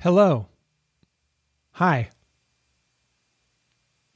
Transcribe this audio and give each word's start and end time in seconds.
Hello. 0.00 0.46
Hi. 1.72 2.10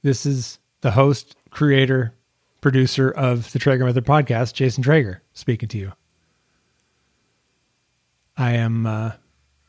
This 0.02 0.24
is 0.24 0.60
the 0.80 0.92
host, 0.92 1.34
creator, 1.50 2.14
producer 2.60 3.10
of 3.10 3.50
the 3.50 3.58
Traeger 3.58 3.84
Method 3.84 4.06
podcast, 4.06 4.54
Jason 4.54 4.84
Traeger, 4.84 5.22
speaking 5.32 5.68
to 5.70 5.78
you. 5.78 5.92
I 8.36 8.52
am 8.52 8.86
uh, 8.86 9.12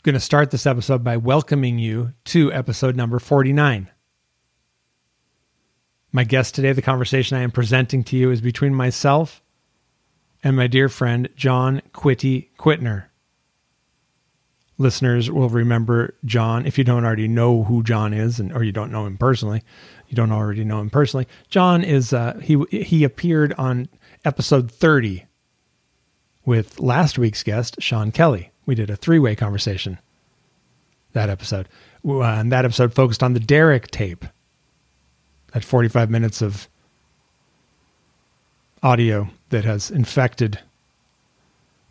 going 0.03 0.13
to 0.13 0.19
start 0.19 0.51
this 0.51 0.67
episode 0.67 1.03
by 1.03 1.17
welcoming 1.17 1.79
you 1.79 2.13
to 2.25 2.53
episode 2.53 2.95
number 2.95 3.17
49. 3.17 3.89
My 6.11 6.23
guest 6.23 6.53
today, 6.53 6.73
the 6.73 6.83
conversation 6.83 7.37
I 7.37 7.41
am 7.41 7.49
presenting 7.49 8.03
to 8.03 8.15
you, 8.15 8.29
is 8.29 8.39
between 8.39 8.75
myself 8.75 9.41
and 10.43 10.55
my 10.55 10.67
dear 10.67 10.89
friend, 10.89 11.29
John 11.35 11.81
Quitty 11.91 12.49
Quitner 12.59 13.05
listeners 14.83 15.31
will 15.31 15.49
remember 15.49 16.13
John. 16.25 16.65
If 16.65 16.77
you 16.77 16.83
don't 16.83 17.05
already 17.05 17.27
know 17.27 17.63
who 17.63 17.81
John 17.81 18.13
is, 18.13 18.39
and 18.39 18.51
or 18.53 18.63
you 18.63 18.71
don't 18.71 18.91
know 18.91 19.05
him 19.05 19.17
personally, 19.17 19.63
you 20.07 20.15
don't 20.15 20.31
already 20.31 20.63
know 20.63 20.79
him 20.79 20.89
personally. 20.89 21.27
John 21.49 21.83
is 21.83 22.13
uh, 22.13 22.39
he 22.43 22.63
he 22.69 23.03
appeared 23.03 23.53
on 23.53 23.87
episode 24.23 24.69
thirty 24.69 25.25
with 26.45 26.79
last 26.79 27.17
week's 27.17 27.41
guest 27.41 27.77
Sean 27.79 28.11
Kelly. 28.11 28.51
We 28.65 28.75
did 28.75 28.89
a 28.89 28.95
three 28.95 29.19
way 29.19 29.35
conversation. 29.35 29.97
That 31.13 31.29
episode, 31.29 31.67
uh, 32.07 32.21
and 32.21 32.51
that 32.51 32.65
episode 32.65 32.93
focused 32.93 33.23
on 33.23 33.33
the 33.33 33.39
Derek 33.39 33.89
tape. 33.89 34.25
That 35.53 35.63
forty 35.63 35.89
five 35.89 36.09
minutes 36.09 36.41
of 36.41 36.67
audio 38.83 39.29
that 39.49 39.63
has 39.63 39.89
infected 39.89 40.59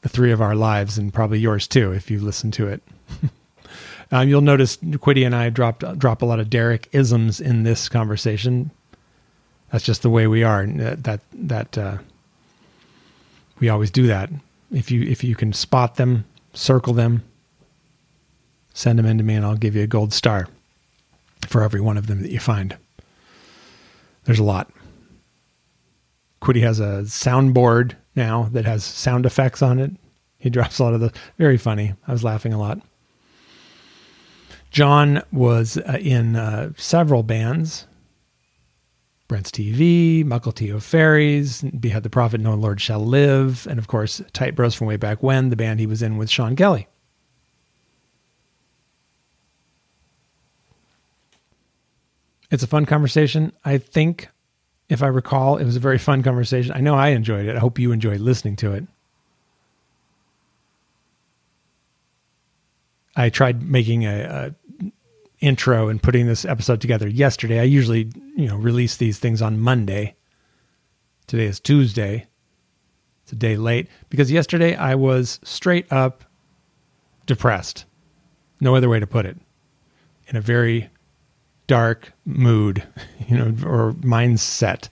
the 0.03 0.09
three 0.09 0.33
of 0.33 0.43
our 0.43 0.55
lives 0.55 0.99
and 0.99 1.15
probably 1.15 1.39
yours 1.39 1.67
too 1.67 1.93
if 1.93 2.11
you 2.11 2.21
listen 2.21 2.51
to 2.53 2.69
it. 2.69 2.83
um, 4.13 4.29
you'll 4.29 4.41
notice 4.41 4.77
Quiddy 4.77 5.25
and 5.25 5.35
I 5.35 5.49
dropped 5.49 5.99
drop 5.99 6.23
a 6.23 6.27
lot 6.27 6.41
of 6.41 6.51
Derek 6.51 6.89
isms 6.93 7.41
in 7.41 7.63
this 7.63 7.89
conversation. 7.89 8.71
That's 9.71 9.85
just 9.85 10.03
the 10.03 10.11
way 10.11 10.27
we 10.27 10.43
are. 10.43 10.67
That 10.67 11.21
that 11.33 11.79
uh, 11.79 11.99
we 13.59 13.69
always 13.69 13.91
do 13.91 14.07
that. 14.09 14.29
If 14.71 14.91
you 14.91 15.03
if 15.03 15.25
you 15.25 15.35
can 15.35 15.53
spot 15.53 15.97
them, 15.97 16.25
circle 16.53 16.93
them, 16.93 17.23
send 18.75 18.99
them 18.99 19.07
in 19.07 19.19
to 19.19 19.25
me, 19.25 19.35
and 19.35 19.47
I'll 19.47 19.57
give 19.57 19.77
you 19.77 19.83
a 19.83 19.87
gold 19.87 20.13
star 20.13 20.49
for 21.47 21.63
every 21.63 21.81
one 21.81 21.97
of 21.97 22.07
them 22.07 22.23
that 22.23 22.31
you 22.31 22.41
find. 22.41 22.77
There's 24.25 24.39
a 24.39 24.45
lot. 24.45 24.71
Quiddy 26.41 26.63
has 26.63 26.81
a 26.81 27.03
soundboard 27.05 27.95
now 28.15 28.49
that 28.53 28.65
has 28.65 28.85
sound 28.85 29.27
effects 29.27 29.63
on 29.63 29.79
it. 29.79 29.93
He 30.39 30.51
drops 30.51 30.79
a 30.79 30.85
lot 30.85 30.95
of 30.95 31.01
the 31.01 31.13
very 31.39 31.57
funny. 31.57 31.95
I 32.07 32.13
was 32.13 32.25
laughing 32.25 32.53
a 32.53 32.59
lot. 32.59 32.81
John 34.71 35.23
was 35.31 35.77
uh, 35.77 35.99
in 36.01 36.35
uh, 36.35 36.73
several 36.77 37.23
bands. 37.23 37.87
Brent's 39.29 39.51
TV, 39.51 40.25
Muckle 40.25 40.53
T. 40.53 40.73
O'Ferry's, 40.73 41.63
Behead 41.63 42.03
the 42.03 42.11
Prophet, 42.11 42.41
No 42.41 42.55
Lord 42.55 42.81
Shall 42.81 43.01
Live, 43.01 43.67
and 43.67 43.79
of 43.79 43.87
course, 43.87 44.21
Tight 44.33 44.55
Bros 44.55 44.75
from 44.75 44.87
way 44.87 44.97
back 44.97 45.23
when, 45.23 45.49
the 45.49 45.57
band 45.57 45.81
he 45.81 45.87
was 45.87 46.03
in 46.03 46.19
with 46.19 46.29
Sean 46.29 46.55
Kelly. 46.55 46.87
It's 52.51 52.63
a 52.63 52.67
fun 52.67 52.85
conversation. 52.85 53.53
I 53.65 53.79
think 53.79 54.29
if 54.93 55.03
I 55.03 55.07
recall, 55.07 55.57
it 55.57 55.65
was 55.65 55.77
a 55.77 55.81
very 55.81 55.99
fun 55.99 56.23
conversation. 56.23 56.73
I 56.75 56.81
know 56.81 56.95
I 56.95 57.09
enjoyed 57.09 57.47
it. 57.47 57.57
I 57.57 57.59
hope 57.59 57.79
you 57.79 57.93
enjoyed 57.93 58.21
listening 58.21 58.57
to 58.57 58.73
it. 58.73 58.85
I 63.17 63.31
tried 63.31 63.63
making 63.63 64.05
a, 64.05 64.21
a, 64.23 64.91
intro 65.41 65.89
and 65.89 66.01
putting 66.01 66.27
this 66.27 66.45
episode 66.45 66.81
together 66.81 67.09
yesterday. 67.09 67.59
I 67.59 67.65
usually, 67.65 68.13
you 68.37 68.47
know, 68.47 68.57
release 68.57 68.97
these 68.97 69.19
things 69.19 69.43
on 69.43 69.59
Monday. 69.59 70.15
Today 71.27 71.47
is 71.47 71.59
Tuesday. 71.59 72.27
It's 73.25 73.33
a 73.33 73.37
day 73.37 73.57
late 73.57 73.89
because 74.09 74.31
yesterday 74.31 74.77
I 74.77 74.95
was 74.95 75.41
straight 75.43 75.91
up 75.93 76.25
depressed. 77.27 77.87
No 78.61 78.77
other 78.77 78.89
way 78.89 79.01
to 79.01 79.07
put 79.07 79.27
it. 79.27 79.37
In 80.29 80.37
a 80.37 80.41
very 80.41 80.91
dark 81.73 82.13
mood, 82.27 82.87
you 83.29 83.39
know, 83.39 83.47
or 83.67 83.95
mindset. 83.95 84.91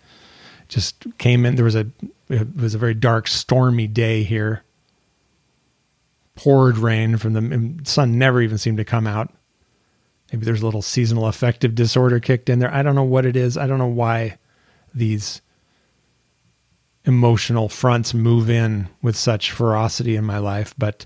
Just 0.67 1.05
came 1.19 1.45
in. 1.45 1.57
There 1.57 1.65
was 1.67 1.75
a 1.75 1.87
it 2.31 2.57
was 2.57 2.75
a 2.75 2.79
very 2.79 2.95
dark, 2.95 3.29
stormy 3.29 3.87
day 3.87 4.23
here. 4.23 4.63
Poured 6.37 6.79
rain 6.79 7.19
from 7.19 7.35
the 7.35 7.85
sun 7.85 8.19
never 8.19 8.41
even 8.41 8.57
seemed 8.57 8.79
to 8.79 8.85
come 8.85 9.07
out. 9.07 9.31
Maybe 10.33 10.47
there's 10.47 10.63
a 10.63 10.65
little 10.65 10.81
seasonal 10.81 11.27
affective 11.27 11.75
disorder 11.75 12.19
kicked 12.19 12.49
in 12.49 12.61
there. 12.61 12.73
I 12.73 12.83
don't 12.83 12.95
know 12.95 13.03
what 13.05 13.27
it 13.27 13.37
is. 13.37 13.59
I 13.59 13.67
don't 13.67 13.79
know 13.79 13.87
why 13.87 14.39
these 14.95 15.43
emotional 17.05 17.69
fronts 17.69 18.15
move 18.15 18.49
in 18.49 18.89
with 19.03 19.17
such 19.17 19.51
ferocity 19.51 20.17
in 20.17 20.25
my 20.25 20.39
life, 20.39 20.75
but 20.79 21.05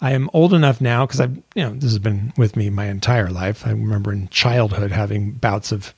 I 0.00 0.12
am 0.12 0.30
old 0.32 0.54
enough 0.54 0.80
now 0.80 1.04
because 1.04 1.20
I've, 1.20 1.36
you 1.54 1.62
know, 1.62 1.74
this 1.74 1.90
has 1.90 1.98
been 1.98 2.32
with 2.36 2.56
me 2.56 2.70
my 2.70 2.86
entire 2.86 3.28
life. 3.28 3.66
I 3.66 3.70
remember 3.70 4.12
in 4.12 4.28
childhood 4.28 4.92
having 4.92 5.32
bouts 5.32 5.72
of 5.72 5.94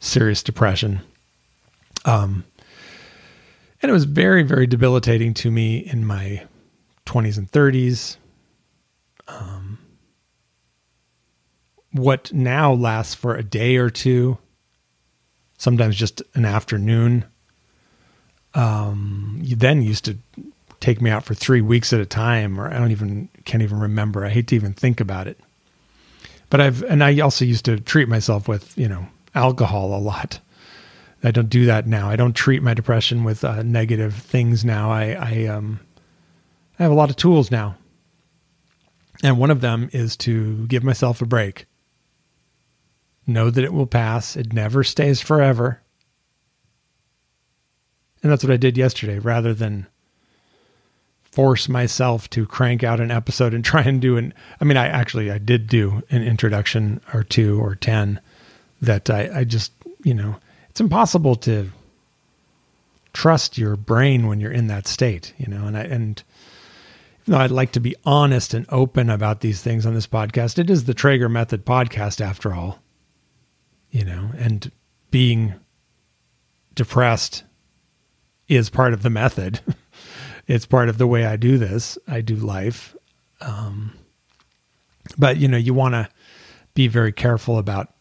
serious 0.00 0.42
depression. 0.42 1.00
Um, 2.04 2.44
and 3.80 3.90
it 3.90 3.92
was 3.92 4.04
very, 4.04 4.42
very 4.42 4.66
debilitating 4.66 5.34
to 5.34 5.50
me 5.50 5.78
in 5.78 6.04
my 6.04 6.44
20s 7.06 7.38
and 7.38 7.50
30s. 7.50 8.16
Um, 9.28 9.78
what 11.92 12.32
now 12.32 12.72
lasts 12.72 13.14
for 13.14 13.36
a 13.36 13.44
day 13.44 13.76
or 13.76 13.90
two, 13.90 14.38
sometimes 15.56 15.96
just 15.96 16.22
an 16.34 16.44
afternoon, 16.44 17.24
um, 18.54 19.38
you 19.42 19.54
then 19.54 19.82
used 19.82 20.06
to 20.06 20.18
take 20.80 21.00
me 21.00 21.10
out 21.10 21.24
for 21.24 21.34
three 21.34 21.60
weeks 21.60 21.92
at 21.92 22.00
a 22.00 22.06
time, 22.06 22.60
or 22.60 22.68
I 22.68 22.78
don't 22.78 22.90
even 22.90 23.28
can't 23.44 23.62
even 23.62 23.80
remember. 23.80 24.24
I 24.24 24.30
hate 24.30 24.48
to 24.48 24.54
even 24.54 24.72
think 24.72 25.00
about 25.00 25.26
it. 25.26 25.38
But 26.50 26.60
I've 26.60 26.82
and 26.84 27.02
I 27.02 27.18
also 27.20 27.44
used 27.44 27.64
to 27.66 27.78
treat 27.80 28.08
myself 28.08 28.48
with 28.48 28.76
you 28.78 28.88
know 28.88 29.06
alcohol 29.34 29.94
a 29.94 29.98
lot. 30.00 30.40
I 31.22 31.30
don't 31.32 31.50
do 31.50 31.66
that 31.66 31.86
now. 31.86 32.08
I 32.08 32.16
don't 32.16 32.34
treat 32.34 32.62
my 32.62 32.74
depression 32.74 33.24
with 33.24 33.42
uh, 33.44 33.62
negative 33.62 34.14
things 34.14 34.64
now. 34.64 34.90
I 34.90 35.12
I 35.12 35.46
um 35.46 35.80
I 36.78 36.84
have 36.84 36.92
a 36.92 36.96
lot 36.96 37.10
of 37.10 37.16
tools 37.16 37.50
now, 37.50 37.76
and 39.22 39.38
one 39.38 39.50
of 39.50 39.60
them 39.60 39.90
is 39.92 40.16
to 40.18 40.66
give 40.68 40.84
myself 40.84 41.20
a 41.20 41.26
break. 41.26 41.66
Know 43.26 43.50
that 43.50 43.64
it 43.64 43.74
will 43.74 43.86
pass. 43.86 44.36
It 44.36 44.52
never 44.54 44.82
stays 44.82 45.20
forever. 45.20 45.82
And 48.22 48.32
that's 48.32 48.42
what 48.42 48.52
I 48.52 48.56
did 48.56 48.76
yesterday 48.76 49.18
rather 49.18 49.54
than 49.54 49.86
force 51.38 51.68
myself 51.68 52.28
to 52.28 52.44
crank 52.46 52.82
out 52.82 52.98
an 52.98 53.12
episode 53.12 53.54
and 53.54 53.64
try 53.64 53.80
and 53.80 54.00
do 54.00 54.16
an 54.16 54.34
I 54.60 54.64
mean 54.64 54.76
I 54.76 54.88
actually 54.88 55.30
I 55.30 55.38
did 55.38 55.68
do 55.68 56.02
an 56.10 56.24
introduction 56.24 57.00
or 57.14 57.22
two 57.22 57.60
or 57.60 57.76
10 57.76 58.20
that 58.82 59.08
I 59.08 59.30
I 59.32 59.44
just, 59.44 59.70
you 60.02 60.14
know, 60.14 60.34
it's 60.68 60.80
impossible 60.80 61.36
to 61.36 61.70
trust 63.12 63.56
your 63.56 63.76
brain 63.76 64.26
when 64.26 64.40
you're 64.40 64.50
in 64.50 64.66
that 64.66 64.88
state, 64.88 65.32
you 65.38 65.46
know, 65.46 65.64
and 65.68 65.78
I 65.78 65.82
and 65.82 66.20
even 67.22 67.34
though 67.34 67.38
I'd 67.38 67.52
like 67.52 67.70
to 67.70 67.80
be 67.80 67.94
honest 68.04 68.52
and 68.52 68.66
open 68.70 69.08
about 69.08 69.40
these 69.40 69.62
things 69.62 69.86
on 69.86 69.94
this 69.94 70.08
podcast, 70.08 70.58
it 70.58 70.68
is 70.68 70.86
the 70.86 70.94
Traeger 70.94 71.28
Method 71.28 71.64
podcast 71.64 72.20
after 72.20 72.52
all. 72.52 72.82
You 73.92 74.04
know, 74.04 74.30
and 74.36 74.72
being 75.12 75.54
depressed 76.74 77.44
is 78.48 78.70
part 78.70 78.92
of 78.92 79.04
the 79.04 79.10
method. 79.10 79.60
it's 80.48 80.66
part 80.66 80.88
of 80.88 80.98
the 80.98 81.06
way 81.06 81.26
I 81.26 81.36
do 81.36 81.58
this. 81.58 81.98
I 82.08 82.22
do 82.22 82.34
life. 82.34 82.96
Um, 83.40 83.92
but 85.16 85.36
you 85.36 85.46
know, 85.46 85.58
you 85.58 85.74
want 85.74 85.94
to 85.94 86.08
be 86.74 86.88
very 86.88 87.12
careful 87.12 87.58
about 87.58 87.94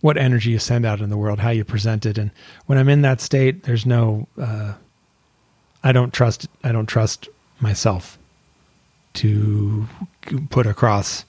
what 0.00 0.18
energy 0.18 0.50
you 0.50 0.58
send 0.58 0.84
out 0.84 1.00
in 1.00 1.08
the 1.08 1.16
world, 1.16 1.40
how 1.40 1.48
you 1.48 1.64
present 1.64 2.04
it. 2.04 2.18
And 2.18 2.30
when 2.66 2.76
I'm 2.76 2.90
in 2.90 3.00
that 3.02 3.22
state, 3.22 3.62
there's 3.64 3.86
no, 3.86 4.28
uh, 4.38 4.74
I 5.82 5.92
don't 5.92 6.12
trust, 6.12 6.46
I 6.62 6.72
don't 6.72 6.86
trust 6.86 7.28
myself 7.60 8.18
to 9.14 9.86
put 10.50 10.66
across 10.66 11.24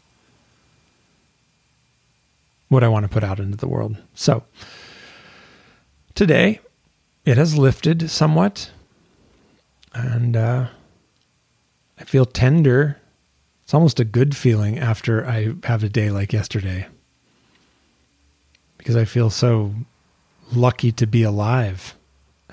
what 2.68 2.84
I 2.84 2.90
want 2.90 3.04
to 3.04 3.10
put 3.10 3.24
out 3.24 3.40
into 3.40 3.56
the 3.56 3.68
world. 3.68 3.96
So 4.16 4.44
today 6.14 6.60
it 7.24 7.38
has 7.38 7.58
lifted 7.58 8.10
somewhat 8.10 8.72
and 9.96 10.36
uh, 10.36 10.68
I 12.00 12.04
feel 12.04 12.26
tender. 12.26 12.98
It's 13.64 13.74
almost 13.74 14.00
a 14.00 14.06
good 14.06 14.36
feeling 14.36 14.78
after 14.78 15.26
I 15.26 15.56
have 15.64 15.84
a 15.84 15.90
day 15.90 16.12
like 16.12 16.34
yesterday 16.34 16.86
because 18.78 18.96
I 18.96 19.06
feel 19.06 19.32
so 19.32 19.74
lucky 20.54 20.92
to 20.92 21.08
be 21.08 21.24
alive. 21.24 21.96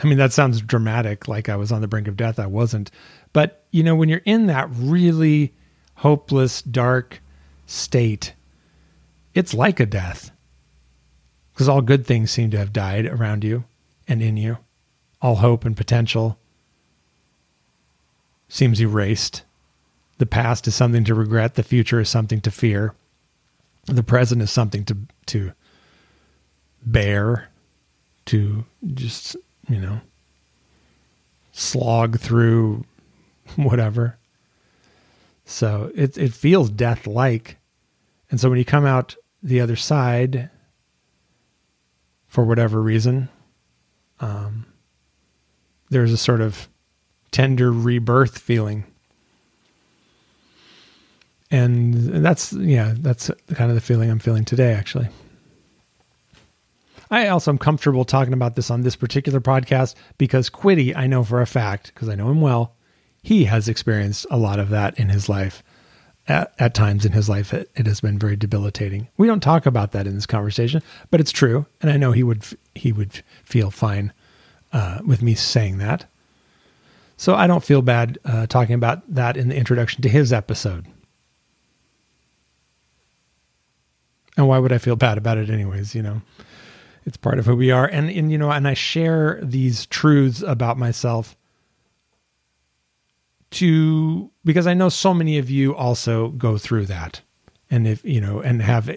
I 0.03 0.06
mean, 0.06 0.17
that 0.17 0.33
sounds 0.33 0.62
dramatic, 0.62 1.29
like 1.29 1.50
I 1.50 1.56
was 1.56 1.71
on 1.71 1.83
the 1.83 1.89
brink 1.89 2.09
of 2.09 2.17
death. 2.17 2.39
I 2.39 2.47
wasn't. 2.47 2.91
But, 3.35 3.67
you 3.71 3.83
know, 3.83 3.94
when 3.94 4.09
you're 4.09 4.23
in 4.25 4.47
that 4.47 4.69
really 4.73 5.53
hopeless, 5.97 6.62
dark 6.62 7.21
state, 7.67 8.33
it's 9.35 9.53
like 9.53 9.81
a 9.81 9.87
death. 9.87 10.31
Because 11.53 11.69
all 11.69 11.83
good 11.83 12.06
things 12.06 12.31
seem 12.31 12.50
to 12.53 12.59
have 12.59 12.73
died 12.73 13.05
around 13.05 13.44
you 13.44 13.65
and 14.09 14.23
in 14.23 14.39
you. 14.39 14.56
All 15.21 15.37
hope 15.37 15.67
and 15.67 15.77
potential 15.77 16.39
seems 18.52 18.82
erased. 18.82 19.44
The 20.19 20.26
past 20.26 20.69
is 20.69 20.75
something 20.75 21.04
to 21.04 21.14
regret, 21.14 21.54
the 21.54 21.62
future 21.62 22.00
is 22.00 22.10
something 22.10 22.43
to 22.43 22.50
fear. 22.50 22.94
The 23.87 24.02
present 24.02 24.43
is 24.43 24.50
something 24.50 24.84
to 24.84 24.96
to 25.26 25.52
bear, 26.84 27.49
to 28.26 28.64
just, 28.93 29.37
you 29.69 29.81
know, 29.81 30.00
slog 31.52 32.20
through 32.20 32.84
whatever. 33.56 34.19
So 35.46 35.90
it 35.94 36.19
it 36.19 36.34
feels 36.34 36.69
death 36.69 37.06
like. 37.06 37.56
And 38.31 38.38
so 38.38 38.50
when 38.50 38.58
you 38.58 38.66
come 38.66 38.84
out 38.84 39.16
the 39.43 39.60
other 39.60 39.76
side 39.76 40.50
for 42.28 42.44
whatever 42.44 42.82
reason, 42.82 43.31
um, 44.20 44.66
there's 45.88 46.12
a 46.12 46.19
sort 46.19 46.43
of 46.43 46.69
tender 47.32 47.73
rebirth 47.73 48.38
feeling. 48.38 48.84
And 51.50 51.94
that's 52.25 52.52
yeah, 52.52 52.94
that's 52.96 53.31
kind 53.55 53.70
of 53.70 53.75
the 53.75 53.81
feeling 53.81 54.11
I'm 54.11 54.19
feeling 54.19 54.44
today 54.44 54.73
actually. 54.73 55.08
I 57.11 57.29
also 57.29 57.50
am 57.50 57.58
comfortable 57.58 58.06
talking 58.06 58.32
about 58.32 58.56
this 58.56 58.70
on 58.70 58.82
this 58.82 58.96
particular 58.96 59.38
podcast 59.38 59.94
because 60.17 60.49
Quiddy, 60.49 60.96
I 60.96 61.06
know 61.06 61.23
for 61.25 61.43
a 61.43 61.46
fact, 61.46 61.93
because 61.93 62.08
I 62.08 62.14
know 62.14 62.31
him 62.31 62.40
well, 62.40 62.75
he 63.23 63.44
has 63.44 63.69
experienced 63.69 64.26
a 64.31 64.38
lot 64.38 64.58
of 64.58 64.70
that 64.70 64.99
in 64.99 65.11
his 65.11 65.29
life. 65.29 65.62
At, 66.29 66.55
at 66.61 66.73
times 66.73 67.05
in 67.05 67.11
his 67.11 67.29
life, 67.29 67.52
it, 67.52 67.69
it 67.75 67.87
has 67.87 68.00
been 68.00 68.17
very 68.17 68.37
debilitating. 68.37 69.08
We 69.17 69.26
don't 69.26 69.43
talk 69.43 69.67
about 69.67 69.90
that 69.90 70.06
in 70.06 70.14
this 70.14 70.25
conversation, 70.25 70.81
but 71.11 71.19
it's 71.20 71.32
true, 71.32 71.67
and 71.81 71.90
I 71.90 71.96
know 71.96 72.12
he 72.12 72.23
would 72.23 72.44
he 72.76 72.93
would 72.93 73.25
feel 73.43 73.73
fine 73.73 74.12
uh, 74.73 75.00
with 75.05 75.20
me 75.20 75.34
saying 75.34 75.79
that. 75.79 76.06
So 77.22 77.36
I 77.36 77.46
don't 77.46 77.62
feel 77.62 77.82
bad 77.82 78.19
uh, 78.24 78.48
talking 78.48 78.74
about 78.74 79.00
that 79.14 79.36
in 79.36 79.48
the 79.48 79.54
introduction 79.54 80.02
to 80.02 80.08
his 80.08 80.32
episode. 80.32 80.88
And 84.36 84.48
why 84.48 84.58
would 84.58 84.72
I 84.72 84.78
feel 84.78 84.96
bad 84.96 85.19
about 85.19 85.38
it, 85.38 85.48
anyways? 85.48 85.94
You 85.94 86.02
know, 86.02 86.22
it's 87.06 87.16
part 87.16 87.38
of 87.38 87.46
who 87.46 87.54
we 87.54 87.70
are, 87.70 87.86
and 87.86 88.10
and 88.10 88.32
you 88.32 88.38
know, 88.38 88.50
and 88.50 88.66
I 88.66 88.74
share 88.74 89.38
these 89.40 89.86
truths 89.86 90.42
about 90.42 90.78
myself 90.78 91.36
to 93.52 94.32
because 94.44 94.66
I 94.66 94.74
know 94.74 94.88
so 94.88 95.14
many 95.14 95.38
of 95.38 95.48
you 95.48 95.76
also 95.76 96.30
go 96.30 96.58
through 96.58 96.86
that, 96.86 97.20
and 97.70 97.86
if 97.86 98.04
you 98.04 98.20
know, 98.20 98.40
and 98.40 98.60
have 98.60 98.90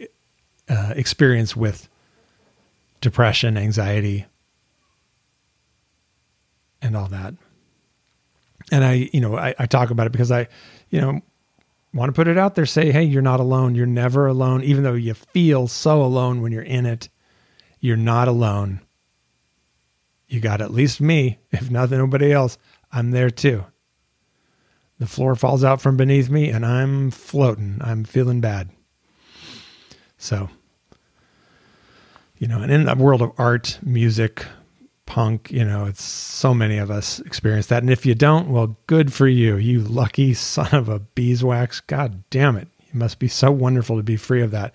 uh, 0.68 0.94
experience 0.96 1.56
with 1.56 1.88
depression, 3.02 3.56
anxiety, 3.56 4.26
and 6.82 6.98
all 6.98 7.10
that. 7.10 7.36
And 8.72 8.84
I, 8.84 9.10
you 9.14 9.22
know, 9.22 9.38
I, 9.38 9.54
I 9.60 9.66
talk 9.66 9.92
about 9.92 10.08
it 10.08 10.12
because 10.12 10.32
I, 10.32 10.48
you 10.90 11.00
know, 11.00 11.22
want 11.94 12.10
to 12.10 12.14
put 12.14 12.28
it 12.28 12.38
out 12.38 12.56
there. 12.56 12.66
Say, 12.66 12.92
hey, 12.92 13.04
you're 13.04 13.22
not 13.22 13.40
alone. 13.40 13.76
You're 13.76 13.86
never 13.86 14.28
alone, 14.28 14.64
even 14.64 14.84
though 14.84 14.94
you 14.94 15.14
feel 15.14 15.68
so 15.68 16.02
alone 16.02 16.42
when 16.42 16.52
you're 16.52 16.62
in 16.62 16.86
it. 16.86 17.10
You're 17.80 17.98
not 17.98 18.28
alone. 18.28 18.82
You 20.28 20.40
got 20.40 20.62
at 20.62 20.74
least 20.74 21.00
me, 21.00 21.40
if 21.52 21.70
nothing, 21.70 21.98
nobody 21.98 22.32
else. 22.32 22.58
I'm 22.92 23.12
there 23.12 23.30
too. 23.30 23.66
The 24.98 25.08
floor 25.08 25.36
falls 25.36 25.64
out 25.64 25.82
from 25.82 25.98
beneath 25.98 26.30
me 26.30 26.50
and 26.50 26.66
I'm 26.66 27.12
floating. 27.12 27.80
I'm 27.82 28.06
feeling 28.06 28.40
bad. 28.40 28.70
So, 30.18 30.50
you 32.38 32.48
know, 32.48 32.62
and 32.62 32.72
in 32.72 32.86
the 32.86 32.96
world 32.96 33.22
of 33.22 33.34
art, 33.38 33.78
music, 33.84 34.46
punk, 35.06 35.52
you 35.52 35.64
know, 35.64 35.86
it's 35.86 36.04
so 36.04 36.54
many 36.54 36.78
of 36.78 36.90
us 36.90 37.20
experience 37.22 37.68
that. 37.68 37.84
And 37.84 37.92
if 37.92 38.06
you 38.06 38.16
don't, 38.16 38.50
well, 38.50 38.78
good 38.88 39.14
for 39.14 39.28
you. 39.28 39.58
You 39.58 39.82
lucky 39.82 40.34
son 40.34 40.74
of 40.74 40.90
a 40.90 41.00
beeswax. 41.00 41.82
God 41.82 42.24
damn 42.30 42.58
it. 42.58 42.68
It 42.88 42.96
must 42.96 43.20
be 43.20 43.28
so 43.28 43.52
wonderful 43.52 43.98
to 43.98 44.04
be 44.04 44.18
free 44.18 44.42
of 44.42 44.52
that 44.52 44.74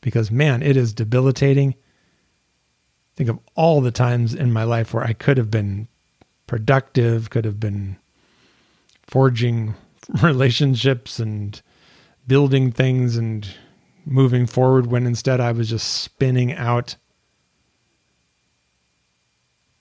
because, 0.00 0.30
man, 0.30 0.62
it 0.62 0.76
is 0.76 0.92
debilitating. 0.92 1.74
Think 3.16 3.30
of 3.30 3.38
all 3.54 3.80
the 3.80 3.90
times 3.90 4.34
in 4.34 4.52
my 4.52 4.64
life 4.64 4.94
where 4.94 5.04
I 5.04 5.12
could 5.12 5.38
have 5.38 5.50
been 5.50 5.88
productive, 6.46 7.30
could 7.30 7.44
have 7.44 7.60
been 7.60 7.96
forging 9.06 9.74
relationships 10.22 11.18
and 11.18 11.60
building 12.26 12.72
things 12.72 13.16
and 13.16 13.48
moving 14.04 14.46
forward 14.46 14.86
when 14.86 15.06
instead 15.06 15.40
I 15.40 15.52
was 15.52 15.68
just 15.68 16.02
spinning 16.02 16.52
out 16.52 16.96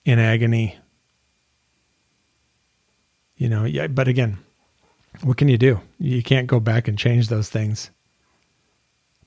in 0.08 0.20
agony. 0.20 0.78
You 3.36 3.50
know, 3.50 3.66
yeah, 3.66 3.88
but 3.88 4.08
again, 4.08 4.40
what 5.22 5.36
can 5.36 5.50
you 5.50 5.58
do? 5.58 5.82
You 6.00 6.24
can't 6.24 6.48
go 6.48 6.62
back 6.62 6.88
and 6.88 6.98
change 6.98 7.28
those 7.28 7.50
things. 7.50 7.92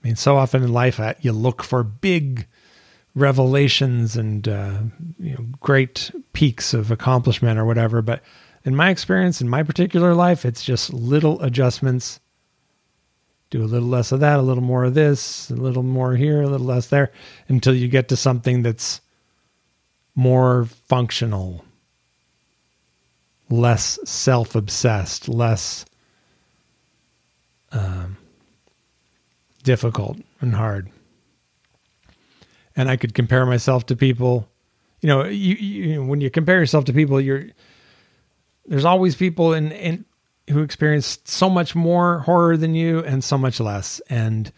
I 0.02 0.06
mean, 0.06 0.16
so 0.16 0.38
often 0.38 0.62
in 0.62 0.72
life, 0.72 0.98
uh, 0.98 1.14
you 1.20 1.32
look 1.32 1.62
for 1.62 1.84
big 1.84 2.46
revelations 3.14 4.16
and 4.16 4.48
uh, 4.48 4.78
you 5.18 5.34
know 5.34 5.46
great 5.60 6.10
peaks 6.32 6.72
of 6.72 6.90
accomplishment 6.90 7.58
or 7.58 7.66
whatever, 7.66 8.00
but 8.00 8.22
in 8.64 8.74
my 8.74 8.88
experience, 8.88 9.42
in 9.42 9.48
my 9.48 9.62
particular 9.62 10.14
life, 10.14 10.46
it's 10.46 10.64
just 10.64 10.92
little 10.94 11.40
adjustments. 11.42 12.20
Do 13.50 13.62
a 13.62 13.66
little 13.66 13.88
less 13.88 14.12
of 14.12 14.20
that, 14.20 14.38
a 14.38 14.42
little 14.42 14.62
more 14.62 14.84
of 14.84 14.94
this, 14.94 15.50
a 15.50 15.54
little 15.54 15.82
more 15.82 16.16
here, 16.16 16.40
a 16.40 16.48
little 16.48 16.66
less 16.66 16.86
there, 16.86 17.12
until 17.48 17.74
you 17.74 17.88
get 17.88 18.08
to 18.08 18.16
something 18.16 18.62
that's 18.62 19.00
more 20.20 20.66
functional, 20.86 21.64
less 23.48 23.98
self 24.04 24.54
obsessed, 24.54 25.30
less 25.30 25.86
um, 27.72 28.18
difficult 29.62 30.18
and 30.42 30.54
hard. 30.54 30.90
And 32.76 32.90
I 32.90 32.96
could 32.96 33.14
compare 33.14 33.46
myself 33.46 33.86
to 33.86 33.96
people. 33.96 34.46
You 35.00 35.08
know, 35.08 35.24
you, 35.24 35.54
you 35.54 36.04
when 36.04 36.20
you 36.20 36.28
compare 36.28 36.58
yourself 36.58 36.84
to 36.84 36.92
people, 36.92 37.18
you're 37.18 37.46
there's 38.66 38.84
always 38.84 39.16
people 39.16 39.54
in, 39.54 39.72
in 39.72 40.04
who 40.50 40.60
experience 40.60 41.18
so 41.24 41.48
much 41.48 41.74
more 41.74 42.18
horror 42.18 42.58
than 42.58 42.74
you 42.74 43.02
and 43.04 43.24
so 43.24 43.38
much 43.38 43.58
less. 43.58 44.00
And 44.10 44.52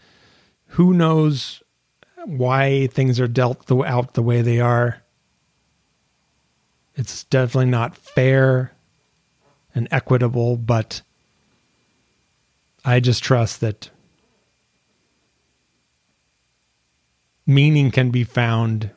who 0.65 0.93
knows 0.93 1.63
why 2.25 2.87
things 2.87 3.17
are 3.21 3.29
dealt 3.29 3.71
out 3.71 4.13
the 4.13 4.21
way 4.21 4.41
they 4.41 4.59
are. 4.59 5.02
It's 6.95 7.23
definitely 7.25 7.71
not 7.71 7.97
fair 7.97 8.73
and 9.73 9.87
equitable, 9.91 10.57
but 10.57 11.01
I 12.85 12.99
just 12.99 13.23
trust 13.23 13.61
that 13.61 13.89
meaning 17.45 17.91
can 17.91 18.11
be 18.11 18.23
found 18.23 18.91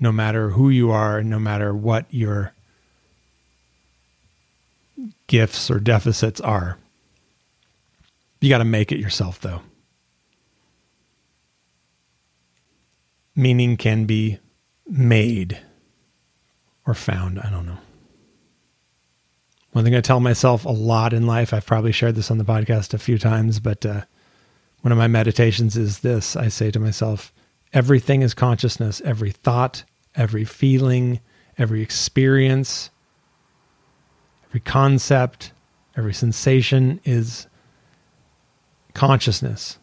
no 0.00 0.12
matter 0.12 0.50
who 0.50 0.70
you 0.70 0.90
are, 0.90 1.22
no 1.22 1.38
matter 1.38 1.74
what 1.74 2.06
your 2.10 2.54
gifts 5.26 5.70
or 5.70 5.80
deficits 5.80 6.40
are. 6.40 6.78
You 8.40 8.48
got 8.48 8.58
to 8.58 8.64
make 8.64 8.92
it 8.92 9.00
yourself, 9.00 9.40
though. 9.40 9.62
Meaning 13.34 13.76
can 13.76 14.04
be 14.04 14.38
made 14.86 15.60
or 16.88 16.94
found. 16.94 17.38
I 17.38 17.48
don't 17.50 17.66
know. 17.66 17.78
One 19.70 19.84
thing 19.84 19.94
I 19.94 20.00
tell 20.00 20.18
myself 20.18 20.64
a 20.64 20.70
lot 20.70 21.12
in 21.12 21.26
life, 21.26 21.54
I've 21.54 21.66
probably 21.66 21.92
shared 21.92 22.16
this 22.16 22.30
on 22.32 22.38
the 22.38 22.44
podcast 22.44 22.92
a 22.92 22.98
few 22.98 23.18
times, 23.18 23.60
but 23.60 23.86
uh, 23.86 24.02
one 24.80 24.90
of 24.90 24.98
my 24.98 25.06
meditations 25.06 25.76
is 25.76 26.00
this 26.00 26.34
I 26.34 26.48
say 26.48 26.72
to 26.72 26.80
myself, 26.80 27.32
everything 27.72 28.22
is 28.22 28.34
consciousness, 28.34 29.00
every 29.04 29.30
thought, 29.30 29.84
every 30.16 30.44
feeling, 30.44 31.20
every 31.56 31.82
experience 31.82 32.90
Every 34.48 34.60
concept, 34.60 35.52
every 35.96 36.14
sensation 36.14 37.00
is 37.04 37.46
consciousness. 38.94 39.78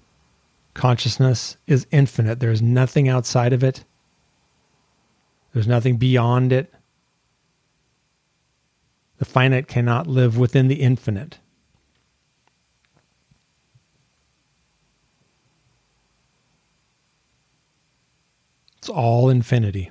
Consciousness 0.74 1.58
is 1.68 1.86
infinite. 1.92 2.40
There's 2.40 2.62
nothing 2.64 3.08
outside 3.08 3.54
of 3.54 3.64
it, 3.64 3.86
there's 5.54 5.68
nothing 5.68 5.98
beyond 5.98 6.52
it. 6.52 6.74
The 9.18 9.26
finite 9.26 9.68
cannot 9.68 10.08
live 10.08 10.38
within 10.38 10.68
the 10.68 10.82
infinite. 10.82 11.40
It's 18.78 18.90
all 18.90 19.30
infinity. 19.30 19.90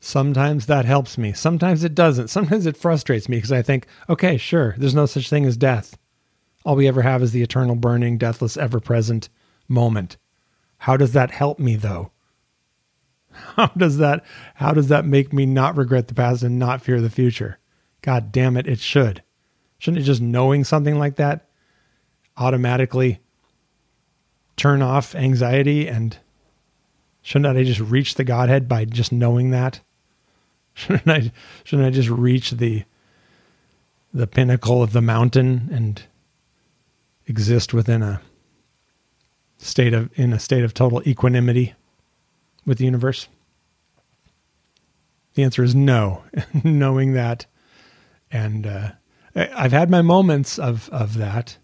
Sometimes 0.00 0.66
that 0.66 0.86
helps 0.86 1.16
me. 1.16 1.32
Sometimes 1.32 1.84
it 1.84 1.94
doesn't. 1.94 2.28
Sometimes 2.28 2.66
it 2.66 2.76
frustrates 2.76 3.28
me 3.28 3.36
because 3.36 3.52
I 3.52 3.62
think, 3.62 3.86
okay, 4.08 4.36
sure, 4.38 4.74
there's 4.76 4.94
no 4.94 5.06
such 5.06 5.30
thing 5.30 5.44
as 5.44 5.56
death. 5.56 5.96
All 6.64 6.74
we 6.74 6.88
ever 6.88 7.02
have 7.02 7.22
is 7.22 7.32
the 7.32 7.42
eternal 7.42 7.76
burning, 7.76 8.18
deathless, 8.18 8.56
ever 8.56 8.80
present 8.80 9.28
moment. 9.68 10.16
How 10.78 10.96
does 10.96 11.12
that 11.12 11.30
help 11.30 11.58
me 11.58 11.76
though? 11.76 12.10
How 13.56 13.66
does 13.76 13.98
that 13.98 14.24
how 14.54 14.72
does 14.72 14.88
that 14.88 15.04
make 15.04 15.32
me 15.32 15.46
not 15.46 15.76
regret 15.76 16.08
the 16.08 16.14
past 16.14 16.42
and 16.42 16.58
not 16.58 16.82
fear 16.82 17.00
the 17.00 17.10
future? 17.10 17.58
God 18.02 18.32
damn 18.32 18.56
it, 18.56 18.66
it 18.66 18.78
should. 18.78 19.22
Shouldn't 19.78 20.02
it 20.02 20.06
just 20.06 20.20
knowing 20.20 20.64
something 20.64 20.98
like 20.98 21.16
that 21.16 21.48
automatically 22.36 23.20
turn 24.56 24.82
off 24.82 25.14
anxiety 25.14 25.88
and 25.88 26.18
shouldn't 27.22 27.56
I 27.56 27.64
just 27.64 27.80
reach 27.80 28.14
the 28.14 28.24
Godhead 28.24 28.68
by 28.68 28.84
just 28.84 29.12
knowing 29.12 29.50
that? 29.50 29.80
Shouldn't 30.74 31.08
I 31.08 31.32
shouldn't 31.64 31.88
I 31.88 31.90
just 31.90 32.08
reach 32.08 32.52
the 32.52 32.84
the 34.14 34.26
pinnacle 34.26 34.82
of 34.82 34.92
the 34.92 35.02
mountain 35.02 35.68
and 35.72 36.02
exist 37.26 37.74
within 37.74 38.02
a 38.02 38.22
state 39.58 39.92
of 39.92 40.10
in 40.18 40.32
a 40.32 40.38
state 40.38 40.64
of 40.64 40.72
total 40.72 41.02
equanimity 41.06 41.74
with 42.66 42.78
the 42.78 42.84
universe? 42.84 43.28
The 45.34 45.42
answer 45.42 45.62
is 45.62 45.74
no. 45.74 46.24
Knowing 46.64 47.14
that, 47.14 47.46
and 48.30 48.66
uh, 48.66 48.90
I've 49.34 49.72
had 49.72 49.90
my 49.90 50.02
moments 50.02 50.58
of 50.58 50.88
of 50.90 51.16
that, 51.18 51.56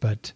but 0.00 0.32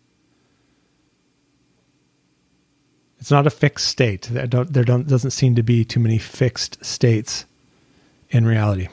it's 3.18 3.30
not 3.30 3.46
a 3.46 3.50
fixed 3.50 3.88
state. 3.88 4.22
There 4.30 4.46
don't 4.46 4.72
there 4.72 4.84
don't 4.84 5.08
doesn't 5.08 5.32
seem 5.32 5.56
to 5.56 5.62
be 5.62 5.84
too 5.84 6.00
many 6.00 6.18
fixed 6.18 6.84
states 6.84 7.44
in 8.30 8.44
reality. 8.44 8.88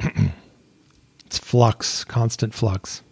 it's 1.24 1.38
flux, 1.38 2.04
constant 2.04 2.52
flux. 2.52 3.02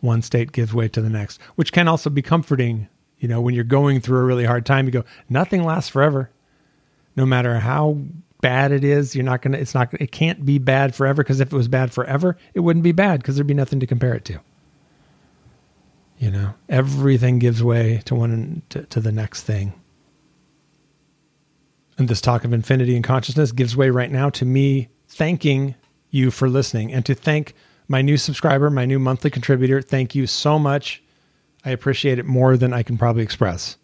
One 0.00 0.22
state 0.22 0.52
gives 0.52 0.72
way 0.72 0.88
to 0.88 1.02
the 1.02 1.10
next, 1.10 1.40
which 1.56 1.72
can 1.72 1.88
also 1.88 2.08
be 2.08 2.22
comforting. 2.22 2.88
You 3.18 3.28
know, 3.28 3.40
when 3.40 3.54
you're 3.54 3.64
going 3.64 4.00
through 4.00 4.18
a 4.18 4.24
really 4.24 4.44
hard 4.44 4.64
time, 4.64 4.86
you 4.86 4.92
go, 4.92 5.04
nothing 5.28 5.64
lasts 5.64 5.90
forever. 5.90 6.30
No 7.16 7.26
matter 7.26 7.58
how 7.58 7.98
bad 8.40 8.70
it 8.70 8.84
is, 8.84 9.14
you're 9.14 9.24
not 9.24 9.42
going 9.42 9.52
to, 9.52 9.58
it's 9.58 9.74
not, 9.74 9.92
it 9.94 10.12
can't 10.12 10.44
be 10.44 10.58
bad 10.58 10.94
forever 10.94 11.22
because 11.22 11.40
if 11.40 11.52
it 11.52 11.56
was 11.56 11.68
bad 11.68 11.92
forever, 11.92 12.36
it 12.54 12.60
wouldn't 12.60 12.84
be 12.84 12.92
bad 12.92 13.20
because 13.20 13.34
there'd 13.34 13.46
be 13.46 13.54
nothing 13.54 13.80
to 13.80 13.86
compare 13.86 14.14
it 14.14 14.24
to. 14.26 14.40
You 16.18 16.30
know, 16.30 16.54
everything 16.68 17.38
gives 17.38 17.62
way 17.62 18.02
to 18.04 18.14
one, 18.14 18.62
to, 18.70 18.84
to 18.86 19.00
the 19.00 19.12
next 19.12 19.42
thing. 19.42 19.72
And 21.96 22.08
this 22.08 22.20
talk 22.20 22.44
of 22.44 22.52
infinity 22.52 22.94
and 22.94 23.04
consciousness 23.04 23.50
gives 23.50 23.76
way 23.76 23.90
right 23.90 24.10
now 24.10 24.30
to 24.30 24.44
me 24.44 24.88
thanking 25.08 25.74
you 26.10 26.30
for 26.30 26.48
listening 26.48 26.92
and 26.92 27.04
to 27.06 27.14
thank 27.14 27.54
my 27.88 28.02
new 28.02 28.16
subscriber, 28.16 28.70
my 28.70 28.84
new 28.84 28.98
monthly 28.98 29.30
contributor. 29.30 29.82
Thank 29.82 30.14
you 30.14 30.26
so 30.26 30.58
much. 30.58 31.02
I 31.68 31.72
appreciate 31.72 32.18
it 32.18 32.24
more 32.24 32.56
than 32.56 32.72
I 32.72 32.82
can 32.82 32.96
probably 32.96 33.22
express. 33.22 33.76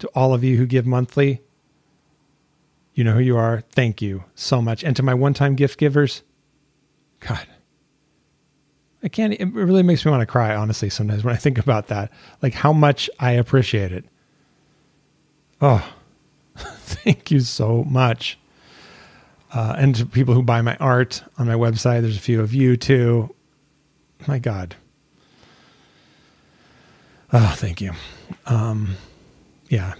To 0.00 0.08
all 0.08 0.34
of 0.34 0.42
you 0.42 0.56
who 0.56 0.66
give 0.66 0.86
monthly, 0.86 1.40
you 2.94 3.04
know 3.04 3.12
who 3.12 3.20
you 3.20 3.36
are. 3.36 3.62
Thank 3.70 4.02
you 4.02 4.24
so 4.34 4.60
much. 4.60 4.82
And 4.82 4.96
to 4.96 5.04
my 5.04 5.14
one 5.14 5.34
time 5.34 5.54
gift 5.54 5.78
givers, 5.78 6.22
God, 7.20 7.46
I 9.04 9.08
can't, 9.08 9.32
it 9.32 9.46
really 9.52 9.84
makes 9.84 10.04
me 10.04 10.10
want 10.10 10.22
to 10.22 10.26
cry, 10.26 10.54
honestly, 10.56 10.90
sometimes 10.90 11.22
when 11.22 11.32
I 11.32 11.38
think 11.38 11.58
about 11.58 11.86
that. 11.86 12.10
Like 12.42 12.54
how 12.54 12.72
much 12.72 13.08
I 13.20 13.32
appreciate 13.32 13.92
it. 13.92 14.04
Oh, 15.60 15.94
Thank 16.56 17.30
you 17.30 17.38
so 17.38 17.84
much. 17.84 18.36
Uh, 19.54 19.76
and 19.78 19.94
to 19.94 20.06
people 20.06 20.34
who 20.34 20.42
buy 20.42 20.60
my 20.60 20.76
art 20.76 21.22
on 21.38 21.46
my 21.46 21.54
website, 21.54 22.00
there's 22.02 22.16
a 22.16 22.20
few 22.20 22.40
of 22.40 22.52
you 22.52 22.76
too. 22.76 23.32
My 24.26 24.40
God. 24.40 24.74
Oh, 27.32 27.54
thank 27.56 27.80
you. 27.80 27.92
Um, 28.46 28.96
yeah. 29.68 29.94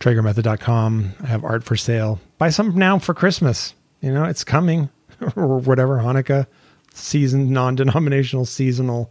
TraegerMethod.com. 0.00 1.14
I 1.22 1.26
have 1.26 1.44
art 1.44 1.64
for 1.64 1.76
sale. 1.76 2.20
Buy 2.38 2.50
some 2.50 2.76
now 2.76 2.98
for 2.98 3.14
Christmas. 3.14 3.74
You 4.00 4.12
know, 4.12 4.24
it's 4.24 4.44
coming 4.44 4.90
or 5.36 5.58
whatever, 5.58 5.98
Hanukkah, 5.98 6.46
season, 6.92 7.52
non 7.52 7.74
denominational, 7.74 8.44
seasonal 8.44 9.10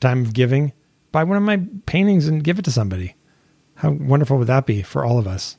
time 0.00 0.22
of 0.22 0.32
giving. 0.32 0.72
Buy 1.10 1.24
one 1.24 1.36
of 1.36 1.42
my 1.42 1.60
paintings 1.86 2.28
and 2.28 2.44
give 2.44 2.58
it 2.58 2.64
to 2.66 2.70
somebody. 2.70 3.16
How 3.76 3.90
wonderful 3.90 4.38
would 4.38 4.46
that 4.46 4.66
be 4.66 4.82
for 4.82 5.04
all 5.04 5.18
of 5.18 5.26
us? 5.26 5.56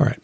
All 0.00 0.06
right. 0.06 0.20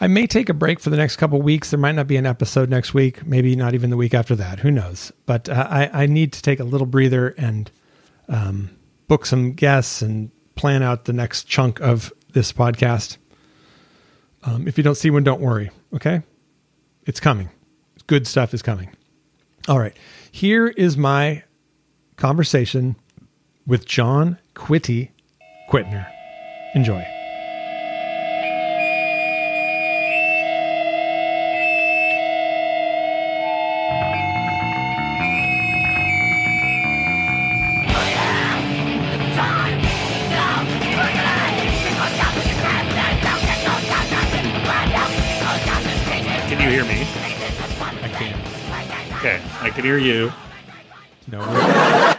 I 0.00 0.06
may 0.06 0.26
take 0.26 0.48
a 0.48 0.54
break 0.54 0.80
for 0.80 0.90
the 0.90 0.96
next 0.96 1.16
couple 1.16 1.40
weeks. 1.42 1.70
There 1.70 1.78
might 1.78 1.94
not 1.94 2.06
be 2.06 2.16
an 2.16 2.26
episode 2.26 2.70
next 2.70 2.94
week, 2.94 3.26
maybe 3.26 3.54
not 3.54 3.74
even 3.74 3.90
the 3.90 3.96
week 3.96 4.14
after 4.14 4.34
that. 4.36 4.60
Who 4.60 4.70
knows? 4.70 5.12
But 5.26 5.48
uh, 5.48 5.66
I, 5.68 6.02
I 6.02 6.06
need 6.06 6.32
to 6.34 6.42
take 6.42 6.60
a 6.60 6.64
little 6.64 6.86
breather 6.86 7.28
and 7.36 7.70
um, 8.30 8.70
book 9.08 9.26
some 9.26 9.52
guests 9.52 10.00
and 10.00 10.30
plan 10.54 10.82
out 10.82 11.04
the 11.04 11.12
next 11.12 11.44
chunk 11.44 11.80
of 11.80 12.12
this 12.32 12.52
podcast. 12.52 13.18
Um, 14.42 14.66
if 14.66 14.78
you 14.78 14.84
don't 14.84 14.94
see 14.94 15.10
one, 15.10 15.24
don't 15.24 15.40
worry. 15.40 15.70
Okay. 15.94 16.22
It's 17.04 17.20
coming. 17.20 17.50
Good 18.06 18.26
stuff 18.26 18.54
is 18.54 18.62
coming. 18.62 18.90
All 19.68 19.78
right. 19.78 19.96
Here 20.30 20.68
is 20.68 20.96
my 20.96 21.42
conversation 22.16 22.96
with 23.66 23.84
John 23.84 24.38
Quitty 24.54 25.10
Quittner. 25.68 26.10
Enjoy. 26.74 27.19
I 49.70 49.72
can 49.72 49.84
hear 49.84 49.98
you. 49.98 50.32
No. 51.30 51.40
I 51.46 52.16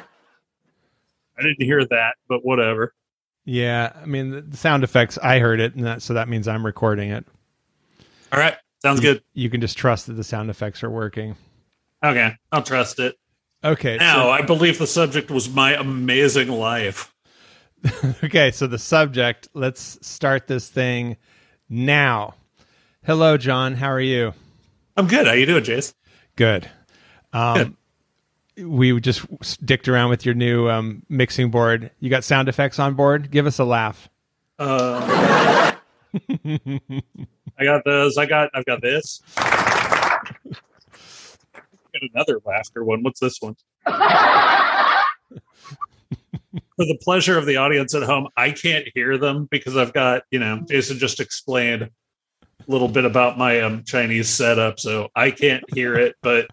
didn't 1.42 1.62
hear 1.62 1.84
that, 1.84 2.14
but 2.30 2.46
whatever. 2.46 2.94
Yeah, 3.44 3.92
I 3.94 4.06
mean 4.06 4.50
the- 4.52 4.56
sound 4.56 4.86
effects. 4.86 5.18
I 5.18 5.40
heard 5.40 5.60
it, 5.60 5.76
and 5.76 5.86
that 5.86 6.02
so 6.02 6.14
that 6.14 6.30
means 6.30 6.48
I'm 6.48 6.66
recording 6.66 7.10
it. 7.10 7.26
All 8.32 8.40
right, 8.40 8.56
sounds 8.82 9.02
good. 9.02 9.22
You 9.34 9.50
can 9.50 9.60
just 9.60 9.78
trust 9.78 10.08
that 10.08 10.14
the 10.14 10.24
sound 10.24 10.50
effects 10.50 10.82
are 10.82 10.90
working. 10.90 11.36
Okay, 12.02 12.32
I'll 12.54 12.64
trust 12.64 13.00
it. 13.02 13.18
Okay. 13.66 13.98
Now, 13.98 14.24
so- 14.24 14.30
I 14.30 14.44
believe 14.44 14.80
the 14.80 14.88
subject 14.88 15.30
was 15.30 15.50
my 15.50 15.74
amazing 15.74 16.48
life. 16.48 17.14
okay, 18.24 18.52
so 18.52 18.66
the 18.66 18.80
subject. 18.80 19.50
Let's 19.54 20.00
start 20.08 20.48
this 20.48 20.70
thing 20.70 21.18
now. 21.68 22.36
Hello, 23.04 23.36
John. 23.36 23.76
How 23.76 23.92
are 23.92 24.00
you? 24.00 24.36
I'm 24.96 25.08
good. 25.08 25.28
How 25.28 25.34
you 25.34 25.46
doing, 25.46 25.66
Jace? 25.66 25.94
Good. 26.38 26.70
Um, 27.34 27.78
We 28.58 29.00
just 29.00 29.66
dicked 29.66 29.88
around 29.88 30.10
with 30.10 30.26
your 30.26 30.36
new 30.36 30.70
um, 30.70 31.04
mixing 31.08 31.52
board. 31.52 31.90
You 32.02 32.10
got 32.10 32.26
sound 32.26 32.50
effects 32.50 32.80
on 32.80 32.96
board? 32.96 33.32
Give 33.32 33.48
us 33.48 33.60
a 33.60 33.64
laugh. 33.64 34.10
Uh, 34.60 35.72
I 36.46 37.64
got 37.64 37.86
those. 37.86 38.18
I 38.18 38.26
got. 38.26 38.50
I've 38.54 38.66
got 38.66 38.82
this. 38.82 39.22
got 39.36 40.36
another 42.14 42.42
laughter 42.46 42.84
one. 42.84 43.04
What's 43.04 43.22
this 43.22 43.42
one? 43.42 43.56
For 46.76 46.86
the 46.86 46.98
pleasure 47.02 47.38
of 47.38 47.46
the 47.46 47.58
audience 47.58 47.96
at 47.96 48.04
home, 48.04 48.28
I 48.36 48.52
can't 48.52 48.86
hear 48.94 49.18
them 49.18 49.48
because 49.50 49.78
I've 49.78 49.94
got, 49.94 50.24
you 50.30 50.40
know, 50.40 50.62
Jason 50.68 51.00
just 51.00 51.20
explained 51.20 51.84
a 51.84 51.90
little 52.68 52.90
bit 52.90 53.06
about 53.06 53.38
my 53.38 53.62
um, 53.62 53.84
Chinese 53.86 54.30
setup, 54.30 54.80
so 54.80 55.10
I 55.16 55.32
can't 55.32 55.64
hear 55.74 55.96
it, 55.96 56.16
but 56.22 56.48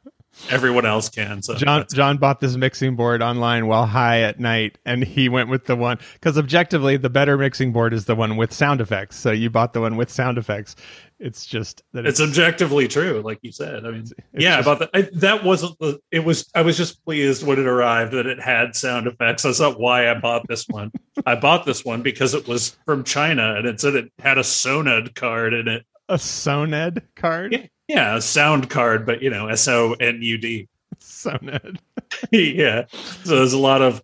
everyone 0.51 0.87
else 0.87 1.09
can. 1.09 1.43
So 1.43 1.55
John 1.55 1.85
John 1.93 2.17
bought 2.19 2.41
this 2.41 2.57
mixing 2.57 2.97
board 2.97 3.23
online 3.23 3.67
while 3.67 3.87
high 3.87 4.21
at 4.21 4.39
night, 4.41 4.79
and 4.85 5.03
he 5.05 5.29
went 5.29 5.49
with 5.49 5.67
the 5.67 5.77
one 5.77 5.99
because 6.15 6.39
objectively 6.39 6.97
the 6.97 7.11
better 7.11 7.37
mixing 7.37 7.73
board 7.73 7.93
is 7.93 8.05
the 8.07 8.15
one 8.15 8.37
with 8.37 8.53
sound 8.53 8.81
effects. 8.81 9.17
So 9.17 9.31
you 9.31 9.51
bought 9.51 9.73
the 9.73 9.81
one 9.81 9.97
with 9.97 10.11
sound 10.11 10.39
effects. 10.39 10.77
It's 11.21 11.45
just 11.47 11.83
that 11.95 12.07
it's 12.07 12.21
objectively 12.21 12.87
true, 12.87 13.23
like 13.25 13.41
you 13.43 13.51
said. 13.51 13.85
I 13.85 13.91
mean, 13.91 14.03
it's 14.03 14.13
yeah, 14.35 14.57
just- 14.63 14.69
about 14.69 14.93
that. 14.93 15.11
That 15.21 15.43
wasn't 15.43 15.77
the. 15.81 15.99
It 16.13 16.21
was. 16.25 16.49
I 16.55 16.63
was 16.63 16.77
just 16.77 17.05
pleased 17.05 17.45
when 17.45 17.59
it 17.59 17.67
arrived 17.67 18.13
that 18.13 18.27
it 18.27 18.41
had 18.41 18.77
sound 18.77 19.09
effects. 19.09 19.43
That's 19.43 19.59
not 19.59 19.81
why 19.81 20.09
I 20.09 20.15
bought 20.15 20.47
this 20.49 20.67
one. 20.69 20.93
I 21.27 21.35
bought 21.35 21.67
this 21.67 21.85
one 21.85 22.03
because 22.03 22.35
it 22.35 22.47
was 22.47 22.79
from 22.87 23.03
China 23.03 23.57
and 23.57 23.67
it 23.67 23.81
said 23.81 23.97
it 23.97 24.13
had 24.21 24.39
a 24.39 24.43
Soned 24.43 25.15
card 25.17 25.55
in 25.55 25.67
it. 25.67 25.85
a 26.09 26.15
Soned 26.19 27.03
card. 27.17 27.53
Yeah, 27.53 27.67
yeah, 27.88 28.16
a 28.16 28.21
sound 28.21 28.71
card, 28.71 29.04
but 29.07 29.23
you 29.23 29.30
know, 29.30 29.49
S 29.49 29.66
O 29.68 29.95
N 29.95 30.21
U 30.23 30.38
D. 30.38 30.68
Soned. 31.00 31.78
Yeah. 32.33 32.87
So 33.25 33.37
there's 33.37 33.52
a 33.52 33.59
lot 33.59 33.83
of 33.83 34.02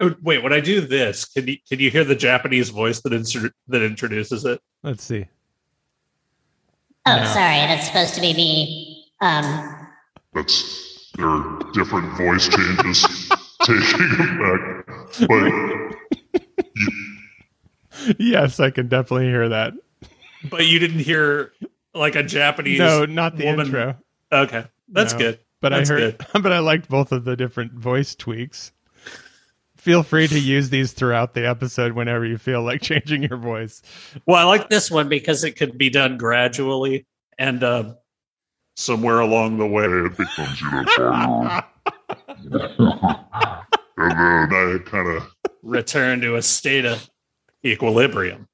oh, 0.00 0.14
wait, 0.22 0.42
when 0.42 0.52
I 0.52 0.60
do 0.60 0.80
this, 0.80 1.24
can 1.24 1.46
you 1.46 1.56
can 1.68 1.78
you 1.78 1.90
hear 1.90 2.04
the 2.04 2.14
Japanese 2.16 2.70
voice 2.70 3.00
that 3.02 3.12
insert, 3.12 3.52
that 3.68 3.82
introduces 3.82 4.44
it? 4.44 4.60
Let's 4.82 5.04
see. 5.04 5.26
Oh, 7.06 7.16
No. 7.16 7.24
sorry, 7.26 7.56
that's 7.56 7.86
supposed 7.86 8.14
to 8.14 8.20
be 8.22 8.32
me. 8.34 9.04
Um, 9.20 9.86
That's 10.32 11.10
there 11.16 11.28
are 11.28 11.60
different 11.74 12.10
voice 12.16 12.48
changes 12.48 13.02
taking 13.62 14.10
effect, 14.18 15.28
but 15.28 15.52
Yes, 18.18 18.58
I 18.60 18.70
can 18.70 18.88
definitely 18.88 19.26
hear 19.26 19.48
that. 19.50 19.74
But 20.50 20.66
you 20.66 20.78
didn't 20.78 20.98
hear 21.00 21.52
like 21.94 22.14
a 22.16 22.22
Japanese. 22.22 22.78
No, 22.78 23.04
not 23.04 23.36
the 23.36 23.46
woman- 23.46 23.66
intro. 23.66 23.96
Okay, 24.32 24.64
that's 24.88 25.12
No. 25.12 25.18
good. 25.18 25.38
But 25.60 25.70
That's 25.70 25.90
I 25.90 25.94
heard, 25.94 26.26
but 26.42 26.52
I 26.52 26.58
liked 26.58 26.90
both 26.90 27.10
of 27.10 27.24
the 27.24 27.36
different 27.36 27.72
voice 27.72 28.14
tweaks. 28.14 28.72
Feel 29.78 30.02
free 30.02 30.26
to 30.28 30.38
use 30.38 30.68
these 30.70 30.92
throughout 30.92 31.32
the 31.32 31.46
episode 31.48 31.92
whenever 31.92 32.26
you 32.26 32.36
feel 32.36 32.62
like 32.62 32.82
changing 32.82 33.22
your 33.22 33.38
voice. 33.38 33.80
Well, 34.26 34.36
I 34.38 34.44
like 34.44 34.68
this 34.68 34.90
one 34.90 35.08
because 35.08 35.42
it 35.42 35.52
could 35.56 35.78
be 35.78 35.88
done 35.88 36.18
gradually 36.18 37.06
and 37.38 37.62
uh, 37.64 37.94
somewhere 38.76 39.20
along 39.20 39.56
the 39.56 39.66
way 39.66 39.84
it 39.86 40.16
becomes 40.16 40.60
uniform. 40.72 41.62
and 43.96 44.10
then 44.10 44.52
I 44.52 44.78
kind 44.84 45.08
of 45.16 45.34
return 45.62 46.20
to 46.22 46.36
a 46.36 46.42
state 46.42 46.84
of 46.84 47.08
equilibrium. 47.64 48.48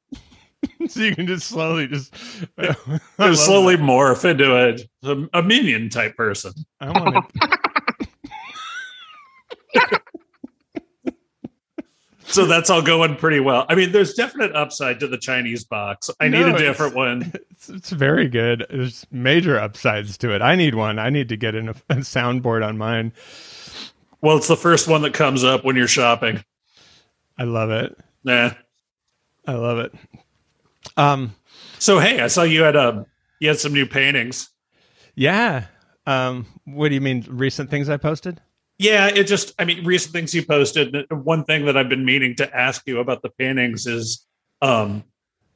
so 0.88 1.00
you 1.00 1.14
can 1.14 1.26
just 1.26 1.46
slowly 1.48 1.86
just 1.86 2.14
I 2.58 2.74
love 3.18 3.36
slowly 3.36 3.76
that. 3.76 3.82
morph 3.84 4.24
into 4.28 4.54
a, 4.54 4.76
a, 5.10 5.40
a 5.40 5.42
minion 5.42 5.88
type 5.88 6.16
person. 6.16 6.52
I 6.80 6.90
want 6.90 7.26
to 7.34 7.58
So 12.24 12.46
that's 12.46 12.70
all 12.70 12.80
going 12.80 13.16
pretty 13.16 13.40
well. 13.40 13.66
I 13.68 13.74
mean, 13.74 13.90
there's 13.90 14.14
definite 14.14 14.54
upside 14.54 15.00
to 15.00 15.08
the 15.08 15.18
Chinese 15.18 15.64
box. 15.64 16.10
I 16.20 16.28
need 16.28 16.38
No, 16.38 16.46
a 16.46 16.48
it's- 16.50 16.60
different 16.62 16.94
one. 16.94 17.32
it's, 17.50 17.68
it's 17.68 17.90
very 17.90 18.28
good. 18.28 18.64
There's 18.70 19.04
major 19.10 19.58
upsides 19.58 20.16
to 20.18 20.32
it. 20.32 20.40
I 20.40 20.54
need 20.54 20.76
one. 20.76 21.00
I 21.00 21.10
need 21.10 21.28
to 21.30 21.36
get 21.36 21.56
in 21.56 21.70
a, 21.70 21.74
a 21.88 21.96
soundboard 21.96 22.64
on 22.64 22.78
mine. 22.78 23.12
Well, 24.20 24.36
it's 24.36 24.46
the 24.46 24.56
first 24.56 24.86
one 24.86 25.02
that 25.02 25.12
comes 25.12 25.42
up 25.42 25.64
when 25.64 25.74
you're 25.74 25.88
shopping. 25.88 26.44
I 27.36 27.44
love 27.44 27.70
it. 27.70 27.98
Nah. 28.22 28.50
I 29.48 29.54
love 29.54 29.78
it. 29.78 29.92
Um 30.96 31.34
So 31.78 31.98
hey, 31.98 32.20
I 32.20 32.26
saw 32.28 32.42
you 32.42 32.62
had 32.62 32.76
um 32.76 33.06
you 33.40 33.48
had 33.48 33.58
some 33.58 33.72
new 33.72 33.86
paintings. 33.86 34.48
yeah. 35.14 35.66
Um 36.06 36.46
what 36.64 36.88
do 36.88 36.94
you 36.94 37.00
mean 37.00 37.26
recent 37.28 37.70
things 37.70 37.88
I 37.88 37.96
posted? 37.96 38.40
Yeah, 38.78 39.08
it 39.08 39.24
just 39.24 39.52
I 39.58 39.64
mean 39.64 39.84
recent 39.84 40.12
things 40.12 40.34
you 40.34 40.44
posted. 40.44 40.94
One 41.10 41.44
thing 41.44 41.66
that 41.66 41.76
I've 41.76 41.88
been 41.88 42.04
meaning 42.04 42.34
to 42.36 42.56
ask 42.56 42.82
you 42.86 43.00
about 43.00 43.22
the 43.22 43.30
paintings 43.30 43.86
is 43.86 44.26
um 44.62 45.04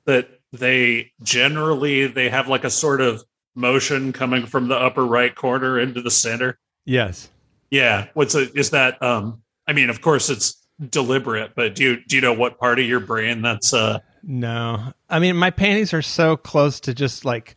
that 0.06 0.28
they 0.52 1.12
generally 1.22 2.06
they 2.06 2.28
have 2.28 2.48
like 2.48 2.64
a 2.64 2.70
sort 2.70 3.00
of 3.00 3.24
motion 3.54 4.12
coming 4.12 4.46
from 4.46 4.68
the 4.68 4.76
upper 4.76 5.04
right 5.06 5.34
corner 5.34 5.78
into 5.78 6.02
the 6.02 6.10
center. 6.10 6.58
Yes. 6.84 7.30
Yeah, 7.70 8.08
what's 8.14 8.34
a, 8.34 8.52
is 8.56 8.70
that 8.70 9.02
um 9.02 9.42
I 9.66 9.72
mean, 9.72 9.88
of 9.90 10.00
course 10.02 10.28
it's 10.28 10.62
deliberate, 10.90 11.52
but 11.56 11.74
do 11.74 11.82
you 11.82 11.96
do 12.06 12.16
you 12.16 12.22
know 12.22 12.34
what 12.34 12.58
part 12.58 12.78
of 12.78 12.84
your 12.84 13.00
brain 13.00 13.40
that's 13.42 13.72
uh 13.72 14.00
No. 14.26 14.92
I 15.08 15.18
mean, 15.18 15.36
my 15.36 15.50
panties 15.50 15.92
are 15.92 16.02
so 16.02 16.36
close 16.36 16.80
to 16.80 16.94
just 16.94 17.24
like, 17.24 17.56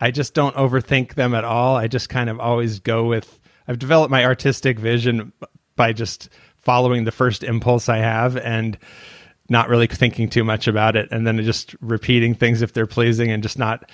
I 0.00 0.10
just 0.10 0.34
don't 0.34 0.54
overthink 0.56 1.14
them 1.14 1.34
at 1.34 1.44
all. 1.44 1.76
I 1.76 1.86
just 1.86 2.08
kind 2.08 2.28
of 2.28 2.40
always 2.40 2.80
go 2.80 3.04
with, 3.04 3.38
I've 3.66 3.78
developed 3.78 4.10
my 4.10 4.24
artistic 4.24 4.78
vision 4.78 5.32
by 5.76 5.92
just 5.92 6.28
following 6.56 7.04
the 7.04 7.12
first 7.12 7.44
impulse 7.44 7.88
I 7.88 7.98
have 7.98 8.36
and 8.36 8.76
not 9.48 9.68
really 9.68 9.86
thinking 9.86 10.28
too 10.28 10.44
much 10.44 10.66
about 10.68 10.96
it. 10.96 11.08
And 11.10 11.26
then 11.26 11.42
just 11.44 11.74
repeating 11.80 12.34
things 12.34 12.62
if 12.62 12.72
they're 12.72 12.86
pleasing 12.86 13.30
and 13.30 13.42
just 13.42 13.58
not 13.58 13.88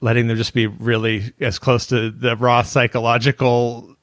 letting 0.00 0.26
them 0.26 0.36
just 0.36 0.54
be 0.54 0.66
really 0.66 1.32
as 1.40 1.58
close 1.58 1.86
to 1.86 2.10
the 2.10 2.36
raw 2.36 2.62
psychological 2.62 3.96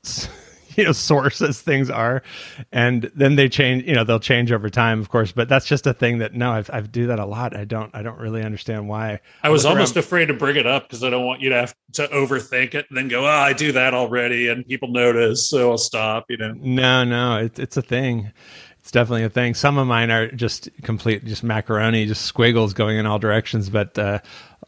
you 0.79 0.85
know 0.85 0.91
source 1.09 1.41
as 1.41 1.61
things 1.61 1.89
are. 1.89 2.23
And 2.71 3.11
then 3.15 3.35
they 3.35 3.49
change 3.49 3.85
you 3.85 3.93
know 3.93 4.03
they'll 4.03 4.19
change 4.19 4.51
over 4.51 4.69
time 4.69 4.99
of 4.99 5.09
course 5.09 5.31
but 5.31 5.49
that's 5.49 5.65
just 5.65 5.85
a 5.85 5.93
thing 5.93 6.19
that 6.19 6.33
no 6.33 6.51
I've, 6.51 6.69
I 6.71 6.81
do 6.81 7.07
that 7.07 7.19
a 7.19 7.25
lot. 7.25 7.55
I 7.55 7.65
don't 7.65 7.93
i 7.93 8.01
don't 8.01 8.19
really 8.19 8.41
understand 8.43 8.87
why. 8.87 9.19
I 9.43 9.49
was 9.49 9.65
almost 9.65 9.95
around- 9.95 10.05
afraid 10.05 10.25
to 10.27 10.33
bring 10.33 10.55
it 10.55 10.65
up 10.65 10.83
because 10.83 11.03
I 11.03 11.09
don't 11.09 11.25
want 11.25 11.41
you 11.41 11.49
to 11.49 11.55
have 11.55 11.75
to 11.93 12.07
overthink 12.07 12.73
it 12.73 12.85
and 12.89 12.97
then 12.97 13.07
go, 13.07 13.25
oh, 13.25 13.29
I 13.29 13.53
do 13.53 13.71
that 13.73 13.93
already 13.93 14.47
and 14.47 14.65
people 14.65 14.89
notice, 14.89 15.49
so 15.49 15.71
I'll 15.71 15.77
stop, 15.77 16.25
you 16.29 16.37
know. 16.37 16.53
no 16.57 17.03
no 17.03 17.37
it, 17.37 17.59
it's 17.59 17.77
a 17.77 17.81
thing. 17.81 18.31
It's 18.79 18.91
definitely 18.91 19.25
a 19.25 19.29
thing. 19.29 19.53
Some 19.55 19.77
of 19.77 19.87
mine 19.87 20.09
are 20.09 20.31
just 20.31 20.69
complete 20.83 21.25
just 21.25 21.43
macaroni 21.43 22.05
just 22.05 22.23
squiggles 22.23 22.73
going 22.73 22.97
in 22.97 23.05
all 23.05 23.19
directions 23.19 23.69
but 23.69 23.97
uh 23.99 24.19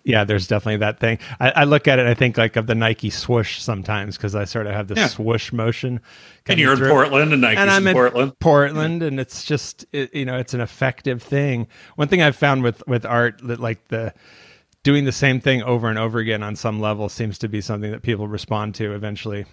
yeah 0.03 0.23
there's 0.23 0.47
definitely 0.47 0.77
that 0.77 0.99
thing 0.99 1.19
i, 1.39 1.51
I 1.51 1.63
look 1.65 1.87
at 1.87 1.99
it 1.99 2.07
i 2.07 2.13
think 2.13 2.37
like 2.37 2.55
of 2.55 2.67
the 2.67 2.75
nike 2.75 3.09
swoosh 3.09 3.59
sometimes 3.61 4.17
because 4.17 4.33
i 4.35 4.45
sort 4.45 4.65
of 4.67 4.73
have 4.73 4.87
the 4.87 4.95
Yeah. 4.95 5.07
swoosh 5.07 5.51
motion 5.53 5.99
And 6.47 6.59
you're 6.59 6.73
in. 6.73 6.89
Portland 6.89 7.33
and 7.33 7.41
Nike's 7.41 7.59
and 7.59 7.69
I'm 7.69 7.83
in 7.83 7.89
in 7.89 7.93
Portland. 7.93 8.39
Portland, 8.39 9.03
and 9.03 9.19
it's 9.19 9.43
just 9.45 9.85
it, 9.91 10.13
you 10.13 10.25
know 10.25 10.37
it's 10.37 10.53
an 10.55 10.61
effective 10.61 11.21
thing. 11.21 11.67
One 11.97 12.07
thing 12.07 12.21
I've 12.23 12.35
found 12.35 12.63
with 12.63 12.81
with 12.87 13.05
art 13.05 13.39
that 13.43 13.59
like 13.59 13.87
the 13.89 14.13
doing 14.83 15.05
the 15.05 15.11
same 15.11 15.39
thing 15.39 15.61
over 15.61 15.87
and 15.87 15.99
over 15.99 16.17
again 16.17 16.41
on 16.41 16.55
some 16.55 16.79
level 16.81 17.07
seems 17.09 17.37
to 17.39 17.47
be 17.47 17.61
something 17.61 17.91
that 17.91 18.01
people 18.01 18.27
respond 18.27 18.73
to 18.75 18.95
eventually. 18.95 19.45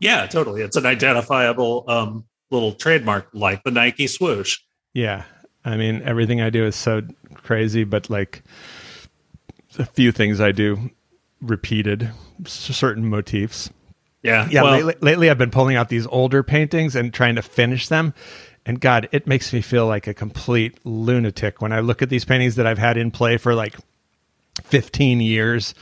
Yeah, 0.00 0.26
totally. 0.26 0.62
It's 0.62 0.76
an 0.76 0.86
identifiable 0.86 1.84
um, 1.88 2.24
little 2.50 2.72
trademark 2.72 3.28
like 3.34 3.62
the 3.64 3.70
Nike 3.70 4.06
swoosh. 4.06 4.58
Yeah, 4.94 5.24
I 5.64 5.76
mean 5.76 6.00
everything 6.04 6.40
I 6.40 6.48
do 6.48 6.64
is 6.64 6.74
so 6.74 7.02
crazy, 7.34 7.84
but 7.84 8.08
like 8.08 8.42
a 9.78 9.84
few 9.86 10.12
things 10.12 10.40
I 10.40 10.52
do 10.52 10.90
repeated 11.40 12.10
certain 12.46 13.08
motifs. 13.08 13.70
Yeah. 14.22 14.48
Yeah, 14.50 14.62
well, 14.62 14.72
lately, 14.72 14.94
lately 15.00 15.30
I've 15.30 15.38
been 15.38 15.50
pulling 15.50 15.76
out 15.76 15.88
these 15.88 16.06
older 16.06 16.42
paintings 16.42 16.96
and 16.96 17.12
trying 17.12 17.34
to 17.34 17.42
finish 17.42 17.88
them. 17.88 18.14
And 18.66 18.80
God, 18.80 19.08
it 19.12 19.26
makes 19.26 19.52
me 19.52 19.60
feel 19.60 19.86
like 19.86 20.06
a 20.06 20.14
complete 20.14 20.78
lunatic 20.84 21.60
when 21.60 21.72
I 21.72 21.80
look 21.80 22.00
at 22.00 22.08
these 22.08 22.24
paintings 22.24 22.54
that 22.56 22.66
I've 22.66 22.78
had 22.78 22.96
in 22.96 23.10
play 23.10 23.36
for 23.36 23.54
like 23.54 23.76
15 24.62 25.20
years 25.20 25.74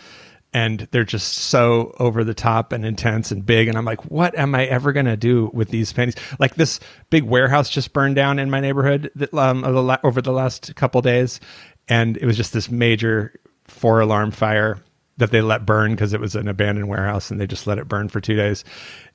and 0.53 0.87
they're 0.91 1.05
just 1.05 1.33
so 1.35 1.95
over 1.99 2.25
the 2.25 2.35
top 2.35 2.73
and 2.73 2.85
intense 2.85 3.31
and 3.31 3.47
big. 3.47 3.69
And 3.69 3.79
I'm 3.79 3.85
like, 3.85 4.11
what 4.11 4.37
am 4.37 4.55
I 4.55 4.67
ever 4.67 4.93
going 4.93 5.07
to 5.07 5.17
do 5.17 5.51
with 5.55 5.69
these 5.71 5.93
paintings? 5.93 6.17
Like 6.39 6.57
this 6.57 6.79
big 7.09 7.25
warehouse 7.25 7.71
just 7.71 7.93
burned 7.93 8.17
down 8.17 8.39
in 8.39 8.51
my 8.51 8.61
neighborhood 8.61 9.11
that, 9.15 9.33
um, 9.33 9.65
over 9.65 9.83
the 9.83 10.07
over 10.07 10.23
the 10.23 10.33
last 10.33 10.75
couple 10.75 11.01
days. 11.01 11.41
And 11.89 12.17
it 12.17 12.27
was 12.27 12.37
just 12.37 12.53
this 12.53 12.71
major 12.71 13.35
four 13.65 14.01
alarm 14.01 14.31
fire 14.31 14.79
that 15.19 15.31
they 15.31 15.41
let 15.41 15.67
burn 15.67 15.93
because 15.93 16.13
it 16.13 16.21
was 16.21 16.35
an 16.35 16.49
abandoned 16.49 16.89
warehouse 16.89 17.31
and 17.31 17.41
they 17.41 17.47
just 17.47 17.67
let 17.67 17.79
it 17.79 17.89
burn 17.89 18.09
for 18.09 18.21
two 18.21 18.37
days. 18.37 18.65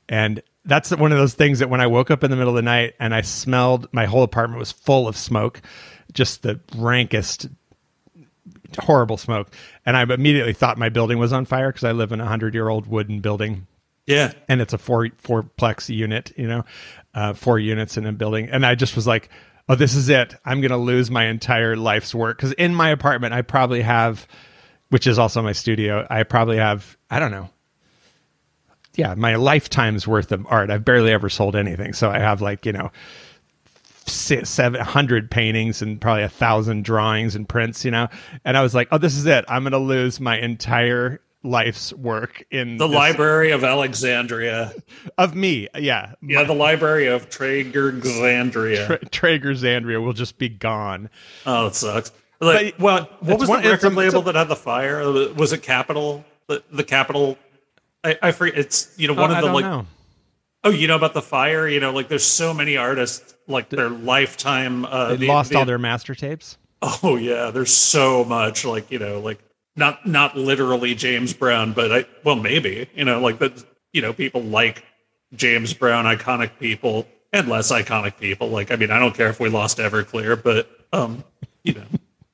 And 0.10 0.42
that's 0.64 0.92
one 0.92 1.12
of 1.12 1.18
those 1.18 1.34
things 1.34 1.60
that 1.60 1.70
when 1.70 1.82
I 1.82 1.88
woke 1.88 2.12
up 2.12 2.24
in 2.24 2.32
the 2.32 2.38
middle 2.38 2.52
of 2.52 2.56
the 2.56 2.62
night 2.62 2.94
and 3.00 3.14
I 3.14 3.22
smelled 3.22 3.88
my 3.92 4.06
whole 4.06 4.24
apartment 4.24 4.60
was 4.60 4.72
full 4.72 5.08
of 5.08 5.18
smoke, 5.18 5.62
just 6.14 6.44
the 6.44 6.60
rankest, 6.76 7.48
horrible 8.80 9.18
smoke. 9.18 9.52
And 9.86 9.98
I 9.98 10.04
immediately 10.04 10.54
thought 10.54 10.78
my 10.78 10.90
building 10.90 11.18
was 11.18 11.34
on 11.34 11.46
fire 11.46 11.70
because 11.70 11.84
I 11.84 11.92
live 11.92 12.12
in 12.12 12.22
a 12.22 12.28
hundred 12.28 12.54
year 12.54 12.70
old 12.70 12.88
wooden 12.88 13.20
building 13.20 13.68
yeah. 14.08 14.32
and 14.48 14.62
it's 14.62 14.74
a 14.74 14.78
four 14.78 15.08
fourplex 15.10 15.94
unit, 15.94 16.32
you 16.38 16.48
know, 16.48 16.66
uh, 17.14 17.34
four 17.34 17.60
units 17.60 17.98
in 17.98 18.06
a 18.06 18.14
building. 18.14 18.50
And 18.50 18.66
I 18.66 18.74
just 18.74 18.96
was 18.96 19.06
like, 19.06 19.30
oh, 19.70 19.76
this 19.76 19.96
is 19.96 20.10
it. 20.10 20.36
I'm 20.46 20.62
going 20.62 20.72
to 20.72 20.78
lose 20.78 21.12
my 21.12 21.26
entire 21.26 21.76
life's 21.76 22.16
work 22.16 22.38
because 22.38 22.54
in 22.54 22.74
my 22.74 22.90
apartment, 22.90 23.34
I 23.34 23.42
probably 23.42 23.82
have, 23.82 24.28
which 24.90 25.08
is 25.08 25.20
also 25.20 25.42
my 25.42 25.52
studio, 25.52 26.08
I 26.10 26.24
probably 26.24 26.58
have, 26.58 26.98
I 27.10 27.20
don't 27.20 27.32
know. 27.32 27.50
Yeah, 28.96 29.14
my 29.14 29.36
lifetime's 29.36 30.08
worth 30.08 30.32
of 30.32 30.48
art. 30.50 30.72
I've 30.72 30.84
barely 30.84 31.12
ever 31.12 31.30
sold 31.30 31.56
anything, 31.56 31.94
so 31.94 32.10
I 32.10 32.18
have 32.18 32.42
like 32.42 32.66
you 32.66 32.72
know, 32.74 32.92
seven 34.08 34.82
hundred 34.82 35.30
paintings 35.30 35.84
and 35.84 36.02
probably 36.02 36.24
a 36.24 36.30
thousand 36.30 36.84
drawings 36.84 37.36
and 37.36 37.48
prints. 37.48 37.86
You 37.86 37.92
know, 37.92 38.08
and 38.44 38.58
I 38.58 38.64
was 38.64 38.74
like, 38.74 38.88
oh, 38.92 38.98
this 38.98 39.16
is 39.16 39.28
it. 39.28 39.46
I'm 39.48 39.62
going 39.62 39.74
to 39.74 39.78
lose 39.78 40.20
my 40.20 40.40
entire 40.40 41.22
life's 41.48 41.94
work 41.94 42.44
in 42.52 42.78
The 42.78 42.88
this- 42.88 42.96
Library 42.96 43.52
of 43.52 43.64
Alexandria. 43.64 44.74
of 45.18 45.36
me. 45.36 45.68
Yeah. 45.78 46.14
Yeah, 46.22 46.44
the 46.44 46.54
Library 46.54 47.08
of 47.08 47.30
Traeger-Xandria. 47.30 48.86
Tra- 48.88 49.06
Traeger 49.10 49.54
Zandria 49.54 50.04
will 50.04 50.14
just 50.14 50.38
be 50.38 50.50
gone. 50.50 51.10
Oh, 51.46 51.68
it 51.68 51.76
sucks. 51.76 52.12
Like, 52.40 52.76
But 52.78 52.80
well, 52.84 53.10
what 53.22 53.40
was 53.40 53.50
one- 53.50 53.64
the 53.64 53.74
it's 53.74 53.84
a- 53.84 53.88
record 53.88 53.98
label 53.98 54.20
a- 54.22 54.24
that 54.26 54.36
had 54.36 54.48
the 54.48 54.56
fire? 54.56 55.00
Was 55.34 55.54
it 55.54 55.64
Capitol? 55.64 56.24
The, 56.48 56.64
the 56.72 56.84
Capitol. 56.84 57.38
I, 58.04 58.18
I 58.22 58.32
forget. 58.32 58.58
It's 58.58 58.94
you 58.98 59.08
know 59.08 59.16
one 59.16 59.32
Oh, 59.32 59.34
of 59.34 59.38
I 59.38 59.42
the 59.48 59.54
like. 59.54 59.66
know. 59.66 59.86
Oh, 60.64 60.70
you 60.70 60.88
know 60.88 60.96
about 60.96 61.14
the 61.14 61.22
fire? 61.22 61.68
You 61.68 61.80
know, 61.80 61.92
like 61.92 62.10
there's 62.10 62.24
so 62.24 62.54
many 62.54 62.78
artists 62.78 63.34
like 63.48 63.70
their 63.70 63.90
lifetime. 63.90 64.86
Uh, 64.86 65.10
They 65.10 65.16
the- 65.18 65.28
lost 65.28 65.50
the- 65.50 65.58
all 65.58 65.66
their 65.66 65.80
master 65.80 66.14
tapes. 66.14 66.58
Oh 67.04 67.16
yeah, 67.16 67.50
there's 67.50 67.74
so 67.74 68.24
much 68.24 68.64
like 68.64 68.92
you 68.92 69.00
know 69.00 69.20
like 69.20 69.40
not 69.78 70.06
not 70.06 70.36
literally 70.36 70.96
James 70.96 71.34
Brown, 71.34 71.72
but 71.72 71.92
I 71.92 72.06
well 72.24 72.36
maybe 72.36 72.90
you 72.94 73.06
know 73.06 73.22
like 73.22 73.40
that 73.40 73.64
you 73.94 74.02
know 74.02 74.12
people 74.12 74.42
like 74.42 74.84
James 75.36 75.74
Brown, 75.74 76.06
iconic 76.06 76.52
people 76.60 77.08
and 77.34 77.48
less 77.48 77.72
iconic 77.72 78.18
people. 78.18 78.50
Like, 78.50 78.72
I 78.72 78.76
mean, 78.76 78.92
I 78.92 79.00
don't 79.00 79.16
care 79.16 79.30
if 79.30 79.40
we 79.40 79.50
lost 79.50 79.78
Everclear, 79.78 80.42
but 80.42 80.70
um, 80.94 81.24
you 81.64 81.74
know, 81.74 81.86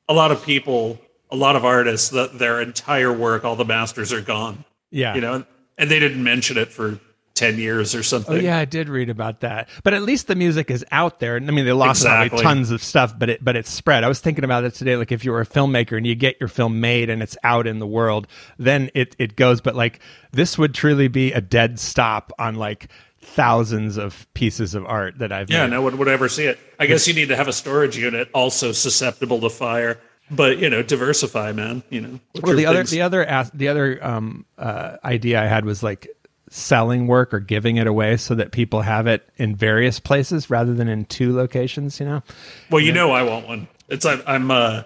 a 0.08 0.14
lot 0.14 0.32
of 0.32 0.44
people, 0.44 1.00
a 1.32 1.36
lot 1.36 1.56
of 1.56 1.66
artists, 1.66 2.10
that 2.10 2.38
their 2.38 2.62
entire 2.62 3.12
work, 3.12 3.44
all 3.44 3.56
the 3.56 3.66
masters 3.66 4.14
are 4.14 4.22
gone. 4.22 4.64
Yeah. 4.92 5.16
You 5.16 5.22
know, 5.22 5.46
and 5.78 5.90
they 5.90 6.00
didn't 6.00 6.24
mention 6.24 6.58
it 6.58 6.72
for 6.72 7.00
ten 7.36 7.58
years 7.58 7.96
or 7.96 8.04
something. 8.04 8.36
Oh 8.36 8.40
yeah, 8.40 8.58
I 8.60 8.66
did 8.66 8.90
read 8.90 9.10
about 9.10 9.40
that. 9.42 9.68
But 9.84 9.94
at 9.94 10.04
least 10.04 10.28
the 10.28 10.36
music 10.36 10.70
is 10.70 10.86
out 10.92 11.20
there. 11.20 11.36
And 11.36 11.48
I 11.50 11.52
mean, 11.52 11.66
they 11.66 11.72
lost 11.74 12.02
Exactly. 12.02 12.42
tons 12.44 12.70
of 12.72 12.84
stuff, 12.84 13.18
but 13.18 13.30
it 13.30 13.44
but 13.44 13.56
it's 13.56 13.70
spread. 13.70 14.04
I 14.04 14.08
was 14.08 14.20
thinking 14.20 14.44
about 14.44 14.64
it 14.64 14.74
today. 14.76 14.96
Like 14.98 15.12
if 15.12 15.26
you 15.26 15.32
were 15.32 15.42
a 15.42 15.46
filmmaker 15.46 15.98
and 15.98 16.06
you 16.06 16.16
get 16.16 16.38
your 16.40 16.50
film 16.50 16.80
made 16.80 17.10
and 17.10 17.24
it's 17.24 17.36
out 17.44 17.66
in 17.68 17.80
the 17.80 17.88
world, 17.88 18.28
then 18.60 18.90
it 18.94 19.16
it 19.20 19.36
goes. 19.36 19.62
But 19.62 19.76
like 19.76 20.00
this 20.32 20.58
would 20.58 20.74
truly 20.74 21.08
be 21.08 21.32
a 21.34 21.42
dead 21.42 21.80
stop 21.80 22.32
on 22.38 22.56
like 22.56 22.90
thousands 23.22 23.98
of 23.98 24.28
pieces 24.34 24.76
of 24.76 24.86
art 24.86 25.18
that 25.20 25.32
I've 25.32 25.50
Yeah, 25.50 25.64
made. 25.66 25.72
no 25.72 25.82
one 25.82 25.98
would 25.98 26.08
ever 26.08 26.28
see 26.30 26.44
it. 26.44 26.60
I 26.80 26.86
guess 26.86 27.08
you 27.08 27.14
need 27.14 27.30
to 27.30 27.36
have 27.36 27.48
a 27.48 27.54
storage 27.54 27.98
unit 27.98 28.30
also 28.34 28.72
susceptible 28.74 29.40
to 29.42 29.50
fire. 29.50 30.00
But 30.30 30.60
you 30.60 30.70
know, 30.70 30.82
diversify, 30.84 31.52
man. 31.52 31.84
You 31.90 32.02
know, 32.02 32.20
Well, 32.42 32.56
the 32.56 32.66
other 32.66 32.84
the 32.84 33.02
other 33.02 33.26
the 33.54 33.68
other 33.68 34.00
um, 34.06 34.46
uh, 34.58 34.98
idea 35.04 35.42
I 35.42 35.46
had 35.48 35.66
was 35.66 35.84
like 35.84 36.08
selling 36.54 37.08
work 37.08 37.34
or 37.34 37.40
giving 37.40 37.78
it 37.78 37.88
away 37.88 38.16
so 38.16 38.36
that 38.36 38.52
people 38.52 38.82
have 38.82 39.08
it 39.08 39.28
in 39.38 39.56
various 39.56 40.00
places 40.00 40.52
rather 40.52 40.74
than 40.74 40.88
in 40.88 41.06
two 41.06 41.36
locations. 41.36 42.00
You 42.00 42.06
know. 42.06 42.24
Well, 42.70 42.82
you 42.82 42.92
know, 42.92 43.12
I 43.12 43.24
want 43.24 43.48
one. 43.48 43.68
It's 43.90 44.06
I'm 44.06 44.22
I'm 44.28 44.52
uh 44.52 44.84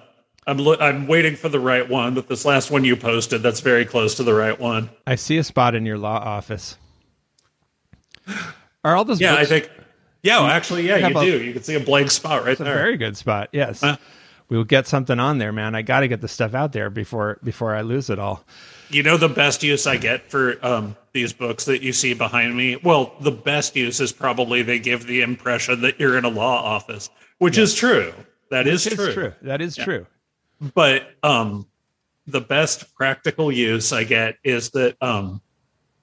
I'm 0.47 0.57
lo- 0.57 0.77
I'm 0.79 1.07
waiting 1.07 1.35
for 1.35 1.49
the 1.49 1.59
right 1.59 1.87
one, 1.87 2.13
but 2.13 2.27
this 2.29 2.45
last 2.45 2.71
one 2.71 2.85
you 2.85 2.95
posted, 2.95 3.43
that's 3.43 3.59
very 3.59 3.83
close 3.85 4.15
to 4.15 4.23
the 4.23 4.33
right 4.33 4.57
one. 4.57 4.89
I 5.05 5.15
see 5.15 5.37
a 5.37 5.43
spot 5.43 5.75
in 5.75 5.85
your 5.85 5.97
law 5.97 6.17
office. 6.17 6.77
Are 8.83 8.95
all 8.95 9.05
those 9.05 9.19
Yeah, 9.19 9.35
I 9.35 9.45
think. 9.45 9.69
Yeah, 10.23 10.39
well, 10.39 10.47
actually, 10.47 10.87
yeah, 10.87 11.07
you 11.07 11.17
a- 11.17 11.25
do. 11.25 11.43
You 11.43 11.53
can 11.53 11.63
see 11.63 11.75
a 11.75 11.79
blank 11.79 12.11
spot 12.11 12.45
right 12.45 12.57
there. 12.57 12.75
very 12.75 12.97
good 12.97 13.15
spot? 13.17 13.49
Yes. 13.51 13.81
Huh? 13.81 13.97
We'll 14.49 14.63
get 14.63 14.87
something 14.87 15.19
on 15.19 15.37
there, 15.37 15.51
man. 15.51 15.75
I 15.75 15.81
got 15.81 15.99
to 16.01 16.07
get 16.07 16.21
the 16.21 16.27
stuff 16.29 16.53
out 16.53 16.71
there 16.71 16.89
before 16.89 17.39
before 17.43 17.75
I 17.75 17.81
lose 17.81 18.09
it 18.09 18.17
all. 18.19 18.45
You 18.89 19.03
know 19.03 19.17
the 19.17 19.27
best 19.27 19.63
use 19.63 19.85
I 19.85 19.97
get 19.97 20.31
for 20.31 20.57
um, 20.65 20.95
these 21.17 21.33
books 21.33 21.65
that 21.65 21.81
you 21.81 21.91
see 21.93 22.13
behind 22.13 22.55
me? 22.55 22.75
Well, 22.83 23.15
the 23.21 23.31
best 23.31 23.75
use 23.75 23.99
is 23.99 24.11
probably 24.11 24.61
they 24.61 24.77
give 24.77 25.07
the 25.07 25.21
impression 25.21 25.81
that 25.81 25.99
you're 25.99 26.15
in 26.15 26.25
a 26.25 26.29
law 26.29 26.61
office, 26.63 27.09
which 27.39 27.57
is 27.57 27.73
true. 27.73 28.13
That 28.51 28.67
is 28.67 28.85
It's 28.85 28.95
true. 28.95 29.13
true. 29.13 29.33
That 29.41 29.59
is 29.59 29.75
true. 29.75 30.05
But 30.75 31.09
um, 31.23 31.65
the 32.27 32.39
best 32.39 32.93
practical 32.95 33.51
use 33.51 33.91
I 33.91 34.03
get 34.03 34.35
is 34.43 34.69
that 34.71 34.95
um, 35.01 35.41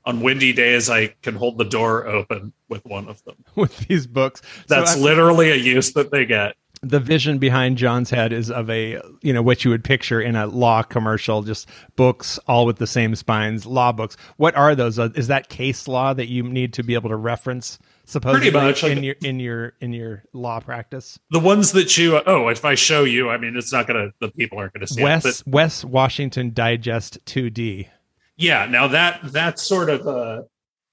on 0.05 0.21
windy 0.21 0.53
days 0.53 0.91
I 0.91 1.15
can 1.23 1.37
hold 1.37 1.59
the 1.59 1.65
door 1.65 2.07
open 2.09 2.53
with 2.69 2.85
one 2.85 3.07
of 3.09 3.23
them. 3.25 3.37
With 3.55 3.77
these 3.87 4.09
books, 4.09 4.43
So 4.67 4.75
That's 4.75 4.97
I- 4.97 4.99
literally 4.99 5.53
a 5.53 5.55
use 5.57 5.93
that 5.93 6.11
they 6.11 6.27
get. 6.27 6.57
The 6.85 7.01
vision 7.01 7.39
behind 7.39 7.79
John's 7.79 8.11
head 8.11 8.33
is 8.33 8.51
of 8.51 8.69
a 8.71 9.01
you 9.23 9.33
know 9.33 9.43
what 9.43 9.65
you 9.65 9.71
would 9.71 9.83
picture 9.85 10.21
in 10.21 10.37
a 10.37 10.47
law 10.47 10.83
commercial, 10.83 11.43
just 11.43 11.69
books 11.97 12.39
all 12.47 12.67
with 12.67 12.77
the 12.79 12.87
same 12.87 13.15
spines, 13.15 13.67
law 13.67 13.93
books. 13.93 14.17
What 14.37 14.55
are 14.57 14.75
those? 14.75 14.99
Uh, 14.99 15.09
Is 15.15 15.29
that 15.29 15.49
case 15.49 15.89
law 15.89 16.13
that 16.15 16.29
you 16.29 16.43
need 16.43 16.73
to 16.75 16.83
be 16.83 16.95
able 16.95 17.11
to 17.11 17.17
reference? 17.17 17.79
Supposedly 18.07 18.51
much, 18.51 18.83
like- 18.83 18.93
in 18.93 19.03
your 19.03 19.15
in 19.23 19.41
your 19.41 19.73
in 19.81 19.93
your 19.95 20.25
law 20.35 20.61
practice. 20.61 21.19
The 21.31 21.41
ones 21.41 21.73
that 21.73 21.97
you 21.97 22.21
oh, 22.27 22.49
if 22.49 22.65
I 22.65 22.75
show 22.75 23.05
you, 23.05 23.31
I 23.31 23.39
mean, 23.39 23.57
it's 23.57 23.73
not 23.73 23.87
gonna. 23.87 24.11
The 24.21 24.31
people 24.31 24.59
aren't 24.59 24.75
gonna 24.75 24.87
see 24.87 25.01
it. 25.01 25.05
Wes 25.05 25.43
But 25.43 25.51
Wes 25.51 25.85
Washington 25.85 26.53
Digest 26.53 27.25
2D. 27.25 27.89
yeah, 28.37 28.67
now 28.67 28.89
that 28.89 29.21
that's 29.25 29.63
sort 29.63 29.89
of 29.89 30.07
uh, 30.07 30.43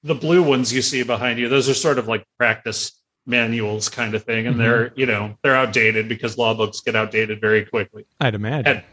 the 0.03 0.15
blue 0.15 0.41
ones 0.41 0.73
you 0.73 0.81
see 0.81 1.03
behind 1.03 1.37
you. 1.37 1.49
Those 1.49 1.67
are 1.67 1.73
sort 1.73 1.99
of 1.99 2.07
like 2.07 2.23
practice 2.37 2.93
manuals 3.31 3.89
kind 3.89 4.13
of 4.13 4.23
thing, 4.23 4.45
and 4.45 4.59
they're 4.59 4.91
you 4.95 5.07
know 5.07 5.35
they're 5.41 5.55
outdated 5.55 6.07
because 6.07 6.37
law 6.37 6.53
books 6.53 6.81
get 6.81 6.95
outdated 6.95 7.41
very 7.41 7.65
quickly. 7.65 8.05
I'd 8.19 8.35
imagine. 8.35 8.83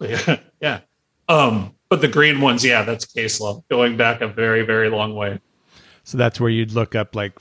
And- 0.00 0.40
yeah. 0.60 0.80
Um, 1.28 1.74
but 1.88 2.00
the 2.00 2.08
green 2.08 2.40
ones, 2.40 2.64
yeah, 2.64 2.82
that's 2.82 3.04
case 3.04 3.40
law 3.40 3.62
going 3.70 3.96
back 3.96 4.20
a 4.20 4.28
very, 4.28 4.62
very 4.62 4.90
long 4.90 5.14
way. 5.14 5.38
So 6.02 6.18
that's 6.18 6.40
where 6.40 6.50
you'd 6.50 6.72
look 6.72 6.94
up 6.94 7.14
like 7.14 7.32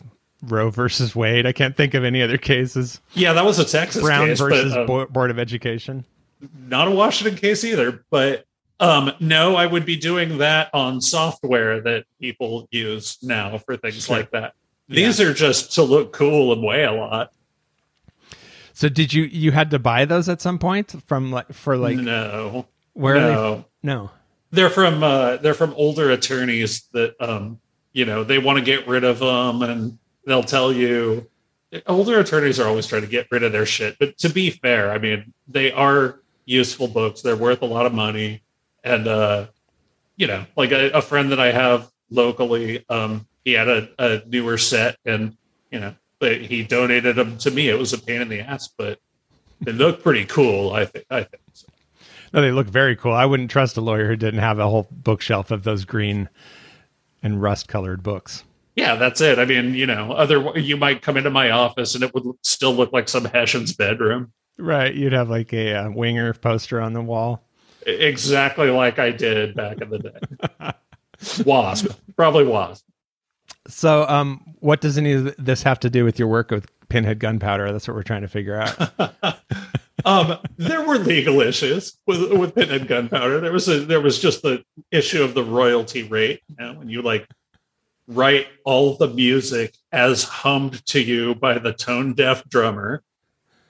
Roe 0.43 0.69
versus 0.69 1.15
Wade. 1.15 1.45
I 1.45 1.51
can't 1.51 1.75
think 1.75 1.93
of 1.93 2.03
any 2.03 2.21
other 2.21 2.37
cases. 2.37 3.01
Yeah, 3.13 3.33
that 3.33 3.43
was 3.43 3.59
a 3.59 3.65
Texas 3.65 4.01
Brown 4.03 4.27
case, 4.27 4.39
versus 4.39 4.73
but, 4.73 4.81
um, 4.81 4.87
Bo- 4.87 5.05
Board 5.07 5.31
of 5.31 5.39
Education. 5.39 6.05
not 6.67 6.87
a 6.87 6.91
Washington 6.91 7.35
case 7.37 7.63
either. 7.65 8.05
But 8.09 8.45
um, 8.79 9.11
no, 9.19 9.55
I 9.55 9.65
would 9.65 9.85
be 9.85 9.97
doing 9.97 10.37
that 10.37 10.69
on 10.73 11.01
software 11.01 11.81
that 11.81 12.05
people 12.21 12.67
use 12.71 13.17
now 13.21 13.57
for 13.57 13.75
things 13.75 14.05
Sure. 14.05 14.17
like 14.17 14.31
that. 14.31 14.53
These 14.87 15.19
are 15.21 15.33
just 15.33 15.73
to 15.73 15.83
look 15.83 16.13
cool 16.13 16.53
and 16.53 16.61
weigh 16.61 16.83
a 16.83 16.91
lot. 16.91 17.31
So 18.73 18.89
did 18.89 19.13
you 19.13 19.23
you 19.23 19.51
had 19.51 19.71
to 19.71 19.79
buy 19.79 20.05
those 20.05 20.27
at 20.27 20.41
some 20.41 20.59
point 20.59 20.95
from 21.07 21.31
like 21.31 21.53
for 21.53 21.77
like 21.77 21.97
no, 21.97 22.67
where 22.93 23.15
are 23.15 23.19
they? 23.19 23.33
no. 23.33 23.65
No. 23.83 24.11
they're 24.51 24.69
from 24.69 25.03
uh, 25.03 25.37
they're 25.37 25.53
from 25.53 25.73
older 25.75 26.11
attorneys 26.11 26.83
that 26.93 27.15
um, 27.19 27.59
you 27.93 28.05
know 28.05 28.23
they 28.23 28.39
want 28.39 28.59
to 28.59 28.65
get 28.65 28.87
rid 28.87 29.03
of 29.03 29.19
them, 29.19 29.61
and 29.61 29.97
they'll 30.25 30.43
tell 30.43 30.71
you. 30.71 31.29
Older 31.87 32.19
attorneys 32.19 32.59
are 32.59 32.67
always 32.67 32.85
trying 32.85 33.01
to 33.01 33.07
get 33.07 33.27
rid 33.31 33.41
of 33.41 33.51
their 33.51 33.65
shit, 33.65 33.97
but 33.99 34.15
to 34.19 34.29
be 34.29 34.51
fair, 34.51 34.91
I 34.91 34.99
mean 34.99 35.33
they 35.47 35.71
are 35.71 36.21
useful 36.45 36.87
books. 36.87 37.21
They're 37.21 37.35
worth 37.35 37.63
a 37.63 37.65
lot 37.65 37.87
of 37.87 37.93
money, 37.93 38.43
and 38.83 39.07
uh, 39.07 39.47
you 40.15 40.27
know, 40.27 40.45
like 40.55 40.71
a, 40.71 40.91
a 40.91 41.01
friend 41.01 41.31
that 41.31 41.39
I 41.39 41.51
have 41.51 41.91
locally, 42.11 42.85
um, 42.89 43.25
he 43.43 43.53
had 43.53 43.67
a, 43.67 43.89
a 43.99 44.21
newer 44.27 44.57
set, 44.57 44.97
and 45.05 45.35
you 45.71 45.79
know, 45.79 45.93
but 46.19 46.41
he 46.41 46.63
donated 46.63 47.15
them 47.15 47.37
to 47.39 47.51
me. 47.51 47.69
It 47.69 47.77
was 47.77 47.93
a 47.93 48.01
pain 48.01 48.21
in 48.21 48.29
the 48.29 48.41
ass, 48.41 48.69
but 48.77 48.99
they 49.61 49.71
look 49.71 50.03
pretty 50.03 50.25
cool. 50.25 50.73
I 50.73 50.85
think. 50.85 51.05
I 51.09 51.23
think. 51.23 51.41
So. 51.53 51.67
No, 52.33 52.41
they 52.41 52.51
look 52.51 52.67
very 52.67 52.95
cool. 52.95 53.13
I 53.13 53.25
wouldn't 53.25 53.51
trust 53.51 53.77
a 53.77 53.81
lawyer 53.81 54.07
who 54.07 54.15
didn't 54.15 54.39
have 54.39 54.59
a 54.59 54.67
whole 54.67 54.87
bookshelf 54.91 55.51
of 55.51 55.63
those 55.63 55.85
green 55.85 56.29
and 57.21 57.41
rust 57.41 57.67
colored 57.67 58.01
books. 58.01 58.43
Yeah, 58.75 58.95
that's 58.95 59.21
it. 59.21 59.37
I 59.37 59.45
mean, 59.45 59.75
you 59.75 59.85
know, 59.85 60.13
other 60.13 60.57
you 60.57 60.77
might 60.77 61.03
come 61.03 61.15
into 61.15 61.29
my 61.29 61.51
office 61.51 61.93
and 61.93 62.03
it 62.03 62.13
would 62.13 62.25
still 62.41 62.73
look 62.73 62.91
like 62.91 63.07
some 63.07 63.25
Hessian's 63.25 63.71
bedroom, 63.71 64.31
Right. 64.57 64.93
You'd 64.93 65.13
have 65.13 65.29
like 65.29 65.53
a 65.53 65.73
uh, 65.73 65.91
winger 65.91 66.33
poster 66.33 66.79
on 66.79 66.93
the 66.93 67.01
wall. 67.01 67.43
Exactly 67.85 68.69
like 68.69 68.99
I 68.99 69.11
did 69.11 69.55
back 69.55 69.81
in 69.81 69.89
the 69.89 69.99
day. 69.99 70.71
Wasp, 71.45 71.87
probably 72.15 72.45
Wasp. 72.45 72.85
So, 73.67 74.07
um, 74.07 74.41
what 74.59 74.81
does 74.81 74.97
any 74.97 75.13
of 75.13 75.35
this 75.37 75.63
have 75.63 75.79
to 75.81 75.89
do 75.89 76.03
with 76.03 76.19
your 76.19 76.27
work 76.27 76.51
with 76.51 76.67
pinhead 76.89 77.19
gunpowder? 77.19 77.71
That's 77.71 77.87
what 77.87 77.95
we're 77.95 78.03
trying 78.03 78.21
to 78.21 78.27
figure 78.27 78.61
out. 78.61 79.39
Um, 80.05 80.37
there 80.57 80.85
were 80.85 80.97
legal 80.97 81.39
issues 81.41 81.97
with 82.05 82.31
with 82.33 82.55
pinhead 82.55 82.87
gunpowder. 82.87 83.39
There 83.39 83.53
was 83.53 83.67
a 83.69 83.79
there 83.79 84.01
was 84.01 84.19
just 84.19 84.41
the 84.41 84.63
issue 84.91 85.23
of 85.23 85.33
the 85.33 85.43
royalty 85.43 86.03
rate. 86.03 86.41
You 86.49 86.55
know, 86.59 86.73
when 86.73 86.89
you 86.89 87.01
like 87.01 87.27
write 88.07 88.47
all 88.65 88.95
the 88.97 89.07
music 89.07 89.75
as 89.91 90.23
hummed 90.23 90.85
to 90.87 91.01
you 91.01 91.35
by 91.35 91.57
the 91.57 91.73
tone 91.73 92.13
deaf 92.13 92.47
drummer, 92.49 93.01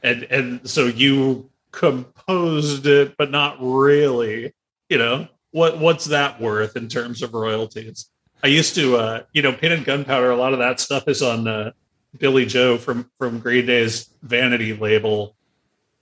and 0.01 0.23
and 0.23 0.67
so 0.67 0.85
you 0.85 1.49
composed 1.71 2.87
it, 2.87 3.15
but 3.17 3.29
not 3.29 3.57
really. 3.59 4.53
You 4.89 4.97
know 4.97 5.27
what 5.51 5.77
what's 5.77 6.05
that 6.05 6.41
worth 6.41 6.75
in 6.75 6.87
terms 6.87 7.21
of 7.21 7.33
royalties? 7.33 8.09
I 8.43 8.47
used 8.47 8.75
to, 8.75 8.97
uh, 8.97 9.23
you 9.31 9.41
know, 9.41 9.53
Pinhead 9.53 9.85
Gunpowder. 9.85 10.29
A 10.29 10.35
lot 10.35 10.51
of 10.51 10.59
that 10.59 10.81
stuff 10.81 11.07
is 11.07 11.21
on 11.21 11.47
uh, 11.47 11.71
Billie 12.19 12.45
Joe 12.45 12.77
from 12.77 13.09
from 13.17 13.39
Green 13.39 13.65
Day's 13.65 14.09
Vanity 14.21 14.73
label. 14.73 15.35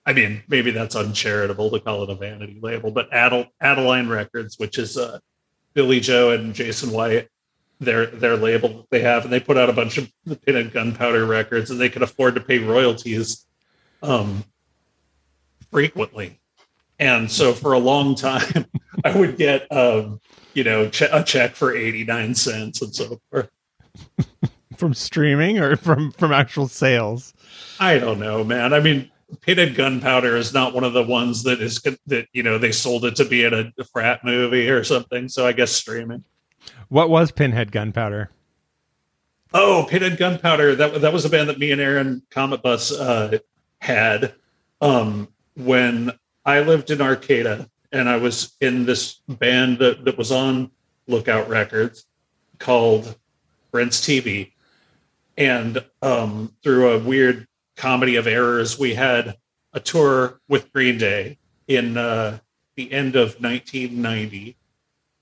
I 0.06 0.14
mean, 0.14 0.42
maybe 0.48 0.72
that's 0.72 0.96
uncharitable 0.96 1.70
to 1.70 1.80
call 1.80 2.04
it 2.04 2.10
a 2.10 2.16
vanity 2.16 2.58
label, 2.60 2.90
but 2.90 3.08
Adel, 3.12 3.46
Adeline 3.62 4.10
Records, 4.10 4.58
which 4.58 4.80
is 4.80 4.98
uh, 4.98 5.20
Billie 5.76 6.00
Joe 6.00 6.32
and 6.32 6.56
Jason 6.56 6.90
White, 6.90 7.30
their 7.80 8.08
their 8.08 8.36
label 8.36 8.70
that 8.70 8.90
they 8.90 9.02
have, 9.02 9.24
and 9.24 9.32
they 9.32 9.40
put 9.40 9.58
out 9.58 9.70
a 9.70 9.74
bunch 9.74 10.00
of 10.00 10.12
the 10.26 10.36
Pinhead 10.36 10.74
Gunpowder 10.74 11.28
records, 11.28 11.70
and 11.70 11.80
they 11.80 11.90
could 11.90 12.02
afford 12.02 12.34
to 12.34 12.42
pay 12.42 12.58
royalties 12.58 13.46
um, 14.02 14.44
frequently. 15.70 16.40
And 16.98 17.30
so 17.32 17.54
for 17.54 17.74
a 17.74 17.80
long 17.80 18.16
time, 18.16 18.66
I 19.06 19.18
would 19.18 19.38
get, 19.38 19.72
um, 19.72 20.20
you 20.54 20.64
know, 20.64 20.90
che- 20.90 21.10
a 21.12 21.24
check 21.24 21.56
for 21.56 21.76
89 21.76 22.36
cents 22.36 22.82
and 22.82 22.96
so 22.96 23.20
forth. 23.30 23.50
from 24.78 24.94
streaming 24.94 25.60
or 25.60 25.76
from 25.76 26.12
from 26.12 26.32
actual 26.32 26.68
sales? 26.68 27.34
I 27.80 28.00
don't 28.00 28.20
know, 28.20 28.44
man. 28.44 28.74
I 28.74 28.80
mean, 28.80 29.12
Pinhead 29.42 29.76
Gunpowder 29.76 30.36
is 30.36 30.54
not 30.54 30.74
one 30.74 30.84
of 30.84 30.94
the 30.94 31.04
ones 31.04 31.44
that 31.44 31.62
is 31.62 31.82
that 32.08 32.28
you 32.34 32.44
know 32.44 32.58
they 32.58 32.72
sold 32.72 33.06
it 33.06 33.16
to 33.18 33.26
be 33.26 33.44
in 33.44 33.54
a, 33.54 33.84
frat 33.94 34.24
movie 34.24 34.70
or 34.70 34.84
something. 34.84 35.30
So 35.30 35.46
I 35.46 35.54
guess 35.54 35.72
streaming. 35.72 36.24
What 36.90 37.10
was 37.10 37.32
pinhead 37.32 37.72
gunpowder? 37.72 38.30
Oh, 39.54 39.86
Pinhead 39.90 40.18
Gunpowder. 40.18 40.76
That 40.76 41.02
that 41.02 41.14
was 41.14 41.26
a 41.26 41.30
band 41.30 41.50
that 41.50 41.60
me 41.60 41.72
and 41.72 41.82
Aaron 41.82 42.22
Cometbus 42.32 42.98
uh, 42.98 43.40
had 43.80 44.34
um, 44.80 45.28
when 45.56 46.12
I 46.46 46.62
lived 46.62 46.90
in 46.90 47.02
Arcata, 47.02 47.70
and 47.92 48.10
I 48.10 48.18
was 48.18 48.56
in 48.62 48.86
this 48.86 49.16
band 49.28 49.80
that, 49.80 50.06
that 50.06 50.18
was 50.18 50.32
on 50.32 50.72
Lookout 51.08 51.50
Records 51.50 52.06
called 52.60 53.16
Brent's 53.72 54.00
TV, 54.02 54.52
and 55.38 55.84
um, 56.02 56.54
through 56.64 56.92
a 56.92 57.00
weird 57.00 57.48
comedy 57.76 58.16
of 58.16 58.28
errors, 58.28 58.78
we 58.78 58.94
had 58.94 59.36
a 59.74 59.80
tour 59.80 60.40
with 60.48 60.72
Green 60.74 60.98
Day 60.98 61.38
in 61.68 61.98
uh, 61.98 62.40
the 62.76 62.92
end 62.92 63.16
of 63.16 63.42
1990. 63.42 64.58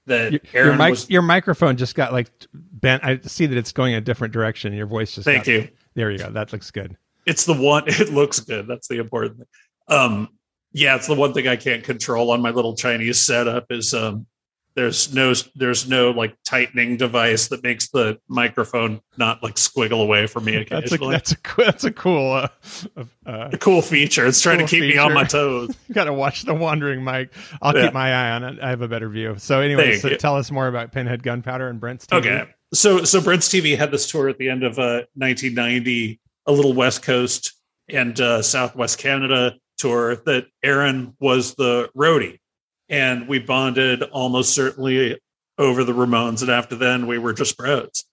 That 0.08 0.32
Your, 0.32 0.42
Aaron 0.54 0.68
your, 0.70 0.78
mic, 0.78 0.90
was. 0.90 1.10
your 1.10 1.22
microphone 1.22 1.78
just 1.78 1.94
got 1.94 2.12
like 2.12 2.32
bent. 2.54 3.04
I 3.04 3.20
see 3.22 3.46
that 3.46 3.56
it's 3.58 3.72
going 3.72 3.94
a 3.94 4.02
different 4.02 4.34
direction. 4.34 4.74
Your 4.74 4.88
voice 4.88 5.14
just 5.14 5.26
Thank 5.26 5.46
got- 5.46 5.52
you. 5.52 5.68
There 5.94 6.10
you 6.10 6.18
go. 6.18 6.32
That 6.32 6.52
looks 6.52 6.72
good. 6.72 6.98
It's 7.26 7.46
the 7.46 7.54
one. 7.54 7.84
It 7.88 8.12
looks 8.12 8.40
good. 8.40 8.68
That's 8.68 8.88
the 8.88 9.00
important 9.00 9.38
thing. 9.38 9.48
Um, 9.88 10.30
yeah, 10.72 10.96
it's 10.96 11.08
the 11.08 11.16
one 11.16 11.34
thing 11.34 11.48
I 11.48 11.56
can't 11.56 11.84
control 11.84 12.32
on 12.32 12.42
my 12.42 12.52
little 12.52 12.76
Chinese 12.76 13.20
setup 13.20 13.66
is 13.72 13.94
um, 13.94 14.26
there's 14.76 15.14
no 15.14 15.34
there's 15.56 15.90
no 15.90 16.12
like 16.12 16.36
tightening 16.46 16.96
device 16.96 17.48
that 17.50 17.64
makes 17.64 17.90
the 17.90 18.18
microphone 18.30 19.02
not 19.18 19.42
like 19.44 19.56
squiggle 19.56 20.02
away 20.04 20.26
from 20.28 20.46
me 20.46 20.64
That's 20.64 20.72
a 20.72 20.78
occasionally. 20.96 21.12
that's 21.14 21.32
a 21.32 21.38
cool- 21.38 21.66
that's 21.66 21.84
a 21.84 21.92
cool. 21.92 22.32
Uh, 22.34 22.48
uh, 23.26 23.50
a 23.52 23.58
cool 23.58 23.82
feature. 23.82 24.26
It's 24.28 24.40
trying 24.42 24.60
Cool 24.60 24.68
to 24.68 24.72
keep 24.76 24.82
me 24.84 24.98
on 24.98 25.14
my 25.14 25.24
feature. 25.24 25.38
toes. 25.38 25.76
Got 25.92 26.06
to 26.06 26.14
watch 26.14 26.44
the 26.44 26.54
wandering 26.54 27.04
mic. 27.04 27.34
I'll 27.62 27.76
Yeah. 27.76 27.86
keep 27.86 27.94
my 27.94 28.14
eye 28.14 28.32
on 28.32 28.44
it. 28.44 28.60
I 28.62 28.70
have 28.70 28.82
a 28.82 28.88
better 28.88 29.10
view. 29.10 29.36
So 29.40 29.60
anyway, 29.60 29.98
so 29.98 30.10
tell 30.16 30.38
us 30.38 30.52
more 30.52 30.68
about 30.68 30.92
Pinhead 30.92 31.24
Gunpowder 31.24 31.68
and 31.68 31.80
Brent's 31.80 32.06
TV. 32.06 32.18
Okay. 32.20 32.50
So 32.74 33.04
so 33.04 33.20
Brent's 33.20 33.50
TV 33.50 33.76
had 33.76 33.90
this 33.92 34.10
tour 34.10 34.30
at 34.30 34.38
the 34.38 34.50
end 34.50 34.64
of 34.64 34.78
uh 34.78 35.02
1990, 35.16 36.20
a 36.46 36.52
little 36.52 36.74
West 36.74 37.02
Coast 37.04 37.54
and 37.90 38.20
uh 38.22 38.42
Southwest 38.44 39.00
Canada 39.00 39.56
tour 39.80 40.16
that 40.16 40.48
Aaron 40.64 41.16
was 41.20 41.56
the 41.56 41.90
roadie. 41.96 42.40
And 42.90 43.28
we 43.28 43.40
bonded 43.40 44.04
almost 44.04 44.54
certainly 44.54 45.20
over 45.58 45.84
the 45.84 45.94
Ramones. 45.94 46.42
And 46.42 46.52
after 46.52 46.76
then 46.76 47.08
we 47.08 47.18
were 47.18 47.34
just 47.34 47.58
bros. 47.58 48.06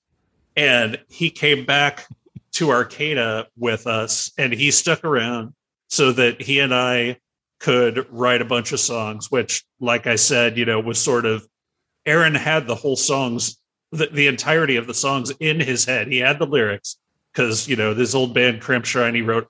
And 0.57 0.98
he 1.09 1.31
came 1.31 1.64
back 1.64 2.07
to 2.52 2.70
Arcata 2.70 3.48
with 3.59 3.87
us 3.87 4.33
and 4.38 4.52
he 4.52 4.70
stuck 4.70 5.05
around 5.05 5.55
so 5.88 6.12
that 6.12 6.40
he 6.40 6.61
and 6.61 6.74
I 6.74 7.18
could 7.59 8.07
write 8.11 8.42
a 8.42 8.46
bunch 8.46 8.72
of 8.72 8.81
songs, 8.81 9.31
which, 9.31 9.64
like 9.81 10.07
I 10.07 10.16
said, 10.16 10.59
you 10.59 10.64
know, 10.64 10.81
was 10.81 10.98
sort 10.98 11.26
of 11.26 11.46
Aaron 12.05 12.35
had 12.35 12.66
the 12.66 12.74
whole 12.74 12.96
songs, 12.96 13.59
the, 13.92 14.07
the 14.07 14.26
entirety 14.26 14.76
of 14.76 14.87
the 14.87 14.94
songs 14.94 15.33
in 15.40 15.61
his 15.61 15.85
head. 15.85 16.09
He 16.09 16.18
had 16.18 16.38
the 16.38 16.46
lyrics 16.46 16.96
because, 17.33 17.68
you 17.68 17.76
know, 17.76 17.94
this 17.94 18.14
old 18.14 18.35
band 18.35 18.62
Crimpshrine, 18.62 19.14
he 19.14 19.22
wrote 19.22 19.48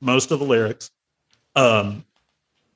most 0.00 0.30
of 0.30 0.38
the 0.38 0.44
lyrics. 0.44 0.90
Um, 1.56 2.04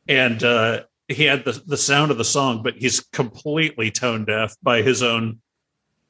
and 0.09 0.43
uh, 0.43 0.83
he 1.07 1.25
had 1.25 1.45
the, 1.45 1.63
the 1.67 1.77
sound 1.77 2.11
of 2.11 2.19
the 2.19 2.25
song, 2.25 2.63
but 2.63 2.75
he's 2.77 3.01
completely 3.01 3.91
tone 3.91 4.25
deaf 4.25 4.57
by 4.63 4.83
his 4.83 5.03
own 5.03 5.41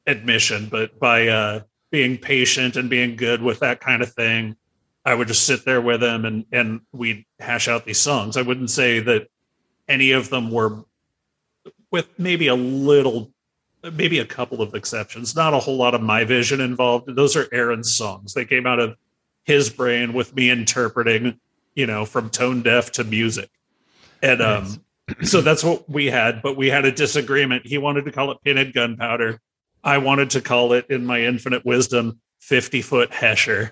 admission. 0.07 0.69
But 0.71 0.99
by 0.99 1.29
uh, 1.29 1.61
being 1.91 2.17
patient 2.17 2.77
and 2.77 2.89
being 2.89 3.17
good 3.17 3.43
with 3.43 3.61
that 3.61 3.81
kind 3.81 4.03
of 4.03 4.13
thing, 4.13 4.57
I 5.05 5.15
would 5.15 5.29
just 5.29 5.45
sit 5.45 5.65
there 5.65 5.81
with 5.81 6.03
him 6.03 6.25
and 6.25 6.45
and 6.53 6.81
we'd 6.93 7.25
hash 7.39 7.69
out 7.69 7.85
these 7.85 7.99
songs. 7.99 8.37
I 8.37 8.43
wouldn't 8.43 8.71
say 8.71 9.01
that 9.01 9.29
any 9.89 10.13
of 10.13 10.31
them 10.31 10.51
were 10.51 10.85
with 11.91 12.07
maybe 12.19 12.49
a 12.49 12.55
little 12.55 13.33
maybe 13.95 14.19
a 14.19 14.27
couple 14.27 14.61
of 14.61 14.75
exceptions, 14.75 15.35
not 15.35 15.55
a 15.55 15.59
whole 15.59 15.77
lot 15.77 15.95
of 15.95 16.03
my 16.03 16.25
vision 16.25 16.61
involved. 16.61 17.15
Those 17.17 17.35
are 17.35 17.49
Aaron's 17.53 17.95
songs. 17.95 18.35
They 18.35 18.45
came 18.45 18.67
out 18.67 18.79
of 18.79 18.97
his 19.45 19.71
brain 19.71 20.13
with 20.13 20.35
me 20.35 20.51
interpreting, 20.51 21.41
you 21.81 21.87
know, 21.87 22.05
from 22.05 22.29
tone 22.29 22.61
deaf 22.61 22.93
to 22.93 23.05
music. 23.05 23.49
And 24.23 24.43
um 24.43 24.85
so 25.23 25.41
that's 25.41 25.65
what 25.65 25.89
we 25.89 26.07
had, 26.07 26.43
but 26.43 26.59
we 26.59 26.69
had 26.69 26.85
a 26.85 26.93
disagreement. 26.93 27.67
He 27.67 27.79
wanted 27.79 28.05
to 28.05 28.13
call 28.13 28.31
it 28.33 28.39
pinhead 28.45 28.75
gunpowder. 28.75 29.41
I 29.83 29.97
wanted 29.97 30.31
to 30.31 30.43
call 30.43 30.75
it 30.75 30.87
in 30.91 31.07
my 31.07 31.23
infinite 31.23 31.65
wisdom 31.65 32.21
50 32.41 32.83
foot 32.83 33.11
hesher. 33.11 33.71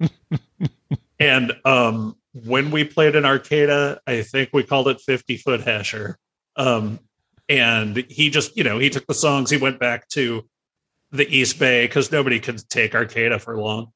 and 1.20 1.52
um 1.64 2.16
when 2.32 2.72
we 2.72 2.82
played 2.82 3.14
in 3.14 3.24
Arcata, 3.24 4.00
I 4.04 4.22
think 4.22 4.50
we 4.52 4.64
called 4.64 4.88
it 4.88 5.00
50 5.00 5.36
foot 5.36 5.60
hesher. 5.60 6.16
Um 6.56 6.98
and 7.48 7.96
he 8.08 8.30
just, 8.30 8.56
you 8.56 8.64
know, 8.64 8.80
he 8.80 8.90
took 8.90 9.06
the 9.06 9.14
songs, 9.14 9.50
he 9.50 9.58
went 9.58 9.78
back 9.78 10.08
to 10.08 10.44
the 11.12 11.28
East 11.28 11.60
Bay 11.60 11.86
because 11.86 12.10
nobody 12.10 12.40
could 12.40 12.68
take 12.68 12.96
Arcata 12.96 13.38
for 13.38 13.56
long. 13.56 13.92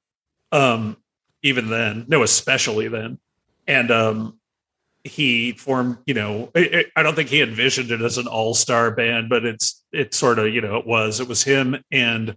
Um, 0.52 0.96
even 1.42 1.68
then, 1.68 2.04
no, 2.08 2.22
especially 2.22 2.88
then. 2.88 3.18
And 3.68 3.90
um 3.92 4.34
he 5.04 5.52
formed, 5.52 5.98
you 6.06 6.14
know, 6.14 6.50
I- 6.56 6.86
don't 6.96 7.14
think 7.14 7.28
he 7.28 7.40
envisioned 7.40 7.92
it 7.92 8.02
as 8.02 8.18
an 8.18 8.26
all-star 8.26 8.90
band, 8.90 9.28
but 9.28 9.44
it's 9.44 9.84
it's 9.92 10.18
sort 10.18 10.38
of, 10.40 10.52
you 10.52 10.60
know, 10.60 10.76
it 10.78 10.86
was. 10.86 11.20
It 11.20 11.28
was 11.28 11.44
him 11.44 11.76
and 11.92 12.36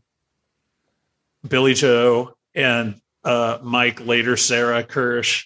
Billie 1.48 1.74
Joe 1.74 2.36
and 2.54 3.02
uh 3.24 3.58
Mike 3.64 4.06
later 4.06 4.38
Sarah 4.38 4.84
Kirsch 4.84 5.46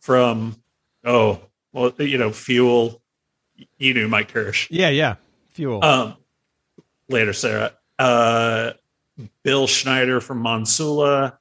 from 0.00 0.56
oh 1.04 1.40
well 1.72 1.92
you 1.98 2.16
know 2.18 2.30
Fuel 2.32 3.02
you 3.76 3.92
knew 3.94 4.08
Mike 4.08 4.32
Kirsch 4.32 4.68
Yeah, 4.70 4.88
yeah. 4.90 5.16
Fuel. 5.50 5.84
um 5.84 6.16
later 7.08 7.32
Sarah 7.32 7.72
uh 7.98 8.72
Bill 9.42 9.66
Schneider 9.66 10.20
from 10.20 10.42
Monsula 10.42 11.36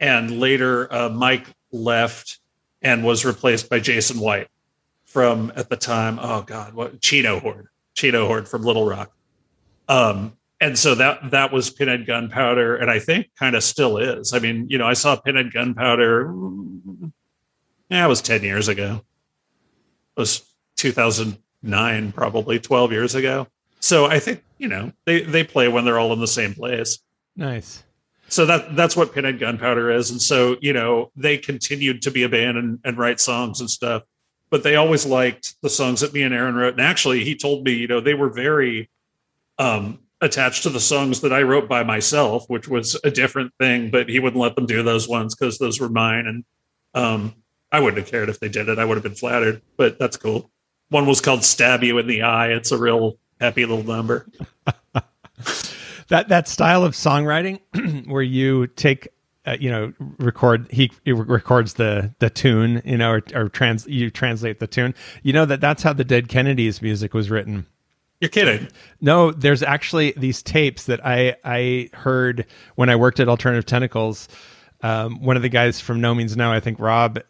and 0.00 0.38
later 0.38 0.92
uh 0.92 1.08
Mike 1.08 1.46
left 1.72 2.38
and 2.82 3.04
was 3.04 3.24
replaced 3.24 3.70
by 3.70 3.80
Jason 3.80 4.18
White 4.18 4.48
from 5.04 5.52
at 5.56 5.68
the 5.68 5.76
time 5.76 6.18
oh 6.20 6.42
god 6.42 6.74
what 6.74 7.00
Chino 7.00 7.38
Horde 7.38 7.68
Chino 7.94 8.26
Horde 8.26 8.48
from 8.48 8.62
Little 8.62 8.86
Rock. 8.86 9.12
Um 9.88 10.36
and 10.60 10.78
so 10.78 10.94
that 10.94 11.30
that 11.30 11.52
was 11.52 11.70
pinhead 11.70 12.06
gunpowder 12.06 12.76
and 12.76 12.90
i 12.90 12.98
think 12.98 13.28
kind 13.38 13.56
of 13.56 13.62
still 13.62 13.98
is. 13.98 14.32
I 14.32 14.38
mean 14.38 14.66
you 14.68 14.78
know 14.78 14.86
i 14.86 14.94
saw 14.94 15.16
pinhead 15.16 15.52
gunpowder 15.52 16.26
mm, 16.26 17.12
yeah 17.90 18.04
it 18.04 18.08
was 18.08 18.22
10 18.22 18.42
years 18.42 18.68
ago. 18.68 19.02
It 20.16 20.20
was 20.20 20.42
2009 20.76 22.12
probably 22.12 22.58
12 22.58 22.92
years 22.92 23.14
ago. 23.14 23.46
So 23.80 24.06
i 24.06 24.18
think 24.18 24.42
you 24.58 24.68
know 24.68 24.92
they 25.04 25.22
they 25.22 25.44
play 25.44 25.68
when 25.68 25.84
they're 25.84 25.98
all 25.98 26.12
in 26.12 26.20
the 26.20 26.26
same 26.26 26.54
place. 26.54 26.98
Nice. 27.36 27.82
So 28.32 28.46
that 28.46 28.74
that's 28.76 28.96
what 28.96 29.12
pinhead 29.12 29.38
gunpowder 29.38 29.90
is. 29.90 30.10
And 30.10 30.20
so 30.20 30.56
you 30.60 30.72
know 30.72 31.10
they 31.16 31.38
continued 31.38 32.02
to 32.02 32.10
be 32.10 32.22
a 32.22 32.28
band 32.28 32.56
and, 32.58 32.80
and 32.84 32.98
write 32.98 33.20
songs 33.20 33.60
and 33.60 33.70
stuff 33.70 34.02
but 34.52 34.62
they 34.62 34.76
always 34.76 35.06
liked 35.06 35.54
the 35.62 35.70
songs 35.70 36.02
that 36.02 36.12
me 36.12 36.22
and 36.22 36.34
aaron 36.34 36.54
wrote. 36.54 36.74
And 36.74 36.82
actually 36.82 37.24
he 37.24 37.34
told 37.34 37.64
me 37.64 37.72
you 37.72 37.88
know 37.88 38.00
they 38.00 38.14
were 38.14 38.28
very 38.28 38.90
um 39.58 39.98
attached 40.20 40.62
to 40.62 40.70
the 40.70 40.78
songs 40.78 41.22
that 41.22 41.32
i 41.32 41.42
wrote 41.42 41.68
by 41.68 41.82
myself 41.82 42.44
which 42.48 42.68
was 42.68 42.96
a 43.02 43.10
different 43.10 43.52
thing 43.58 43.90
but 43.90 44.08
he 44.08 44.20
wouldn't 44.20 44.40
let 44.40 44.54
them 44.54 44.66
do 44.66 44.82
those 44.82 45.08
ones 45.08 45.34
because 45.34 45.58
those 45.58 45.80
were 45.80 45.88
mine. 45.88 46.26
And 46.26 46.44
um 46.94 47.34
i 47.72 47.80
wouldn't 47.80 47.98
have 47.98 48.10
cared 48.10 48.28
if 48.28 48.38
they 48.38 48.48
did 48.48 48.68
it. 48.68 48.78
I 48.78 48.84
would 48.84 48.96
have 48.96 49.02
been 49.02 49.14
flattered 49.14 49.62
but 49.76 49.98
that's 49.98 50.18
cool. 50.18 50.50
One 50.90 51.06
was 51.06 51.22
called 51.22 51.44
stab 51.44 51.82
you 51.82 51.96
in 51.96 52.06
the 52.06 52.22
eye. 52.22 52.48
It's 52.48 52.72
a 52.72 52.78
real 52.78 53.18
happy 53.40 53.64
little 53.64 53.84
number 53.84 54.26
That 56.12 56.28
that 56.28 56.46
style 56.46 56.84
of 56.84 56.92
songwriting 56.92 58.06
where 58.06 58.20
you 58.20 58.66
take 58.66 59.08
uh, 59.46 59.56
you 59.58 59.70
know 59.70 59.94
record 60.18 60.70
he, 60.70 60.92
he 61.06 61.12
records 61.12 61.72
the 61.74 62.14
the 62.18 62.28
tune 62.28 62.82
you 62.84 62.98
know 62.98 63.12
or, 63.12 63.22
or 63.34 63.48
trans 63.48 63.86
you 63.86 64.10
translate 64.10 64.60
the 64.60 64.66
tune. 64.66 64.94
You 65.22 65.32
know 65.32 65.46
that 65.46 65.62
that's 65.62 65.82
how 65.82 65.94
the 65.94 66.04
dead 66.04 66.28
kennedys 66.28 66.82
music 66.82 67.14
was 67.14 67.30
written. 67.30 67.64
You're 68.20 68.28
kidding. 68.28 68.68
No 69.00 69.30
there's 69.30 69.62
actually 69.62 70.12
these 70.14 70.42
tapes 70.42 70.84
that 70.84 71.00
i 71.02 71.34
i 71.46 71.88
heard 71.94 72.44
when 72.74 72.90
i 72.90 72.96
worked 72.96 73.18
at 73.18 73.30
alternative 73.30 73.64
tentacles. 73.64 74.28
Um, 74.82 75.22
one 75.22 75.36
of 75.36 75.42
the 75.42 75.48
guys 75.48 75.80
from 75.80 76.02
no 76.02 76.14
means 76.14 76.36
no 76.36 76.52
i 76.52 76.60
think 76.60 76.78
rob 76.78 77.20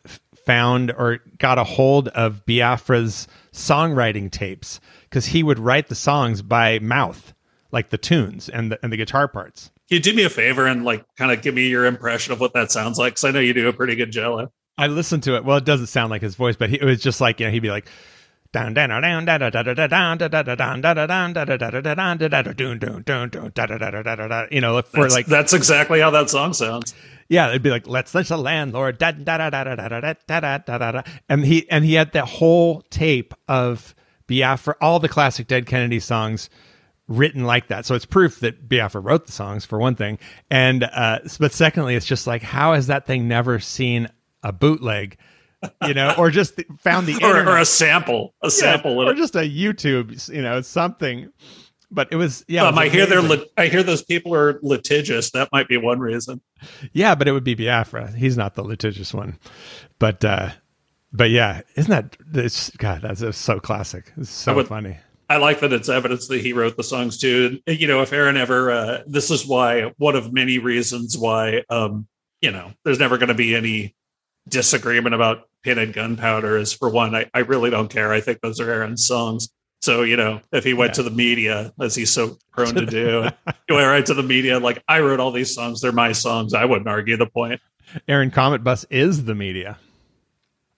found 0.44 0.90
or 0.90 1.20
got 1.38 1.56
a 1.56 1.62
hold 1.62 2.08
of 2.08 2.44
biafra's 2.46 3.28
songwriting 3.52 4.28
tapes 4.28 4.80
because 5.02 5.26
he 5.26 5.44
would 5.44 5.60
write 5.60 5.86
the 5.86 5.94
songs 5.94 6.42
by 6.42 6.80
mouth 6.80 7.32
like 7.72 7.90
the 7.90 7.98
tunes 7.98 8.48
and 8.48 8.70
the, 8.70 8.78
and 8.82 8.92
the 8.92 8.96
guitar 8.96 9.26
parts 9.26 9.70
Can 9.88 9.96
you 9.96 10.00
do 10.00 10.14
me 10.14 10.24
a 10.24 10.30
favor 10.30 10.66
and 10.66 10.84
like 10.84 11.04
kind 11.16 11.32
of 11.32 11.42
give 11.42 11.54
me 11.54 11.68
your 11.68 11.86
impression 11.86 12.32
of 12.32 12.40
what 12.40 12.52
that 12.54 12.70
sounds 12.70 12.98
like? 12.98 13.14
Because 13.14 13.24
I 13.24 13.30
know 13.32 13.40
you 13.40 13.54
do 13.54 13.68
a 13.68 13.72
pretty 13.72 13.96
good 13.96 14.12
jello. 14.12 14.52
I 14.78 14.86
listened 14.86 15.22
to 15.24 15.36
it. 15.36 15.44
Well, 15.44 15.58
it 15.58 15.64
doesn't 15.64 15.88
sound 15.88 16.10
like 16.10 16.22
his 16.22 16.34
voice, 16.34 16.56
but 16.56 16.70
he, 16.70 16.76
it 16.76 16.84
was 16.84 17.02
just 17.02 17.20
like 17.20 17.40
you 17.40 17.46
know 17.46 17.52
he'd 17.52 17.60
be 17.60 17.70
like 17.70 17.86
down 18.52 18.74
down 18.74 18.90
down 18.90 19.02
down 19.24 19.24
down 19.24 19.40
down 19.40 19.64
down 19.64 20.18
down 20.18 20.18
down 20.18 20.28
down 20.28 20.56
down 20.58 21.32
down 21.32 21.78
down 23.78 24.04
down 24.04 24.28
down 24.28 24.48
you 24.50 24.60
know 24.60 24.80
for 24.82 25.08
like 25.08 25.24
that's 25.26 25.54
exactly 25.54 26.00
how 26.00 26.10
that 26.10 26.28
song 26.28 26.52
sounds. 26.52 26.94
yeah 27.30 27.48
it'd 27.48 27.62
be 27.62 27.70
like 27.70 27.86
let's 27.86 28.14
let 28.14 28.26
the 28.26 28.36
landlord 28.36 28.98
da 28.98 29.10
da 29.10 29.38
da 29.38 29.48
da 29.48 29.64
da 29.64 29.74
da 29.74 30.00
da 30.26 30.40
da 30.58 30.58
da 30.58 30.92
da 30.92 31.02
and 31.30 31.46
he 31.46 31.68
and 31.70 31.86
he 31.86 31.94
had 31.94 32.12
that 32.12 32.26
whole 32.26 32.82
tape 32.90 33.32
of 33.48 33.94
Biafra 34.28 34.76
all 34.82 35.00
the 35.00 35.08
classic 35.08 35.46
Dead 35.46 35.64
Kennedy 35.64 35.98
songs 35.98 36.50
written 37.12 37.44
like 37.44 37.68
that. 37.68 37.86
So 37.86 37.94
it's 37.94 38.04
proof 38.06 38.40
that 38.40 38.68
Biafra 38.68 39.00
wrote 39.00 39.26
the 39.26 39.32
songs 39.32 39.64
for 39.64 39.78
one 39.78 39.94
thing, 39.94 40.18
and 40.50 40.84
uh, 40.84 41.20
but 41.38 41.52
secondly, 41.52 41.94
it's 41.94 42.06
just 42.06 42.26
like 42.26 42.42
how 42.42 42.74
has 42.74 42.86
that 42.88 43.06
thing 43.06 43.28
never 43.28 43.58
seen 43.60 44.08
a 44.42 44.52
bootleg, 44.52 45.16
you 45.86 45.94
know, 45.94 46.14
or 46.18 46.30
just 46.30 46.60
found 46.80 47.06
the 47.06 47.14
Or, 47.22 47.48
or 47.54 47.58
a 47.58 47.64
sample, 47.64 48.34
a 48.42 48.46
Yeah, 48.46 48.50
sample. 48.50 48.98
or 48.98 49.14
just 49.14 49.36
a 49.36 49.40
YouTube, 49.48 50.28
you 50.32 50.42
know, 50.42 50.60
something. 50.62 51.30
but 51.90 52.08
it 52.10 52.16
was 52.16 52.44
yeah. 52.48 52.64
it 52.64 52.66
um, 52.68 52.74
was 52.74 52.84
I 52.84 52.88
hear 52.88 53.06
they're 53.06 53.20
lit- 53.22 53.52
I 53.56 53.66
hear 53.66 53.82
those 53.82 54.02
people 54.02 54.34
are 54.34 54.58
litigious. 54.62 55.30
That 55.32 55.48
might 55.52 55.68
be 55.68 55.76
one 55.76 56.00
reason. 56.00 56.40
yeah, 56.92 57.14
but 57.14 57.28
it 57.28 57.32
would 57.32 57.44
be 57.44 57.54
Biafra. 57.54 58.12
He's 58.16 58.36
not 58.36 58.54
the 58.54 58.62
litigious 58.64 59.12
one, 59.14 59.38
but 59.98 60.24
uh, 60.24 60.50
but 61.12 61.30
yeah, 61.30 61.60
isn't 61.76 61.90
that 61.90 62.16
this? 62.26 62.70
God, 62.78 63.02
that's 63.02 63.20
just 63.20 63.42
so 63.42 63.60
classic. 63.60 64.10
It's 64.16 64.30
so 64.30 64.54
would- 64.54 64.66
funny. 64.68 64.96
I 65.30 65.36
like 65.38 65.60
that 65.60 65.72
it's 65.72 65.88
evidence 65.88 66.28
that 66.28 66.40
he 66.40 66.52
wrote 66.52 66.76
the 66.76 66.82
songs 66.84 67.18
too. 67.18 67.58
And, 67.66 67.80
you 67.80 67.86
know, 67.86 68.02
if 68.02 68.12
Aaron 68.12 68.36
ever, 68.36 68.70
uh, 68.70 69.02
this 69.06 69.30
is 69.30 69.46
why 69.46 69.92
one 69.96 70.14
of 70.16 70.32
many 70.32 70.58
reasons 70.58 71.16
why, 71.16 71.62
um, 71.70 72.06
you 72.40 72.50
know, 72.50 72.72
there's 72.84 72.98
never 72.98 73.16
going 73.18 73.28
to 73.28 73.34
be 73.34 73.54
any 73.54 73.94
disagreement 74.48 75.14
about 75.14 75.48
Pinhead 75.62 75.92
Gunpowder. 75.92 76.58
Is 76.58 76.72
for 76.72 76.90
one, 76.90 77.14
I, 77.14 77.30
I 77.32 77.40
really 77.40 77.70
don't 77.70 77.88
care. 77.88 78.12
I 78.12 78.20
think 78.20 78.40
those 78.40 78.60
are 78.60 78.70
Aaron's 78.70 79.06
songs. 79.06 79.48
So 79.80 80.02
you 80.02 80.16
know, 80.16 80.40
if 80.52 80.64
he 80.64 80.74
went 80.74 80.90
Yeah. 80.90 80.94
to 80.94 81.02
the 81.04 81.10
media, 81.10 81.72
as 81.80 81.94
he's 81.94 82.10
so 82.10 82.36
prone 82.52 82.74
to 82.74 82.86
do, 82.86 83.28
he 83.68 83.74
went 83.74 83.86
right 83.86 84.04
to 84.06 84.14
the 84.14 84.22
media. 84.22 84.58
Like 84.58 84.82
I 84.88 85.00
wrote 85.00 85.20
all 85.20 85.30
these 85.32 85.54
songs; 85.54 85.80
they're 85.80 85.92
my 85.92 86.12
songs. 86.12 86.52
I 86.54 86.64
wouldn't 86.64 86.88
argue 86.88 87.16
the 87.16 87.26
point. 87.26 87.60
Aaron 88.08 88.30
Cometbus 88.30 88.84
is 88.90 89.24
the 89.24 89.34
media. 89.34 89.78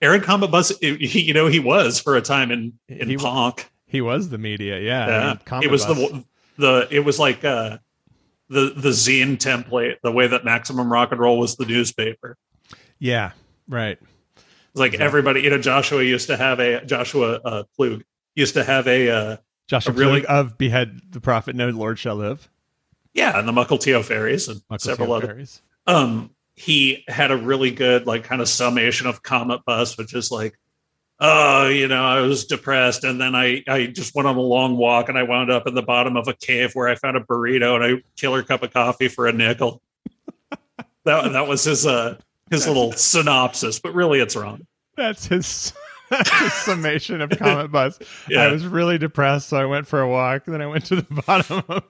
Aaron 0.02 0.20
Cometbus, 0.20 0.72
he, 0.82 1.22
you 1.22 1.32
know, 1.34 1.46
he 1.46 1.60
was 1.60 1.98
for 2.00 2.16
a 2.16 2.20
time 2.22 2.50
in 2.50 2.74
in 2.88 3.08
He 3.08 3.16
punk. 3.16 3.70
He 3.94 4.00
was 4.00 4.28
the 4.28 4.38
media. 4.38 4.80
Yeah, 4.80 5.06
I 5.06 5.08
Yeah, 5.08 5.34
mean, 5.52 5.62
it 5.62 5.70
was 5.70 5.86
Bus. 5.86 5.96
the 5.96 6.24
the 6.58 6.88
it 6.90 7.00
was 7.00 7.18
like 7.18 7.44
uh 7.44 7.78
the 8.48 8.72
the 8.76 8.88
zine 8.90 9.36
template, 9.38 9.96
the 10.02 10.10
way 10.12 10.26
that 10.26 10.44
Maximum 10.44 10.92
Rock 10.92 11.12
and 11.12 11.20
Roll 11.20 11.38
was 11.38 11.54
the 11.56 11.64
newspaper. 11.64 12.36
yeah, 12.98 13.30
right. 13.68 13.98
It's 14.36 14.80
like 14.80 14.94
Exactly. 14.94 15.06
everybody, 15.06 15.40
you 15.42 15.50
know, 15.50 15.58
Joshua 15.58 16.02
used 16.02 16.26
to 16.26 16.36
have 16.36 16.58
a 16.58 16.84
Joshua 16.84 17.40
uh, 17.44 17.62
Klug 17.76 18.02
used 18.34 18.54
to 18.54 18.64
have 18.64 18.88
a 18.88 19.08
uh, 19.10 19.36
Joshua 19.68 19.92
A 19.92 19.96
really- 19.96 20.26
of 20.26 20.58
Behead 20.58 21.00
the 21.12 21.20
Prophet, 21.20 21.54
No 21.54 21.68
Lord 21.68 21.98
Shall 22.00 22.16
Live. 22.16 22.50
yeah, 23.14 23.38
and 23.38 23.46
the 23.46 23.52
Mukilteo 23.52 24.04
fairies 24.04 24.48
and 24.48 24.60
Mukilteo 24.70 24.80
several 24.80 25.12
other. 25.12 25.28
Fairies. 25.28 25.62
Um, 25.86 26.30
he 26.56 27.04
had 27.08 27.30
a 27.30 27.36
really 27.36 27.70
good 27.70 28.06
like 28.08 28.24
kind 28.24 28.42
of 28.42 28.48
summation 28.48 29.06
of 29.06 29.22
Cometbus, 29.22 29.96
which 29.96 30.12
is 30.14 30.30
like, 30.32 30.58
oh, 31.24 31.68
you 31.68 31.88
know, 31.88 32.04
I 32.04 32.20
was 32.20 32.44
depressed, 32.44 33.04
and 33.04 33.20
then 33.20 33.34
I 33.34 33.62
I 33.66 33.86
just 33.86 34.14
went 34.14 34.28
on 34.28 34.36
a 34.36 34.40
long 34.40 34.76
walk, 34.76 35.08
and 35.08 35.18
I 35.18 35.22
wound 35.22 35.50
up 35.50 35.66
in 35.66 35.74
the 35.74 35.82
bottom 35.82 36.16
of 36.16 36.28
a 36.28 36.34
cave 36.34 36.72
where 36.74 36.88
I 36.88 36.94
found 36.94 37.16
a 37.16 37.20
burrito 37.20 37.74
and 37.76 37.84
a 37.98 38.02
killer 38.16 38.42
cup 38.42 38.62
of 38.62 38.72
coffee 38.72 39.08
for 39.08 39.26
a 39.26 39.32
nickel. 39.32 39.82
that 41.04 41.32
that 41.32 41.48
was 41.48 41.64
his 41.64 41.86
uh 41.86 42.18
his 42.50 42.66
little 42.66 42.92
synopsis, 42.96 43.80
but 43.80 43.94
really 43.94 44.20
it's 44.20 44.36
wrong. 44.36 44.66
That's 44.96 45.26
his. 45.26 45.72
That's 46.10 46.30
his 46.30 46.52
summation 46.52 47.22
of 47.22 47.30
Cometbus. 47.30 48.06
Yeah. 48.28 48.42
I 48.42 48.52
was 48.52 48.66
really 48.66 48.98
depressed, 48.98 49.48
so 49.48 49.56
I 49.56 49.64
went 49.64 49.86
for 49.86 50.02
a 50.02 50.08
walk. 50.08 50.44
Then 50.44 50.60
I 50.60 50.66
went 50.66 50.84
to 50.86 50.96
the 50.96 51.22
bottom, 51.26 51.64
of, 51.66 51.82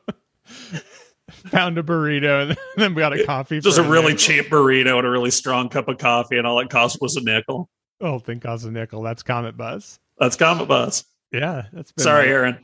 found 1.28 1.78
a 1.78 1.82
burrito, 1.82 2.48
and 2.50 2.58
then 2.76 2.94
we 2.94 3.00
got 3.00 3.12
a 3.12 3.24
coffee. 3.24 3.60
Just 3.60 3.76
for 3.76 3.84
a 3.84 3.88
really 3.88 4.12
nickel. 4.12 4.18
cheap 4.18 4.50
burrito 4.50 4.98
and 4.98 5.06
a 5.06 5.10
really 5.10 5.32
strong 5.32 5.68
cup 5.68 5.88
of 5.88 5.98
coffee, 5.98 6.38
and 6.38 6.46
all 6.46 6.60
it 6.60 6.70
cost 6.70 6.98
was 7.00 7.16
a 7.16 7.22
nickel. 7.22 7.68
The 8.04 8.10
think 8.10 8.24
thing 8.26 8.40
costs 8.40 8.66
a 8.66 8.70
nickel. 8.70 9.02
That's 9.02 9.22
Cometbus. 9.22 9.98
That's 10.18 10.36
Cometbus. 10.36 11.04
Yeah, 11.32 11.66
that's 11.72 11.90
been 11.92 12.02
Sorry, 12.02 12.26
my- 12.26 12.32
Aaron. 12.32 12.58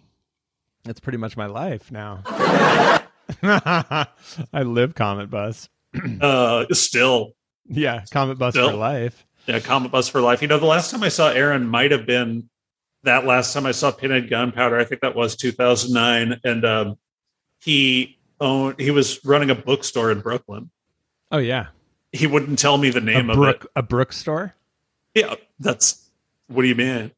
That's 0.85 1.00
pretty 1.00 1.16
much 1.18 1.37
my 1.37 1.46
life 1.46 1.90
now. 1.90 2.22
I 3.42 4.07
live 4.62 4.94
Cometbus. 4.94 5.68
Uh, 6.20 6.66
still, 6.72 7.33
Yeah, 7.66 8.03
Cometbus 8.12 8.50
Still? 8.53 8.70
for 8.70 8.76
life. 8.76 9.26
yeah, 9.48 9.59
Cometbus 9.59 10.09
for 10.11 10.20
life. 10.20 10.40
You 10.40 10.46
know, 10.46 10.59
the 10.59 10.66
last 10.66 10.90
time 10.92 11.03
I 11.03 11.09
saw 11.09 11.31
Aaron 11.31 11.66
might 11.66 11.90
have 11.90 12.07
been 12.07 12.48
that 13.03 13.24
last 13.26 13.53
time 13.53 13.66
I 13.66 13.72
saw 13.72 13.90
Pinhead 13.90 14.31
Gunpowder. 14.31 14.79
I 14.79 14.85
think 14.85 15.00
that 15.00 15.16
was 15.16 15.35
2009, 15.37 16.38
and 16.44 16.64
um, 16.64 16.96
he 17.61 18.18
owned. 18.40 18.79
He 18.79 18.92
was 18.92 19.24
running 19.24 19.50
a 19.50 19.55
bookstore 19.57 20.12
in 20.12 20.20
Brooklyn. 20.20 20.70
Oh 21.33 21.38
yeah, 21.38 21.66
He 22.12 22.29
wouldn't 22.29 22.59
tell 22.61 22.76
me 22.79 22.90
the 22.90 22.98
a 22.98 23.03
name 23.03 23.29
of 23.31 23.35
Brook 23.37 23.66
a 23.74 23.83
Brook 23.83 24.12
store. 24.12 24.44
it. 24.44 24.53
Yeah, 25.14 25.35
that's 25.59 26.09
what 26.49 26.62
do 26.62 26.68
you 26.68 26.75
mean? 26.75 27.12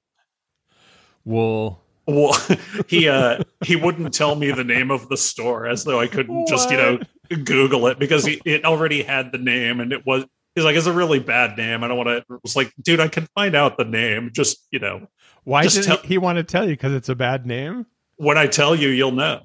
Wool. 1.24 1.80
Well, 2.06 2.36
he 2.88 3.08
uh 3.08 3.42
he 3.64 3.76
wouldn't 3.76 4.12
tell 4.14 4.34
me 4.34 4.50
the 4.50 4.64
name 4.64 4.90
of 4.90 5.08
the 5.08 5.16
store 5.16 5.66
as 5.66 5.84
though 5.84 6.00
I 6.00 6.06
couldn't 6.06 6.48
just 6.48 6.70
you 6.70 6.76
know 6.76 6.98
Google 7.44 7.86
it 7.86 7.98
because 7.98 8.24
he, 8.24 8.40
it 8.44 8.64
already 8.64 9.02
had 9.02 9.32
the 9.32 9.38
name 9.38 9.80
and 9.80 9.92
it 9.92 10.04
was 10.04 10.24
he's 10.54 10.64
like 10.64 10.76
it's 10.76 10.86
a 10.86 10.92
really 10.92 11.18
bad 11.18 11.56
name. 11.56 11.84
I 11.84 11.88
don't 11.88 11.96
want 11.96 12.08
to. 12.08 12.16
It 12.16 12.42
was 12.42 12.56
like, 12.56 12.72
dude, 12.80 13.00
I 13.00 13.08
can 13.08 13.28
find 13.34 13.54
out 13.54 13.76
the 13.76 13.84
name. 13.84 14.30
Just 14.32 14.66
you 14.70 14.78
know, 14.78 15.06
Why 15.44 15.66
did 15.66 15.84
he, 15.84 15.96
he 16.06 16.18
want 16.18 16.36
to 16.36 16.44
tell 16.44 16.64
you? 16.64 16.72
Because 16.72 16.92
it's 16.92 17.08
a 17.08 17.14
bad 17.14 17.46
name. 17.46 17.86
when 18.16 18.38
I 18.38 18.46
tell 18.46 18.74
you, 18.74 18.88
you'll 18.88 19.12
know. 19.12 19.42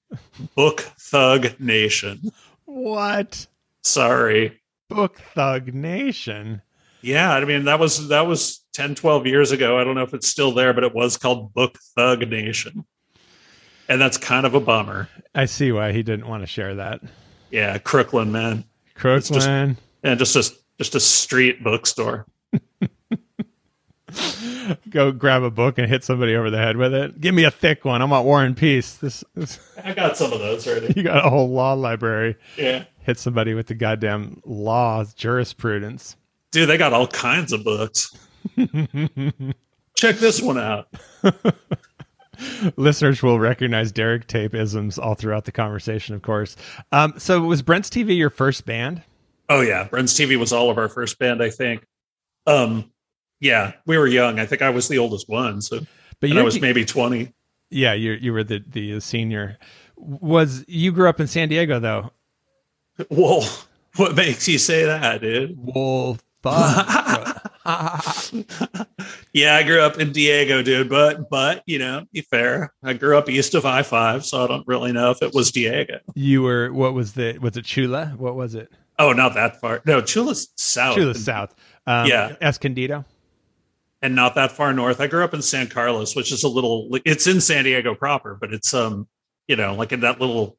Book 0.56 0.80
Thug 0.80 1.58
Nation. 1.58 2.32
What? 2.64 3.46
Sorry. 3.82 4.60
Book 4.88 5.18
Thug 5.34 5.72
Nation. 5.72 6.62
Yeah, 7.02 7.32
I 7.32 7.44
mean 7.44 7.64
that 7.64 7.78
was 7.78 8.08
that 8.08 8.26
was 8.26 8.64
10 8.74 8.94
12 8.94 9.26
years 9.26 9.52
ago. 9.52 9.78
I 9.78 9.84
don't 9.84 9.94
know 9.94 10.02
if 10.02 10.14
it's 10.14 10.28
still 10.28 10.52
there, 10.52 10.72
but 10.72 10.84
it 10.84 10.94
was 10.94 11.16
called 11.16 11.52
Book 11.52 11.78
Thug 11.96 12.28
Nation. 12.28 12.84
And 13.88 14.00
that's 14.00 14.16
kind 14.16 14.46
of 14.46 14.54
a 14.54 14.60
bummer. 14.60 15.08
I 15.34 15.46
see 15.46 15.72
why 15.72 15.92
he 15.92 16.02
didn't 16.02 16.28
want 16.28 16.42
to 16.42 16.46
share 16.46 16.76
that. 16.76 17.00
Yeah, 17.50 17.76
Crooklyn, 17.78 18.32
man. 18.32 18.64
just- 18.94 19.30
Crooklyn. 19.30 19.76
And 20.04 20.18
just 20.18 20.36
a 20.36 20.50
just 20.78 20.94
a 20.94 21.00
street 21.00 21.62
bookstore. 21.62 22.26
Go 24.90 25.12
grab 25.12 25.42
a 25.42 25.50
book 25.50 25.78
and 25.78 25.88
hit 25.88 26.04
somebody 26.04 26.34
over 26.34 26.50
the 26.50 26.58
head 26.58 26.76
with 26.76 26.94
it. 26.94 27.20
Give 27.20 27.34
me 27.34 27.44
a 27.44 27.50
thick 27.50 27.84
one. 27.84 28.02
I'm 28.02 28.10
want 28.10 28.26
War 28.26 28.44
and 28.44 28.56
Peace. 28.56 28.94
This, 28.94 29.24
this 29.34 29.58
I 29.82 29.94
got 29.94 30.16
some 30.16 30.32
of 30.32 30.40
those 30.40 30.66
already. 30.66 30.92
you 30.96 31.02
got 31.02 31.24
a 31.24 31.30
whole 31.30 31.50
law 31.50 31.72
library. 31.72 32.36
Yeah. 32.56 32.84
Hit 33.00 33.18
somebody 33.18 33.54
with 33.54 33.68
the 33.68 33.74
goddamn 33.74 34.42
law 34.44 35.04
jurisprudence. 35.16 36.16
Dude, 36.52 36.68
they 36.68 36.76
got 36.78 36.92
all 36.92 37.06
kinds 37.08 37.52
of 37.52 37.64
books. 37.64 38.14
Check 39.96 40.16
this 40.16 40.40
one 40.40 40.58
out. 40.58 40.88
Listeners 42.76 43.22
will 43.22 43.38
recognize 43.38 43.92
Derek 43.92 44.26
Tape 44.26 44.54
isms 44.54 44.98
all 44.98 45.14
throughout 45.14 45.44
the 45.44 45.52
conversation, 45.52 46.14
of 46.14 46.22
course. 46.22 46.56
Um, 46.90 47.14
so 47.18 47.40
was 47.40 47.62
Brent's 47.62 47.88
TV 47.88 48.16
your 48.16 48.30
first 48.30 48.64
band? 48.66 49.02
Oh 49.48 49.60
yeah, 49.60 49.84
Brent's 49.84 50.14
TV 50.14 50.38
was 50.38 50.52
all 50.52 50.70
of 50.70 50.78
our 50.78 50.88
first 50.88 51.18
band, 51.18 51.42
I 51.42 51.50
think. 51.50 51.86
Um, 52.46 52.90
yeah, 53.40 53.72
we 53.86 53.96
were 53.98 54.06
young. 54.06 54.38
I 54.38 54.46
think 54.46 54.62
I 54.62 54.70
was 54.70 54.88
the 54.88 54.98
oldest 54.98 55.28
one, 55.28 55.60
so 55.62 55.80
But 56.20 56.30
you 56.30 56.38
I 56.40 56.42
was 56.42 56.60
maybe 56.60 56.84
twenty. 56.84 57.32
yeah, 57.70 57.92
you 57.92 58.12
you 58.12 58.32
were 58.32 58.44
the 58.44 58.64
the 58.66 59.00
senior. 59.00 59.58
Was 59.96 60.64
you 60.66 60.90
grew 60.90 61.08
up 61.08 61.20
in 61.20 61.26
San 61.28 61.48
Diego 61.48 61.78
though? 61.78 62.10
Whoa, 63.08 63.42
what 63.96 64.16
makes 64.16 64.48
you 64.48 64.58
say 64.58 64.84
that, 64.84 65.20
dude? 65.20 65.54
Well, 65.56 66.18
yeah, 69.32 69.56
I 69.56 69.62
grew 69.64 69.80
up 69.80 69.98
in 69.98 70.12
Diego, 70.12 70.62
dude. 70.62 70.88
But 70.88 71.30
but 71.30 71.62
you 71.66 71.78
know, 71.78 72.04
be 72.12 72.22
fair. 72.22 72.72
I 72.82 72.92
grew 72.94 73.16
up 73.16 73.28
east 73.28 73.54
of 73.54 73.64
I 73.64 73.82
five, 73.82 74.24
so 74.24 74.44
I 74.44 74.46
don't 74.48 74.66
really 74.66 74.92
know 74.92 75.10
if 75.10 75.22
it 75.22 75.34
was 75.34 75.52
Diego. 75.52 75.98
you 76.14 76.42
were 76.42 76.72
what 76.72 76.94
was 76.94 77.12
the 77.12 77.38
was 77.38 77.56
it 77.56 77.64
Chula? 77.64 78.14
What 78.16 78.34
was 78.34 78.54
it? 78.54 78.72
Oh, 78.98 79.12
not 79.12 79.34
that 79.34 79.60
far. 79.60 79.82
No, 79.86 80.00
Chula's 80.00 80.52
south. 80.56 80.96
Chula's 80.96 81.24
south. 81.24 81.54
Um, 81.86 82.06
Yeah. 82.06 82.36
Escondido. 82.40 83.04
and 84.02 84.14
not 84.14 84.34
that 84.34 84.52
far 84.52 84.72
north. 84.72 85.00
I 85.00 85.06
grew 85.06 85.24
up 85.24 85.34
in 85.34 85.42
San 85.42 85.68
Carlos, 85.68 86.14
which 86.16 86.32
is 86.32 86.44
a 86.44 86.48
little 86.48 86.88
it's 87.04 87.26
in 87.26 87.40
San 87.40 87.64
Diego 87.64 87.94
proper, 87.94 88.36
but 88.40 88.52
it's 88.52 88.74
um, 88.74 89.06
you 89.48 89.56
know, 89.56 89.74
like 89.74 89.92
in 89.92 90.00
that 90.00 90.20
little 90.20 90.56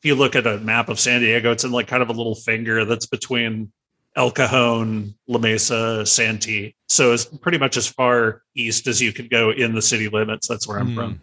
if 0.00 0.06
you 0.06 0.14
look 0.14 0.36
at 0.36 0.46
a 0.46 0.58
map 0.58 0.88
of 0.88 1.00
San 1.00 1.20
Diego, 1.22 1.50
it's 1.50 1.64
in 1.64 1.72
like 1.72 1.88
kind 1.88 2.02
of 2.02 2.08
a 2.08 2.12
little 2.12 2.36
finger 2.36 2.84
that's 2.84 3.06
between 3.06 3.72
El 4.18 4.32
Cajon, 4.32 5.14
La 5.28 5.38
Mesa, 5.38 6.04
Santee. 6.04 6.74
So 6.88 7.12
it's 7.12 7.24
pretty 7.24 7.56
much 7.56 7.76
as 7.76 7.86
far 7.86 8.42
east 8.56 8.88
as 8.88 9.00
you 9.00 9.12
could 9.12 9.30
go 9.30 9.50
in 9.52 9.74
the 9.76 9.80
city 9.80 10.08
limits. 10.08 10.48
That's 10.48 10.66
where 10.66 10.78
I'm 10.78 10.88
Mm. 10.90 10.94
from. 10.94 11.20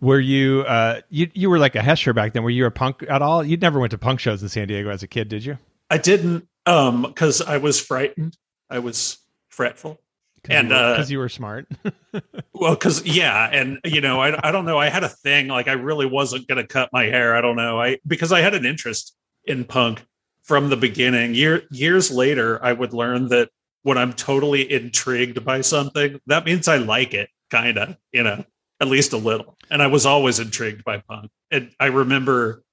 Were 0.00 0.20
you 0.20 0.62
uh 0.62 1.00
you 1.10 1.28
you 1.34 1.50
were 1.50 1.58
like 1.58 1.74
a 1.74 1.80
Hesher 1.80 2.14
back 2.14 2.32
then? 2.32 2.42
Were 2.44 2.50
you 2.50 2.64
a 2.66 2.70
punk 2.70 3.04
at 3.08 3.20
all? 3.20 3.44
You 3.44 3.56
never 3.56 3.78
went 3.78 3.90
to 3.90 3.98
punk 3.98 4.20
shows 4.20 4.42
in 4.42 4.48
San 4.48 4.68
Diego 4.68 4.90
as 4.90 5.02
a 5.02 5.06
kid, 5.08 5.28
did 5.28 5.44
you? 5.44 5.58
I 5.90 5.98
didn't 5.98 6.48
um 6.66 7.02
because 7.02 7.42
I 7.42 7.58
was 7.58 7.78
frightened. 7.80 8.36
I 8.70 8.78
was 8.78 9.18
fretful. 9.50 10.00
And, 10.48 10.68
you 10.70 10.74
were, 10.74 10.80
uh, 10.80 11.06
you 11.06 11.18
were 11.18 11.28
smart. 11.28 11.68
Well, 12.54 12.74
because 12.74 13.04
yeah, 13.04 13.48
and 13.52 13.78
you 13.84 14.00
know, 14.00 14.20
I 14.20 14.48
I 14.48 14.50
don't 14.50 14.64
know. 14.64 14.78
I 14.78 14.88
had 14.88 15.04
a 15.04 15.08
thing 15.08 15.46
like 15.48 15.68
I 15.68 15.72
really 15.72 16.06
wasn't 16.06 16.48
gonna 16.48 16.66
cut 16.66 16.88
my 16.92 17.04
hair. 17.04 17.36
I 17.36 17.40
don't 17.40 17.54
know. 17.56 17.80
I 17.80 17.98
because 18.06 18.32
I 18.32 18.40
had 18.40 18.54
an 18.54 18.64
interest 18.64 19.14
in 19.44 19.64
punk 19.64 20.04
from 20.48 20.70
the 20.70 20.76
beginning. 20.76 21.34
Year 21.34 21.62
years 21.70 22.10
later, 22.10 22.58
I 22.64 22.72
would 22.72 22.94
learn 22.94 23.28
that 23.28 23.50
when 23.82 23.98
I'm 23.98 24.14
totally 24.14 24.70
intrigued 24.72 25.44
by 25.44 25.60
something, 25.60 26.20
that 26.26 26.44
means 26.44 26.66
I 26.66 26.78
like 26.78 27.14
it, 27.14 27.28
kind 27.50 27.78
of, 27.78 27.96
you 28.12 28.24
know, 28.24 28.44
at 28.80 28.88
least 28.88 29.12
a 29.12 29.18
little. 29.18 29.56
And 29.70 29.82
I 29.82 29.86
was 29.86 30.06
always 30.06 30.40
intrigued 30.40 30.82
by 30.84 30.98
punk. 30.98 31.30
And 31.50 31.70
I 31.78 31.86
remember 31.86 32.64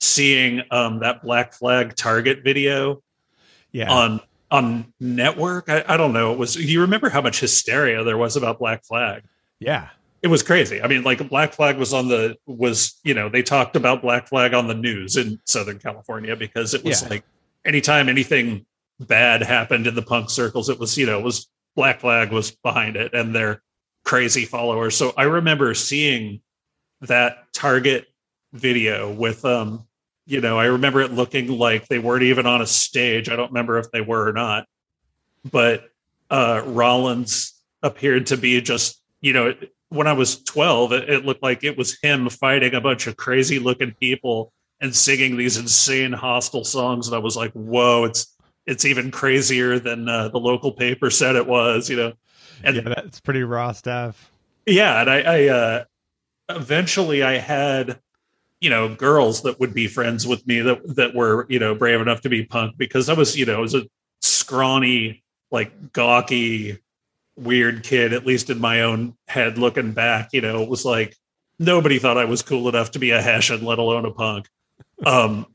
seeing 0.00 0.62
um 0.70 1.00
that 1.00 1.22
Black 1.22 1.52
Flag 1.52 1.96
Target 1.96 2.44
video 2.44 3.02
yeah. 3.72 3.92
on 3.92 4.20
on 4.50 4.92
network. 5.00 5.68
I, 5.68 5.84
I 5.86 5.96
don't 5.96 6.12
know. 6.12 6.32
It 6.32 6.38
was 6.38 6.54
you 6.56 6.80
remember 6.82 7.08
how 7.08 7.20
much 7.20 7.40
hysteria 7.40 8.04
there 8.04 8.16
was 8.16 8.36
about 8.36 8.58
Black 8.58 8.84
Flag? 8.84 9.24
yeah. 9.58 9.88
It 10.24 10.28
was 10.28 10.42
crazy. 10.42 10.80
I 10.80 10.88
mean, 10.88 11.02
like 11.02 11.28
Black 11.28 11.52
Flag 11.52 11.76
was 11.76 11.92
on 11.92 12.08
the 12.08 12.34
was 12.46 12.98
you 13.04 13.12
know 13.12 13.28
they 13.28 13.42
talked 13.42 13.76
about 13.76 14.00
Black 14.00 14.26
Flag 14.26 14.54
on 14.54 14.66
the 14.66 14.74
news 14.74 15.18
in 15.18 15.38
Southern 15.44 15.78
California 15.78 16.34
because 16.34 16.72
it 16.72 16.82
was 16.82 17.02
Yeah. 17.02 17.08
like 17.10 17.24
anytime 17.66 18.08
anything 18.08 18.64
bad 18.98 19.42
happened 19.42 19.86
in 19.86 19.94
the 19.94 20.00
punk 20.00 20.30
circles, 20.30 20.70
it 20.70 20.78
was 20.78 20.96
you 20.96 21.04
know 21.04 21.18
it 21.18 21.22
was 21.22 21.46
Black 21.76 22.00
Flag 22.00 22.32
was 22.32 22.52
behind 22.52 22.96
it 22.96 23.12
and 23.12 23.34
their 23.34 23.62
crazy 24.06 24.46
followers. 24.46 24.96
So 24.96 25.12
I 25.18 25.24
remember 25.24 25.74
seeing 25.74 26.40
that 27.02 27.44
Target 27.52 28.06
video 28.54 29.12
with 29.12 29.44
um 29.44 29.86
you 30.24 30.40
know 30.40 30.58
I 30.58 30.66
remember 30.66 31.02
it 31.02 31.12
looking 31.12 31.48
like 31.48 31.86
they 31.88 31.98
weren't 31.98 32.22
even 32.22 32.46
on 32.46 32.62
a 32.62 32.66
stage. 32.66 33.28
I 33.28 33.36
don't 33.36 33.50
remember 33.50 33.76
if 33.76 33.90
they 33.90 34.00
were 34.00 34.26
or 34.26 34.32
not, 34.32 34.64
but 35.52 35.90
uh 36.30 36.62
Rollins 36.64 37.60
appeared 37.82 38.28
to 38.28 38.38
be 38.38 38.58
just 38.62 39.02
you 39.20 39.34
know 39.34 39.52
when 39.94 40.06
I 40.06 40.12
was 40.12 40.42
12, 40.42 40.92
it, 40.92 41.10
it 41.10 41.24
looked 41.24 41.42
like 41.42 41.64
it 41.64 41.78
was 41.78 41.98
him 42.00 42.28
fighting 42.28 42.74
a 42.74 42.80
bunch 42.80 43.06
of 43.06 43.16
crazy 43.16 43.58
looking 43.58 43.92
people 43.92 44.52
and 44.80 44.94
singing 44.94 45.36
these 45.36 45.56
insane 45.56 46.12
hostile 46.12 46.64
songs. 46.64 47.06
And 47.06 47.14
I 47.14 47.20
was 47.20 47.36
like, 47.36 47.52
whoa, 47.52 48.04
it's 48.04 48.36
it's 48.66 48.84
even 48.84 49.10
crazier 49.10 49.78
than 49.78 50.08
uh, 50.08 50.28
the 50.28 50.38
local 50.38 50.72
paper 50.72 51.10
said 51.10 51.36
it 51.36 51.46
was, 51.46 51.88
you 51.88 51.96
know. 51.96 52.12
And 52.62 52.76
yeah, 52.76 52.82
that's 52.82 53.20
pretty 53.20 53.42
raw 53.42 53.72
stuff. 53.72 54.32
yeah, 54.66 55.00
and 55.00 55.10
I, 55.10 55.20
I 55.20 55.48
uh, 55.48 55.84
eventually 56.48 57.22
I 57.22 57.38
had 57.38 58.00
you 58.60 58.70
know 58.70 58.94
girls 58.94 59.42
that 59.42 59.60
would 59.60 59.74
be 59.74 59.86
friends 59.86 60.26
with 60.26 60.46
me 60.46 60.60
that 60.60 60.96
that 60.96 61.14
were 61.14 61.46
you 61.48 61.58
know 61.58 61.74
brave 61.74 62.00
enough 62.00 62.22
to 62.22 62.28
be 62.28 62.44
punk 62.44 62.76
because 62.78 63.08
I 63.08 63.14
was 63.14 63.36
you 63.36 63.46
know 63.46 63.56
I 63.56 63.60
was 63.60 63.74
a 63.74 63.86
scrawny 64.22 65.22
like 65.50 65.92
gawky 65.92 66.78
weird 67.36 67.82
kid 67.82 68.12
at 68.12 68.26
least 68.26 68.50
in 68.50 68.60
my 68.60 68.82
own 68.82 69.16
head 69.26 69.58
looking 69.58 69.92
back 69.92 70.28
you 70.32 70.40
know 70.40 70.62
it 70.62 70.68
was 70.68 70.84
like 70.84 71.16
nobody 71.58 71.98
thought 71.98 72.18
I 72.18 72.24
was 72.24 72.42
cool 72.42 72.68
enough 72.68 72.92
to 72.92 72.98
be 72.98 73.10
a 73.10 73.20
Hessian 73.20 73.64
let 73.64 73.78
alone 73.78 74.04
a 74.04 74.10
punk 74.10 74.48
um 75.04 75.46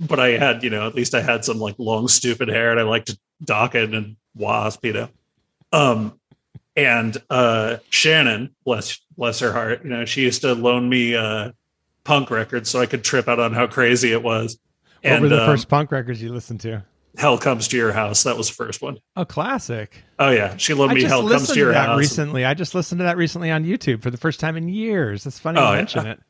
but 0.00 0.18
I 0.18 0.30
had 0.30 0.62
you 0.62 0.70
know 0.70 0.86
at 0.86 0.94
least 0.94 1.14
I 1.14 1.20
had 1.20 1.44
some 1.44 1.58
like 1.58 1.76
long 1.78 2.08
stupid 2.08 2.48
hair 2.48 2.70
and 2.70 2.80
I 2.80 2.82
liked 2.82 3.16
Dokken 3.44 3.96
and 3.96 4.16
Wasp 4.34 4.84
you 4.84 4.92
know 4.92 5.08
um 5.72 6.18
and 6.78 7.16
uh 7.28 7.78
Shannon, 7.90 8.54
bless 8.64 9.00
bless 9.16 9.40
her 9.40 9.52
heart, 9.52 9.82
you 9.82 9.90
know, 9.90 10.04
she 10.04 10.22
used 10.22 10.42
to 10.42 10.54
loan 10.54 10.88
me 10.88 11.14
uh 11.16 11.50
punk 12.04 12.30
records 12.30 12.70
so 12.70 12.80
I 12.80 12.86
could 12.86 13.04
trip 13.04 13.28
out 13.28 13.40
on 13.40 13.52
how 13.52 13.66
crazy 13.66 14.12
it 14.12 14.22
was. 14.22 14.58
What 15.02 15.12
And 15.12 15.22
were 15.22 15.28
the 15.28 15.40
um, 15.40 15.46
first 15.46 15.68
punk 15.68 15.90
records 15.92 16.22
you 16.22 16.32
listened 16.32 16.60
to? 16.60 16.84
Hell 17.16 17.38
Comes 17.38 17.68
to 17.68 17.76
Your 17.76 17.92
House. 17.92 18.22
That 18.24 18.36
was 18.36 18.48
the 18.48 18.54
first 18.54 18.82
one. 18.82 18.98
A 19.16 19.24
classic. 19.26 20.02
Oh 20.18 20.30
yeah. 20.30 20.56
She 20.56 20.74
loved 20.74 20.92
I 20.92 20.94
me 20.94 21.02
Hell 21.04 21.26
Comes 21.28 21.48
to 21.48 21.54
to 21.54 21.58
Your 21.58 21.72
that 21.72 21.86
House. 21.88 21.98
recently. 21.98 22.44
I 22.44 22.54
just 22.54 22.74
listened 22.74 22.98
to 23.00 23.04
that 23.04 23.16
recently 23.16 23.50
on 23.50 23.64
YouTube 23.64 24.02
for 24.02 24.10
the 24.10 24.16
first 24.16 24.40
time 24.40 24.56
in 24.56 24.68
years. 24.68 25.24
That's 25.24 25.38
funny 25.38 25.58
Oh, 25.58 25.64
you 25.64 25.70
yeah. 25.70 25.76
mention 25.76 26.06
it. 26.06 26.20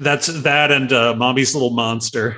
That's 0.00 0.26
that 0.42 0.70
and 0.70 0.92
uh 0.92 1.14
Mommy's 1.14 1.54
Little 1.54 1.70
Monster. 1.70 2.36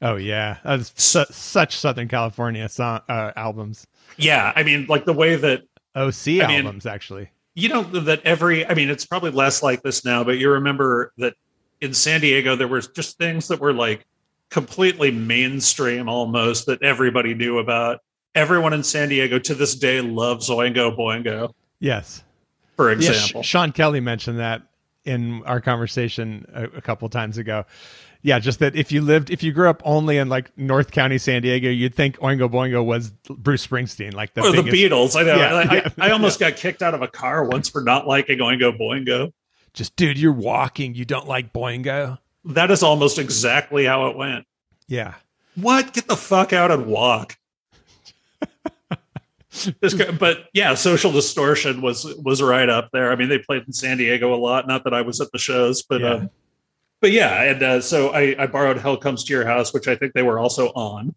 Oh 0.00 0.16
yeah, 0.16 0.58
that's 0.64 0.92
su- 1.02 1.24
such 1.30 1.76
Southern 1.76 2.08
California 2.08 2.68
song, 2.68 3.00
uh, 3.08 3.30
albums. 3.36 3.86
Yeah. 4.16 4.52
I 4.54 4.62
mean, 4.64 4.86
like 4.88 5.04
the 5.04 5.12
way 5.12 5.36
that 5.36 5.62
OC 5.94 6.42
I 6.42 6.48
mean- 6.48 6.66
albums 6.66 6.86
actually. 6.86 7.30
you 7.54 7.68
know 7.68 7.82
that 7.82 8.22
every 8.24 8.66
i 8.66 8.72
mean 8.72 8.88
it's 8.88 9.04
probably 9.04 9.30
less 9.30 9.62
like 9.62 9.82
this 9.82 10.06
now 10.06 10.24
but 10.24 10.38
you 10.38 10.48
remember 10.48 11.12
that 11.18 11.34
in 11.82 11.92
san 11.92 12.18
diego 12.22 12.56
there 12.56 12.66
was 12.66 12.88
just 12.88 13.18
things 13.18 13.48
that 13.48 13.60
were 13.60 13.74
like 13.74 14.06
completely 14.52 15.10
mainstream 15.10 16.08
almost 16.10 16.66
that 16.66 16.82
everybody 16.82 17.32
knew 17.32 17.58
about 17.58 18.00
everyone 18.34 18.74
in 18.74 18.82
san 18.82 19.08
diego 19.08 19.38
to 19.38 19.54
this 19.54 19.74
day 19.74 20.00
loves 20.02 20.50
oingo 20.50 20.94
boingo 20.94 21.50
Yes. 21.80 22.22
for 22.76 22.90
Yeah, 22.92 22.96
example 22.96 23.42
Sean 23.42 23.72
Kelly 23.72 24.00
mentioned 24.00 24.38
that 24.38 24.62
in 25.04 25.42
our 25.44 25.60
conversation 25.60 26.46
a, 26.52 26.64
a 26.64 26.80
couple 26.80 27.08
times 27.08 27.38
ago. 27.38 27.64
Yeah, 28.24 28.38
just 28.38 28.60
that 28.60 28.76
if 28.76 28.92
you 28.92 29.02
lived, 29.02 29.30
if 29.30 29.42
you 29.42 29.50
grew 29.50 29.68
up 29.68 29.82
only 29.84 30.18
in 30.18 30.28
like 30.28 30.56
North 30.56 30.92
County, 30.92 31.18
San 31.18 31.42
Diego, 31.42 31.68
you'd 31.68 31.92
think 31.92 32.18
Oingo 32.20 32.48
Boingo 32.48 32.84
was 32.84 33.10
Bruce 33.28 33.66
Springsteen, 33.66 34.14
like 34.14 34.34
the 34.34 34.42
or 34.42 34.52
the 34.52 34.62
beatles 34.62 35.16
i 35.16 35.24
know 35.24 35.34
Yeah, 35.34 35.54
I, 35.54 35.62
yeah. 35.74 35.88
I, 35.98 36.06
I 36.06 36.10
almost 36.12 36.38
got 36.38 36.54
kicked 36.54 36.82
out 36.82 36.94
of 36.94 37.02
a 37.02 37.08
car 37.08 37.42
once 37.44 37.68
for 37.68 37.82
not 37.82 38.06
liking 38.06 38.38
oingo 38.38 38.78
boingo 38.78 39.32
Just 39.72 39.96
dude, 39.96 40.18
you're 40.18 40.30
walking. 40.32 40.94
You 40.94 41.04
don't 41.04 41.26
like 41.26 41.52
Boingo. 41.52 42.18
That 42.44 42.70
is 42.70 42.82
almost 42.82 43.18
exactly 43.18 43.84
how 43.84 44.06
it 44.08 44.16
went. 44.16 44.44
Yeah, 44.88 45.14
what? 45.54 45.92
Get 45.92 46.06
the 46.08 46.16
fuck 46.16 46.52
out 46.52 46.70
and 46.70 46.86
walk. 46.86 47.36
This 49.82 49.92
guy- 49.92 50.10
but 50.12 50.46
yeah 50.54 50.72
social 50.74 51.12
distortion 51.12 51.82
was 51.82 52.06
was 52.24 52.40
right 52.40 52.70
up 52.70 52.88
there. 52.92 53.12
I 53.12 53.16
mean 53.16 53.28
they 53.28 53.38
played 53.38 53.64
in 53.66 53.72
san 53.74 53.98
diego 53.98 54.34
a 54.34 54.36
lot. 54.36 54.66
Not 54.66 54.82
that 54.84 54.94
i 54.94 55.02
was 55.02 55.20
at 55.20 55.30
the 55.30 55.38
shows 55.38 55.82
but 55.82 56.00
Yeah. 56.00 56.08
um, 56.14 56.30
but 57.02 57.10
yeah 57.12 57.42
and 57.42 57.62
uh, 57.62 57.80
so 57.82 58.10
I, 58.14 58.34
I 58.38 58.46
borrowed 58.46 58.78
hell 58.78 58.96
comes 58.96 59.24
to 59.24 59.32
your 59.34 59.44
house 59.44 59.74
which 59.74 59.88
i 59.88 59.94
think 59.94 60.14
they 60.14 60.22
were 60.22 60.38
also 60.38 60.68
on. 60.68 61.14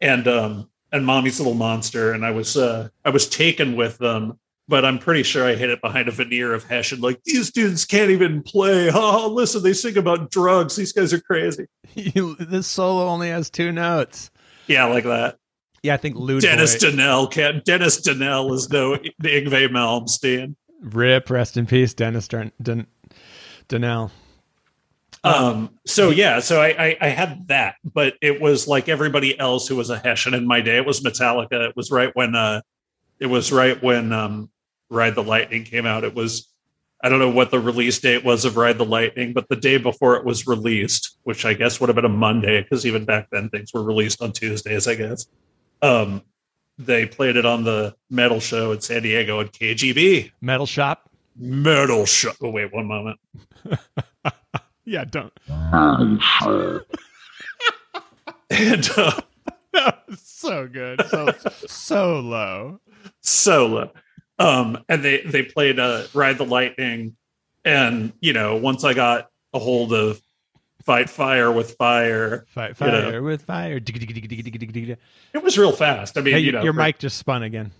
And 0.00 0.26
um 0.26 0.68
and 0.90 1.06
mommy's 1.06 1.38
little 1.38 1.54
monster. 1.54 2.12
And 2.12 2.26
i 2.26 2.32
was 2.32 2.56
uh 2.56 2.88
i 3.04 3.10
was 3.10 3.28
taken 3.28 3.76
with 3.76 3.96
them 3.98 4.40
but 4.68 4.84
i'm 4.84 4.98
pretty 4.98 5.22
sure 5.22 5.46
i 5.46 5.54
hid 5.54 5.70
it 5.70 5.80
behind 5.80 6.08
a 6.08 6.12
veneer 6.12 6.52
of 6.54 6.62
hessian 6.64 7.00
like 7.00 7.22
these 7.24 7.50
dudes 7.50 7.84
can't 7.84 8.10
even 8.10 8.42
play 8.42 8.90
oh 8.94 9.28
listen 9.28 9.62
they 9.62 9.72
sing 9.72 9.96
about 9.96 10.30
drugs 10.30 10.76
these 10.76 10.92
guys 10.92 11.12
are 11.12 11.20
crazy 11.20 11.66
this 11.94 12.66
solo 12.66 13.06
only 13.08 13.28
has 13.30 13.50
two 13.50 13.72
notes. 13.72 14.30
yeah 14.66 14.84
like 14.84 15.04
that 15.04 15.36
Yeah, 15.82 15.94
I 15.94 15.96
think 15.96 16.16
Lou 16.16 16.40
Dennis 16.40 16.76
Danell 16.76 17.30
can't. 17.30 17.64
Dennis 17.64 18.00
Danell 18.00 18.52
is 18.52 18.68
no 18.68 18.96
Yngwie 19.22 19.68
Malmsteen. 19.68 20.54
Rip, 20.82 21.30
rest 21.30 21.56
in 21.56 21.66
peace, 21.66 21.94
Dennis 21.94 22.26
Dun- 22.28 22.50
Dun- 22.60 22.86
Donnell. 23.68 24.10
Um, 25.24 25.70
so 25.86 26.10
yeah, 26.10 26.40
so 26.40 26.60
I, 26.60 26.68
I 26.78 26.96
I 27.00 27.08
had 27.08 27.46
that, 27.48 27.76
but 27.84 28.14
it 28.22 28.40
was 28.40 28.66
like 28.68 28.88
everybody 28.88 29.38
else 29.38 29.66
who 29.68 29.76
was 29.76 29.90
a 29.90 29.98
Hessian 29.98 30.34
in 30.34 30.46
my 30.46 30.60
day. 30.60 30.76
It 30.76 30.86
was 30.86 31.00
Metallica. 31.00 31.68
It 31.68 31.76
was 31.76 31.90
right 31.90 32.10
when 32.14 32.34
uh, 32.34 32.60
it 33.20 33.26
was 33.26 33.50
right 33.52 33.80
when 33.82 34.12
um, 34.12 34.50
Ride 34.90 35.14
the 35.14 35.22
Lightning 35.22 35.64
came 35.64 35.86
out. 35.86 36.04
It 36.04 36.14
was 36.14 36.48
I 37.02 37.08
don't 37.08 37.20
know 37.20 37.30
what 37.30 37.52
the 37.52 37.60
release 37.60 37.98
date 38.00 38.24
was 38.24 38.44
of 38.44 38.56
Ride 38.56 38.78
the 38.78 38.84
Lightning, 38.84 39.32
but 39.32 39.48
the 39.48 39.56
day 39.56 39.78
before 39.78 40.16
it 40.16 40.24
was 40.24 40.48
released, 40.48 41.18
which 41.22 41.44
I 41.44 41.54
guess 41.54 41.80
would 41.80 41.88
have 41.88 41.94
been 41.94 42.04
a 42.04 42.08
Monday, 42.08 42.62
because 42.62 42.84
even 42.84 43.04
back 43.04 43.28
then 43.30 43.48
things 43.50 43.72
were 43.72 43.84
released 43.84 44.20
on 44.20 44.32
Tuesdays, 44.32 44.88
I 44.88 44.96
guess. 44.96 45.26
Um, 45.80 46.22
they 46.76 47.06
played 47.06 47.36
it 47.36 47.46
on 47.46 47.62
the 47.62 47.94
metal 48.10 48.40
show 48.40 48.72
in 48.72 48.80
San 48.80 49.02
Diego 49.02 49.40
at 49.40 49.52
KGB. 49.52 50.32
Metal 50.40 50.66
Shop. 50.66 51.08
Metal 51.36 52.04
Shop. 52.04 52.34
Oh, 52.42 52.50
wait 52.50 52.72
one 52.72 52.86
moment. 52.86 53.20
Yeah, 54.88 55.04
don't. 55.04 55.32
And 55.46 56.18
uh, 58.96 59.20
so 60.16 60.66
good. 60.66 61.04
So 61.10 61.34
so 61.66 62.20
low. 62.20 62.80
solo. 63.20 63.92
Um, 64.38 64.84
and 64.88 65.02
they 65.02 65.20
they 65.22 65.42
played 65.42 65.78
uh, 65.78 66.04
Ride 66.14 66.38
the 66.38 66.44
Lightning, 66.44 67.16
and 67.64 68.12
you 68.20 68.32
know 68.32 68.56
once 68.56 68.84
I 68.84 68.94
got 68.94 69.28
a 69.52 69.58
hold 69.58 69.92
of 69.92 70.20
Fight 70.84 71.10
Fire 71.10 71.50
with 71.50 71.72
Fire, 71.72 72.46
Fight 72.48 72.78
You 72.80 72.86
know. 72.86 73.10
fire 73.10 73.22
with 73.22 73.42
fire. 73.42 73.78
It 75.34 75.42
was 75.42 75.58
real 75.58 75.72
fast. 75.72 76.16
I 76.16 76.20
mean, 76.22 76.34
you 76.34 76.40
your, 76.40 76.52
know, 76.52 76.62
your 76.62 76.72
for- 76.72 76.78
mic 76.80 76.98
just 76.98 77.18
spun 77.18 77.42
again. 77.42 77.72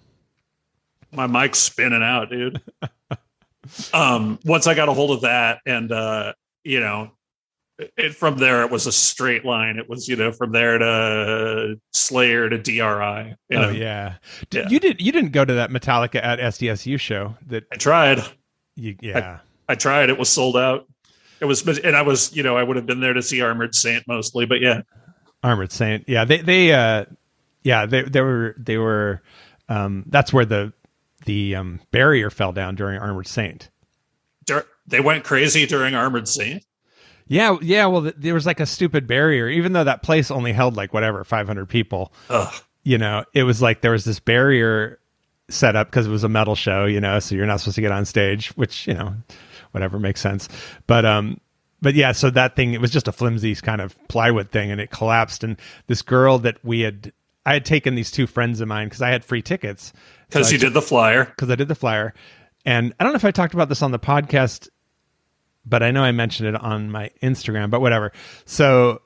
my 1.12 1.26
mic's 1.26 1.58
spinning 1.58 2.02
out, 2.02 2.28
dude. 2.30 2.60
um, 3.94 4.38
once 4.44 4.66
I 4.66 4.74
got 4.74 4.88
a 4.88 4.92
hold 4.92 5.12
of 5.12 5.20
that, 5.22 5.60
and 5.64 5.90
uh, 5.92 6.32
you 6.64 6.80
know, 6.80 7.12
it, 7.78 8.14
from 8.14 8.38
there 8.38 8.62
it 8.62 8.70
was 8.70 8.86
a 8.86 8.92
straight 8.92 9.44
line. 9.44 9.78
It 9.78 9.88
was 9.88 10.08
you 10.08 10.16
know 10.16 10.32
from 10.32 10.52
there 10.52 10.78
to 10.78 11.76
Slayer 11.92 12.48
to 12.48 12.58
DRI. 12.58 12.74
You 12.78 13.56
oh 13.56 13.60
know, 13.62 13.70
yeah. 13.70 14.14
Yeah. 14.50 14.68
You 14.68 14.80
did. 14.80 15.00
You 15.00 15.12
didn't 15.12 15.32
go 15.32 15.44
to 15.44 15.54
that 15.54 15.70
Metallica 15.70 16.22
at 16.22 16.38
SDSU 16.38 16.98
show. 16.98 17.36
That 17.46 17.64
I 17.72 17.76
tried. 17.76 18.22
you. 18.74 18.96
Yeah. 19.00 19.38
I 19.68 19.74
tried. 19.74 20.10
It 20.10 20.18
was 20.18 20.28
sold 20.28 20.56
out. 20.56 20.86
It 21.40 21.44
was, 21.44 21.66
and 21.78 21.94
I 21.94 22.02
was, 22.02 22.34
you 22.34 22.42
know, 22.42 22.56
I 22.56 22.64
would 22.64 22.76
have 22.76 22.86
been 22.86 23.00
there 23.00 23.12
to 23.12 23.22
see 23.22 23.40
Armored 23.42 23.74
Saint 23.74 24.02
mostly, 24.08 24.44
but 24.44 24.60
yeah, 24.60 24.80
Armored 25.42 25.70
Saint. 25.70 26.08
Yeah. 26.08 26.24
They. 26.24 26.38
They. 26.38 26.72
Uh. 26.72 27.04
Yeah. 27.62 27.86
They. 27.86 28.02
They 28.02 28.20
were. 28.20 28.54
They 28.58 28.76
were. 28.76 29.22
Um. 29.68 30.04
That's 30.08 30.32
where 30.32 30.44
the 30.44 30.72
the 31.26 31.54
um 31.54 31.80
barrier 31.90 32.30
fell 32.30 32.52
down 32.52 32.74
during 32.74 32.98
Armored 32.98 33.28
Saint. 33.28 33.70
Dur- 34.46 34.66
they 34.86 35.00
went 35.00 35.24
crazy 35.24 35.66
during 35.66 35.94
Armored 35.94 36.26
Saint. 36.26 36.64
Yeah, 37.28 37.56
yeah. 37.62 37.86
Well, 37.86 38.02
th- 38.02 38.14
there 38.18 38.34
was 38.34 38.46
like 38.46 38.60
a 38.60 38.66
stupid 38.66 39.06
barrier, 39.06 39.48
even 39.48 39.72
though 39.72 39.84
that 39.84 40.02
place 40.02 40.30
only 40.30 40.52
held 40.52 40.76
like 40.76 40.92
whatever 40.92 41.22
500 41.24 41.66
people. 41.66 42.12
Ugh. 42.30 42.52
You 42.84 42.98
know, 42.98 43.24
it 43.34 43.42
was 43.42 43.60
like 43.62 43.82
there 43.82 43.90
was 43.92 44.04
this 44.04 44.18
barrier 44.20 44.98
set 45.50 45.76
up 45.76 45.88
because 45.88 46.06
it 46.06 46.10
was 46.10 46.24
a 46.24 46.28
metal 46.28 46.54
show. 46.54 46.86
You 46.86 47.00
know, 47.00 47.20
so 47.20 47.34
you're 47.34 47.46
not 47.46 47.60
supposed 47.60 47.74
to 47.76 47.80
get 47.82 47.92
on 47.92 48.04
stage, 48.06 48.48
which 48.56 48.86
you 48.86 48.94
know, 48.94 49.14
whatever 49.72 49.98
makes 49.98 50.20
sense. 50.20 50.48
But 50.86 51.04
um, 51.04 51.40
but 51.82 51.94
yeah, 51.94 52.12
so 52.12 52.30
that 52.30 52.56
thing 52.56 52.72
it 52.72 52.80
was 52.80 52.90
just 52.90 53.06
a 53.08 53.12
flimsy 53.12 53.54
kind 53.56 53.80
of 53.80 53.96
plywood 54.08 54.50
thing, 54.50 54.70
and 54.70 54.80
it 54.80 54.90
collapsed. 54.90 55.44
And 55.44 55.58
this 55.86 56.00
girl 56.02 56.38
that 56.38 56.58
we 56.64 56.80
had, 56.80 57.12
I 57.44 57.52
had 57.54 57.64
taken 57.66 57.94
these 57.94 58.10
two 58.10 58.26
friends 58.26 58.60
of 58.60 58.68
mine 58.68 58.86
because 58.88 59.02
I 59.02 59.10
had 59.10 59.24
free 59.24 59.42
tickets 59.42 59.92
Because 60.28 60.46
So 60.46 60.50
I 60.50 60.52
you 60.54 60.58
did 60.58 60.72
the 60.72 60.82
flyer. 60.82 61.24
because 61.26 61.50
I 61.50 61.56
did 61.56 61.68
the 61.68 61.74
flyer. 61.74 62.14
And 62.64 62.92
I 62.98 63.04
don't 63.04 63.12
know 63.12 63.18
if 63.18 63.24
I 63.24 63.30
talked 63.30 63.54
about 63.54 63.68
this 63.68 63.82
on 63.82 63.92
the 63.92 63.98
podcast 63.98 64.68
but 65.68 65.82
I 65.82 65.90
know 65.90 66.02
I 66.02 66.12
mentioned 66.12 66.48
it 66.48 66.60
on 66.60 66.90
my 66.90 67.10
Instagram, 67.22 67.70
but 67.70 67.80
whatever. 67.80 68.12
So 68.44 69.02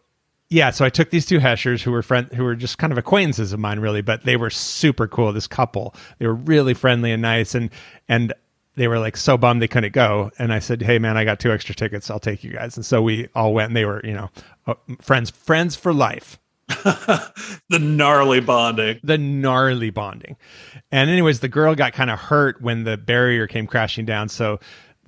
yeah, 0.52 0.70
so 0.70 0.84
I 0.84 0.90
took 0.90 1.08
these 1.10 1.24
two 1.24 1.38
Heschers 1.38 1.82
who 1.82 1.90
were 1.90 2.02
friend 2.02 2.28
who 2.32 2.44
were 2.44 2.54
just 2.54 2.76
kind 2.76 2.92
of 2.92 2.98
acquaintances 2.98 3.52
of 3.52 3.60
mine 3.60 3.80
really, 3.80 4.02
but 4.02 4.24
they 4.24 4.36
were 4.36 4.50
super 4.50 5.08
cool, 5.08 5.32
this 5.32 5.46
couple. 5.46 5.94
They 6.18 6.26
were 6.26 6.34
really 6.34 6.74
friendly 6.74 7.10
and 7.10 7.22
nice 7.22 7.54
and 7.54 7.70
and 8.08 8.34
they 8.74 8.86
were 8.86 8.98
like 8.98 9.16
so 9.16 9.36
bummed 9.38 9.62
they 9.62 9.68
couldn't 9.68 9.92
go 9.94 10.30
and 10.38 10.52
I 10.52 10.58
said, 10.58 10.82
"Hey 10.82 10.98
man, 10.98 11.16
I 11.16 11.24
got 11.24 11.40
two 11.40 11.52
extra 11.52 11.74
tickets. 11.74 12.10
I'll 12.10 12.20
take 12.20 12.44
you 12.44 12.52
guys." 12.52 12.76
And 12.76 12.84
so 12.84 13.00
we 13.00 13.28
all 13.34 13.54
went 13.54 13.68
and 13.68 13.76
they 13.76 13.86
were, 13.86 14.04
you 14.04 14.12
know, 14.12 14.30
uh, 14.66 14.74
friends 15.00 15.30
friends 15.30 15.74
for 15.74 15.92
life. 15.92 16.38
the 16.68 17.78
gnarly 17.78 18.40
bonding. 18.40 19.00
The 19.02 19.18
gnarly 19.18 19.90
bonding. 19.90 20.36
And 20.90 21.10
anyways, 21.10 21.40
the 21.40 21.48
girl 21.48 21.74
got 21.74 21.92
kind 21.92 22.10
of 22.10 22.18
hurt 22.18 22.60
when 22.60 22.84
the 22.84 22.96
barrier 22.96 23.46
came 23.46 23.66
crashing 23.66 24.04
down, 24.04 24.28
so 24.28 24.60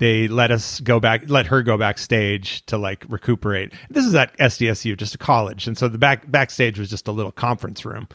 they 0.05 0.29
let 0.29 0.51
us 0.51 0.81
go 0.81 1.01
back 1.01 1.23
let 1.29 1.47
her 1.47 1.63
go 1.63 1.79
backstage 1.79 2.65
to 2.67 2.77
like 2.77 3.07
recuperate 3.09 3.73
this 3.89 4.05
is 4.05 4.15
at 4.15 4.37
sdsu 4.37 4.95
just 4.95 5.15
a 5.15 5.19
college 5.19 5.67
and 5.67 5.79
so 5.79 5.89
the 5.89 5.97
back 5.97 6.31
backstage 6.31 6.79
was 6.79 6.91
just 6.91 7.09
a 7.09 7.13
little 7.13 7.33
conference 7.33 7.87
room 7.87 8.07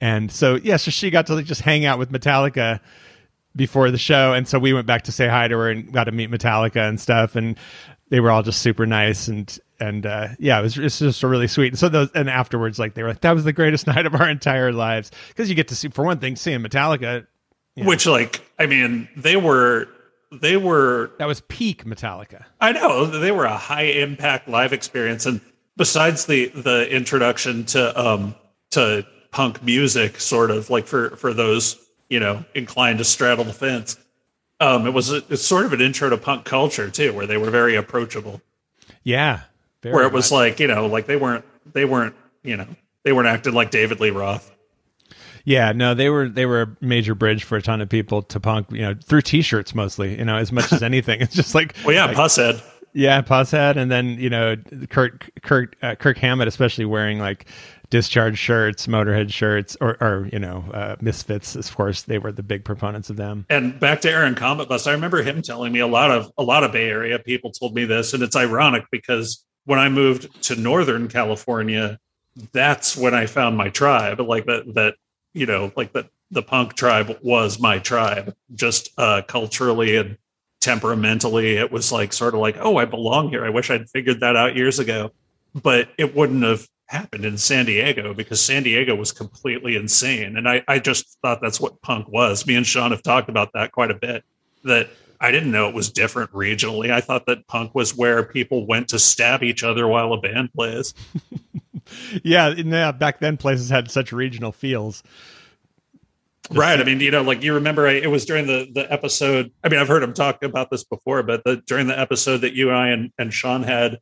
and 0.00 0.32
so 0.32 0.54
yeah 0.56 0.78
so 0.78 0.90
she 0.90 1.10
got 1.10 1.26
to 1.26 1.34
like 1.34 1.44
just 1.44 1.60
hang 1.60 1.84
out 1.84 1.98
with 1.98 2.10
metallica 2.10 2.80
before 3.54 3.90
the 3.90 3.98
show 3.98 4.32
and 4.32 4.48
so 4.48 4.58
we 4.58 4.72
went 4.72 4.86
back 4.86 5.02
to 5.02 5.12
say 5.12 5.28
hi 5.28 5.46
to 5.46 5.54
her 5.54 5.70
and 5.70 5.92
got 5.92 6.04
to 6.04 6.12
meet 6.12 6.30
metallica 6.30 6.88
and 6.88 6.98
stuff 6.98 7.36
and 7.36 7.58
they 8.08 8.20
were 8.20 8.30
all 8.30 8.42
just 8.42 8.62
super 8.62 8.86
nice 8.86 9.28
and 9.28 9.58
and 9.80 10.06
uh, 10.06 10.28
yeah, 10.38 10.60
it 10.60 10.62
was, 10.62 10.78
it 10.78 10.84
was 10.84 10.98
just 11.00 11.22
really 11.24 11.48
sweet. 11.48 11.72
And 11.72 11.78
so 11.78 11.88
those, 11.88 12.08
and 12.14 12.30
afterwards, 12.30 12.78
like 12.78 12.94
they 12.94 13.02
were 13.02 13.08
like, 13.08 13.22
that 13.22 13.32
was 13.32 13.42
the 13.42 13.52
greatest 13.52 13.86
night 13.88 14.06
of 14.06 14.14
our 14.14 14.30
entire 14.30 14.72
lives 14.72 15.10
because 15.28 15.48
you 15.48 15.56
get 15.56 15.66
to 15.68 15.74
see, 15.74 15.88
for 15.88 16.04
one 16.04 16.20
thing, 16.20 16.36
seeing 16.36 16.60
Metallica. 16.60 17.26
Which, 17.76 18.06
like, 18.06 18.48
I 18.56 18.66
mean, 18.66 19.08
they 19.16 19.34
were 19.34 19.88
they 20.40 20.56
were 20.56 21.10
that 21.18 21.26
was 21.26 21.40
peak 21.42 21.84
Metallica. 21.84 22.44
I 22.60 22.72
know 22.72 23.06
they 23.06 23.32
were 23.32 23.44
a 23.44 23.56
high 23.56 23.82
impact 23.82 24.48
live 24.48 24.72
experience, 24.72 25.26
and 25.26 25.40
besides 25.76 26.26
the 26.26 26.48
the 26.48 26.88
introduction 26.90 27.64
to 27.66 28.00
um 28.00 28.34
to 28.72 29.06
punk 29.30 29.62
music, 29.62 30.20
sort 30.20 30.50
of 30.50 30.70
like 30.70 30.86
for 30.86 31.16
for 31.16 31.32
those 31.32 31.78
you 32.08 32.20
know 32.20 32.44
inclined 32.54 32.98
to 32.98 33.04
straddle 33.04 33.44
the 33.44 33.52
fence, 33.52 33.96
um, 34.60 34.86
it 34.86 34.94
was 34.94 35.10
a, 35.10 35.16
it's 35.28 35.44
sort 35.44 35.66
of 35.66 35.72
an 35.72 35.80
intro 35.80 36.08
to 36.10 36.16
punk 36.16 36.44
culture 36.44 36.90
too, 36.90 37.12
where 37.12 37.26
they 37.26 37.36
were 37.36 37.50
very 37.50 37.74
approachable. 37.74 38.40
Yeah, 39.02 39.40
very 39.82 39.94
where 39.94 40.04
it 40.04 40.12
was 40.12 40.30
much. 40.30 40.38
like 40.38 40.60
you 40.60 40.68
know 40.68 40.86
like 40.86 41.06
they 41.06 41.16
weren't 41.16 41.44
they 41.72 41.84
weren't 41.84 42.14
you 42.42 42.56
know 42.56 42.66
they 43.02 43.12
weren't 43.12 43.28
acting 43.28 43.54
like 43.54 43.70
David 43.70 44.00
Lee 44.00 44.10
Roth. 44.10 44.50
Yeah, 45.44 45.72
no, 45.72 45.94
they 45.94 46.08
were 46.08 46.28
they 46.28 46.46
were 46.46 46.62
a 46.62 46.76
major 46.80 47.14
bridge 47.14 47.44
for 47.44 47.56
a 47.56 47.62
ton 47.62 47.80
of 47.80 47.88
people 47.88 48.22
to 48.22 48.40
punk, 48.40 48.70
you 48.70 48.82
know, 48.82 48.94
through 48.94 49.22
t-shirts 49.22 49.74
mostly, 49.74 50.18
you 50.18 50.24
know, 50.24 50.36
as 50.36 50.50
much 50.50 50.72
as 50.72 50.82
anything. 50.90 51.20
It's 51.20 51.34
just 51.34 51.54
like 51.54 51.74
Well, 51.84 51.94
yeah, 51.94 52.06
like, 52.06 52.16
Pusshead. 52.16 52.62
yeah, 52.94 53.20
Pusshead, 53.20 53.76
and 53.76 53.90
then 53.90 54.18
you 54.18 54.30
know, 54.30 54.56
Kurt 54.88 55.30
Kurt 55.42 55.76
uh, 55.82 55.94
Kirk 55.96 56.16
Hammett, 56.18 56.48
especially 56.48 56.86
wearing 56.86 57.18
like 57.18 57.46
discharge 57.90 58.38
shirts, 58.38 58.86
Motorhead 58.86 59.30
shirts, 59.30 59.76
or 59.82 59.98
or 60.02 60.30
you 60.32 60.38
know, 60.38 60.64
uh, 60.72 60.96
Misfits. 61.02 61.54
Of 61.56 61.76
course, 61.76 62.02
they 62.02 62.18
were 62.18 62.32
the 62.32 62.42
big 62.42 62.64
proponents 62.64 63.10
of 63.10 63.16
them. 63.16 63.44
And 63.50 63.78
back 63.78 64.00
to 64.00 64.10
Aaron 64.10 64.34
Cometbus, 64.34 64.86
I 64.86 64.92
remember 64.92 65.22
him 65.22 65.42
telling 65.42 65.72
me 65.72 65.80
a 65.80 65.86
lot 65.86 66.10
of 66.10 66.32
a 66.38 66.42
lot 66.42 66.64
of 66.64 66.72
Bay 66.72 66.88
Area 66.88 67.18
people 67.18 67.52
told 67.52 67.74
me 67.74 67.84
this, 67.84 68.14
and 68.14 68.22
it's 68.22 68.34
ironic 68.34 68.84
because 68.90 69.44
when 69.66 69.78
I 69.78 69.90
moved 69.90 70.42
to 70.44 70.56
Northern 70.56 71.08
California, 71.08 71.98
that's 72.52 72.96
when 72.96 73.14
I 73.14 73.26
found 73.26 73.58
my 73.58 73.68
tribe. 73.68 74.20
Like 74.20 74.46
that 74.46 74.74
that 74.74 74.94
you 75.34 75.46
know, 75.46 75.72
like 75.76 75.92
that 75.92 76.08
the 76.30 76.42
punk 76.42 76.74
tribe 76.74 77.18
was 77.22 77.60
my 77.60 77.78
tribe, 77.78 78.34
just 78.54 78.90
uh, 78.96 79.22
culturally 79.26 79.96
and 79.96 80.16
temperamentally. 80.60 81.56
It 81.56 81.70
was 81.70 81.92
like 81.92 82.12
sort 82.12 82.34
of 82.34 82.40
like, 82.40 82.56
oh, 82.58 82.76
I 82.78 82.86
belong 82.86 83.28
here. 83.28 83.44
I 83.44 83.50
wish 83.50 83.70
I'd 83.70 83.90
figured 83.90 84.20
that 84.20 84.36
out 84.36 84.56
years 84.56 84.78
ago, 84.78 85.10
but 85.54 85.88
it 85.98 86.14
wouldn't 86.14 86.42
have 86.42 86.66
happened 86.86 87.24
in 87.24 87.36
San 87.38 87.66
Diego 87.66 88.14
because 88.14 88.40
San 88.40 88.62
Diego 88.62 88.94
was 88.94 89.12
completely 89.12 89.76
insane. 89.76 90.36
And 90.36 90.48
I, 90.48 90.62
I 90.68 90.78
just 90.78 91.18
thought 91.22 91.40
that's 91.42 91.60
what 91.60 91.82
punk 91.82 92.08
was. 92.08 92.46
Me 92.46 92.56
and 92.56 92.66
Sean 92.66 92.90
have 92.90 93.02
talked 93.02 93.28
about 93.28 93.52
that 93.54 93.72
quite 93.72 93.90
a 93.90 93.94
bit. 93.94 94.24
That 94.64 94.88
I 95.24 95.30
didn't 95.30 95.52
know 95.52 95.70
it 95.70 95.74
was 95.74 95.90
different 95.90 96.30
regionally. 96.32 96.90
I 96.90 97.00
thought 97.00 97.24
that 97.26 97.46
punk 97.46 97.74
was 97.74 97.96
where 97.96 98.22
people 98.22 98.66
went 98.66 98.88
to 98.88 98.98
stab 98.98 99.42
each 99.42 99.64
other 99.64 99.88
while 99.88 100.12
a 100.12 100.20
band 100.20 100.52
plays. 100.52 100.94
Yeah, 102.22 102.92
back 102.92 103.20
then 103.20 103.36
places 103.36 103.68
had 103.68 103.90
such 103.90 104.10
regional 104.10 104.52
feels. 104.52 105.02
Right. 106.50 106.80
I 106.80 106.84
mean, 106.84 107.00
you 107.00 107.10
know, 107.10 107.20
like 107.20 107.42
you 107.42 107.54
remember, 107.54 107.86
I, 107.86 107.92
it 107.92 108.10
was 108.10 108.24
during 108.24 108.46
the 108.46 108.66
the 108.72 108.90
episode. 108.90 109.52
I 109.62 109.68
mean, 109.68 109.80
I've 109.80 109.88
heard 109.88 110.02
him 110.02 110.14
talk 110.14 110.42
about 110.42 110.70
this 110.70 110.82
before, 110.82 111.22
but 111.22 111.42
the, 111.44 111.56
during 111.66 111.86
the 111.86 111.98
episode 111.98 112.38
that 112.38 112.54
you 112.54 112.70
and 112.70 112.78
I 112.78 112.88
and, 112.88 113.12
and 113.18 113.34
Sean 113.34 113.62
had, 113.62 113.98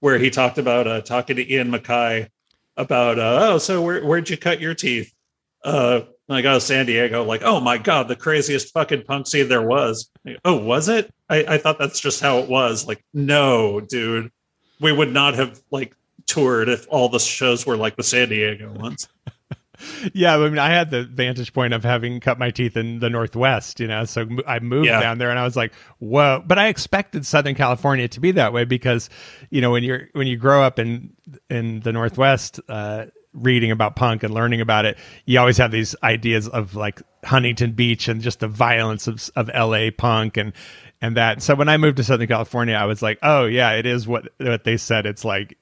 where 0.00 0.18
he 0.18 0.30
talked 0.30 0.56
about 0.58 0.86
uh, 0.86 1.02
talking 1.02 1.36
to 1.36 1.52
Ian 1.52 1.70
MacKaye 1.70 2.28
about, 2.76 3.18
uh, 3.18 3.38
oh, 3.42 3.58
so 3.58 3.82
where 3.82 4.04
where'd 4.04 4.30
you 4.30 4.36
cut 4.36 4.60
your 4.60 4.74
teeth? 4.74 5.12
Uh, 5.64 6.00
like, 6.28 6.44
oh, 6.44 6.58
San 6.58 6.86
Diego. 6.86 7.24
Like, 7.24 7.42
oh 7.44 7.60
my 7.60 7.78
god, 7.78 8.08
the 8.08 8.16
craziest 8.16 8.72
fucking 8.72 9.04
punk 9.04 9.26
scene 9.26 9.48
there 9.48 9.62
was. 9.66 10.10
Like, 10.24 10.38
oh, 10.44 10.56
was 10.56 10.88
it? 10.88 11.12
I, 11.28 11.44
I 11.48 11.58
thought 11.58 11.78
that's 11.78 12.00
just 12.00 12.20
how 12.20 12.38
it 12.38 12.48
was. 12.48 12.86
Like, 12.86 13.04
no, 13.14 13.80
dude, 13.80 14.30
we 14.80 14.92
would 14.92 15.12
not 15.12 15.34
have 15.34 15.60
like 15.70 15.94
toured 16.26 16.68
if 16.68 16.86
all 16.90 17.08
the 17.08 17.20
shows 17.20 17.64
were 17.66 17.76
like 17.76 17.96
the 17.96 18.02
San 18.02 18.28
Diego 18.28 18.72
ones. 18.72 19.08
Yeah, 20.14 20.38
I 20.38 20.48
mean, 20.48 20.58
I 20.58 20.70
had 20.70 20.90
the 20.90 21.04
vantage 21.04 21.52
point 21.52 21.74
of 21.74 21.84
having 21.84 22.18
cut 22.18 22.38
my 22.38 22.50
teeth 22.50 22.78
in 22.78 22.98
the 23.00 23.10
Northwest, 23.10 23.78
you 23.78 23.86
know, 23.86 24.06
so 24.06 24.26
I 24.46 24.58
moved 24.58 24.86
Yeah. 24.86 25.00
down 25.00 25.18
there 25.18 25.28
and 25.28 25.38
I 25.38 25.44
was 25.44 25.54
like, 25.54 25.74
whoa. 25.98 26.42
But 26.46 26.58
I 26.58 26.68
expected 26.68 27.26
Southern 27.26 27.54
California 27.54 28.08
to 28.08 28.18
be 28.18 28.30
that 28.32 28.54
way 28.54 28.64
because, 28.64 29.10
you 29.50 29.60
know, 29.60 29.70
when 29.72 29.84
you're, 29.84 30.08
when 30.14 30.26
you 30.26 30.38
grow 30.38 30.62
up 30.62 30.78
in, 30.78 31.12
in 31.50 31.80
the 31.80 31.92
Northwest, 31.92 32.58
uh, 32.70 33.06
reading 33.36 33.70
about 33.70 33.96
punk 33.96 34.22
and 34.22 34.34
learning 34.34 34.60
about 34.60 34.84
it, 34.84 34.98
you 35.24 35.38
always 35.38 35.58
have 35.58 35.70
these 35.70 35.94
ideas 36.02 36.48
of 36.48 36.74
like 36.74 37.00
Huntington 37.24 37.72
Beach 37.72 38.08
and 38.08 38.20
just 38.20 38.40
the 38.40 38.48
violence 38.48 39.06
of, 39.06 39.30
of 39.36 39.48
LA 39.48 39.90
punk 39.96 40.36
and, 40.36 40.52
and 41.00 41.16
that. 41.16 41.42
So 41.42 41.54
when 41.54 41.68
I 41.68 41.76
moved 41.76 41.98
to 41.98 42.04
Southern 42.04 42.26
California, 42.26 42.74
I 42.74 42.86
was 42.86 43.02
like, 43.02 43.18
oh 43.22 43.44
yeah, 43.44 43.72
it 43.72 43.86
is 43.86 44.08
what, 44.08 44.28
what 44.38 44.64
they 44.64 44.76
said. 44.76 45.06
It's 45.06 45.24
like, 45.24 45.58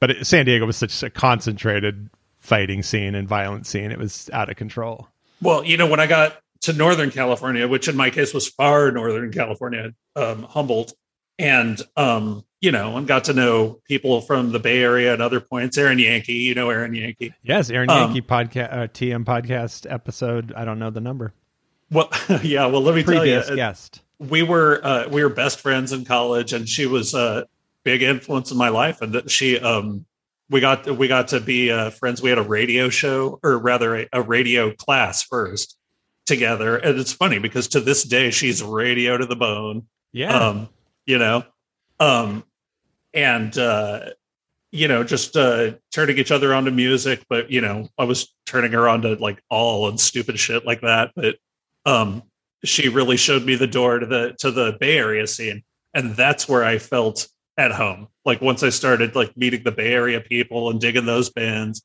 but 0.00 0.10
it, 0.10 0.26
San 0.26 0.46
Diego 0.46 0.66
was 0.66 0.76
such 0.76 1.02
a 1.02 1.10
concentrated 1.10 2.08
fighting 2.38 2.82
scene 2.82 3.14
and 3.14 3.28
violent 3.28 3.66
scene. 3.66 3.90
It 3.90 3.98
was 3.98 4.30
out 4.32 4.48
of 4.48 4.56
control. 4.56 5.08
Well, 5.42 5.64
you 5.64 5.76
know, 5.76 5.86
when 5.86 6.00
I 6.00 6.06
got 6.06 6.38
to 6.62 6.72
Northern 6.72 7.10
California, 7.10 7.68
which 7.68 7.88
in 7.88 7.96
my 7.96 8.10
case 8.10 8.32
was 8.32 8.48
far 8.48 8.90
Northern 8.90 9.32
California, 9.32 9.92
um, 10.14 10.44
Humboldt, 10.44 10.94
and 11.38 11.80
um, 11.96 12.44
you 12.60 12.72
know, 12.72 12.96
and 12.96 13.06
got 13.06 13.24
to 13.24 13.32
know 13.34 13.80
people 13.86 14.20
from 14.20 14.52
the 14.52 14.58
Bay 14.58 14.80
Area 14.82 15.12
and 15.12 15.20
other 15.22 15.40
points. 15.40 15.76
Erin 15.76 15.98
Yanke, 15.98 16.28
you 16.28 16.54
know, 16.54 16.70
Erin 16.70 16.92
Yanke. 16.92 17.32
Yes, 17.42 17.70
Erin 17.70 17.90
Um, 17.90 18.12
Yanke 18.14 18.22
podcast, 18.26 18.72
uh, 18.72 18.86
TM 18.88 19.24
podcast 19.24 19.90
episode. 19.92 20.52
I 20.56 20.64
don't 20.64 20.78
know 20.78 20.90
the 20.90 21.00
number. 21.00 21.32
Well, 21.90 22.08
yeah. 22.42 22.66
Well, 22.66 22.80
let 22.80 22.94
me 22.94 23.02
tell 23.02 23.14
you, 23.14 23.20
Previous 23.20 23.50
uh, 23.50 23.54
guest. 23.54 24.02
we 24.18 24.42
were 24.42 24.80
uh, 24.82 25.08
we 25.08 25.22
were 25.22 25.28
best 25.30 25.60
friends 25.60 25.92
in 25.92 26.04
college, 26.04 26.52
and 26.52 26.68
she 26.68 26.86
was 26.86 27.14
a 27.14 27.46
big 27.84 28.02
influence 28.02 28.50
in 28.50 28.56
my 28.56 28.70
life. 28.70 29.02
And 29.02 29.30
she, 29.30 29.58
um, 29.60 30.04
we 30.50 30.60
got 30.60 30.86
we 30.96 31.06
got 31.08 31.28
to 31.28 31.40
be 31.40 31.70
uh, 31.70 31.90
friends. 31.90 32.20
We 32.22 32.30
had 32.30 32.38
a 32.38 32.42
radio 32.42 32.88
show, 32.88 33.38
or 33.44 33.58
rather, 33.58 33.96
a, 33.96 34.08
a 34.14 34.22
radio 34.22 34.72
class 34.72 35.22
first 35.22 35.76
together. 36.24 36.76
And 36.76 36.98
it's 36.98 37.12
funny 37.12 37.38
because 37.38 37.68
to 37.68 37.80
this 37.80 38.02
day, 38.02 38.30
she's 38.30 38.62
radio 38.62 39.16
to 39.16 39.26
the 39.26 39.36
bone. 39.36 39.86
Yeah. 40.12 40.34
um 40.36 40.68
you 41.04 41.18
know 41.18 41.44
um 42.00 42.44
and 43.14 43.56
uh 43.58 44.10
you 44.72 44.88
know 44.88 45.02
just 45.04 45.36
uh 45.36 45.72
turning 45.92 46.18
each 46.18 46.30
other 46.30 46.52
onto 46.54 46.70
music 46.70 47.24
but 47.28 47.50
you 47.50 47.60
know 47.60 47.88
i 47.98 48.04
was 48.04 48.34
turning 48.44 48.72
her 48.72 48.88
on 48.88 49.02
to 49.02 49.14
like 49.14 49.42
all 49.50 49.88
and 49.88 49.98
stupid 49.98 50.38
shit 50.38 50.66
like 50.66 50.80
that 50.82 51.10
but 51.16 51.36
um 51.86 52.22
she 52.64 52.88
really 52.88 53.16
showed 53.16 53.44
me 53.44 53.54
the 53.54 53.66
door 53.66 53.98
to 53.98 54.06
the 54.06 54.34
to 54.38 54.50
the 54.50 54.76
bay 54.80 54.98
area 54.98 55.26
scene 55.26 55.62
and 55.94 56.14
that's 56.16 56.48
where 56.48 56.64
i 56.64 56.78
felt 56.78 57.28
at 57.58 57.72
home. 57.72 58.08
Like 58.24 58.40
once 58.42 58.62
i 58.62 58.68
started 58.68 59.14
like 59.14 59.36
meeting 59.36 59.62
the 59.62 59.72
bay 59.72 59.92
area 59.92 60.20
people 60.20 60.70
and 60.70 60.80
digging 60.80 61.06
those 61.06 61.30
bands 61.30 61.82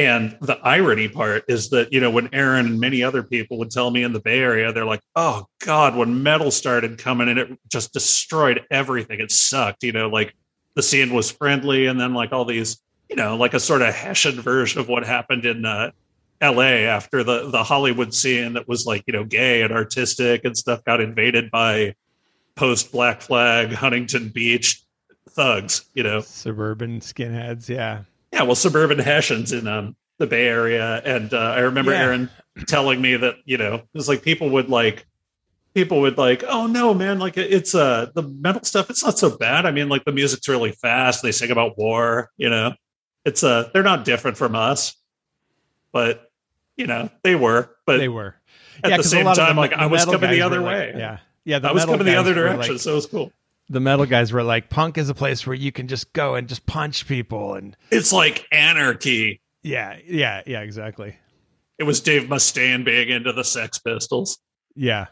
and 0.00 0.34
the 0.40 0.58
irony 0.62 1.08
part 1.08 1.44
is 1.46 1.68
that, 1.70 1.92
you 1.92 2.00
know, 2.00 2.10
when 2.10 2.30
Aaron 2.32 2.64
and 2.64 2.80
many 2.80 3.02
other 3.02 3.22
people 3.22 3.58
would 3.58 3.70
tell 3.70 3.90
me 3.90 4.02
in 4.02 4.14
the 4.14 4.20
Bay 4.20 4.38
Area, 4.38 4.72
they're 4.72 4.86
like, 4.86 5.02
oh 5.14 5.44
God, 5.58 5.94
when 5.94 6.22
metal 6.22 6.50
started 6.50 6.96
coming 6.96 7.28
and 7.28 7.38
it 7.38 7.58
just 7.68 7.92
destroyed 7.92 8.64
everything. 8.70 9.20
It 9.20 9.30
sucked, 9.30 9.82
you 9.82 9.92
know, 9.92 10.08
like 10.08 10.34
the 10.74 10.82
scene 10.82 11.12
was 11.12 11.30
friendly 11.30 11.84
and 11.84 12.00
then 12.00 12.14
like 12.14 12.32
all 12.32 12.46
these, 12.46 12.80
you 13.10 13.16
know, 13.16 13.36
like 13.36 13.52
a 13.52 13.60
sort 13.60 13.82
of 13.82 13.94
Hessian 13.94 14.40
version 14.40 14.80
of 14.80 14.88
what 14.88 15.04
happened 15.04 15.44
in 15.44 15.66
uh, 15.66 15.90
LA 16.42 16.86
after 16.88 17.22
the, 17.22 17.50
the 17.50 17.62
Hollywood 17.62 18.14
scene 18.14 18.54
that 18.54 18.66
was 18.66 18.86
like, 18.86 19.04
you 19.06 19.12
know, 19.12 19.24
gay 19.24 19.60
and 19.60 19.70
artistic 19.70 20.46
and 20.46 20.56
stuff 20.56 20.82
got 20.84 21.02
invaded 21.02 21.50
by 21.50 21.94
post 22.54 22.90
Black 22.90 23.20
Flag, 23.20 23.70
Huntington 23.70 24.30
Beach 24.30 24.82
thugs, 25.28 25.84
you 25.92 26.02
know. 26.02 26.22
Suburban 26.22 27.00
skinheads. 27.00 27.68
Yeah. 27.68 28.04
Yeah, 28.32 28.42
well, 28.44 28.54
suburban 28.54 28.98
Hessians 28.98 29.52
in 29.52 29.66
um, 29.66 29.96
the 30.18 30.26
Bay 30.26 30.46
Area, 30.46 31.02
and 31.04 31.32
uh, 31.34 31.38
I 31.56 31.60
remember 31.60 31.92
Yeah. 31.92 32.02
Aaron 32.04 32.30
telling 32.66 33.00
me 33.00 33.16
that 33.16 33.36
you 33.44 33.56
know 33.56 33.74
it 33.76 33.88
was 33.94 34.08
like 34.08 34.22
people 34.22 34.50
would 34.50 34.68
like 34.68 35.06
people 35.74 36.00
would 36.00 36.18
like, 36.18 36.44
oh 36.46 36.66
no, 36.66 36.92
man, 36.94 37.18
like 37.18 37.36
it's 37.36 37.74
uh 37.74 38.10
the 38.14 38.22
metal 38.22 38.62
stuff, 38.64 38.90
it's 38.90 39.04
not 39.04 39.18
so 39.18 39.36
bad. 39.36 39.66
I 39.66 39.70
mean, 39.70 39.88
like 39.88 40.04
the 40.04 40.12
music's 40.12 40.48
really 40.48 40.72
fast. 40.72 41.22
They 41.22 41.32
sing 41.32 41.50
about 41.50 41.78
war, 41.78 42.30
you 42.36 42.50
know. 42.50 42.74
It's 43.24 43.42
uh 43.42 43.68
they're 43.72 43.82
not 43.82 44.04
different 44.04 44.36
from 44.36 44.54
us, 44.54 44.96
but 45.92 46.30
you 46.76 46.86
know, 46.86 47.10
they 47.22 47.34
were. 47.34 47.70
But 47.86 47.98
they 47.98 48.08
were. 48.08 48.36
at 48.84 48.90
Yeah, 48.90 48.96
the 48.96 49.04
same 49.04 49.26
time, 49.26 49.56
the 49.56 49.60
like 49.60 49.70
me- 49.72 49.76
I 49.76 49.86
was 49.86 50.04
coming 50.04 50.30
the 50.30 50.42
other 50.42 50.62
way. 50.62 50.92
like- 50.92 50.96
yeah. 51.00 51.18
Yeah, 51.44 51.58
the 51.58 51.68
I 51.68 51.72
was 51.72 51.84
coming 51.84 52.04
the 52.06 52.16
other 52.16 52.34
direction, 52.34 52.74
like- 52.74 52.80
so 52.80 52.92
it 52.92 52.94
was 52.94 53.06
cool. 53.06 53.32
The 53.70 53.80
metal 53.80 54.04
guys 54.04 54.32
were 54.32 54.42
like, 54.42 54.68
punk 54.68 54.98
is 54.98 55.08
a 55.08 55.14
place 55.14 55.46
where 55.46 55.54
you 55.56 55.72
can 55.72 55.88
just 55.88 56.12
go 56.12 56.34
and 56.34 56.48
just 56.48 56.66
punch 56.66 57.06
people. 57.06 57.54
And 57.54 57.76
It's 57.90 58.12
like 58.12 58.46
anarchy. 58.52 59.40
yeah, 59.62 59.96
yeah, 60.06 60.42
yeah, 60.46 60.60
exactly. 60.60 61.16
It 61.78 61.84
was 61.84 62.00
Dave 62.00 62.24
Mustaine 62.24 62.84
being 62.84 63.08
into 63.08 63.32
the 63.32 63.44
Sex 63.44 63.78
Pistols. 63.78 64.38
Yeah. 64.74 65.06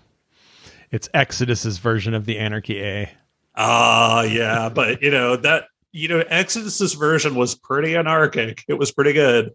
It's 0.91 1.09
Exodus's 1.15 1.79
version 1.79 2.13
of 2.15 2.27
the 2.27 2.37
Anarchy 2.39 2.83
A. 2.83 3.11
Ah, 3.55 4.23
yeah, 4.23 4.69
but 4.69 5.03
you 5.03 5.11
know 5.11 5.37
that 5.37 5.65
you 5.93 6.09
know 6.09 6.21
Exodus's 6.29 6.95
version 6.95 7.35
was 7.35 7.55
pretty 7.55 7.97
anarchic. 7.97 8.65
It 8.69 8.75
was 8.75 8.93
pretty 8.93 9.13
good. 9.13 9.53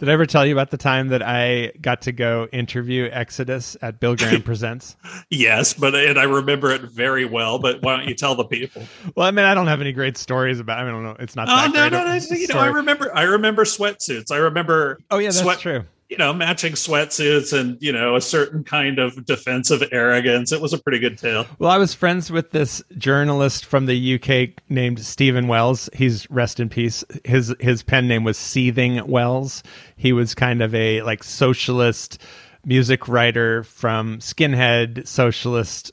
Did 0.00 0.08
I 0.08 0.12
ever 0.12 0.24
tell 0.24 0.46
you 0.46 0.54
about 0.54 0.70
the 0.70 0.78
time 0.78 1.08
that 1.08 1.22
I 1.22 1.72
got 1.78 2.00
to 2.02 2.12
go 2.12 2.48
interview 2.52 3.10
Exodus 3.12 3.76
at 3.82 4.00
Bill 4.00 4.16
Graham 4.16 4.42
Presents? 4.44 4.96
Yes, 5.28 5.74
but 5.74 5.94
and 5.94 6.18
I 6.18 6.22
remember 6.22 6.70
it 6.70 6.80
very 6.80 7.26
well. 7.26 7.58
But 7.58 7.82
why 7.82 7.98
don't 7.98 8.08
you 8.08 8.14
tell 8.14 8.34
the 8.34 8.44
people? 8.44 8.82
Well, 9.14 9.26
I 9.26 9.30
mean, 9.30 9.44
I 9.44 9.52
don't 9.52 9.66
have 9.66 9.82
any 9.82 9.92
great 9.92 10.16
stories 10.16 10.58
about. 10.58 10.78
I, 10.78 10.84
mean, 10.84 10.88
I 10.88 10.92
don't 10.94 11.04
know. 11.04 11.16
It's 11.20 11.36
not. 11.36 11.48
Oh 11.50 11.70
that 11.70 11.92
no, 11.92 12.02
no, 12.02 12.18
no! 12.18 12.34
You 12.34 12.46
know, 12.46 12.58
I 12.58 12.68
remember. 12.68 13.14
I 13.14 13.24
remember 13.24 13.64
sweatsuits. 13.64 14.30
I 14.32 14.38
remember. 14.38 15.00
Oh 15.10 15.18
yeah, 15.18 15.28
that's 15.28 15.40
sweat- 15.40 15.58
true. 15.58 15.84
You 16.10 16.16
know, 16.16 16.32
matching 16.32 16.72
sweatsuits 16.72 17.58
and 17.58 17.80
you 17.80 17.92
know 17.92 18.16
a 18.16 18.20
certain 18.20 18.64
kind 18.64 18.98
of 18.98 19.24
defensive 19.24 19.82
arrogance. 19.92 20.52
It 20.52 20.60
was 20.60 20.72
a 20.72 20.78
pretty 20.78 20.98
good 20.98 21.16
tale. 21.16 21.46
Well, 21.58 21.70
I 21.70 21.78
was 21.78 21.94
friends 21.94 22.30
with 22.30 22.50
this 22.50 22.82
journalist 22.98 23.64
from 23.64 23.86
the 23.86 24.14
UK 24.16 24.60
named 24.68 24.98
Stephen 24.98 25.46
Wells. 25.46 25.88
He's 25.94 26.28
rest 26.28 26.60
in 26.60 26.68
peace. 26.68 27.04
His 27.24 27.54
his 27.60 27.82
pen 27.82 28.08
name 28.08 28.24
was 28.24 28.36
Seething 28.36 29.06
Wells. 29.06 29.62
He 29.96 30.12
was 30.12 30.34
kind 30.34 30.62
of 30.62 30.74
a 30.74 31.00
like 31.02 31.22
socialist 31.22 32.20
music 32.64 33.08
writer 33.08 33.62
from 33.62 34.18
skinhead 34.18 35.06
socialist 35.06 35.92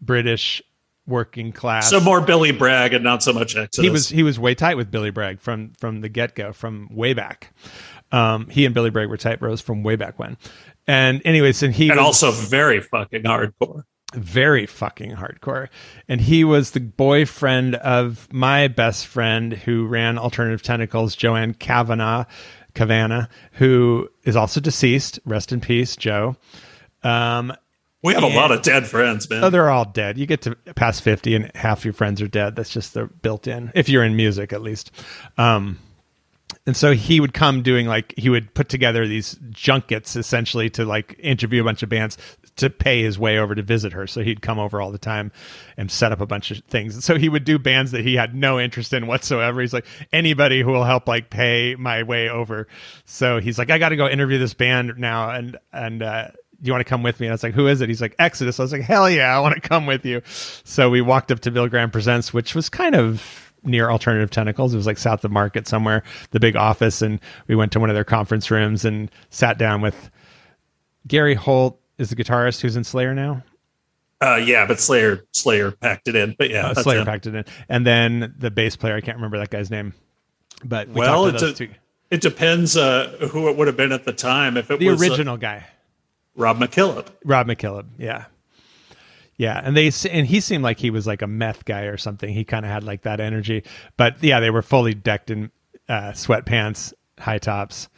British 0.00 0.62
working 1.06 1.52
class. 1.52 1.90
So 1.90 2.00
more 2.00 2.20
Billy 2.20 2.52
Bragg 2.52 2.92
and 2.92 3.04
not 3.04 3.22
so 3.22 3.32
much 3.32 3.56
Exodus. 3.56 3.84
he 3.84 3.90
was 3.90 4.08
he 4.08 4.22
was 4.22 4.38
way 4.38 4.54
tight 4.54 4.76
with 4.76 4.90
Billy 4.90 5.10
Bragg 5.10 5.40
from 5.40 5.72
from 5.78 6.00
the 6.00 6.08
get 6.08 6.34
go 6.34 6.52
from 6.52 6.88
way 6.90 7.14
back. 7.14 7.54
Um, 8.12 8.48
he 8.48 8.64
and 8.64 8.74
Billy 8.74 8.90
Bragg 8.90 9.08
were 9.08 9.16
tight 9.16 9.40
bros 9.40 9.60
from 9.60 9.82
way 9.82 9.96
back 9.96 10.18
when. 10.18 10.36
And 10.86 11.20
anyways, 11.24 11.62
and 11.62 11.74
he 11.74 11.88
and 11.88 11.96
was- 11.98 12.22
also 12.22 12.30
very 12.30 12.80
fucking 12.80 13.22
hardcore. 13.24 13.82
very 14.14 14.66
fucking 14.66 15.10
hardcore. 15.16 15.68
And 16.08 16.20
he 16.20 16.44
was 16.44 16.70
the 16.70 16.80
boyfriend 16.80 17.74
of 17.76 18.32
my 18.32 18.68
best 18.68 19.06
friend 19.06 19.52
who 19.52 19.86
ran 19.86 20.16
Alternative 20.18 20.62
Tentacles, 20.62 21.16
Joanne 21.16 21.54
Kavanagh, 21.54 22.24
Kavanagh, 22.74 23.26
who 23.52 24.08
is 24.24 24.36
also 24.36 24.60
deceased. 24.60 25.18
Rest 25.24 25.50
in 25.52 25.60
peace, 25.60 25.96
Joe. 25.96 26.36
Um, 27.02 27.52
We 28.02 28.14
have 28.14 28.22
a 28.22 28.28
lot 28.28 28.52
of 28.52 28.62
dead 28.62 28.86
friends, 28.86 29.28
man. 29.28 29.42
oh, 29.42 29.50
they're 29.50 29.70
all 29.70 29.86
dead. 29.86 30.16
You 30.18 30.26
get 30.26 30.42
to 30.42 30.54
past 30.76 31.02
50 31.02 31.34
and 31.34 31.50
half 31.56 31.84
your 31.84 31.94
friends 31.94 32.22
are 32.22 32.28
dead. 32.28 32.54
That's 32.54 32.70
just 32.70 32.94
they're 32.94 33.06
built 33.08 33.46
in, 33.48 33.72
if 33.74 33.88
you're 33.88 34.04
in 34.04 34.14
music 34.14 34.52
at 34.52 34.62
least. 34.62 34.92
Um, 35.36 35.78
and 36.66 36.76
so 36.76 36.92
he 36.92 37.20
would 37.20 37.32
come 37.32 37.62
doing 37.62 37.86
like 37.86 38.12
he 38.16 38.28
would 38.28 38.52
put 38.54 38.68
together 38.68 39.06
these 39.06 39.38
junkets 39.50 40.16
essentially 40.16 40.68
to 40.70 40.84
like 40.84 41.16
interview 41.18 41.60
a 41.60 41.64
bunch 41.64 41.82
of 41.82 41.88
bands 41.88 42.18
to 42.56 42.70
pay 42.70 43.02
his 43.02 43.18
way 43.18 43.38
over 43.38 43.54
to 43.54 43.62
visit 43.62 43.92
her 43.92 44.06
so 44.06 44.22
he'd 44.22 44.42
come 44.42 44.58
over 44.58 44.80
all 44.80 44.90
the 44.90 44.98
time 44.98 45.30
and 45.76 45.90
set 45.90 46.12
up 46.12 46.20
a 46.20 46.26
bunch 46.26 46.50
of 46.50 46.58
things 46.64 46.94
and 46.94 47.04
so 47.04 47.16
he 47.16 47.28
would 47.28 47.44
do 47.44 47.58
bands 47.58 47.92
that 47.92 48.04
he 48.04 48.14
had 48.14 48.34
no 48.34 48.58
interest 48.58 48.92
in 48.92 49.06
whatsoever 49.06 49.60
he's 49.60 49.72
like 49.72 49.86
anybody 50.12 50.62
who 50.62 50.70
will 50.70 50.84
help 50.84 51.06
like 51.06 51.30
pay 51.30 51.74
my 51.78 52.02
way 52.02 52.28
over 52.28 52.66
so 53.04 53.38
he's 53.40 53.58
like 53.58 53.70
i 53.70 53.78
gotta 53.78 53.96
go 53.96 54.08
interview 54.08 54.38
this 54.38 54.54
band 54.54 54.92
now 54.96 55.30
and 55.30 55.56
and 55.72 56.02
uh 56.02 56.28
you 56.62 56.72
want 56.72 56.80
to 56.80 56.88
come 56.88 57.02
with 57.02 57.20
me? 57.20 57.26
And 57.26 57.32
I 57.32 57.34
was 57.34 57.42
like, 57.42 57.52
who 57.54 57.68
is 57.68 57.80
it? 57.80 57.88
He's 57.90 58.00
like, 58.00 58.14
Exodus. 58.18 58.58
I 58.58 58.62
was 58.62 58.72
like, 58.72 58.80
hell 58.80 59.10
yeah, 59.10 59.36
I 59.36 59.40
want 59.40 59.54
to 59.54 59.68
come 59.68 59.84
with 59.84 60.06
you. 60.06 60.22
So 60.64 60.88
we 60.88 61.02
walked 61.02 61.30
up 61.30 61.40
to 61.40 61.50
Bill 61.50 61.68
Graham 61.68 61.90
Presents, 61.90 62.32
which 62.32 62.54
was 62.54 62.68
kind 62.68 62.94
of 62.94 63.45
near 63.66 63.90
Alternative 63.90 64.30
Tentacles. 64.30 64.72
It 64.72 64.76
was 64.76 64.86
like 64.86 64.98
south 64.98 65.24
of 65.24 65.30
Market 65.30 65.66
somewhere, 65.68 66.02
the 66.30 66.40
big 66.40 66.56
office. 66.56 67.02
And 67.02 67.20
we 67.48 67.54
went 67.56 67.72
to 67.72 67.80
one 67.80 67.90
of 67.90 67.94
their 67.94 68.04
conference 68.04 68.50
rooms 68.50 68.84
and 68.84 69.10
sat 69.30 69.58
down 69.58 69.80
with 69.80 70.10
Gary 71.06 71.34
Holt 71.34 71.78
is 71.98 72.10
the 72.10 72.16
guitarist 72.16 72.60
who's 72.60 72.76
in 72.76 72.84
Slayer 72.84 73.14
now. 73.14 73.42
Uh, 74.20 74.36
yeah, 74.36 74.66
but 74.66 74.80
Slayer 74.80 75.24
Slayer 75.32 75.70
packed 75.72 76.08
it 76.08 76.16
in. 76.16 76.34
But 76.38 76.48
yeah, 76.50 76.68
Uh, 76.68 76.74
Slayer 76.74 77.00
him. 77.00 77.06
packed 77.06 77.26
it 77.26 77.34
in. 77.34 77.44
And 77.68 77.86
then 77.86 78.34
the 78.38 78.50
bass 78.50 78.74
player, 78.76 78.94
I 78.96 79.00
can't 79.02 79.16
remember 79.18 79.38
that 79.38 79.50
guy's 79.50 79.70
name. 79.70 79.92
But 80.64 80.88
we 80.88 80.94
Well, 81.00 81.26
it's 81.26 81.42
a- 81.42 81.52
two. 81.52 81.68
It 82.10 82.20
depends 82.20 82.76
uh, 82.76 83.16
who 83.32 83.48
it 83.48 83.56
would 83.56 83.66
have 83.66 83.76
been 83.76 83.90
at 83.92 84.04
the 84.04 84.12
time. 84.12 84.56
If 84.56 84.70
it 84.70 84.78
The 84.78 84.88
was 84.90 85.02
uh, 85.02 85.04
original 85.06 85.36
guy. 85.36 85.66
Rob 86.36 86.58
McKillop. 86.58 87.08
Rob 87.24 87.46
McKillop, 87.48 87.86
yeah, 87.98 88.26
yeah, 89.36 89.60
and 89.62 89.76
they 89.76 89.90
and 90.10 90.26
he 90.26 90.40
seemed 90.40 90.64
like 90.64 90.78
he 90.78 90.90
was 90.90 91.06
like 91.06 91.22
a 91.22 91.26
meth 91.26 91.64
guy 91.64 91.82
or 91.82 91.96
something. 91.96 92.32
He 92.32 92.44
kind 92.44 92.64
of 92.64 92.70
had 92.70 92.84
like 92.84 93.02
that 93.02 93.20
energy, 93.20 93.64
but 93.96 94.22
yeah, 94.22 94.40
they 94.40 94.50
were 94.50 94.62
fully 94.62 94.94
decked 94.94 95.30
in 95.30 95.50
uh, 95.88 96.12
sweatpants, 96.12 96.94
high 97.18 97.38
tops, 97.38 97.88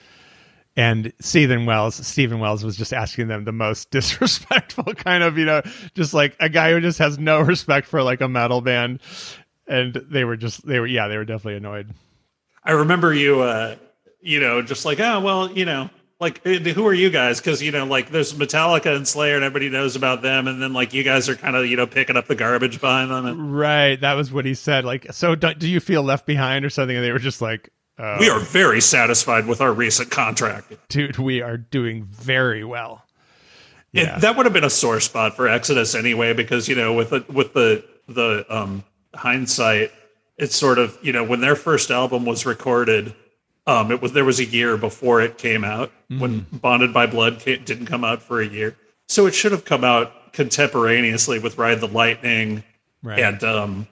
and 0.77 1.13
Stephen 1.21 1.65
Wells. 1.65 1.95
Stephen 1.95 2.41
Wells 2.41 2.65
was 2.65 2.77
just 2.77 2.93
asking 2.93 3.29
them 3.29 3.45
the 3.45 3.53
most 3.53 3.91
disrespectful 3.93 4.95
kind 4.95 5.23
of, 5.23 5.39
you 5.39 5.45
know, 5.45 5.63
just 5.95 6.13
like 6.13 6.37
a 6.41 6.49
guy 6.49 6.73
who 6.73 6.81
just 6.81 6.99
has 6.99 7.19
no 7.19 7.41
respect 7.41 7.87
for 7.87 8.03
like 8.03 8.21
a 8.21 8.29
metal 8.29 8.61
band, 8.61 9.01
and 9.69 9.95
they 9.95 10.25
were 10.25 10.37
just 10.37 10.67
they 10.67 10.81
were 10.81 10.87
yeah 10.87 11.07
they 11.07 11.17
were 11.17 11.25
definitely 11.25 11.57
annoyed. 11.57 11.89
I 12.65 12.73
remember 12.73 13.15
you, 13.15 13.41
uh, 13.43 13.77
you 14.21 14.41
know, 14.41 14.61
just 14.61 14.85
like, 14.85 14.99
oh, 14.99 15.21
well, 15.21 15.51
you 15.53 15.65
know, 15.65 15.89
like, 16.21 16.43
who 16.45 16.87
are 16.87 16.95
you 16.95 17.11
guys? 17.11 17.39
Because, 17.41 17.63
you 17.63 17.71
know, 17.71 17.85
like 17.87 18.11
there's 18.11 18.33
Metallica 18.35 18.95
and 18.97 19.07
Slayer 19.07 19.37
and 19.37 19.45
everybody 19.45 19.69
knows 19.71 19.95
about 19.97 20.21
them. 20.23 20.49
And 20.49 20.61
then, 20.61 20.73
like, 20.73 20.93
you 20.93 21.05
guys 21.05 21.29
are 21.29 21.37
kind 21.37 21.55
of, 21.55 21.67
you 21.67 21.77
know, 21.77 21.87
picking 21.87 22.17
up 22.17 22.27
the 22.27 22.35
garbage 22.35 22.81
behind 22.81 23.11
them. 23.11 23.27
And 23.27 23.57
Right, 23.57 24.01
that 24.01 24.15
was 24.15 24.33
what 24.33 24.45
he 24.45 24.55
said. 24.55 24.85
Like, 24.85 25.07
so 25.13 25.35
do, 25.35 25.55
do 25.55 25.69
you 25.69 25.79
feel 25.81 26.03
left 26.03 26.27
behind 26.27 26.65
or 26.65 26.71
something? 26.71 26.97
And 26.97 27.05
they 27.05 27.13
were 27.13 27.19
just 27.21 27.41
like. 27.41 27.71
Uh, 27.99 28.17
we 28.21 28.29
are 28.31 28.39
very 28.41 28.81
satisfied 28.81 29.47
with 29.47 29.61
our 29.61 29.73
recent 29.73 30.11
contract. 30.11 30.73
dude, 30.89 31.19
we 31.19 31.41
are 31.43 31.57
doing 31.57 32.05
very 32.05 32.63
well. 32.65 33.05
It- 33.93 34.03
Yeah. 34.07 34.19
that 34.19 34.37
would 34.37 34.47
have 34.47 34.53
been 34.53 34.65
a 34.65 34.71
sore 34.71 35.01
spot 35.01 35.35
for 35.37 35.49
Exodus 35.49 35.95
anyway, 35.95 36.33
because, 36.33 36.69
you 36.69 36.75
know, 36.77 36.95
with 36.95 37.11
the, 37.11 37.25
with 37.33 37.55
the, 37.55 37.85
the, 38.09 38.45
um, 38.49 38.85
hindsight, 39.15 39.91
it's 40.37 40.55
sort 40.57 40.79
of, 40.79 40.97
you 41.03 41.13
know, 41.13 41.25
when 41.25 41.41
their 41.41 41.57
first 41.57 41.91
album 41.91 42.25
was 42.25 42.47
recorded, 42.47 43.15
um, 43.69 43.93
it 43.93 44.03
was, 44.03 44.13
there 44.13 44.25
was 44.25 44.41
a 44.41 44.45
year 44.45 44.77
before 44.77 45.21
it 45.21 45.39
came 45.39 45.63
out 45.63 45.93
when 46.09 46.47
Bonded 46.51 46.93
by 46.93 47.07
Blood 47.07 47.41
ca- 47.41 47.59
didn't 47.59 47.87
come 47.87 48.03
out 48.03 48.21
for 48.23 48.41
a 48.41 48.47
year. 48.47 48.75
So 49.09 49.27
it 49.27 49.35
should 49.35 49.53
have 49.53 49.65
come 49.65 49.85
out 49.85 50.33
contemporaneously 50.33 51.39
with 51.39 51.57
Ride 51.59 51.81
the 51.81 51.87
Lightning 51.89 52.65
Right. 53.03 53.21
and 53.21 53.45
um, 53.45 53.87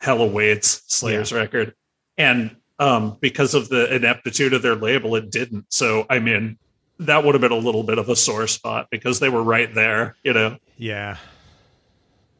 Hell 0.00 0.22
Awaits, 0.22 0.82
Slayer's 0.86 1.32
record. 1.32 1.74
And 2.16 2.56
um, 2.78 3.18
because 3.20 3.54
of 3.54 3.68
the 3.68 3.94
ineptitude 3.94 4.52
of 4.54 4.62
their 4.62 4.74
label, 4.76 5.14
it 5.16 5.30
didn't. 5.30 5.66
So, 5.72 6.06
I 6.08 6.18
mean, 6.20 6.58
that 7.00 7.22
would 7.24 7.34
have 7.34 7.42
been 7.42 7.52
a 7.52 7.56
little 7.56 7.82
bit 7.82 7.98
of 7.98 8.08
a 8.08 8.16
sore 8.16 8.46
spot 8.46 8.88
because 8.90 9.20
they 9.20 9.28
were 9.28 9.42
right 9.42 9.74
there, 9.74 10.16
you 10.22 10.32
know. 10.32 10.56
yeah. 10.78 11.16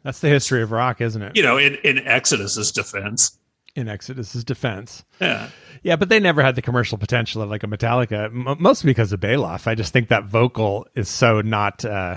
That's 0.02 0.20
the 0.20 0.28
history 0.28 0.62
of 0.62 0.70
rock, 0.70 1.00
isn't 1.00 1.20
it? 1.20 1.36
You 1.36 1.42
know, 1.42 1.58
in, 1.58 1.74
in 1.82 1.98
Exodus's 2.06 2.70
defense. 2.70 3.38
In 3.76 3.88
Exodus's 3.88 4.42
defense. 4.42 5.04
Yeah. 5.20 5.50
Yeah, 5.82 5.96
but 5.96 6.08
they 6.08 6.18
never 6.18 6.42
had 6.42 6.54
the 6.56 6.62
commercial 6.62 6.96
potential 6.98 7.42
of 7.42 7.50
like 7.50 7.62
a 7.62 7.66
Metallica, 7.66 8.24
m- 8.24 8.56
mostly 8.58 8.88
because 8.90 9.12
of 9.12 9.20
Baloff. 9.20 9.66
I 9.66 9.74
just 9.74 9.92
think 9.92 10.08
that 10.08 10.24
vocal 10.24 10.86
is 10.94 11.08
so 11.10 11.42
not 11.42 11.84
uh, 11.84 12.16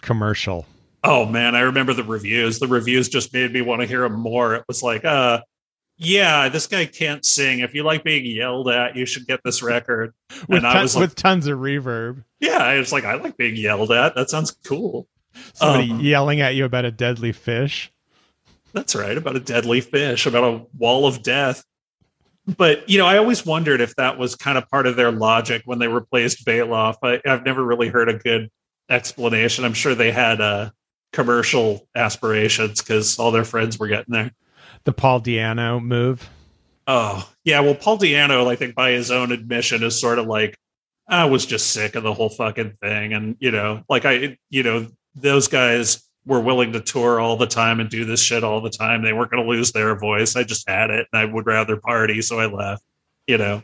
commercial. 0.00 0.66
Oh 1.02 1.26
man, 1.26 1.54
I 1.54 1.60
remember 1.60 1.92
the 1.92 2.02
reviews. 2.04 2.58
The 2.58 2.66
reviews 2.66 3.08
just 3.08 3.32
made 3.32 3.52
me 3.52 3.60
want 3.60 3.82
to 3.82 3.86
hear 3.86 4.04
him 4.04 4.14
more. 4.18 4.54
It 4.54 4.64
was 4.66 4.82
like, 4.82 5.04
uh, 5.04 5.42
yeah, 5.96 6.48
this 6.48 6.66
guy 6.66 6.86
can't 6.86 7.24
sing. 7.24 7.60
If 7.60 7.74
you 7.74 7.84
like 7.84 8.02
being 8.04 8.24
yelled 8.24 8.68
at, 8.68 8.96
you 8.96 9.06
should 9.06 9.26
get 9.26 9.40
this 9.44 9.62
record. 9.62 10.14
With, 10.48 10.62
ton- 10.62 10.82
was 10.82 10.96
like, 10.96 11.02
with 11.02 11.14
tons 11.14 11.46
of 11.46 11.58
reverb. 11.58 12.24
yeah, 12.40 12.58
I 12.58 12.78
was 12.78 12.90
like, 12.92 13.04
I 13.04 13.14
like 13.14 13.36
being 13.36 13.54
yelled 13.56 13.92
at. 13.92 14.14
That 14.14 14.30
sounds 14.30 14.50
cool. 14.66 15.06
Somebody 15.52 15.90
Um, 15.90 16.00
yelling 16.00 16.40
at 16.40 16.54
you 16.54 16.64
about 16.64 16.84
a 16.84 16.90
deadly 16.90 17.32
fish. 17.32 17.92
That's 18.74 18.94
right, 18.94 19.16
about 19.16 19.36
a 19.36 19.40
deadly 19.40 19.80
fish, 19.80 20.26
about 20.26 20.44
a 20.44 20.66
wall 20.76 21.06
of 21.06 21.22
death. 21.22 21.64
But 22.58 22.90
you 22.90 22.98
know, 22.98 23.06
I 23.06 23.16
always 23.16 23.46
wondered 23.46 23.80
if 23.80 23.94
that 23.94 24.18
was 24.18 24.34
kind 24.34 24.58
of 24.58 24.68
part 24.68 24.86
of 24.86 24.96
their 24.96 25.12
logic 25.12 25.62
when 25.64 25.78
they 25.78 25.88
replaced 25.88 26.44
Baloff. 26.44 26.96
I, 27.02 27.20
I've 27.24 27.44
never 27.44 27.64
really 27.64 27.88
heard 27.88 28.08
a 28.10 28.18
good 28.18 28.50
explanation. 28.90 29.64
I'm 29.64 29.72
sure 29.72 29.94
they 29.94 30.10
had 30.10 30.40
uh, 30.40 30.70
commercial 31.12 31.88
aspirations 31.94 32.82
because 32.82 33.18
all 33.18 33.30
their 33.30 33.44
friends 33.44 33.78
were 33.78 33.86
getting 33.86 34.12
there. 34.12 34.32
The 34.82 34.92
Paul 34.92 35.22
Di'Anno 35.22 35.82
move. 35.82 36.28
Oh, 36.86 37.26
yeah. 37.44 37.60
Well, 37.60 37.74
Paul 37.74 37.98
Di'Anno, 37.98 38.46
I 38.46 38.56
think 38.56 38.74
by 38.74 38.90
his 38.90 39.10
own 39.10 39.32
admission, 39.32 39.82
is 39.82 39.98
sort 39.98 40.18
of 40.18 40.26
like 40.26 40.54
I 41.08 41.24
was 41.24 41.46
just 41.46 41.70
sick 41.70 41.94
of 41.94 42.02
the 42.02 42.12
whole 42.12 42.28
fucking 42.28 42.76
thing. 42.82 43.14
And, 43.14 43.36
you 43.38 43.50
know, 43.50 43.82
like 43.88 44.04
I, 44.04 44.36
you 44.50 44.62
know, 44.62 44.88
those 45.14 45.48
guys 45.48 46.03
were 46.26 46.40
willing 46.40 46.72
to 46.72 46.80
tour 46.80 47.20
all 47.20 47.36
the 47.36 47.46
time 47.46 47.80
and 47.80 47.90
do 47.90 48.04
this 48.04 48.20
shit 48.22 48.42
all 48.44 48.60
the 48.60 48.70
time. 48.70 49.02
They 49.02 49.12
weren't 49.12 49.30
going 49.30 49.42
to 49.44 49.48
lose 49.50 49.72
their 49.72 49.94
voice. 49.98 50.36
I 50.36 50.42
just 50.44 50.68
had 50.68 50.90
it 50.90 51.06
and 51.12 51.20
I 51.20 51.24
would 51.24 51.46
rather 51.46 51.76
party. 51.76 52.22
So 52.22 52.38
I 52.40 52.46
left, 52.46 52.82
you 53.26 53.38
know. 53.38 53.62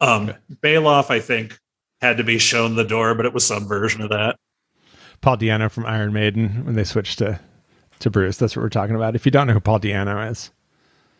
Um, 0.00 0.28
Okay. 0.28 0.38
Baloff, 0.62 1.10
I 1.10 1.20
think, 1.20 1.58
had 2.00 2.16
to 2.18 2.24
be 2.24 2.38
shown 2.38 2.74
the 2.76 2.84
door, 2.84 3.14
but 3.14 3.24
it 3.24 3.32
was 3.32 3.46
some 3.46 3.66
version 3.66 4.02
of 4.02 4.10
that. 4.10 4.36
Paul 5.20 5.36
Di'Anno 5.36 5.70
from 5.70 5.86
Iron 5.86 6.12
Maiden 6.12 6.64
when 6.66 6.74
they 6.74 6.84
switched 6.84 7.18
to 7.18 7.38
to 8.00 8.10
Bruce. 8.10 8.36
That's 8.36 8.56
what 8.56 8.62
we're 8.62 8.68
talking 8.68 8.96
about. 8.96 9.14
If 9.14 9.24
you 9.24 9.30
don't 9.30 9.46
know 9.46 9.52
who 9.52 9.60
Paul 9.60 9.78
Di'Anno 9.78 10.28
is, 10.30 10.50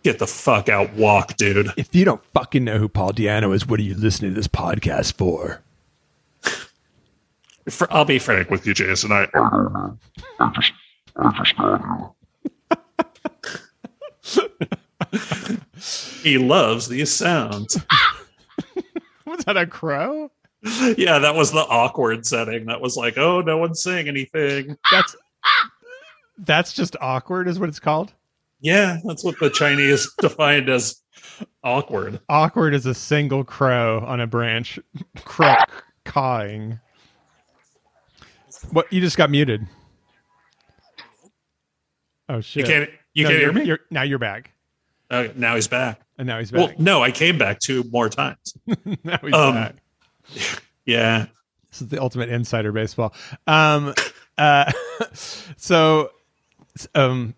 Get 0.03 0.19
the 0.19 0.27
fuck 0.27 0.69
out, 0.69 0.93
walk, 0.95 1.37
dude. 1.37 1.69
if 1.77 1.95
you 1.95 2.05
don't 2.05 2.25
fucking 2.35 2.65
know 2.65 2.79
who 2.79 2.89
Paul 2.89 3.13
Di'Anno 3.13 3.55
is, 3.55 3.69
what 3.69 3.79
are 3.79 3.85
you 3.85 3.95
listening 3.95 4.33
to 4.33 4.35
this 4.35 4.49
podcast 4.49 5.13
for? 5.15 5.63
For, 7.71 7.87
I'll 7.93 8.05
be 8.05 8.19
frank 8.19 8.51
with 8.51 8.67
you, 8.67 8.75
Jason. 8.75 9.13
I, 9.13 9.29
I 11.17 11.23
don't 11.23 11.35
know. 11.59 12.15
I 12.69 13.05
just, 14.23 14.77
got 15.17 15.43
here. 15.43 15.61
he 16.23 16.39
loves 16.39 16.89
these 16.89 17.13
sounds. 17.13 17.79
Was 19.27 19.45
that 19.45 19.57
a 19.57 19.67
crow? 19.67 20.31
yeah, 20.97 21.19
that 21.19 21.35
was 21.35 21.51
the 21.51 21.67
awkward 21.69 22.25
setting. 22.25 22.67
That 22.67 22.81
was 22.81 22.97
like, 22.97 23.19
oh, 23.19 23.41
no 23.41 23.57
one's 23.59 23.83
saying 23.83 24.07
anything. 24.07 24.77
That's 24.93 25.17
that's 26.39 26.73
just 26.73 26.97
awkward, 27.01 27.49
is 27.49 27.59
what 27.59 27.69
it's 27.69 27.81
called. 27.81 28.13
Yeah, 28.61 28.99
that's 29.05 29.25
what 29.25 29.39
the 29.41 29.51
Chinese 29.51 30.09
defined 30.21 30.69
as 30.69 31.03
awkward. 31.65 32.21
Awkward 32.29 32.75
is 32.75 32.87
a 32.87 32.95
single 32.95 33.43
crow 33.43 34.05
on 34.07 34.21
a 34.21 34.27
branch, 34.27 34.79
crow 35.25 35.55
cawing. 36.05 36.79
What 38.71 38.93
you 38.93 39.01
just 39.01 39.17
got 39.17 39.31
muted? 39.31 39.67
Oh 42.33 42.41
shit! 42.41 42.67
You 42.67 42.73
can't. 42.73 42.91
You 43.15 43.25
No, 43.25 43.29
can't 43.29 43.41
hear 43.41 43.49
you're- 43.51 43.61
me. 43.61 43.67
You're, 43.67 43.81
now 43.91 44.03
you're 44.03 44.19
back, 44.19 44.53
Uh, 45.11 45.29
now 45.37 45.55
he's 45.55 45.69
back. 45.69 46.01
and 46.17 46.27
now 46.27 46.39
he's 46.39 46.51
back. 46.51 46.69
Well, 46.69 46.75
no, 46.79 47.03
I 47.03 47.11
came 47.11 47.37
back 47.37 47.59
two 47.61 47.85
more 47.93 48.09
times. 48.09 48.55
now 49.05 49.19
he's 49.23 49.35
um, 49.35 49.55
back. 49.55 49.75
Yeah, 50.87 51.27
This 51.71 51.83
is 51.83 51.89
the 51.89 52.01
ultimate 52.01 52.29
insider 52.31 52.73
baseball. 52.73 53.13
Um, 53.47 53.93
uh, 54.39 54.73
so, 55.13 56.11
um, 56.95 57.35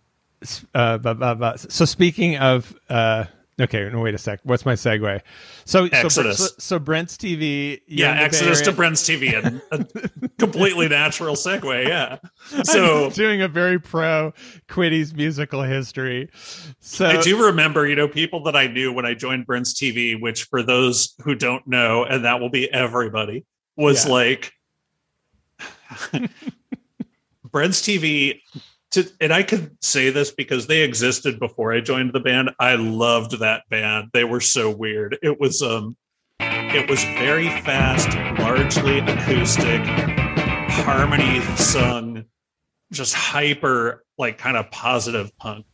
uh, 0.75 0.99
bu- 0.99 1.15
bu- 1.15 1.35
bu- 1.35 1.57
so 1.57 1.85
speaking 1.85 2.37
of, 2.39 2.75
uh, 2.89 3.25
okay, 3.61 3.89
no, 3.91 4.01
wait 4.01 4.15
a 4.15 4.19
sec. 4.19 4.41
What's 4.43 4.65
my 4.67 4.75
segue? 4.75 5.21
So, 5.65 5.87
so, 5.89 5.97
Exodus. 5.97 6.39
so, 6.39 6.47
so 6.59 6.79
Brent's 6.79 7.17
TV. 7.17 7.81
yeah. 7.87 8.13
Exodus 8.21 8.61
to 8.63 8.73
Brent's 8.73 9.03
TV, 9.03 9.33
and 9.37 9.63
a 9.73 10.29
completely 10.39 10.89
natural 10.89 11.35
segue. 11.35 11.87
Yeah. 11.89 12.19
I'm 12.53 12.65
So 12.65 13.11
doing 13.11 13.43
a 13.43 13.49
very 13.49 13.79
pro 13.81 14.33
Quiddy's 14.69 15.15
musical 15.15 15.63
history. 15.63 16.29
So 16.81 17.07
I 17.07 17.21
do 17.23 17.45
remember, 17.47 17.87
you 17.87 17.97
know, 17.97 18.09
people 18.09 18.43
that 18.45 18.57
I 18.57 18.67
knew 18.67 18.93
when 18.93 19.07
I 19.07 19.15
joined 19.15 19.47
Brent's 19.47 19.75
TV, 19.75 20.21
which 20.21 20.45
for 20.45 20.63
those 20.63 21.15
who 21.25 21.35
don't 21.35 21.67
know, 21.67 22.05
and 22.05 22.25
that 22.25 22.41
will 22.41 22.51
be 22.51 22.71
everybody, 22.73 23.45
was 23.77 24.05
Yeah. 24.07 24.13
like 24.13 24.53
Brent's 27.51 27.81
TV. 27.83 28.41
To, 28.95 29.11
and 29.21 29.33
I 29.33 29.43
could 29.43 29.77
say 29.83 30.11
this 30.11 30.31
because 30.31 30.69
they 30.69 30.83
existed 30.83 31.41
before 31.41 31.73
I 31.73 31.81
joined 31.81 32.13
the 32.13 32.21
band. 32.21 32.51
I 32.61 32.77
loved 32.77 33.41
that 33.41 33.69
band. 33.69 34.11
They 34.13 34.23
were 34.23 34.41
so 34.41 34.71
weird. 34.71 35.19
It 35.21 35.41
was 35.41 35.63
um 35.63 35.97
it 36.39 36.89
was 36.89 37.03
very 37.03 37.49
fast, 37.63 38.09
largely 38.39 39.01
acoustic, 39.01 39.81
harmony 40.85 41.41
sung, 41.57 42.25
just 42.93 43.15
hyper, 43.15 44.05
like 44.17 44.39
kind 44.39 44.57
of 44.57 44.71
positive 44.71 45.37
punk. 45.39 45.67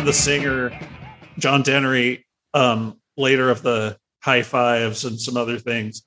John 0.00 0.06
the 0.06 0.12
singer, 0.14 0.80
John 1.36 1.60
Dennery, 1.60 2.24
um, 2.54 2.98
later 3.18 3.50
of 3.50 3.60
the 3.60 3.98
High 4.20 4.42
Fives 4.42 5.04
and 5.04 5.20
some 5.20 5.36
other 5.36 5.58
things. 5.58 6.06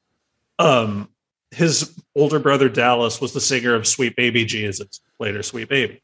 Um, 0.57 1.09
his 1.51 1.95
older 2.15 2.39
brother 2.39 2.69
Dallas 2.69 3.21
was 3.21 3.33
the 3.33 3.39
singer 3.39 3.75
of 3.75 3.85
Sweet 3.85 4.15
Baby 4.15 4.45
Jesus, 4.45 4.99
later 5.19 5.43
Sweet 5.43 5.69
Baby, 5.69 6.01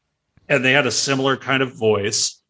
and 0.48 0.64
they 0.64 0.70
had 0.70 0.86
a 0.86 0.92
similar 0.92 1.36
kind 1.36 1.64
of 1.64 1.74
voice. 1.74 2.40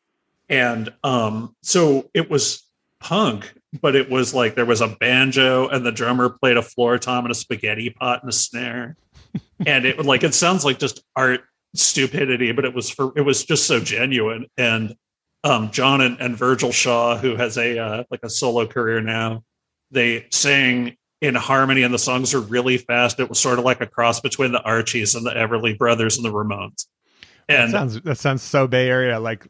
And 0.51 0.93
um, 1.03 1.57
so 1.63 2.11
it 2.13 2.29
was 2.29 2.63
punk, 3.01 3.51
but 3.81 3.97
it 3.97 4.11
was 4.11 4.35
like 4.35 4.57
there 4.57 4.67
was 4.67 4.83
a 4.83 4.89
banjo 4.89 5.69
and 5.69 5.87
the 5.87 5.93
drummer 5.93 6.29
played 6.29 6.59
a 6.59 6.63
floor 6.63 6.99
tom 6.99 7.25
and 7.25 7.33
a 7.33 7.35
spaghetti 7.35 7.89
pot 7.89 8.21
and 8.23 8.29
a 8.29 8.35
snare, 8.35 8.95
and 9.65 9.87
it 9.87 10.05
like 10.05 10.23
it 10.23 10.35
sounds 10.35 10.67
like 10.67 10.79
just 10.79 11.03
art 11.17 11.41
stupidity, 11.75 12.53
but 12.53 12.67
it 12.67 12.75
was 12.75 12.91
for 12.91 13.15
it 13.17 13.23
was 13.23 13.43
just 13.43 13.67
so 13.67 13.81
genuine. 13.81 14.45
And 14.59 14.97
um, 15.45 15.71
John 15.71 16.01
and, 16.01 16.21
and 16.21 16.37
Virgil 16.37 16.73
Shaw, 16.73 17.17
who 17.17 17.37
has 17.37 17.57
a 17.57 17.79
uh, 17.79 18.05
like 18.11 18.21
a 18.23 18.31
solo 18.31 18.67
career 18.67 19.01
now, 19.01 19.45
they 19.91 20.27
sang 20.31 20.97
in 21.21 21.35
harmony, 21.35 21.83
and 21.83 21.93
the 21.93 21.99
songs 21.99 22.35
are 22.35 22.41
really 22.41 22.79
fast. 22.79 23.21
It 23.21 23.29
was 23.29 23.39
sort 23.39 23.59
of 23.59 23.65
like 23.65 23.81
a 23.81 23.87
cross 23.87 24.21
between 24.21 24.53
the 24.53 24.63
Archies 24.63 25.15
and 25.15 25.25
the 25.25 25.33
Everly 25.33 25.77
Brothers 25.77 26.17
and 26.17 26.25
the 26.25 26.33
Ramones. 26.33 26.87
that 27.49 27.61
And 27.61 27.71
sounds 27.71 28.01
that 28.03 28.19
sounds 28.19 28.43
so 28.43 28.67
Bay 28.67 28.89
Area. 28.89 29.21
Like, 29.21 29.47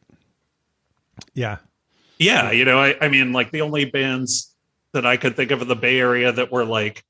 yeah, 1.35 1.59
yeah, 2.21 2.51
you 2.51 2.67
know, 2.67 2.79
I, 2.79 2.97
I 3.01 3.09
mean, 3.09 3.33
like 3.33 3.51
the 3.51 3.63
only 3.63 3.87
bands 3.87 4.55
that 4.93 5.07
I 5.07 5.17
could 5.17 5.37
think 5.37 5.51
of 5.53 5.63
in 5.63 5.69
the 5.69 5.77
Bay 5.77 5.99
Area 5.99 6.31
that 6.31 6.53
were 6.53 6.67
like, 6.67 7.03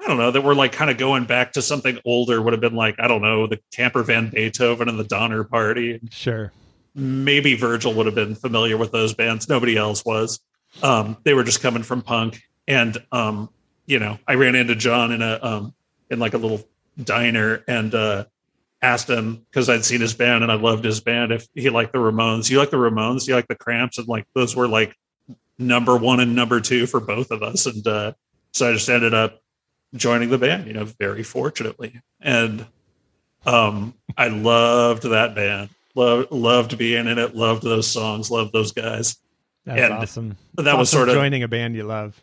I 0.00 0.08
don't 0.08 0.18
know, 0.18 0.32
that 0.32 0.42
were 0.42 0.56
like 0.56 0.72
kind 0.72 0.90
of 0.90 0.98
going 0.98 1.24
back 1.24 1.52
to 1.52 1.62
something 1.62 1.98
older 2.04 2.42
would 2.42 2.52
have 2.52 2.60
been 2.60 2.74
like, 2.74 2.96
I 2.98 3.06
don't 3.06 3.22
know, 3.22 3.46
the 3.46 3.60
Camper 3.72 4.02
Van 4.02 4.28
Beethoven 4.28 4.88
and 4.88 4.98
the 4.98 5.04
Donner 5.04 5.44
Party. 5.44 6.00
sure. 6.10 6.52
Maybe 6.96 7.54
Virgil 7.54 7.92
would 7.94 8.06
have 8.06 8.14
been 8.14 8.34
familiar 8.34 8.76
with 8.76 8.90
those 8.90 9.14
bands. 9.14 9.48
Nobody 9.48 9.76
else 9.76 10.04
was. 10.04 10.40
Um, 10.82 11.18
they 11.22 11.34
were 11.34 11.44
just 11.44 11.60
coming 11.60 11.82
from 11.82 12.02
punk. 12.02 12.42
And 12.66 12.96
um, 13.12 13.50
you 13.84 13.98
know, 13.98 14.18
I 14.26 14.34
ran 14.34 14.54
into 14.54 14.74
John 14.74 15.12
in 15.12 15.22
a 15.22 15.38
um 15.40 15.74
in 16.10 16.18
like 16.18 16.34
a 16.34 16.38
little 16.38 16.66
diner 17.02 17.62
and 17.68 17.94
uh 17.94 18.24
asked 18.82 19.08
him 19.08 19.44
because 19.50 19.68
I'd 19.68 19.84
seen 19.84 20.00
his 20.00 20.14
band 20.14 20.42
and 20.42 20.50
I 20.50 20.56
loved 20.56 20.84
his 20.84 21.00
band 21.00 21.32
if 21.32 21.46
he 21.54 21.70
liked 21.70 21.92
the 21.92 21.98
Ramones. 21.98 22.50
You 22.50 22.58
like 22.58 22.70
the 22.70 22.76
Ramones, 22.76 23.28
you 23.28 23.34
like 23.34 23.48
the 23.48 23.54
cramps, 23.54 23.98
and 23.98 24.08
like 24.08 24.26
those 24.34 24.56
were 24.56 24.68
like 24.68 24.96
number 25.58 25.96
one 25.96 26.20
and 26.20 26.34
number 26.34 26.60
two 26.60 26.86
for 26.86 27.00
both 27.00 27.30
of 27.30 27.42
us. 27.42 27.66
And 27.66 27.86
uh 27.86 28.12
so 28.52 28.70
I 28.70 28.72
just 28.72 28.88
ended 28.88 29.14
up 29.14 29.40
joining 29.94 30.30
the 30.30 30.38
band, 30.38 30.66
you 30.66 30.72
know, 30.72 30.84
very 30.84 31.22
fortunately. 31.22 32.00
And 32.20 32.66
um 33.44 33.94
I 34.16 34.28
loved 34.28 35.04
that 35.04 35.34
band 35.34 35.70
loved 35.96 36.30
loved 36.30 36.78
being 36.78 37.06
in 37.08 37.18
it 37.18 37.34
loved 37.34 37.62
those 37.62 37.86
songs 37.90 38.30
loved 38.30 38.52
those 38.52 38.70
guys 38.72 39.16
That's 39.64 39.80
And 39.80 39.92
awesome. 39.94 40.36
that 40.56 40.76
was 40.78 40.88
awesome 40.90 40.96
sort 40.98 41.08
of 41.08 41.14
joining 41.14 41.42
a 41.42 41.48
band 41.48 41.74
you 41.74 41.84
love. 41.84 42.22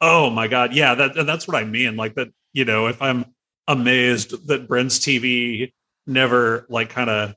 oh 0.00 0.30
my 0.30 0.46
god 0.46 0.74
yeah 0.74 0.94
that 0.94 1.16
and 1.16 1.28
that's 1.28 1.48
what 1.48 1.56
i 1.56 1.64
mean 1.64 1.96
like 1.96 2.14
that 2.14 2.28
you 2.52 2.64
know 2.64 2.86
if 2.86 3.00
i'm 3.02 3.24
amazed 3.66 4.46
that 4.46 4.68
brent's 4.68 4.98
tv 4.98 5.72
never 6.06 6.66
like 6.68 6.90
kind 6.90 7.10
of 7.10 7.34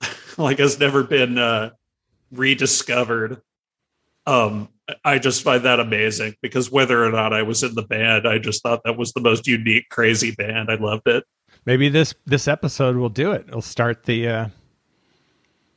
like 0.38 0.58
has 0.58 0.78
never 0.78 1.02
been 1.02 1.36
uh 1.38 1.70
rediscovered 2.32 3.40
um 4.26 4.68
i 5.04 5.18
just 5.18 5.42
find 5.42 5.64
that 5.64 5.80
amazing 5.80 6.34
because 6.42 6.70
whether 6.70 7.04
or 7.04 7.10
not 7.10 7.32
i 7.32 7.42
was 7.42 7.62
in 7.62 7.74
the 7.74 7.82
band 7.82 8.26
i 8.26 8.38
just 8.38 8.62
thought 8.62 8.82
that 8.84 8.96
was 8.96 9.12
the 9.12 9.20
most 9.20 9.46
unique 9.46 9.88
crazy 9.90 10.30
band 10.32 10.70
i 10.70 10.74
loved 10.74 11.06
it 11.08 11.24
Maybe 11.66 11.88
this 11.88 12.14
this 12.26 12.46
episode 12.46 12.96
will 12.96 13.08
do 13.08 13.32
it. 13.32 13.46
It'll 13.48 13.62
start 13.62 14.02
the. 14.02 14.28
Uh, 14.28 14.48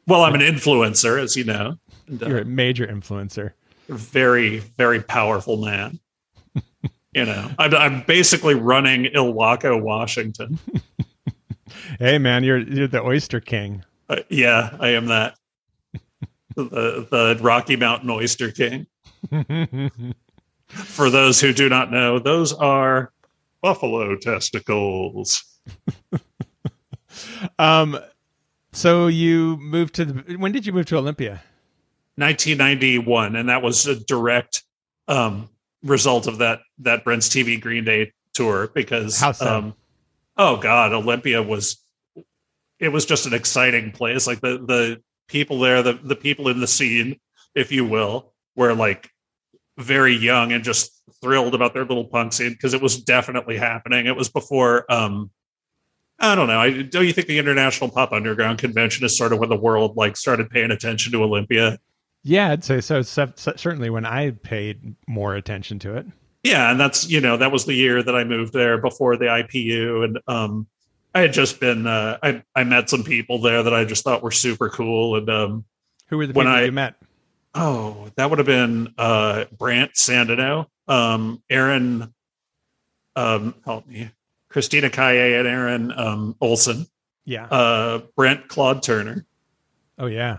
well 0.07 0.23
i'm 0.23 0.33
an 0.33 0.41
influencer 0.41 1.21
as 1.21 1.35
you 1.35 1.43
know 1.43 1.77
and, 2.07 2.23
uh, 2.23 2.27
you're 2.27 2.39
a 2.39 2.45
major 2.45 2.87
influencer. 2.87 3.51
very 3.89 4.59
very 4.59 5.01
powerful 5.01 5.57
man. 5.57 5.99
You 7.13 7.25
know 7.25 7.49
I'm, 7.57 7.73
I'm 7.75 8.03
basically 8.03 8.55
running 8.55 9.05
ilwaco 9.05 9.81
washington. 9.81 10.59
Hey 11.99 12.17
man, 12.17 12.43
you're 12.43 12.59
you're 12.59 12.87
the 12.87 13.01
Oyster 13.01 13.39
King. 13.39 13.83
Uh, 14.09 14.17
yeah 14.29 14.75
i 14.79 14.89
am 14.89 15.07
that. 15.07 15.35
The 16.55 17.07
the 17.09 17.37
rocky 17.41 17.75
mountain 17.75 18.09
oyster 18.09 18.51
king. 18.51 18.87
For 20.67 21.09
those 21.09 21.39
who 21.41 21.53
do 21.53 21.69
not 21.69 21.91
know 21.91 22.19
those 22.19 22.53
are 22.53 23.11
buffalo 23.61 24.15
testicles. 24.15 25.43
Um, 27.57 27.97
so 28.77 29.07
you 29.07 29.57
moved 29.57 29.95
to 29.95 30.05
the. 30.05 30.37
When 30.37 30.51
did 30.51 30.65
you 30.65 30.71
move 30.71 30.85
to 30.87 30.97
Olympia? 30.97 31.41
1991, 32.15 33.35
and 33.35 33.49
that 33.49 33.61
was 33.61 33.87
a 33.87 33.95
direct 33.95 34.63
um, 35.07 35.49
result 35.83 36.27
of 36.27 36.37
that 36.39 36.59
that 36.79 37.03
Brent's 37.03 37.27
TV 37.27 37.59
Green 37.59 37.83
Day 37.83 38.11
tour 38.33 38.69
because 38.73 39.19
How 39.19 39.31
so? 39.31 39.57
um, 39.57 39.75
oh 40.37 40.57
god, 40.57 40.93
Olympia 40.93 41.41
was 41.41 41.83
it 42.79 42.89
was 42.89 43.05
just 43.05 43.25
an 43.25 43.33
exciting 43.33 43.91
place. 43.91 44.27
Like 44.27 44.41
the 44.41 44.59
the 44.59 45.01
people 45.27 45.59
there, 45.59 45.81
the 45.81 45.93
the 45.93 46.15
people 46.15 46.47
in 46.47 46.59
the 46.59 46.67
scene, 46.67 47.19
if 47.55 47.71
you 47.71 47.83
will, 47.83 48.33
were 48.55 48.75
like 48.75 49.09
very 49.77 50.15
young 50.15 50.51
and 50.51 50.63
just 50.63 50.91
thrilled 51.21 51.55
about 51.55 51.73
their 51.73 51.85
little 51.85 52.05
punk 52.05 52.33
scene 52.33 52.51
because 52.51 52.73
it 52.75 52.81
was 52.81 53.01
definitely 53.01 53.57
happening. 53.57 54.05
It 54.05 54.15
was 54.15 54.29
before 54.29 54.91
um 54.91 55.31
I 56.19 56.33
don't 56.35 56.47
know. 56.47 56.59
I 56.59 56.81
don't 56.83 57.05
you 57.05 57.13
think 57.13 57.27
the 57.27 57.37
International 57.39 57.89
Pop 57.89 58.11
Underground 58.11 58.57
Convention 58.59 59.05
is 59.05 59.17
sort 59.17 59.33
of 59.33 59.39
when 59.39 59.49
the 59.49 59.55
world 59.55 59.95
like 59.97 60.17
started 60.17 60.49
paying 60.49 60.71
attention 60.71 61.11
to 61.11 61.23
Olympia? 61.23 61.77
Yeah, 62.23 62.49
I'd 62.51 62.63
say 62.63 62.81
so. 62.81 63.01
Ce- 63.03 63.19
ce- 63.35 63.55
Certainly, 63.57 63.89
when 63.91 64.05
I 64.05 64.31
paid 64.31 64.95
more 65.07 65.35
attention 65.35 65.77
to 65.79 65.95
it. 65.95 66.05
Yeah, 66.43 66.71
and 66.71 66.79
that's 66.79 67.09
you 67.09 67.21
know 67.21 67.37
that 67.37 67.51
was 67.51 67.65
the 67.65 67.73
year 67.75 68.01
that 68.01 68.15
I 68.15 68.23
moved 68.23 68.53
there 68.53 68.77
before 68.79 69.15
the 69.17 69.25
IPU, 69.25 70.03
and 70.05 70.19
um, 70.27 70.67
I 71.13 71.21
had 71.21 71.33
just 71.33 71.59
been 71.59 71.85
uh, 71.85 72.17
I 72.23 72.41
I 72.55 72.63
met 72.63 72.89
some 72.89 73.03
people 73.03 73.39
there 73.39 73.61
that 73.63 73.73
I 73.73 73.85
just 73.85 74.03
thought 74.03 74.23
were 74.23 74.31
super 74.31 74.69
cool, 74.69 75.15
and 75.17 75.29
um, 75.29 75.65
Who 76.07 76.17
were 76.17 76.25
the 76.27 76.33
When 76.33 76.45
people 76.47 76.57
I- 76.57 76.63
you 76.65 76.71
met? 76.71 76.95
oh, 77.53 78.09
that 78.15 78.29
would 78.29 78.39
have 78.39 78.45
been 78.47 78.93
uh, 78.97 79.45
Brandt 79.57 79.93
Sandeno, 79.93 80.65
um, 80.87 81.41
Aaron, 81.49 82.13
um, 83.15 83.55
help 83.65 83.87
me, 83.87 84.09
Christina 84.57 84.89
Kaye 84.89 85.37
and 85.37 85.47
Aaron 85.47 85.91
um, 85.95 86.35
Olson, 86.41 86.87
Yeah. 87.25 87.45
uh, 87.45 87.99
Brent 88.15 88.47
Claude 88.47 88.81
Turner. 88.81 89.23
oh 89.99 90.07
yeah. 90.07 90.37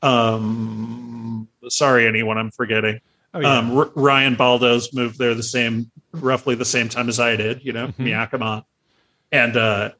Um, 0.00 1.46
sorry, 1.68 2.06
anyone 2.08 2.38
I'm 2.38 2.50
forgetting. 2.50 2.98
Oh 3.34 3.40
yeah. 3.40 3.58
Um, 3.58 3.76
R- 3.76 3.90
Ryan 3.94 4.36
Baldo's 4.36 4.94
moved 4.94 5.18
there 5.18 5.34
the 5.34 5.42
same, 5.42 5.90
roughly 6.12 6.54
the 6.54 6.64
same 6.64 6.88
time 6.88 7.10
as 7.10 7.20
I 7.20 7.36
did. 7.36 7.62
You 7.62 7.74
know, 7.74 7.88
Mhm. 7.88 8.08
Yakima, 8.08 8.64
and 9.32 9.54
uh, 9.54 9.90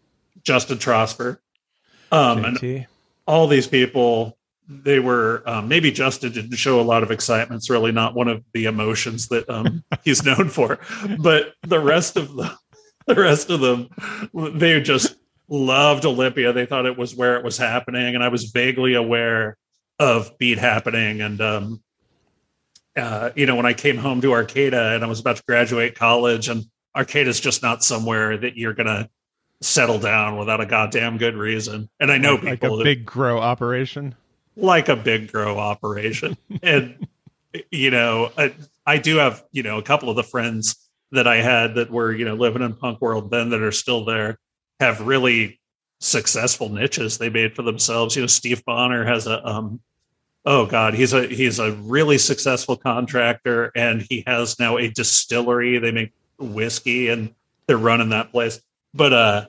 Justin 0.42 0.78
Trosper, 0.78 1.36
um, 2.10 2.46
and 2.46 2.86
all 3.26 3.48
these 3.48 3.66
people. 3.66 4.34
They 4.70 4.98
were 4.98 5.42
um, 5.46 5.68
maybe 5.68 5.90
Justin 5.90 6.32
didn't 6.32 6.56
show 6.56 6.80
a 6.80 6.82
lot 6.82 7.02
of 7.02 7.10
excitement. 7.10 7.58
It's 7.58 7.68
really 7.68 7.92
not 7.92 8.14
one 8.14 8.28
of 8.28 8.42
the 8.54 8.64
emotions 8.64 9.28
that 9.28 9.48
um, 9.50 9.84
he's 10.04 10.24
known 10.24 10.48
for, 10.48 10.78
but 11.18 11.52
the 11.66 11.80
rest 11.80 12.16
of 12.16 12.34
the 12.34 12.50
the 13.08 13.14
rest 13.14 13.50
of 13.50 13.60
them, 13.60 13.88
they 14.54 14.80
just 14.80 15.16
loved 15.48 16.04
Olympia. 16.04 16.52
They 16.52 16.66
thought 16.66 16.86
it 16.86 16.96
was 16.96 17.16
where 17.16 17.36
it 17.36 17.44
was 17.44 17.56
happening, 17.56 18.14
and 18.14 18.22
I 18.22 18.28
was 18.28 18.44
vaguely 18.44 18.94
aware 18.94 19.56
of 19.98 20.36
Beat 20.38 20.58
happening. 20.58 21.20
And 21.22 21.40
um, 21.40 21.82
uh, 22.96 23.30
you 23.34 23.46
know, 23.46 23.56
when 23.56 23.66
I 23.66 23.72
came 23.72 23.96
home 23.96 24.20
to 24.20 24.32
Arcata 24.32 24.94
and 24.94 25.02
I 25.02 25.06
was 25.06 25.20
about 25.20 25.36
to 25.36 25.42
graduate 25.48 25.94
college, 25.94 26.48
and 26.48 26.64
Arcata's 26.94 27.40
just 27.40 27.62
not 27.62 27.82
somewhere 27.82 28.36
that 28.36 28.56
you're 28.56 28.74
gonna 28.74 29.08
settle 29.60 29.98
down 29.98 30.36
without 30.36 30.60
a 30.60 30.66
goddamn 30.66 31.16
good 31.16 31.34
reason. 31.34 31.88
And 31.98 32.12
I 32.12 32.18
know 32.18 32.34
like, 32.34 32.44
like 32.44 32.60
people 32.60 32.80
a 32.80 32.84
big 32.84 33.06
grow 33.06 33.38
operation. 33.38 34.14
like 34.54 34.88
a 34.88 34.96
big 34.96 35.32
grow 35.32 35.58
operation. 35.58 36.36
and 36.62 37.06
you 37.72 37.90
know, 37.90 38.30
I, 38.36 38.54
I 38.86 38.98
do 38.98 39.16
have 39.16 39.42
you 39.50 39.62
know 39.62 39.78
a 39.78 39.82
couple 39.82 40.10
of 40.10 40.16
the 40.16 40.22
friends 40.22 40.76
that 41.12 41.26
I 41.26 41.36
had 41.36 41.76
that 41.76 41.90
were 41.90 42.12
you 42.12 42.24
know 42.24 42.34
living 42.34 42.62
in 42.62 42.74
punk 42.74 43.00
world 43.00 43.30
then 43.30 43.50
that 43.50 43.62
are 43.62 43.72
still 43.72 44.04
there 44.04 44.38
have 44.80 45.00
really 45.00 45.60
successful 46.00 46.68
niches 46.68 47.18
they 47.18 47.30
made 47.30 47.56
for 47.56 47.62
themselves. 47.62 48.14
You 48.14 48.22
know, 48.22 48.28
Steve 48.28 48.64
Bonner 48.64 49.04
has 49.04 49.26
a 49.26 49.46
um 49.46 49.80
oh 50.44 50.66
god, 50.66 50.94
he's 50.94 51.12
a 51.12 51.26
he's 51.26 51.58
a 51.58 51.72
really 51.72 52.18
successful 52.18 52.76
contractor 52.76 53.72
and 53.74 54.06
he 54.08 54.24
has 54.26 54.58
now 54.58 54.76
a 54.78 54.88
distillery. 54.90 55.78
They 55.78 55.92
make 55.92 56.12
whiskey 56.38 57.08
and 57.08 57.34
they're 57.66 57.78
running 57.78 58.10
that 58.10 58.30
place. 58.30 58.60
But 58.94 59.12
uh 59.12 59.46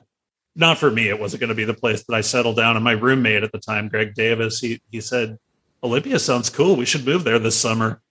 not 0.56 0.78
for 0.78 0.90
me. 0.90 1.08
It 1.08 1.18
wasn't 1.18 1.40
going 1.40 1.48
to 1.48 1.54
be 1.54 1.64
the 1.64 1.74
place 1.74 2.02
that 2.04 2.14
I 2.14 2.20
settled 2.22 2.56
down. 2.56 2.76
And 2.76 2.84
my 2.84 2.92
roommate 2.92 3.44
at 3.44 3.52
the 3.52 3.58
time, 3.58 3.88
Greg 3.88 4.14
Davis, 4.14 4.60
he 4.60 4.80
he 4.90 5.00
said, 5.00 5.38
Olympia 5.82 6.18
sounds 6.18 6.50
cool. 6.50 6.76
We 6.76 6.84
should 6.84 7.06
move 7.06 7.24
there 7.24 7.38
this 7.38 7.56
summer. 7.56 8.02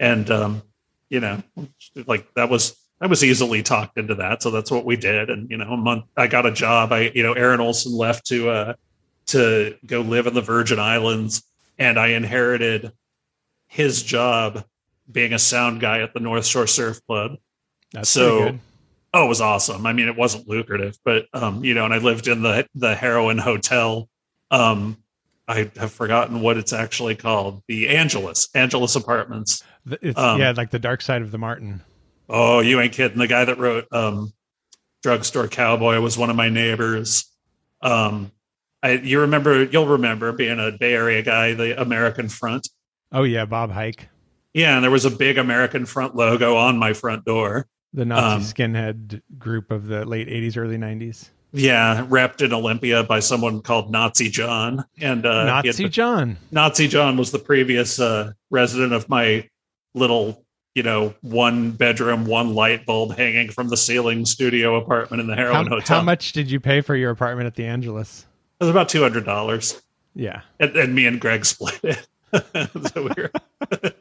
And 0.00 0.30
um, 0.30 0.62
you 1.08 1.20
know, 1.20 1.42
like 2.06 2.32
that 2.34 2.50
was 2.50 2.76
I 3.00 3.06
was 3.06 3.22
easily 3.22 3.62
talked 3.62 3.98
into 3.98 4.14
that. 4.16 4.42
So 4.42 4.50
that's 4.50 4.70
what 4.70 4.84
we 4.84 4.96
did. 4.96 5.28
And 5.30 5.50
you 5.50 5.56
know, 5.58 5.70
a 5.70 5.76
month 5.76 6.04
I 6.16 6.26
got 6.26 6.46
a 6.46 6.52
job. 6.52 6.92
I 6.92 7.12
you 7.14 7.22
know, 7.22 7.32
Aaron 7.32 7.60
Olson 7.60 7.92
left 7.92 8.26
to 8.28 8.48
uh 8.50 8.74
to 9.26 9.76
go 9.84 10.00
live 10.00 10.26
in 10.26 10.34
the 10.34 10.40
Virgin 10.40 10.78
Islands 10.78 11.42
and 11.78 11.98
I 11.98 12.08
inherited 12.08 12.92
his 13.66 14.02
job 14.02 14.64
being 15.10 15.32
a 15.32 15.38
sound 15.38 15.80
guy 15.80 16.00
at 16.00 16.14
the 16.14 16.20
North 16.20 16.46
Shore 16.46 16.66
Surf 16.66 17.00
Club 17.06 17.32
That's 17.92 18.08
So- 18.08 18.58
oh, 19.12 19.24
it 19.24 19.28
was 19.28 19.40
awesome. 19.40 19.86
I 19.86 19.92
mean, 19.92 20.08
it 20.08 20.16
wasn't 20.16 20.48
lucrative, 20.48 20.96
but 21.04 21.26
um, 21.32 21.64
you 21.64 21.74
know, 21.74 21.84
and 21.84 21.92
I 21.92 21.98
lived 21.98 22.28
in 22.28 22.42
the 22.42 22.66
the 22.74 22.94
heroin 22.94 23.38
hotel. 23.38 24.08
Um, 24.50 24.98
I 25.48 25.70
have 25.76 25.92
forgotten 25.92 26.40
what 26.40 26.56
it's 26.56 26.72
actually 26.72 27.14
called. 27.14 27.62
The 27.68 27.88
Angelus, 27.88 28.48
Angelus 28.54 28.96
Apartments. 28.96 29.62
It's 30.02 30.18
um, 30.18 30.40
yeah, 30.40 30.52
like 30.56 30.70
the 30.70 30.78
dark 30.78 31.02
side 31.02 31.22
of 31.22 31.30
the 31.30 31.38
Martin. 31.38 31.82
Oh, 32.28 32.60
you 32.60 32.80
ain't 32.80 32.92
kidding. 32.92 33.18
The 33.18 33.26
guy 33.28 33.44
that 33.44 33.58
wrote 33.58 33.86
um, 33.92 34.32
Drugstore 35.02 35.48
Cowboy 35.48 36.00
was 36.00 36.18
one 36.18 36.30
of 36.30 36.36
my 36.36 36.48
neighbors. 36.48 37.30
Um, 37.82 38.32
I, 38.82 38.92
you 38.92 39.20
remember, 39.20 39.64
you'll 39.64 39.86
remember 39.86 40.32
being 40.32 40.58
a 40.58 40.72
Bay 40.72 40.94
Area 40.94 41.22
guy, 41.22 41.54
the 41.54 41.80
American 41.80 42.28
Front. 42.28 42.68
Oh 43.12 43.22
yeah, 43.22 43.44
Bob 43.44 43.70
Heick, 43.70 44.00
Yeah, 44.54 44.74
and 44.76 44.82
there 44.84 44.90
was 44.90 45.04
a 45.04 45.10
big 45.10 45.38
American 45.38 45.86
Front 45.86 46.16
logo 46.16 46.56
on 46.56 46.76
my 46.78 46.92
front 46.92 47.24
door. 47.24 47.66
the 47.94 48.04
Nazi 48.04 48.34
Um, 48.36 48.40
skinhead 48.42 49.22
group 49.38 49.70
of 49.70 49.86
the 49.86 50.04
late 50.04 50.28
'80s, 50.28 50.56
early 50.56 50.76
'90s. 50.76 51.30
Yeah, 51.52 52.04
wrapped 52.08 52.42
in 52.42 52.52
Olympia 52.52 53.04
by 53.04 53.20
someone 53.20 53.62
called 53.62 53.90
Nazi 53.90 54.28
John. 54.28 54.84
And 55.00 55.24
uh, 55.24 55.44
he 55.44 55.48
had- 55.50 55.64
Nazi 55.66 55.88
John. 55.88 56.36
Nazi 56.50 56.88
John 56.88 57.16
was 57.16 57.30
the 57.30 57.38
previous 57.38 57.98
uh, 58.00 58.32
resident 58.50 58.92
of 58.92 59.08
my 59.08 59.48
little, 59.94 60.44
you 60.76 60.82
know, 60.82 61.14
one 61.22 61.70
bedroom, 61.70 62.26
one 62.26 62.54
light 62.54 62.84
bulb 62.84 63.16
hanging 63.16 63.48
from 63.50 63.68
the 63.68 63.76
ceiling 63.78 64.26
studio 64.26 64.76
apartment 64.76 65.22
in 65.22 65.26
the 65.26 65.34
How, 65.34 65.64
Hotel. 65.64 65.80
how 65.96 66.02
much 66.02 66.32
did 66.32 66.50
you 66.50 66.60
pay 66.60 66.82
for 66.82 66.94
your 66.94 67.10
apartment 67.10 67.46
at 67.46 67.54
the 67.54 67.64
Angelus? 67.64 68.26
It 68.60 68.64
was 68.64 68.70
about 68.70 68.90
two 68.90 69.00
hundred 69.02 69.24
dollars, 69.24 69.80
Yeah. 70.14 70.42
and, 70.60 70.76
and 70.76 70.94
me 70.94 71.06
and 71.06 71.18
Greg 71.18 71.46
split 71.46 71.80
it. 71.82 72.06
so 72.94 73.02
we 73.02 73.22
were 73.22 73.30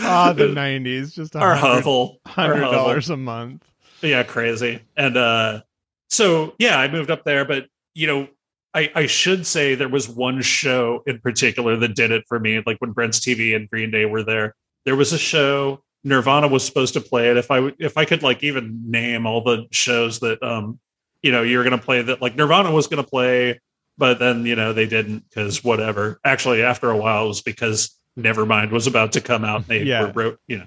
Ah, 0.00 0.32
the 0.32 0.44
'90s, 0.44 1.12
just 1.14 1.36
our 1.36 1.54
hovel, 1.54 2.20
hundred 2.26 2.60
dollars 2.60 3.10
a 3.10 3.16
month. 3.16 3.64
yeah 4.00 4.22
crazy 4.22 4.80
and 4.96 5.16
uh 5.16 5.60
so 6.08 6.54
yeah 6.58 6.78
i 6.78 6.88
moved 6.88 7.10
up 7.10 7.24
there 7.24 7.44
but 7.44 7.66
you 7.94 8.06
know 8.06 8.28
I, 8.72 8.90
I 8.94 9.06
should 9.06 9.46
say 9.46 9.74
there 9.74 9.88
was 9.88 10.08
one 10.08 10.40
show 10.40 11.02
in 11.06 11.18
particular 11.18 11.76
that 11.76 11.94
did 11.96 12.12
it 12.12 12.24
for 12.28 12.38
me 12.40 12.62
like 12.64 12.76
when 12.78 12.92
brent's 12.92 13.18
tv 13.20 13.54
and 13.56 13.68
green 13.68 13.90
day 13.90 14.04
were 14.06 14.22
there 14.22 14.54
there 14.86 14.94
was 14.96 15.12
a 15.12 15.18
show 15.18 15.82
nirvana 16.04 16.46
was 16.48 16.64
supposed 16.64 16.94
to 16.94 17.00
play 17.00 17.30
it 17.30 17.36
if 17.36 17.50
i 17.50 17.56
w- 17.56 17.74
if 17.78 17.96
i 17.96 18.04
could 18.04 18.22
like 18.22 18.42
even 18.44 18.82
name 18.90 19.26
all 19.26 19.42
the 19.42 19.66
shows 19.72 20.20
that 20.20 20.42
um 20.42 20.78
you 21.22 21.32
know 21.32 21.42
you're 21.42 21.64
gonna 21.64 21.76
play 21.78 22.00
that 22.02 22.22
like 22.22 22.36
nirvana 22.36 22.70
was 22.70 22.86
gonna 22.86 23.02
play 23.02 23.60
but 23.98 24.18
then 24.18 24.46
you 24.46 24.54
know 24.54 24.72
they 24.72 24.86
didn't 24.86 25.24
because 25.28 25.64
whatever 25.64 26.20
actually 26.24 26.62
after 26.62 26.90
a 26.90 26.96
while 26.96 27.24
it 27.24 27.28
was 27.28 27.42
because 27.42 27.98
nevermind 28.18 28.70
was 28.70 28.86
about 28.86 29.12
to 29.12 29.20
come 29.20 29.44
out 29.44 29.56
and 29.60 29.66
they 29.66 29.82
Yeah. 29.82 30.10
wrote 30.14 30.38
you 30.46 30.58
know 30.58 30.66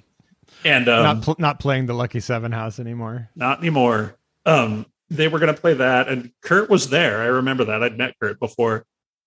and 0.66 0.88
um 0.90 1.04
not 1.04 1.22
pl- 1.24 1.36
not 1.40 1.60
playing 1.60 1.86
the 1.86 1.94
Lucky 1.94 2.20
Seven 2.20 2.52
house 2.52 2.78
anymore. 2.80 3.30
not 3.36 3.60
anymore. 3.60 4.18
Um, 4.46 4.86
they 5.10 5.28
were 5.28 5.40
going 5.40 5.54
to 5.54 5.60
play 5.60 5.74
that, 5.76 6.08
and 6.08 6.32
Kurt 6.42 6.70
was 6.70 6.90
there. 6.90 7.22
I 7.22 7.26
remember 7.26 7.66
that. 7.66 7.82
I'd 7.84 7.98
met 7.98 8.16
Kurt 8.20 8.40
before, 8.40 8.86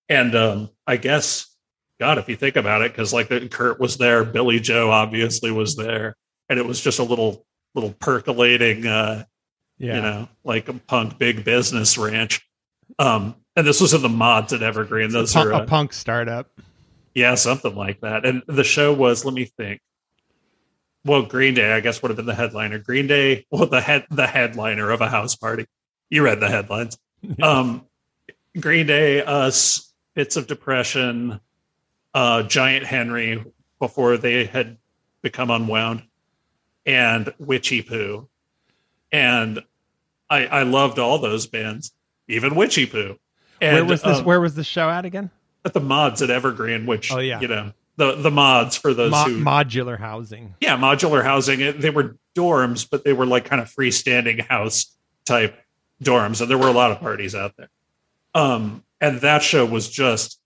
and 0.09 0.33
um, 0.35 0.69
I 0.87 0.97
guess, 0.97 1.47
God, 1.99 2.17
if 2.17 2.27
you 2.27 2.35
think 2.35 2.55
about 2.57 2.81
it, 2.81 2.91
because 2.91 3.13
like 3.13 3.29
the, 3.29 3.47
Kurt 3.47 3.79
was 3.79 3.97
there, 3.97 4.23
Billie 4.25 4.59
Joe 4.59 4.91
obviously 4.91 5.51
was 5.51 5.75
there, 5.75 6.15
and 6.49 6.59
it 6.59 6.65
was 6.65 6.81
just 6.81 6.99
a 6.99 7.03
little, 7.03 7.45
little 7.73 7.93
percolating, 7.93 8.85
uh, 8.85 9.23
Yeah. 9.77 9.95
you 9.95 10.01
know, 10.01 10.29
like 10.43 10.67
a 10.67 10.73
punk 10.73 11.17
big 11.17 11.43
business 11.45 11.97
ranch. 11.97 12.45
Um, 12.99 13.35
and 13.55 13.65
this 13.65 13.79
was 13.79 13.93
in 13.93 14.01
the 14.01 14.09
mods 14.09 14.51
at 14.53 14.61
Evergreen. 14.61 15.05
It's 15.05 15.15
a 15.15 15.17
Those 15.19 15.33
pu- 15.33 15.39
are, 15.39 15.51
a 15.51 15.57
uh, 15.57 15.65
punk 15.65 15.93
startup. 15.93 16.51
yeah, 17.13 17.35
something 17.35 17.73
like 17.75 18.01
that. 18.01 18.25
And 18.25 18.43
the 18.47 18.63
show 18.65 18.91
was, 18.93 19.23
let 19.23 19.33
me 19.33 19.45
think. 19.45 19.79
Well, 21.05 21.21
Green 21.21 21.53
Day, 21.53 21.71
I 21.71 21.79
guess, 21.81 22.01
would 22.01 22.09
have 22.09 22.17
been 22.17 22.25
the 22.25 22.33
headliner. 22.35 22.79
Green 22.79 23.07
Day, 23.07 23.45
well, 23.51 23.67
the 23.67 23.79
head, 23.81 24.05
the 24.09 24.27
headliner 24.27 24.89
of 24.89 25.01
a 25.01 25.07
house 25.07 25.35
party. 25.35 25.65
You 26.09 26.23
read 26.23 26.39
the 26.41 26.49
headlines. 26.49 26.97
Um, 27.41 27.85
Green 28.59 28.85
Day, 28.85 29.23
us, 29.23 29.91
Fits 30.15 30.35
of 30.37 30.45
Depression, 30.47 31.39
uh, 32.15 32.41
Giant 32.43 32.85
Henry 32.87 33.43
before 33.79 34.17
they 34.17 34.45
had 34.45 34.77
become 35.21 35.51
unwound, 35.51 36.01
and 36.85 37.31
Witchy 37.37 37.81
Poo. 37.83 38.27
And 39.11 39.61
I, 40.29 40.47
I 40.47 40.63
loved 40.63 40.97
all 40.97 41.19
those 41.19 41.45
bands, 41.45 41.91
even 42.27 42.55
Witchy 42.55 42.85
Poo. 42.87 43.19
And, 43.61 43.73
where 43.75 43.85
was 43.85 44.01
this? 44.01 44.17
um, 44.19 44.25
where 44.25 44.41
was 44.41 44.55
the 44.55 44.63
show 44.63 44.89
at 44.89 45.05
again? 45.05 45.29
at 45.63 45.73
the 45.73 45.79
mods 45.79 46.21
at 46.21 46.29
Evergreen, 46.29 46.85
which 46.85 47.11
Oh, 47.11 47.17
yeah. 47.19 47.39
you 47.39 47.47
know 47.47 47.71
the 47.97 48.15
the 48.15 48.29
mods 48.31 48.75
for 48.77 48.93
those 48.93 49.09
Mo- 49.11 49.23
who 49.23 49.43
modular 49.43 49.97
housing. 49.99 50.53
yeah 50.61 50.77
modular 50.77 51.23
housing. 51.23 51.79
They 51.79 51.89
were 51.89 52.17
dorms, 52.37 52.87
but 52.89 53.03
they 53.03 53.13
were 53.13 53.25
like 53.25 53.45
kind 53.45 53.61
of 53.61 53.67
freestanding 53.69 54.41
house 54.47 54.95
type 55.25 55.57
dorms, 56.03 56.39
and 56.41 56.49
there 56.51 56.57
were 56.57 56.67
a 56.67 56.71
lot 56.73 56.91
of 56.91 56.99
parties 56.99 57.33
out 57.33 57.53
there. 57.57 57.69
Um, 58.35 58.83
and 59.01 59.21
that 59.21 59.41
show 59.41 59.65
was 59.65 59.89
just 59.89 60.39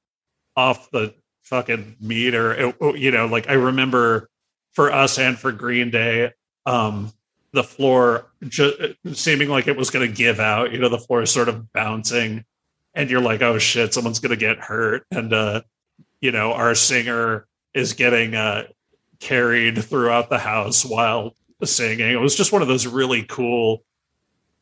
off 0.56 0.90
the 0.92 1.14
fucking 1.50 1.96
meter. 2.00 2.54
It- 2.54 2.96
you 2.98 3.12
know, 3.12 3.26
like 3.26 3.50
I 3.50 3.54
remember 3.54 4.30
for 4.74 4.92
us 4.92 5.18
and 5.18 5.38
for 5.38 5.52
Green 5.52 5.90
Day, 5.90 6.32
um, 6.66 7.12
the 7.52 7.64
floor 7.64 8.28
ju- 8.48 8.94
seeming 9.14 9.50
like 9.50 9.68
it 9.68 9.76
was 9.76 9.90
going 9.90 10.08
to 10.08 10.16
give 10.16 10.40
out. 10.40 10.72
You 10.72 10.78
know, 10.80 10.90
the 10.90 11.00
floor 11.00 11.24
is 11.24 11.32
sort 11.32 11.50
of 11.50 11.74
bouncing, 11.74 12.46
and 12.94 13.10
you're 13.10 13.22
like, 13.22 13.42
"Oh 13.42 13.58
shit, 13.58 13.94
someone's 13.94 14.20
going 14.20 14.30
to 14.30 14.38
get 14.38 14.60
hurt." 14.60 15.04
And 15.12 15.34
uh, 15.34 15.62
you 16.22 16.32
know, 16.32 16.54
our 16.54 16.76
singer 16.76 17.48
is 17.74 17.94
getting 17.94 18.36
uh, 18.36 18.66
carried 19.20 19.84
throughout 19.84 20.30
the 20.30 20.38
house 20.38 20.86
while 20.86 21.36
singing. 21.64 22.12
It 22.12 22.20
was 22.22 22.36
just 22.36 22.52
one 22.54 22.62
of 22.62 22.68
those 22.68 22.86
really 22.86 23.24
cool, 23.24 23.84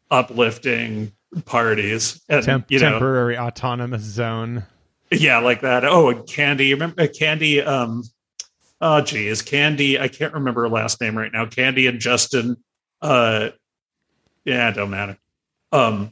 uplifting 0.09 1.11
parties, 1.45 2.21
and 2.29 2.43
Temp- 2.43 2.71
you 2.71 2.79
know, 2.79 2.91
temporary 2.91 3.37
autonomous 3.37 4.03
zone. 4.03 4.63
Yeah, 5.11 5.39
like 5.39 5.61
that. 5.61 5.85
Oh, 5.85 6.09
and 6.09 6.27
Candy. 6.27 6.73
Remember 6.73 7.01
uh, 7.01 7.07
Candy? 7.07 7.61
Um, 7.61 8.03
oh, 8.81 9.01
geez, 9.01 9.41
Candy. 9.41 9.99
I 9.99 10.07
can't 10.07 10.33
remember 10.33 10.61
her 10.61 10.69
last 10.69 10.99
name 10.99 11.17
right 11.17 11.31
now. 11.31 11.45
Candy 11.45 11.87
and 11.87 11.99
Justin. 11.99 12.57
Uh, 13.01 13.49
yeah, 14.43 14.71
don't 14.71 14.89
matter. 14.89 15.17
Um, 15.71 16.11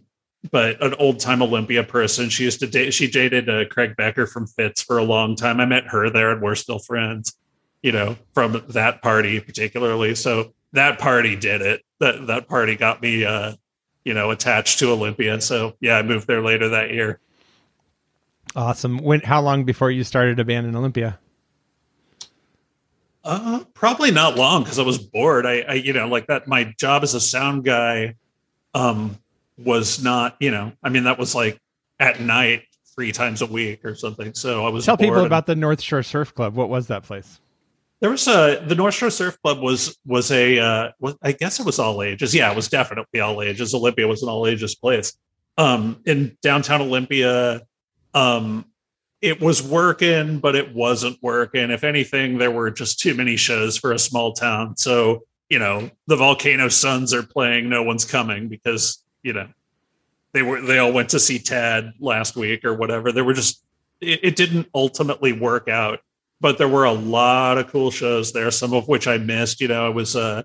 but 0.52 0.82
an 0.82 0.94
old 0.96 1.20
time 1.20 1.42
Olympia 1.42 1.84
person. 1.84 2.30
She 2.30 2.44
used 2.44 2.60
to 2.60 2.68
date. 2.68 2.94
She 2.94 3.10
dated 3.10 3.50
uh, 3.50 3.66
Craig 3.66 3.96
Becker 3.98 4.28
from 4.28 4.48
Fits 4.48 4.82
for 4.82 4.98
a 4.98 5.04
long 5.04 5.36
time. 5.36 5.60
I 5.60 5.66
met 5.66 5.88
her 5.88 6.10
there, 6.10 6.32
and 6.32 6.42
we're 6.42 6.56
still 6.56 6.80
friends. 6.80 7.34
You 7.82 7.92
know, 7.92 8.18
from 8.34 8.64
that 8.70 9.02
party 9.02 9.40
particularly. 9.40 10.16
So 10.16 10.54
that 10.74 11.00
party 11.00 11.36
did 11.36 11.62
it. 11.62 11.82
That 12.00 12.28
that 12.28 12.48
party 12.48 12.76
got 12.76 13.02
me. 13.02 13.26
Uh, 13.26 13.56
you 14.06 14.14
know, 14.14 14.30
attached 14.30 14.80
to 14.80 14.92
Olympia. 14.92 15.42
So 15.42 15.74
yeah, 15.82 15.98
I 15.98 16.04
moved 16.04 16.28
there 16.28 16.44
later 16.44 16.70
that 16.70 16.92
year. 16.92 17.20
Awesome. 18.56 19.00
When? 19.00 19.22
How 19.22 19.42
long 19.42 19.64
before 19.66 19.92
you 19.92 20.04
started 20.04 20.40
a 20.40 20.46
band 20.46 20.68
in 20.68 20.76
Olympia? 20.76 21.20
Uh, 23.24 23.64
probably 23.74 24.12
not 24.12 24.38
long 24.38 24.64
because 24.64 24.78
I 24.80 24.84
was 24.84 25.00
bored. 25.00 25.46
I, 25.46 25.62
I, 25.62 25.74
you 25.74 25.94
know, 25.94 26.08
like 26.08 26.28
that. 26.28 26.48
My 26.48 26.76
job 26.78 27.04
as 27.04 27.16
a 27.16 27.20
sound 27.20 27.66
guy, 27.66 28.16
um, 28.76 29.18
was 29.58 30.04
not, 30.04 30.36
you 30.40 30.52
know, 30.52 30.74
I 30.84 30.90
mean, 30.90 31.06
that 31.06 31.18
was 31.18 31.34
like 31.34 31.60
at 32.00 32.20
night 32.20 32.64
three 32.94 33.12
times 33.12 33.42
a 33.42 33.46
week 33.46 33.84
or 33.84 33.96
something. 33.96 34.34
So 34.34 34.66
I 34.66 34.70
was 34.70 34.86
Tell 34.86 34.98
people 34.98 35.26
about 35.26 35.46
the 35.46 35.56
North 35.56 35.82
Shore 35.82 36.04
Surf 36.04 36.34
Club. 36.34 36.56
What 36.56 36.70
was 36.70 36.88
that 36.88 37.04
place? 37.04 37.40
There 38.02 38.10
was 38.10 38.28
a 38.28 38.64
the 38.68 38.76
North 38.76 38.94
Shore 38.94 39.10
Surf 39.10 39.42
Club 39.42 39.60
was 39.60 39.98
was 40.06 40.32
a 40.32 40.60
uh, 40.60 40.92
was, 41.00 41.16
I 41.22 41.32
guess 41.32 41.60
it 41.60 41.66
was 41.66 41.80
all 41.80 42.04
ages. 42.04 42.36
Yeah, 42.36 42.52
it 42.52 42.56
was 42.56 42.68
definitely 42.68 43.22
all 43.22 43.42
ages. 43.42 43.74
Olympia 43.74 44.08
was 44.08 44.22
an 44.22 44.30
all 44.30 44.46
ages 44.46 44.76
place. 44.76 45.18
Um, 45.58 46.02
in 46.06 46.38
downtown 46.42 46.82
Olympia, 46.82 47.62
um, 48.16 48.66
it 49.22 49.40
was 49.40 49.62
working, 49.62 50.40
but 50.40 50.56
it 50.56 50.74
wasn't 50.74 51.22
working. 51.22 51.70
If 51.70 51.84
anything, 51.84 52.38
there 52.38 52.52
were 52.52 52.72
just 52.72 53.00
too 53.00 53.14
many 53.14 53.36
shows 53.36 53.78
for 53.78 53.92
a 53.92 54.00
small 54.00 54.34
town. 54.34 54.78
So 54.78 55.24
you 55.50 55.60
know, 55.60 55.92
the 56.08 56.16
Volcano 56.16 56.70
Suns 56.70 57.14
are 57.14 57.22
playing. 57.22 57.70
No 57.70 57.84
one's 57.84 58.06
coming 58.06 58.48
because 58.48 59.04
you 59.22 59.34
know 59.34 59.48
they 60.32 60.42
were 60.42 60.62
they 60.62 60.80
all 60.80 60.92
went 60.92 61.10
to 61.10 61.20
see 61.20 61.38
Tad 61.38 61.94
last 62.00 62.36
week 62.36 62.66
or 62.66 62.74
whatever. 62.74 63.12
There 63.12 63.24
were 63.24 63.34
just 63.34 63.64
it, 64.02 64.22
it 64.24 64.36
didn't 64.36 64.68
ultimately 64.74 65.34
work 65.34 65.68
out 65.68 66.00
but 66.42 66.58
there 66.58 66.68
were 66.68 66.84
a 66.84 66.92
lot 66.92 67.58
of 67.58 67.68
cool 67.68 67.92
shows 67.92 68.32
there, 68.34 68.52
some 68.52 68.74
of 68.74 68.88
which 68.88 69.08
I 69.08 69.18
missed. 69.18 69.62
You 69.62 69.68
know, 69.68 69.90
it 69.90 69.96
was 69.96 70.16
uh, 70.16 70.44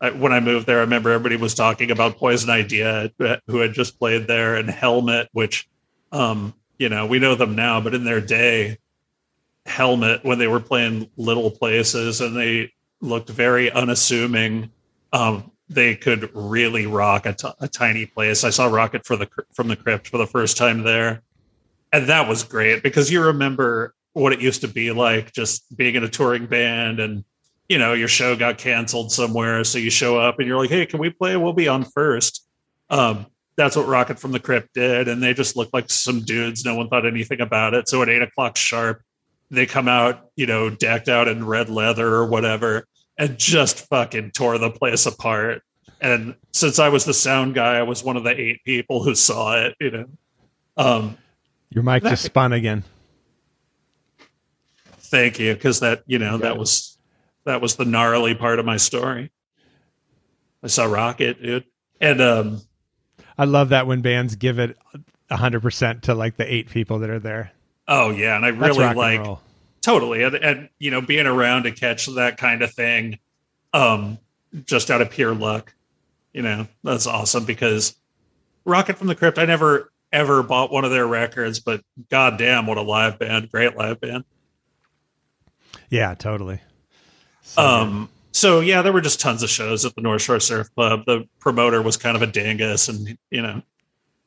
I, 0.00 0.10
when 0.10 0.32
I 0.32 0.40
moved 0.40 0.66
there, 0.66 0.78
I 0.78 0.82
remember 0.82 1.10
everybody 1.10 1.36
was 1.36 1.54
talking 1.54 1.90
about 1.90 2.18
Poison 2.18 2.50
Idea, 2.50 3.10
who 3.46 3.58
had 3.58 3.72
just 3.72 3.98
played 3.98 4.26
there, 4.26 4.56
and 4.56 4.68
Helmet, 4.68 5.28
which, 5.32 5.68
um, 6.12 6.54
you 6.80 6.88
know, 6.88 7.04
we 7.04 7.18
know 7.18 7.34
them 7.34 7.54
now, 7.54 7.78
but 7.78 7.94
in 7.94 8.04
their 8.04 8.22
day, 8.22 8.78
Helmet, 9.66 10.24
when 10.24 10.38
they 10.38 10.48
were 10.48 10.60
playing 10.60 11.10
little 11.18 11.50
places 11.50 12.22
and 12.22 12.34
they 12.34 12.72
looked 13.02 13.28
very 13.28 13.70
unassuming, 13.70 14.70
um, 15.12 15.52
they 15.68 15.94
could 15.94 16.34
really 16.34 16.86
rock 16.86 17.26
a, 17.26 17.34
t- 17.34 17.48
a 17.60 17.68
tiny 17.68 18.06
place. 18.06 18.44
I 18.44 18.50
saw 18.50 18.66
Rocket 18.66 19.04
for 19.04 19.14
the 19.16 19.28
from 19.52 19.68
the 19.68 19.76
Crypt 19.76 20.08
for 20.08 20.16
the 20.16 20.26
first 20.26 20.56
time 20.56 20.82
there, 20.82 21.20
and 21.92 22.08
that 22.08 22.26
was 22.26 22.42
great 22.42 22.82
because 22.82 23.12
you 23.12 23.22
remember 23.22 23.94
what 24.14 24.32
it 24.32 24.40
used 24.40 24.62
to 24.62 24.68
be 24.68 24.90
like 24.90 25.32
just 25.32 25.76
being 25.76 25.96
in 25.96 26.02
a 26.02 26.08
touring 26.08 26.46
band 26.46 26.98
and 26.98 27.24
you 27.68 27.78
know 27.78 27.92
your 27.92 28.08
show 28.08 28.34
got 28.34 28.56
canceled 28.56 29.12
somewhere. 29.12 29.62
So 29.64 29.78
you 29.78 29.90
show 29.90 30.18
up 30.18 30.38
and 30.38 30.48
you're 30.48 30.58
like 30.58 30.70
hey 30.70 30.86
can 30.86 30.98
we 30.98 31.10
play? 31.10 31.36
We'll 31.36 31.52
be 31.52 31.68
on 31.68 31.84
first. 31.84 32.44
Um 32.88 33.26
that's 33.60 33.76
what 33.76 33.86
rocket 33.86 34.18
from 34.18 34.32
the 34.32 34.40
crypt 34.40 34.72
did 34.72 35.06
and 35.06 35.22
they 35.22 35.34
just 35.34 35.54
looked 35.54 35.74
like 35.74 35.90
some 35.90 36.22
dudes. 36.24 36.64
No 36.64 36.74
one 36.76 36.88
thought 36.88 37.04
anything 37.04 37.42
about 37.42 37.74
it. 37.74 37.88
So 37.90 38.00
at 38.02 38.08
eight 38.08 38.22
o'clock 38.22 38.56
sharp 38.56 39.02
they 39.50 39.66
come 39.66 39.86
out 39.86 40.30
you 40.34 40.46
know 40.46 40.70
decked 40.70 41.08
out 41.10 41.28
in 41.28 41.44
red 41.44 41.68
leather 41.68 42.06
or 42.08 42.24
whatever 42.26 42.86
and 43.18 43.36
just 43.36 43.86
fucking 43.88 44.30
tore 44.30 44.56
the 44.56 44.70
place 44.70 45.04
apart. 45.04 45.62
And 46.00 46.34
since 46.52 46.78
i 46.78 46.88
was 46.88 47.04
the 47.04 47.12
sound 47.12 47.54
guy 47.54 47.76
i 47.76 47.82
was 47.82 48.02
one 48.02 48.16
of 48.16 48.24
the 48.24 48.30
eight 48.40 48.64
people 48.64 49.02
who 49.02 49.14
saw 49.14 49.56
it 49.62 49.74
you 49.78 49.90
know. 49.90 50.06
Um 50.78 51.18
Your 51.68 51.82
mic 51.84 52.02
That- 52.02 52.10
just 52.10 52.24
spun 52.24 52.54
again. 52.54 52.84
thank 54.88 55.38
you 55.38 55.52
because 55.54 55.80
that 55.80 56.02
you 56.06 56.18
know 56.18 56.38
Got 56.38 56.42
that 56.42 56.52
it. 56.52 56.58
was 56.58 56.96
that 57.44 57.60
was 57.60 57.76
the 57.76 57.84
gnarly 57.84 58.34
part 58.34 58.58
of 58.58 58.64
my 58.64 58.76
story. 58.78 59.30
I 60.62 60.68
saw 60.68 60.84
rocket 60.84 61.42
dude. 61.42 61.64
And 62.00 62.20
um 62.22 62.60
I 63.40 63.44
love 63.44 63.70
that 63.70 63.86
when 63.86 64.02
bands 64.02 64.36
give 64.36 64.58
it 64.58 64.76
hundred 65.30 65.60
percent 65.62 66.02
to 66.02 66.14
like 66.14 66.36
the 66.36 66.52
eight 66.52 66.68
people 66.68 66.98
that 66.98 67.08
are 67.08 67.18
there. 67.18 67.52
oh 67.88 68.10
yeah 68.10 68.36
and 68.36 68.44
i 68.44 68.48
really 68.48 68.84
and 68.84 68.98
like 68.98 69.20
roll. 69.20 69.40
totally 69.80 70.22
and, 70.24 70.34
and 70.34 70.68
you 70.78 70.90
know 70.90 71.00
being 71.00 71.26
around 71.26 71.62
to 71.62 71.70
catch 71.70 72.04
that 72.06 72.36
kind 72.36 72.60
of 72.62 72.70
thing 72.72 73.18
um 73.72 74.18
just 74.66 74.90
out 74.90 75.00
of 75.00 75.08
pure 75.08 75.32
luck 75.34 75.72
you 76.34 76.42
know 76.42 76.66
that's 76.82 77.06
awesome 77.06 77.44
because 77.44 77.94
rocket 78.64 78.98
from 78.98 79.06
the 79.06 79.14
crypt 79.14 79.38
i 79.38 79.44
never 79.46 79.90
ever 80.12 80.42
bought 80.42 80.70
one 80.72 80.84
of 80.84 80.90
their 80.90 81.06
records 81.06 81.60
but 81.60 81.80
goddamn 82.10 82.66
what 82.66 82.76
a 82.76 82.82
live 82.82 83.18
band 83.18 83.50
great 83.50 83.76
live 83.76 84.00
band 84.00 84.24
Yeah, 85.88 86.14
totally. 86.14 86.60
So. 87.42 87.62
Um, 87.62 88.08
so 88.32 88.60
yeah, 88.60 88.82
there 88.82 88.92
were 88.92 89.00
just 89.00 89.20
tons 89.20 89.42
of 89.42 89.50
shows 89.50 89.84
at 89.84 89.94
the 89.94 90.00
North 90.00 90.22
Shore 90.22 90.40
Surf 90.40 90.72
Club. 90.74 91.04
The 91.06 91.26
promoter 91.40 91.82
was 91.82 91.96
kind 91.96 92.16
of 92.16 92.22
a 92.22 92.26
dingus, 92.26 92.88
and 92.88 93.18
you 93.30 93.42
know, 93.42 93.62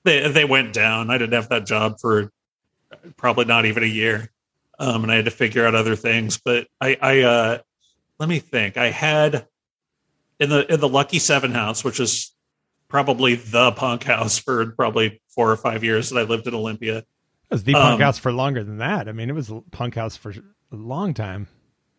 they 0.04 0.30
they 0.30 0.46
went 0.46 0.74
down. 0.74 1.10
I 1.10 1.18
didn't 1.18 1.34
have 1.34 1.50
that 1.50 1.66
job 1.66 2.00
for 2.00 2.32
probably 3.18 3.46
not 3.46 3.66
even 3.66 3.84
a 3.84 3.88
year, 3.88 4.32
um, 4.80 5.04
and 5.04 5.12
I 5.12 5.16
had 5.16 5.26
to 5.26 5.32
figure 5.32 5.66
out 5.66 5.76
other 5.76 5.96
things. 5.96 6.38
But 6.44 6.68
I, 6.82 6.98
I 7.02 7.22
uh, 7.22 7.58
let 8.20 8.30
me 8.30 8.40
think. 8.40 8.78
I 8.78 8.90
had 8.90 9.48
in 10.40 10.50
the 10.50 10.72
in 10.72 10.80
the 10.80 10.90
Lucky 10.90 11.20
Seven 11.20 11.52
house, 11.52 11.84
which 11.84 12.00
is 12.00 12.34
probably 12.90 13.36
the 13.36 13.72
punk 13.72 14.04
house 14.04 14.38
for 14.38 14.72
probably 14.72 15.22
four 15.30 15.50
or 15.50 15.58
five 15.58 15.84
years 15.84 16.10
that 16.10 16.20
I 16.20 16.24
lived 16.24 16.46
in 16.46 16.54
Olympia. 16.54 16.98
it 16.98 17.06
was 17.50 17.64
the 17.64 17.74
punk 17.74 17.96
um, 17.96 18.02
house 18.02 18.20
for 18.20 18.32
longer 18.32 18.64
than 18.64 18.78
that. 18.78 19.08
I 19.08 19.14
mean, 19.14 19.30
it 19.30 19.34
was 19.34 19.50
a 19.50 19.62
punk 19.72 19.96
house 19.96 20.18
for 20.18 20.32
a 20.32 20.76
long 20.76 21.14
time. 21.14 21.48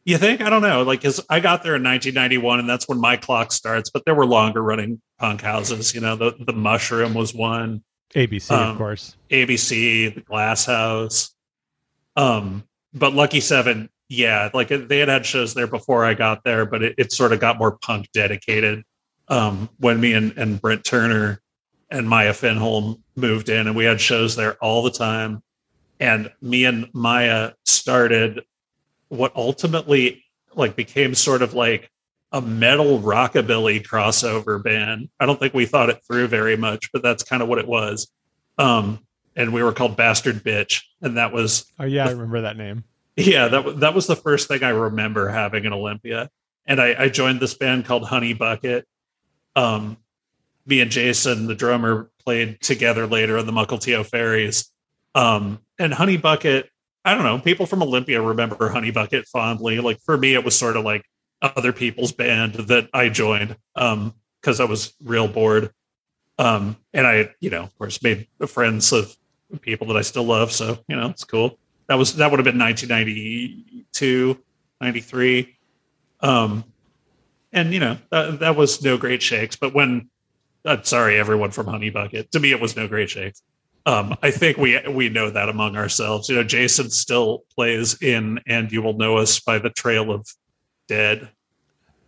You 0.05 0.19
think? 0.19 0.43
I 0.43 0.51
don't 0.51 0.63
know. 0.63 0.83
Like, 0.83 1.03
cause 1.03 1.25
I 1.31 1.41
got 1.41 1.63
there 1.63 1.77
in 1.77 1.83
1991, 1.83 2.61
and 2.61 2.69
that's 2.69 2.87
when 2.87 3.01
my 3.01 3.17
clock 3.17 3.53
starts. 3.53 3.91
But 3.91 4.05
there 4.05 4.15
were 4.15 4.27
longer 4.27 4.63
running 4.63 5.01
punk 5.19 5.41
houses. 5.41 5.95
You 5.95 6.03
know, 6.03 6.15
the 6.17 6.35
the 6.39 6.53
Mushroom 6.53 7.15
was 7.15 7.35
one, 7.35 7.83
ABC, 8.15 8.51
Um, 8.51 8.71
of 8.71 8.77
course. 8.77 9.17
ABC, 9.31 10.15
the 10.15 10.21
Glass 10.21 10.67
House. 10.67 11.35
Um, 12.17 12.65
but 12.93 13.15
Lucky 13.15 13.41
Seven, 13.41 13.89
yeah, 14.09 14.51
like 14.53 14.69
they 14.69 14.99
had 14.99 15.09
had 15.09 15.27
shows 15.27 15.55
there 15.55 15.67
before 15.67 16.05
I 16.05 16.15
got 16.15 16.45
there, 16.45 16.67
but 16.67 16.83
it, 16.83 16.95
it 16.99 17.13
sort 17.13 17.33
of 17.33 17.41
got 17.41 17.59
more 17.59 17.77
punk 17.79 18.09
dedicated. 18.13 18.85
Um, 19.29 19.71
when 19.79 20.01
me 20.01 20.13
and, 20.13 20.37
and 20.37 20.61
Brent 20.61 20.85
Turner 20.85 21.41
and 21.91 22.07
Maya 22.09 22.33
Finholm 22.33 23.01
moved 23.17 23.49
in, 23.49 23.67
and 23.67 23.75
we 23.75 23.85
had 23.85 24.01
shows 24.01 24.37
there 24.37 24.55
all 24.63 24.83
the 24.83 24.91
time. 24.91 25.43
And 25.99 26.31
me 26.43 26.67
and 26.67 26.89
Maya 26.93 27.53
started 27.65 28.43
what 29.17 29.35
ultimately 29.37 30.25
like 30.55 30.77
became 30.77 31.15
sort 31.15 31.43
of 31.43 31.55
like 31.55 31.91
a 32.33 32.41
metal 32.41 32.99
rockabilly 33.01 33.85
crossover 33.87 34.63
band. 34.63 35.09
I 35.21 35.27
don't 35.27 35.39
think 35.39 35.55
we 35.55 35.67
thought 35.67 35.91
it 35.91 36.01
through 36.07 36.29
very 36.29 36.57
much, 36.57 36.91
but 36.93 37.03
that's 37.03 37.23
kind 37.23 37.43
of 37.43 37.49
what 37.49 37.59
it 37.59 37.69
was. 37.69 38.09
Um, 38.59 39.01
and 39.37 39.53
we 39.53 39.63
were 39.63 39.73
called 39.73 39.97
Bastard 39.97 40.45
Bitch, 40.45 40.83
and 41.01 41.17
that 41.17 41.33
was 41.33 41.65
Oh 41.79 41.85
yeah, 41.85 42.07
I 42.07 42.11
remember 42.11 42.43
that 42.43 42.57
name. 42.57 42.85
yeah, 43.17 43.49
that 43.49 43.81
that 43.81 43.95
was 43.95 44.07
the 44.07 44.17
first 44.17 44.49
thing 44.49 44.63
I 44.63 44.71
remember 44.71 45.29
having 45.29 45.65
in 45.65 45.73
Olympia. 45.73 46.31
And 46.67 46.81
I, 46.81 47.05
I 47.05 47.09
joined 47.09 47.41
this 47.41 47.55
band 47.55 47.85
called 47.85 48.05
Honey 48.05 48.33
Bucket. 48.33 48.87
Um, 49.55 49.99
me 50.67 50.81
and 50.81 50.91
Jason, 50.91 51.47
the 51.47 51.55
drummer, 51.55 52.11
played 52.25 52.61
together 52.63 53.07
later 53.07 53.37
in 53.37 53.47
the 53.47 53.53
Mukilteo 53.53 54.05
Fairies. 54.05 54.71
Um, 55.15 55.61
and 55.79 55.93
Honey 55.93 56.17
Bucket, 56.17 56.71
I 57.05 57.15
don't 57.15 57.25
know, 57.25 57.39
people 57.39 57.67
from 57.67 57.83
Olympia 57.83 58.23
remember 58.23 58.69
Honey 58.69 58.91
Bucket 58.91 59.27
fondly. 59.27 59.81
Like 59.81 60.01
for 60.01 60.17
me, 60.17 60.35
it 60.35 60.45
was 60.45 60.59
sort 60.59 60.77
of 60.77 60.85
like 60.85 61.05
other 61.43 61.73
people's 61.73 62.13
band 62.13 62.55
that 62.55 62.89
I 62.95 63.11
joined 63.11 63.57
um 63.77 64.15
because 64.41 64.61
I 64.61 64.65
was 64.65 64.93
real 65.03 65.27
bored. 65.27 65.71
Um, 66.39 66.77
and 66.93 67.07
I, 67.07 67.31
you 67.41 67.49
know, 67.49 67.63
of 67.63 67.79
course, 67.79 68.03
made 68.03 68.27
friends 68.47 68.93
of 68.93 69.17
people 69.63 69.87
that 69.89 69.97
I 69.97 70.03
still 70.03 70.25
love. 70.25 70.53
So, 70.53 70.79
you 70.89 70.97
know, 70.97 71.09
it's 71.09 71.25
cool. 71.25 71.59
That 71.89 71.95
was 71.95 72.17
that 72.17 72.31
would 72.31 72.39
have 72.39 72.45
been 72.45 72.59
1992, 72.59 74.39
93. 74.81 75.57
Um, 76.21 76.65
and 77.53 77.73
you 77.73 77.81
know, 77.81 77.99
that, 78.11 78.41
that 78.41 78.57
was 78.57 78.83
no 78.83 78.97
great 78.97 79.23
shakes. 79.23 79.57
But 79.57 79.75
when, 79.75 80.09
uh, 80.65 80.83
sorry, 80.83 81.19
everyone 81.19 81.51
from 81.51 81.67
Honey 81.67 81.91
Bucket, 81.91 82.33
to 82.33 82.41
me, 82.41 82.51
it 82.51 82.61
was 82.61 82.77
no 82.77 82.89
great 82.89 83.11
shakes. 83.11 83.43
Um, 83.87 84.17
I 84.23 84.31
think 84.31 84.57
we 84.57 84.81
we 84.89 85.11
know 85.11 85.31
that 85.31 85.49
among 85.49 85.77
ourselves. 85.77 86.29
You 86.29 86.37
know, 86.37 86.45
Jason 86.45 86.91
still 86.91 87.45
plays 87.55 88.01
in 88.03 88.41
"And 88.47 88.73
You 88.73 88.83
Will 88.83 88.95
Know 88.95 89.19
Us" 89.19 89.41
by 89.41 89.59
the 89.59 89.71
Trail 89.71 90.11
of 90.11 90.27
Dead, 90.89 91.29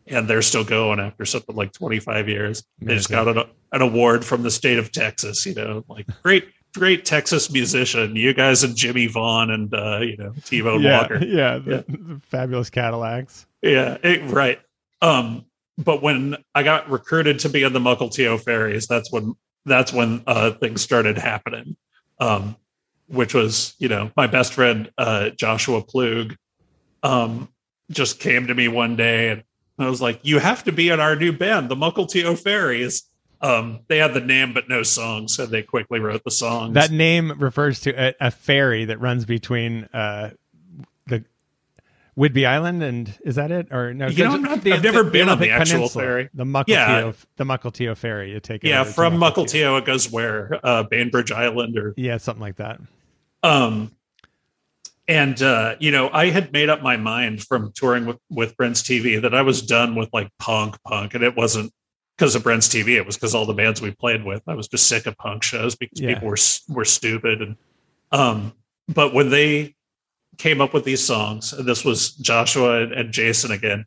and 0.06 0.26
they're 0.26 0.42
still 0.42 0.64
going 0.64 1.00
after 1.00 1.26
something 1.26 1.54
like 1.54 1.72
25 1.72 2.28
years. 2.28 2.64
They 2.80 2.94
just 2.94 3.10
got 3.10 3.28
an, 3.28 3.44
an 3.72 3.82
award 3.82 4.24
from 4.24 4.42
the 4.42 4.50
state 4.50 4.78
of 4.78 4.90
Texas. 4.90 5.44
You 5.44 5.54
know, 5.54 5.84
like 5.88 6.06
great 6.22 6.48
great 6.76 7.04
Texas 7.04 7.50
musician. 7.50 8.16
You 8.16 8.32
guys 8.32 8.62
and 8.62 8.76
Jimmie 8.76 9.06
Vaughan 9.06 9.50
and 9.50 9.74
uh, 9.74 9.98
you 9.98 10.16
know 10.16 10.32
T 10.44 10.62
Bone 10.62 10.82
yeah, 10.82 11.00
Walker. 11.00 11.18
yeah, 11.24 11.58
the, 11.58 11.84
the 11.88 12.20
fabulous 12.22 12.70
Cadillacs. 12.70 13.46
Yeah, 13.62 13.98
it, 14.02 14.30
right. 14.30 14.60
Um, 15.02 15.44
but 15.78 16.02
when 16.02 16.36
I 16.54 16.62
got 16.62 16.88
recruited 16.90 17.40
to 17.40 17.48
be 17.48 17.62
in 17.62 17.72
the 17.72 17.80
Mukilteo 17.80 18.40
Fairies, 18.40 18.86
that's 18.86 19.12
when 19.12 19.34
that's 19.66 19.92
when 19.92 20.22
uh, 20.26 20.52
things 20.52 20.80
started 20.80 21.18
happening. 21.18 21.76
Um, 22.18 22.56
which 23.08 23.34
was, 23.34 23.74
you 23.78 23.88
know, 23.88 24.10
my 24.16 24.26
best 24.26 24.52
friend 24.52 24.90
uh, 24.98 25.30
Joshua 25.30 25.82
Ploeg 25.82 26.36
um, 27.02 27.48
just 27.90 28.18
came 28.18 28.48
to 28.48 28.54
me 28.54 28.66
one 28.66 28.96
day 28.96 29.30
and 29.30 29.44
I 29.78 29.88
was 29.88 30.00
like, 30.00 30.20
"You 30.22 30.38
have 30.38 30.64
to 30.64 30.72
be 30.72 30.88
in 30.88 31.00
our 31.00 31.16
new 31.16 31.32
band, 31.32 31.68
the 31.68 31.76
Mukilteo 31.76 32.38
Fairies." 32.38 33.04
Um, 33.42 33.80
they 33.88 33.98
had 33.98 34.14
the 34.14 34.20
name 34.20 34.54
but 34.54 34.68
no 34.68 34.82
song, 34.82 35.28
so 35.28 35.44
they 35.44 35.62
quickly 35.62 36.00
wrote 36.00 36.24
the 36.24 36.30
songs. 36.30 36.74
That 36.74 36.90
name 36.90 37.32
refers 37.38 37.80
to 37.80 37.90
a, 37.90 38.14
a 38.18 38.30
that 38.86 38.98
runs 38.98 39.26
between 39.26 39.84
uh, 39.92 40.30
Whidbey 42.18 42.46
Island 42.46 42.82
and 42.82 43.12
is 43.24 43.34
that 43.34 43.50
it 43.50 43.68
or 43.70 43.92
no? 43.92 44.06
You 44.06 44.24
know, 44.24 44.32
I'm 44.32 44.42
not- 44.42 44.66
I've 44.66 44.82
never 44.82 45.04
been 45.04 45.28
on 45.28 45.38
the 45.38 45.50
actual 45.50 45.76
Peninsula, 45.80 46.02
ferry. 46.04 46.28
The 46.32 46.44
Mukilteo, 46.44 46.66
Yeah. 46.68 47.12
the 47.36 47.44
Mukilteo 47.44 47.96
ferry. 47.96 48.32
You 48.32 48.40
take 48.40 48.64
it. 48.64 48.68
yeah, 48.68 48.84
from 48.84 49.18
Mukilteo, 49.18 49.78
it 49.78 49.84
goes 49.84 50.10
where 50.10 50.58
uh, 50.62 50.84
Bainbridge 50.84 51.30
Island 51.30 51.76
or 51.76 51.92
Yeah, 51.96 52.16
something 52.16 52.40
like 52.40 52.56
that. 52.56 52.80
Um, 53.42 53.92
and 55.08 55.40
uh, 55.42 55.76
you 55.78 55.90
know, 55.92 56.10
I 56.12 56.30
had 56.30 56.52
made 56.52 56.68
up 56.68 56.82
my 56.82 56.96
mind 56.96 57.42
from 57.44 57.70
touring 57.74 58.06
with 58.06 58.16
with 58.30 58.56
Brent's 58.56 58.82
TV 58.82 59.20
that 59.22 59.34
I 59.34 59.42
was 59.42 59.62
done 59.62 59.94
with 59.94 60.08
like 60.12 60.30
punk, 60.38 60.76
punk, 60.84 61.14
and 61.14 61.22
it 61.22 61.36
wasn't 61.36 61.72
because 62.16 62.34
of 62.34 62.42
Brent's 62.42 62.66
TV. 62.68 62.96
It 62.96 63.06
was 63.06 63.16
because 63.16 63.34
all 63.34 63.46
the 63.46 63.52
bands 63.54 63.80
we 63.80 63.90
played 63.92 64.24
with. 64.24 64.42
I 64.48 64.54
was 64.54 64.66
just 64.68 64.88
sick 64.88 65.06
of 65.06 65.16
punk 65.18 65.42
shows 65.44 65.76
because 65.76 66.00
Yeah. 66.00 66.14
people 66.14 66.28
were 66.28 66.38
were 66.68 66.84
stupid. 66.84 67.40
And 67.42 67.56
um, 68.10 68.52
but 68.88 69.14
when 69.14 69.30
they 69.30 69.75
came 70.38 70.60
up 70.60 70.74
with 70.74 70.84
these 70.84 71.04
songs, 71.04 71.52
and 71.52 71.66
this 71.66 71.84
was 71.84 72.12
Joshua 72.12 72.82
and, 72.82 73.12
Jason 73.12 73.50
again 73.50 73.84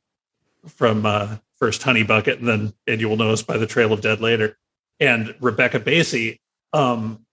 from 0.68 1.06
uh, 1.06 1.38
first 1.58 1.84
Honey 1.84 2.04
Bucket, 2.04 2.40
and 2.40 2.48
then 2.48 2.74
and 2.88 3.02
you 3.02 3.10
will 3.10 3.18
know 3.18 3.32
us 3.32 3.42
by 3.42 3.58
the 3.58 3.68
Trail 3.68 3.94
of 3.94 4.02
Dead 4.02 4.22
later, 4.22 4.58
and 5.00 5.36
Rebecca 5.40 5.80
Basie. 5.80 6.40
Um, 6.74 7.26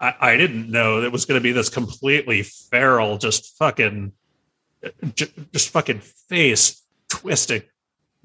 I, 0.00 0.14
I 0.20 0.36
didn't 0.36 0.70
know 0.70 1.02
it 1.02 1.12
was 1.12 1.24
going 1.24 1.40
to 1.40 1.42
be 1.42 1.52
this 1.52 1.68
completely 1.68 2.42
feral, 2.42 3.18
just 3.18 3.56
fucking, 3.56 4.12
j- 5.14 5.32
just 5.52 5.70
fucking 5.70 6.00
face 6.00 6.82
twisting. 7.08 7.62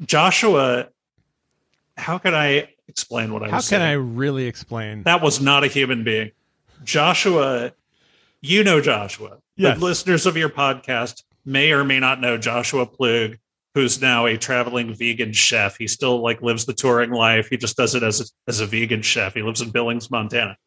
Joshua, 0.06 0.90
how 1.98 2.18
can 2.18 2.36
I 2.36 2.70
explain 2.88 3.34
what 3.34 3.44
I 3.44 3.50
How 3.50 3.58
was 3.58 3.70
can 3.70 3.82
I 3.82 3.94
really 3.94 4.46
explain? 4.46 5.04
That 5.04 5.22
was 5.22 5.42
not 5.42 5.64
a 5.64 5.68
human 5.68 6.04
being. 6.04 6.32
Joshua, 6.84 7.72
you 8.44 8.64
know 8.64 8.82
Joshua. 8.82 9.38
Yes. 9.56 9.80
The 9.80 9.86
listeners 9.86 10.26
of 10.26 10.38
your 10.38 10.50
podcast 10.50 11.24
may 11.46 11.72
or 11.72 11.84
may 11.84 12.00
not 12.00 12.20
know 12.20 12.38
Joshua 12.38 12.86
Ploeg, 12.86 13.40
who's 13.74 14.02
now 14.02 14.26
a 14.26 14.38
traveling 14.38 14.94
vegan 14.94 15.32
chef. 15.32 15.78
He 15.78 15.88
still 15.88 16.22
like 16.22 16.42
lives 16.42 16.66
the 16.66 16.74
touring 16.74 17.12
life. 17.12 17.48
He 17.50 17.58
just 17.58 17.78
does 17.78 17.96
it 17.96 18.04
as 18.04 18.22
a, 18.22 18.26
as 18.48 18.60
a 18.60 18.66
vegan 18.66 19.02
chef. 19.02 19.34
He 19.34 19.42
lives 19.42 19.62
in 19.62 19.72
Billings, 19.72 20.12
Montana. 20.12 20.58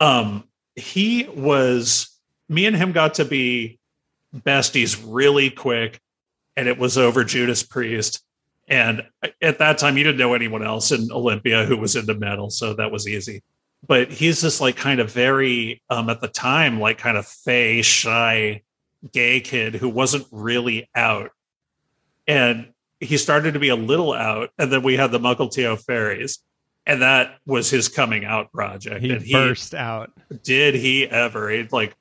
Um, 0.00 0.44
he 0.76 1.28
was 1.34 2.16
me 2.48 2.66
and 2.66 2.76
him 2.76 2.92
got 2.92 3.14
to 3.14 3.24
be 3.24 3.78
besties 4.34 5.02
really 5.04 5.50
quick, 5.50 6.00
and 6.56 6.68
it 6.68 6.78
was 6.78 6.96
over 6.96 7.24
Judas 7.24 7.64
Priest. 7.64 8.22
And 8.68 9.02
at 9.42 9.58
that 9.58 9.78
time, 9.78 9.96
you 9.96 10.04
didn't 10.04 10.18
know 10.18 10.34
anyone 10.34 10.62
else 10.62 10.92
in 10.92 11.10
Olympia 11.10 11.64
who 11.64 11.76
was 11.78 11.96
into 11.96 12.14
metal, 12.14 12.50
so 12.50 12.74
that 12.74 12.92
was 12.92 13.08
easy. 13.08 13.42
But 13.86 14.10
he's 14.10 14.40
this 14.40 14.60
like 14.60 14.76
kind 14.76 15.00
of 15.00 15.12
very 15.12 15.82
um, 15.88 16.10
at 16.10 16.20
the 16.20 16.28
time 16.28 16.80
like 16.80 16.98
kind 16.98 17.16
of 17.16 17.26
fey, 17.26 17.82
shy, 17.82 18.62
gay 19.12 19.40
kid 19.40 19.74
who 19.76 19.88
wasn't 19.88 20.26
really 20.32 20.88
out, 20.94 21.30
and 22.26 22.72
he 23.00 23.16
started 23.16 23.54
to 23.54 23.60
be 23.60 23.68
a 23.68 23.76
little 23.76 24.12
out. 24.12 24.50
And 24.58 24.72
then 24.72 24.82
we 24.82 24.96
had 24.96 25.12
the 25.12 25.20
Mukilteo 25.20 25.80
Fairies, 25.80 26.40
and 26.86 27.02
that 27.02 27.38
was 27.46 27.70
his 27.70 27.88
coming 27.88 28.24
out 28.24 28.52
project. 28.52 29.00
He 29.02 29.10
and 29.12 29.22
he 29.22 29.32
burst 29.32 29.74
out. 29.74 30.10
did 30.42 30.74
he 30.74 31.06
ever? 31.06 31.48
It 31.50 31.72
like 31.72 31.94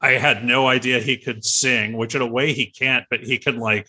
I 0.00 0.12
had 0.12 0.44
no 0.44 0.66
idea 0.66 1.00
he 1.00 1.18
could 1.18 1.44
sing, 1.44 1.92
which 1.98 2.14
in 2.14 2.22
a 2.22 2.26
way 2.26 2.54
he 2.54 2.66
can't, 2.66 3.04
but 3.10 3.20
he 3.20 3.36
can 3.36 3.58
like 3.58 3.86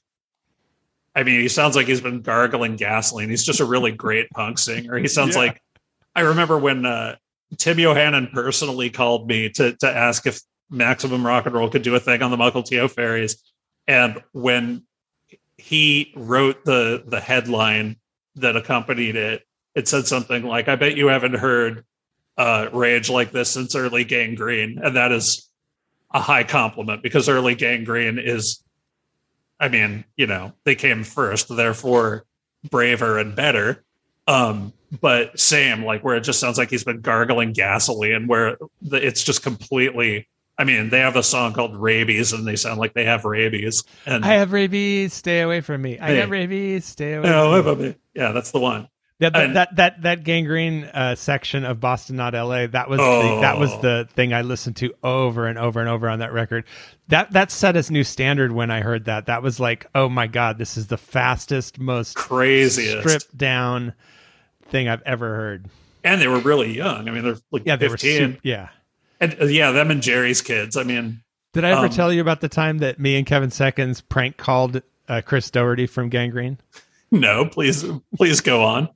I 1.15 1.23
mean, 1.23 1.41
he 1.41 1.49
sounds 1.49 1.75
like 1.75 1.87
he's 1.87 1.99
been 2.01 2.21
gargling 2.21 2.77
gasoline. 2.77 3.29
He's 3.29 3.43
just 3.43 3.59
a 3.59 3.65
really 3.65 3.91
great 3.91 4.29
punk 4.31 4.57
singer. 4.57 4.97
He 4.97 5.07
sounds 5.07 5.35
Yeah. 5.35 5.41
like 5.41 5.60
I 6.15 6.21
remember 6.21 6.57
when 6.57 6.85
uh 6.85 7.15
Tim 7.57 7.77
Yohannan 7.77 8.31
personally 8.31 8.89
called 8.89 9.27
me 9.27 9.49
to 9.51 9.75
to 9.77 9.87
ask 9.87 10.25
if 10.27 10.41
Maximum 10.69 11.25
Rock 11.25 11.45
and 11.45 11.55
Roll 11.55 11.69
could 11.69 11.83
do 11.83 11.95
a 11.95 11.99
thing 11.99 12.21
on 12.21 12.31
the 12.31 12.37
Mukilteo 12.37 12.89
Fairies. 12.89 13.41
And 13.87 14.23
when 14.31 14.83
he 15.57 16.13
wrote 16.15 16.63
the 16.65 17.03
the 17.05 17.19
headline 17.19 17.97
that 18.35 18.55
accompanied 18.55 19.15
it, 19.15 19.43
it 19.75 19.87
said 19.87 20.07
something 20.07 20.43
like, 20.43 20.67
I 20.67 20.75
bet 20.75 20.97
you 20.97 21.07
haven't 21.07 21.35
heard 21.35 21.85
uh, 22.37 22.69
rage 22.71 23.09
like 23.09 23.31
this 23.31 23.49
since 23.49 23.75
early 23.75 24.03
Gang 24.03 24.35
Green. 24.35 24.79
And 24.81 24.95
that 24.95 25.11
is 25.11 25.49
a 26.13 26.19
high 26.19 26.43
compliment 26.43 27.03
because 27.03 27.29
early 27.29 27.55
Gang 27.55 27.83
Green 27.83 28.17
is, 28.17 28.63
I 29.59 29.67
mean, 29.67 30.05
you 30.15 30.27
know, 30.27 30.53
they 30.63 30.75
came 30.75 31.03
first, 31.03 31.55
therefore 31.55 32.25
braver 32.69 33.17
and 33.19 33.35
better. 33.35 33.83
Um, 34.27 34.73
but 34.99 35.39
same, 35.39 35.85
like 35.85 36.03
where 36.03 36.15
it 36.15 36.21
just 36.21 36.39
sounds 36.39 36.57
like 36.57 36.69
he's 36.69 36.83
been 36.83 37.01
gargling 37.01 37.53
gasoline, 37.53 38.27
where 38.27 38.57
the, 38.81 38.97
it's 39.05 39.23
just 39.23 39.43
completely. 39.43 40.27
I 40.57 40.63
mean, 40.63 40.89
they 40.89 40.99
have 40.99 41.15
a 41.15 41.23
song 41.23 41.53
called 41.53 41.75
"Rabies," 41.75 42.33
and 42.33 42.45
they 42.45 42.55
sound 42.55 42.79
like 42.79 42.93
they 42.93 43.05
have 43.05 43.25
rabies. 43.25 43.83
And 44.05 44.23
I 44.25 44.33
have 44.35 44.51
rabies. 44.51 45.13
Stay 45.13 45.41
away 45.41 45.61
from 45.61 45.81
me. 45.81 45.97
I 45.97 46.07
Hey. 46.09 46.15
have 46.17 46.29
rabies. 46.29 46.85
Stay 46.85 47.13
away. 47.15 47.29
From 47.63 47.81
me. 47.81 47.95
yeah, 48.13 48.31
that's 48.31 48.51
the 48.51 48.59
one. 48.59 48.87
That 49.19 49.33
that, 49.33 49.43
And- 49.45 49.55
that 49.55 49.75
that 49.77 50.01
that 50.01 50.23
Gang 50.23 50.45
Green 50.45 50.83
uh, 50.83 51.15
section 51.15 51.63
of 51.63 51.79
Boston, 51.79 52.15
not 52.15 52.35
L.A. 52.35 52.67
That 52.67 52.89
was 52.89 52.97
the, 52.99 53.03
Oh. 53.03 53.41
that 53.41 53.57
was 53.59 53.71
the 53.81 54.07
thing 54.13 54.33
I 54.33 54.41
listened 54.41 54.75
to 54.77 54.93
over 55.03 55.47
and 55.47 55.57
over 55.57 55.79
and 55.79 55.87
over 55.87 56.09
on 56.09 56.19
that 56.19 56.33
record. 56.33 56.65
That 57.07 57.31
that 57.31 57.49
set 57.51 57.77
a 57.77 57.91
new 57.91 58.03
standard 58.03 58.51
when 58.51 58.69
I 58.71 58.81
heard 58.81 59.05
that. 59.05 59.27
That 59.27 59.41
was 59.43 59.59
like, 59.59 59.85
oh 59.95 60.09
my 60.09 60.27
god, 60.27 60.57
this 60.57 60.75
is 60.75 60.87
the 60.87 60.97
fastest, 60.97 61.79
most 61.79 62.15
Craziest. 62.15 62.99
stripped 62.99 63.37
down 63.37 63.93
thing 64.71 64.87
I've 64.87 65.03
ever 65.03 65.35
heard. 65.35 65.65
And 66.03 66.19
they 66.19 66.27
were 66.27 66.39
really 66.39 66.75
young. 66.75 67.07
I 67.07 67.11
mean, 67.11 67.23
they're 67.23 67.37
like 67.51 67.63
Yeah, 67.65 67.75
they 67.75 67.87
15. 67.89 67.91
were 68.21 68.27
super, 68.33 68.39
yeah. 68.43 68.69
And 69.19 69.37
uh, 69.39 69.45
yeah, 69.45 69.71
them 69.71 69.91
and 69.91 70.01
Jerry's 70.01 70.41
kids. 70.41 70.75
I 70.75 70.83
mean, 70.83 71.21
Did 71.53 71.63
I 71.65 71.69
ever 71.71 71.85
Um, 71.85 71.89
tell 71.91 72.11
you 72.11 72.21
about 72.21 72.41
the 72.41 72.49
time 72.49 72.79
that 72.79 72.99
me 72.99 73.15
and 73.17 73.25
Kevin 73.25 73.51
Seconds 73.51 74.01
prank 74.01 74.37
called 74.37 74.81
uh, 75.07 75.21
Chris 75.23 75.51
Doherty 75.51 75.85
from 75.85 76.09
Gang 76.09 76.31
Green? 76.31 76.57
no, 77.11 77.45
please, 77.45 77.85
please 78.15 78.41
go 78.41 78.63
on. 78.63 78.89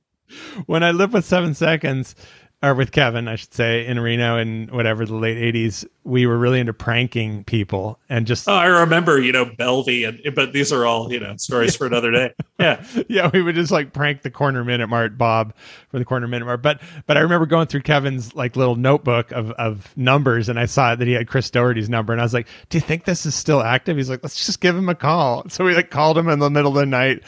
when 0.66 0.82
I 0.82 0.90
lived 0.90 1.12
with 1.12 1.24
Seven 1.24 1.54
Seconds, 1.54 2.16
or 2.62 2.74
with 2.74 2.90
Kevin, 2.90 3.28
I 3.28 3.36
should 3.36 3.52
say, 3.54 3.86
in 3.86 4.00
Reno 4.00 4.38
in 4.38 4.66
whatever 4.72 5.04
the 5.06 5.14
late 5.14 5.36
'80s, 5.54 5.86
we 6.06 6.24
were 6.24 6.38
really 6.38 6.60
into 6.60 6.72
pranking 6.72 7.42
people 7.44 7.98
and 8.08 8.26
just 8.26 8.48
Oh, 8.48 8.52
I 8.54 8.66
remember, 8.66 9.20
you 9.20 9.32
know, 9.32 9.44
Belvy, 9.44 10.06
and 10.06 10.34
but 10.34 10.52
these 10.52 10.72
are 10.72 10.86
all, 10.86 11.12
you 11.12 11.18
know, 11.18 11.36
stories 11.36 11.74
for 11.74 11.86
another 11.86 12.10
day. 12.10 12.32
Yeah. 12.58 12.82
yeah, 13.10 13.28
we 13.34 13.42
would 13.42 13.54
just 13.54 13.70
like 13.70 13.92
prank 13.92 14.22
the 14.22 14.30
corner 14.30 14.64
minute 14.64 14.86
mart 14.86 15.18
Bob 15.18 15.52
for 15.90 15.98
the 15.98 16.06
corner 16.06 16.26
minute 16.26 16.46
mart. 16.46 16.62
But 16.62 16.80
but 17.06 17.18
I 17.18 17.20
remember 17.20 17.44
going 17.44 17.66
through 17.66 17.82
Kevin's 17.82 18.34
like 18.34 18.56
little 18.56 18.76
notebook 18.76 19.30
of 19.30 19.50
of 19.52 19.94
numbers, 19.94 20.48
and 20.48 20.58
I 20.58 20.64
saw 20.64 20.94
that 20.94 21.06
he 21.06 21.12
had 21.12 21.28
Chris 21.28 21.50
Doherty's 21.50 21.90
number, 21.90 22.14
and 22.14 22.22
I 22.22 22.24
was 22.24 22.32
like, 22.32 22.48
"Do 22.70 22.78
you 22.78 22.82
think 22.82 23.04
this 23.04 23.26
is 23.26 23.34
still 23.34 23.60
active?" 23.60 23.98
He's 23.98 24.08
like, 24.08 24.22
"Let's 24.22 24.46
just 24.46 24.62
give 24.62 24.74
him 24.74 24.88
a 24.88 24.94
call." 24.94 25.44
So 25.50 25.64
we 25.66 25.74
like 25.74 25.90
called 25.90 26.16
him 26.16 26.28
in 26.30 26.38
the 26.38 26.48
middle 26.48 26.70
of 26.70 26.76
the 26.76 26.86
night, 26.86 27.22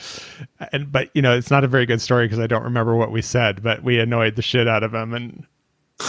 and 0.72 0.90
but 0.90 1.10
you 1.12 1.20
know 1.20 1.36
it's 1.36 1.50
not 1.50 1.62
a 1.62 1.68
very 1.68 1.84
good 1.84 2.00
story 2.00 2.24
because 2.24 2.38
I 2.38 2.46
don't 2.46 2.64
remember 2.64 2.96
what 2.96 3.10
we 3.10 3.20
said, 3.20 3.62
but 3.62 3.82
we 3.82 3.98
annoyed 4.00 4.36
the 4.36 4.42
shit 4.42 4.66
out 4.66 4.82
of 4.82 4.94
him, 4.94 5.12
and 5.12 5.46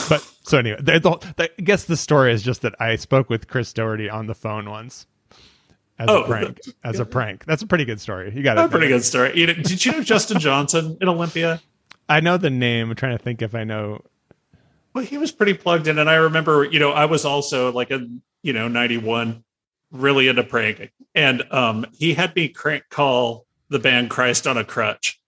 but 0.07 0.25
So 0.49 0.57
anyway, 0.57 0.77
the, 0.81 0.93
the, 0.93 1.33
the, 1.37 1.51
I 1.59 1.61
guess 1.61 1.83
the 1.83 1.95
story 1.95 2.33
is 2.33 2.41
just 2.41 2.63
that 2.63 2.73
I 2.81 2.95
spoke 2.95 3.29
with 3.29 3.47
Chris 3.47 3.71
Doherty 3.71 4.09
on 4.09 4.25
the 4.25 4.33
phone 4.33 4.67
once 4.67 5.05
as 5.99 6.09
Oh, 6.09 6.23
a 6.23 6.25
prank. 6.25 6.59
As 6.83 6.99
a 6.99 7.05
prank. 7.05 7.45
That's 7.45 7.61
a 7.61 7.67
pretty 7.67 7.85
good 7.85 8.01
story. 8.01 8.33
You 8.35 8.41
got 8.41 8.57
A 8.57 8.67
pretty 8.67 8.87
good 8.87 9.03
story. 9.03 9.37
You 9.37 9.45
know, 9.45 9.53
did 9.53 9.85
you 9.85 9.91
know 9.91 10.01
Justin 10.01 10.39
Johnson 10.39 10.97
in 11.01 11.07
Olympia? 11.07 11.61
I 12.09 12.19
know 12.21 12.37
the 12.37 12.49
name. 12.49 12.89
I'm 12.89 12.95
trying 12.95 13.15
to 13.15 13.23
think 13.23 13.43
if 13.43 13.53
I 13.53 13.63
know. 13.63 14.03
Well, 14.95 15.03
he 15.03 15.19
was 15.19 15.31
pretty 15.31 15.53
plugged 15.53 15.87
in, 15.87 15.99
and 15.99 16.09
I 16.09 16.15
remember, 16.15 16.63
you 16.65 16.79
know, 16.79 16.93
I 16.93 17.05
was 17.05 17.25
also 17.25 17.71
like 17.71 17.91
in, 17.91 18.23
you 18.41 18.53
know, 18.53 18.67
'91, 18.67 19.43
really 19.91 20.29
into 20.29 20.43
pranking, 20.43 20.89
and 21.13 21.43
um, 21.51 21.85
he 21.93 22.15
had 22.15 22.35
me 22.35 22.47
crank 22.47 22.85
call 22.89 23.45
the 23.69 23.77
band 23.77 24.09
Christ 24.09 24.47
on 24.47 24.57
a 24.57 24.63
Crutch, 24.63 25.21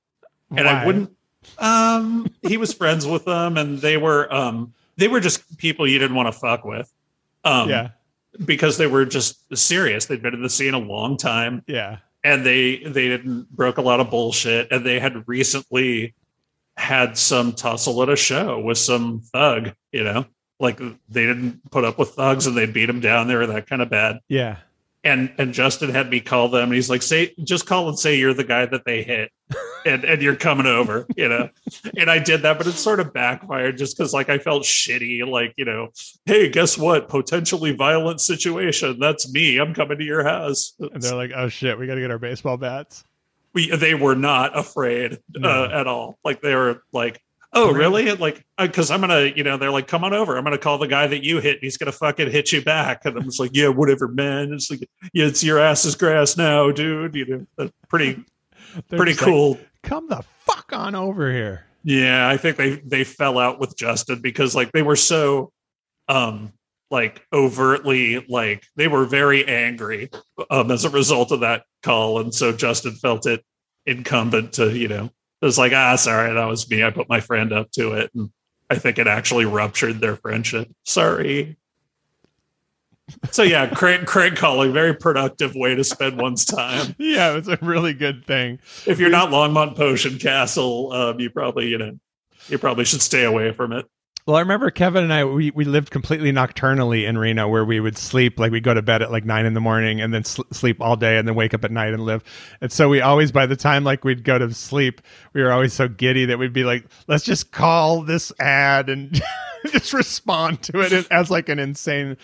and 0.49 0.67
I 0.67 0.83
wouldn't. 0.83 1.15
Um, 1.59 2.33
he 2.41 2.57
was 2.57 2.73
friends 2.73 3.05
with 3.05 3.25
them, 3.25 3.55
and 3.57 3.77
they 3.77 3.97
were 3.97 4.33
um, 4.33 4.73
they 5.01 5.07
were 5.07 5.19
just 5.19 5.57
people 5.57 5.87
you 5.87 5.97
didn't 5.99 6.15
want 6.15 6.27
to 6.31 6.39
fuck 6.39 6.63
with, 6.63 6.91
um, 7.43 7.69
Yeah. 7.69 7.89
because 8.45 8.77
they 8.77 8.87
were 8.87 9.03
just 9.05 9.43
serious. 9.57 10.05
They'd 10.05 10.21
been 10.21 10.33
in 10.35 10.41
the 10.43 10.49
scene 10.49 10.73
a 10.73 10.79
long 10.79 11.17
time, 11.17 11.63
Yeah. 11.67 11.97
and 12.23 12.45
they 12.45 12.77
they 12.77 13.07
didn't 13.09 13.49
broke 13.51 13.77
a 13.77 13.81
lot 13.81 13.99
of 13.99 14.09
bullshit 14.11 14.71
and 14.71 14.85
they 14.85 14.99
had 14.99 15.27
recently 15.27 16.13
had 16.77 17.17
some 17.17 17.51
tussle 17.53 18.01
at 18.03 18.09
a 18.09 18.15
show 18.15 18.59
with 18.59 18.77
some 18.77 19.19
thug 19.33 19.71
you 19.91 20.03
know 20.03 20.25
like 20.59 20.77
they 21.09 21.25
didn't 21.25 21.59
put 21.69 21.83
up 21.83 21.99
with 21.99 22.09
thugs 22.11 22.47
and 22.47 22.55
they 22.55 22.65
beat 22.65 22.85
them 22.85 22.99
down 23.01 23.27
they 23.27 23.35
were 23.35 23.45
that 23.47 23.67
kind 23.67 23.81
of 23.81 23.89
bad 23.89 24.19
Yeah. 24.29 24.57
And 25.03 25.33
and 25.37 25.53
justin 25.53 25.89
had 25.89 26.09
me 26.09 26.19
call 26.19 26.47
them 26.49 26.65
and 26.65 26.73
he's 26.73 26.89
like 26.89 27.01
say 27.01 27.33
just 27.43 27.65
call 27.65 27.89
and 27.89 27.97
say 27.97 28.15
you're 28.17 28.33
the 28.33 28.43
guy 28.43 28.65
that 28.65 28.85
they 28.85 29.01
hit 29.03 29.31
and 29.85 30.03
and 30.03 30.21
you're 30.21 30.35
coming 30.35 30.67
over 30.67 31.05
you 31.17 31.27
know 31.27 31.49
and 31.97 32.09
i 32.11 32.19
did 32.19 32.43
that 32.43 32.57
but 32.57 32.67
it 32.67 32.73
sort 32.73 32.99
of 32.99 33.11
backfired 33.11 33.77
just 33.77 33.97
because 33.97 34.13
like 34.13 34.29
i 34.29 34.37
felt 34.37 34.61
shitty 34.63 35.27
like 35.27 35.53
you 35.57 35.65
know 35.65 35.87
hey 36.25 36.49
guess 36.49 36.77
what 36.77 37.09
potentially 37.09 37.71
violent 37.75 38.21
situation 38.21 38.97
that's 38.99 39.31
me 39.33 39.57
i'm 39.57 39.73
coming 39.73 39.97
to 39.97 40.03
your 40.03 40.23
house 40.23 40.73
And 40.79 41.01
they're 41.01 41.15
like, 41.15 41.31
oh 41.35 41.49
shit, 41.49 41.79
we 41.79 41.87
got 41.87 41.95
to 41.95 42.01
get 42.01 42.11
our 42.11 42.19
baseball 42.19 42.57
bats. 42.57 43.03
we 43.53 43.75
they 43.75 43.95
were 43.95 44.15
not 44.15 44.57
afraid 44.57 45.17
No. 45.35 45.49
uh, 45.65 45.69
at 45.79 45.87
all. 45.87 46.19
Like 46.23 46.41
they 46.41 46.53
were 46.55 46.83
like, 46.93 47.21
"Oh, 47.53 47.71
really?" 47.71 48.11
Like, 48.13 48.45
because 48.57 48.91
I'm 48.91 49.01
gonna, 49.01 49.31
you 49.35 49.43
know, 49.43 49.57
they're 49.57 49.71
like, 49.71 49.87
"Come 49.87 50.03
on 50.03 50.13
over. 50.13 50.37
I'm 50.37 50.43
gonna 50.43 50.57
call 50.57 50.77
the 50.77 50.87
guy 50.87 51.07
that 51.07 51.23
you 51.23 51.39
hit. 51.39 51.55
And 51.55 51.63
he's 51.63 51.77
gonna 51.77 51.91
fucking 51.91 52.31
hit 52.31 52.51
you 52.51 52.61
back." 52.61 53.05
And 53.05 53.17
I'm 53.17 53.23
just 53.23 53.39
like, 53.39 53.51
"Yeah, 53.53 53.69
whatever, 53.69 54.07
man." 54.07 54.53
It's 54.53 54.69
like, 54.69 54.87
"Yeah, 55.13 55.25
it's 55.25 55.43
your 55.43 55.59
ass 55.59 55.85
is 55.85 55.95
grass 55.95 56.37
now, 56.37 56.71
dude." 56.71 57.15
You 57.15 57.47
know, 57.57 57.69
pretty 57.89 58.23
pretty 58.89 59.13
just 59.13 59.21
like, 59.21 59.29
cool. 59.29 59.59
Come 59.83 60.07
the 60.07 60.23
fuck 60.45 60.71
on 60.73 60.95
over 60.95 61.31
here. 61.31 61.65
Yeah, 61.83 62.27
I 62.27 62.37
think 62.37 62.57
they 62.57 62.75
they 62.85 63.03
fell 63.03 63.39
out 63.39 63.59
with 63.59 63.75
Justin 63.75 64.21
because 64.21 64.55
like 64.55 64.71
they 64.71 64.83
were 64.83 64.95
so 64.95 65.51
um 66.07 66.53
like 66.91 67.25
overtly 67.33 68.23
like 68.27 68.65
they 68.75 68.87
were 68.87 69.05
very 69.05 69.47
angry 69.47 70.09
um 70.49 70.69
as 70.69 70.83
a 70.83 70.89
result 70.89 71.31
of 71.31 71.39
that 71.39 71.63
call 71.83 72.19
and 72.19 72.35
so 72.35 72.51
Justin 72.51 72.91
felt 72.93 73.25
it 73.25 73.43
incumbent 73.85 74.53
to, 74.53 74.77
you 74.77 74.87
know, 74.87 75.09
it 75.41 75.45
was 75.45 75.57
like, 75.57 75.73
ah, 75.73 75.95
sorry, 75.95 76.33
that 76.33 76.45
was 76.45 76.69
me. 76.69 76.83
I 76.83 76.91
put 76.91 77.09
my 77.09 77.19
friend 77.19 77.51
up 77.51 77.71
to 77.71 77.93
it 77.93 78.11
and 78.13 78.29
I 78.69 78.75
think 78.75 78.99
it 78.99 79.07
actually 79.07 79.45
ruptured 79.45 79.99
their 79.99 80.15
friendship. 80.15 80.69
Sorry. 80.83 81.57
So 83.31 83.43
yeah, 83.43 83.67
crank 83.67 84.07
crank 84.07 84.37
calling, 84.37 84.71
very 84.71 84.93
productive 84.93 85.55
way 85.55 85.75
to 85.75 85.83
spend 85.83 86.21
one's 86.21 86.45
time. 86.45 86.95
Yeah, 86.99 87.33
it 87.33 87.35
was 87.35 87.47
a 87.49 87.57
really 87.61 87.93
good 87.93 88.25
thing. 88.25 88.59
If 88.85 88.99
you're 88.99 89.09
not 89.09 89.29
Longmont 89.29 89.75
Potion 89.75 90.17
Castle, 90.19 90.93
um, 90.93 91.19
you 91.19 91.29
probably, 91.29 91.67
you 91.67 91.77
know, 91.77 91.99
you 92.47 92.57
probably 92.57 92.85
should 92.85 93.01
stay 93.01 93.23
away 93.23 93.51
from 93.51 93.73
it. 93.73 93.85
Well, 94.27 94.35
I 94.35 94.41
remember 94.41 94.69
Kevin 94.69 95.03
and 95.03 95.11
I 95.11 95.25
we, 95.25 95.49
we 95.51 95.65
lived 95.65 95.89
completely 95.89 96.31
nocturnally 96.31 97.07
in 97.07 97.17
Reno, 97.17 97.47
where 97.47 97.65
we 97.65 97.79
would 97.79 97.97
sleep 97.97 98.39
like 98.39 98.51
we 98.51 98.57
would 98.57 98.63
go 98.63 98.73
to 98.73 98.81
bed 98.81 99.01
at 99.01 99.11
like 99.11 99.25
nine 99.25 99.47
in 99.47 99.55
the 99.55 99.59
morning 99.59 99.99
and 99.99 100.13
then 100.13 100.23
sl- 100.23 100.43
sleep 100.51 100.79
all 100.79 100.95
day 100.95 101.17
and 101.17 101.27
then 101.27 101.33
wake 101.33 101.55
up 101.55 101.63
at 101.65 101.71
night 101.71 101.93
and 101.93 102.05
live. 102.05 102.23
And 102.61 102.71
so 102.71 102.87
we 102.87 103.01
always, 103.01 103.31
by 103.31 103.47
the 103.47 103.55
time 103.55 103.83
like 103.83 104.03
we'd 104.03 104.23
go 104.23 104.37
to 104.37 104.53
sleep, 104.53 105.01
we 105.33 105.41
were 105.41 105.51
always 105.51 105.73
so 105.73 105.87
giddy 105.87 106.25
that 106.25 106.37
we'd 106.37 106.53
be 106.53 106.63
like, 106.63 106.85
let's 107.07 107.23
just 107.23 107.51
call 107.51 108.03
this 108.03 108.31
ad 108.39 108.89
and 108.89 109.19
just 109.71 109.91
respond 109.91 110.61
to 110.63 110.79
it 110.81 111.07
as 111.09 111.31
like 111.31 111.49
an 111.49 111.57
insane 111.57 112.15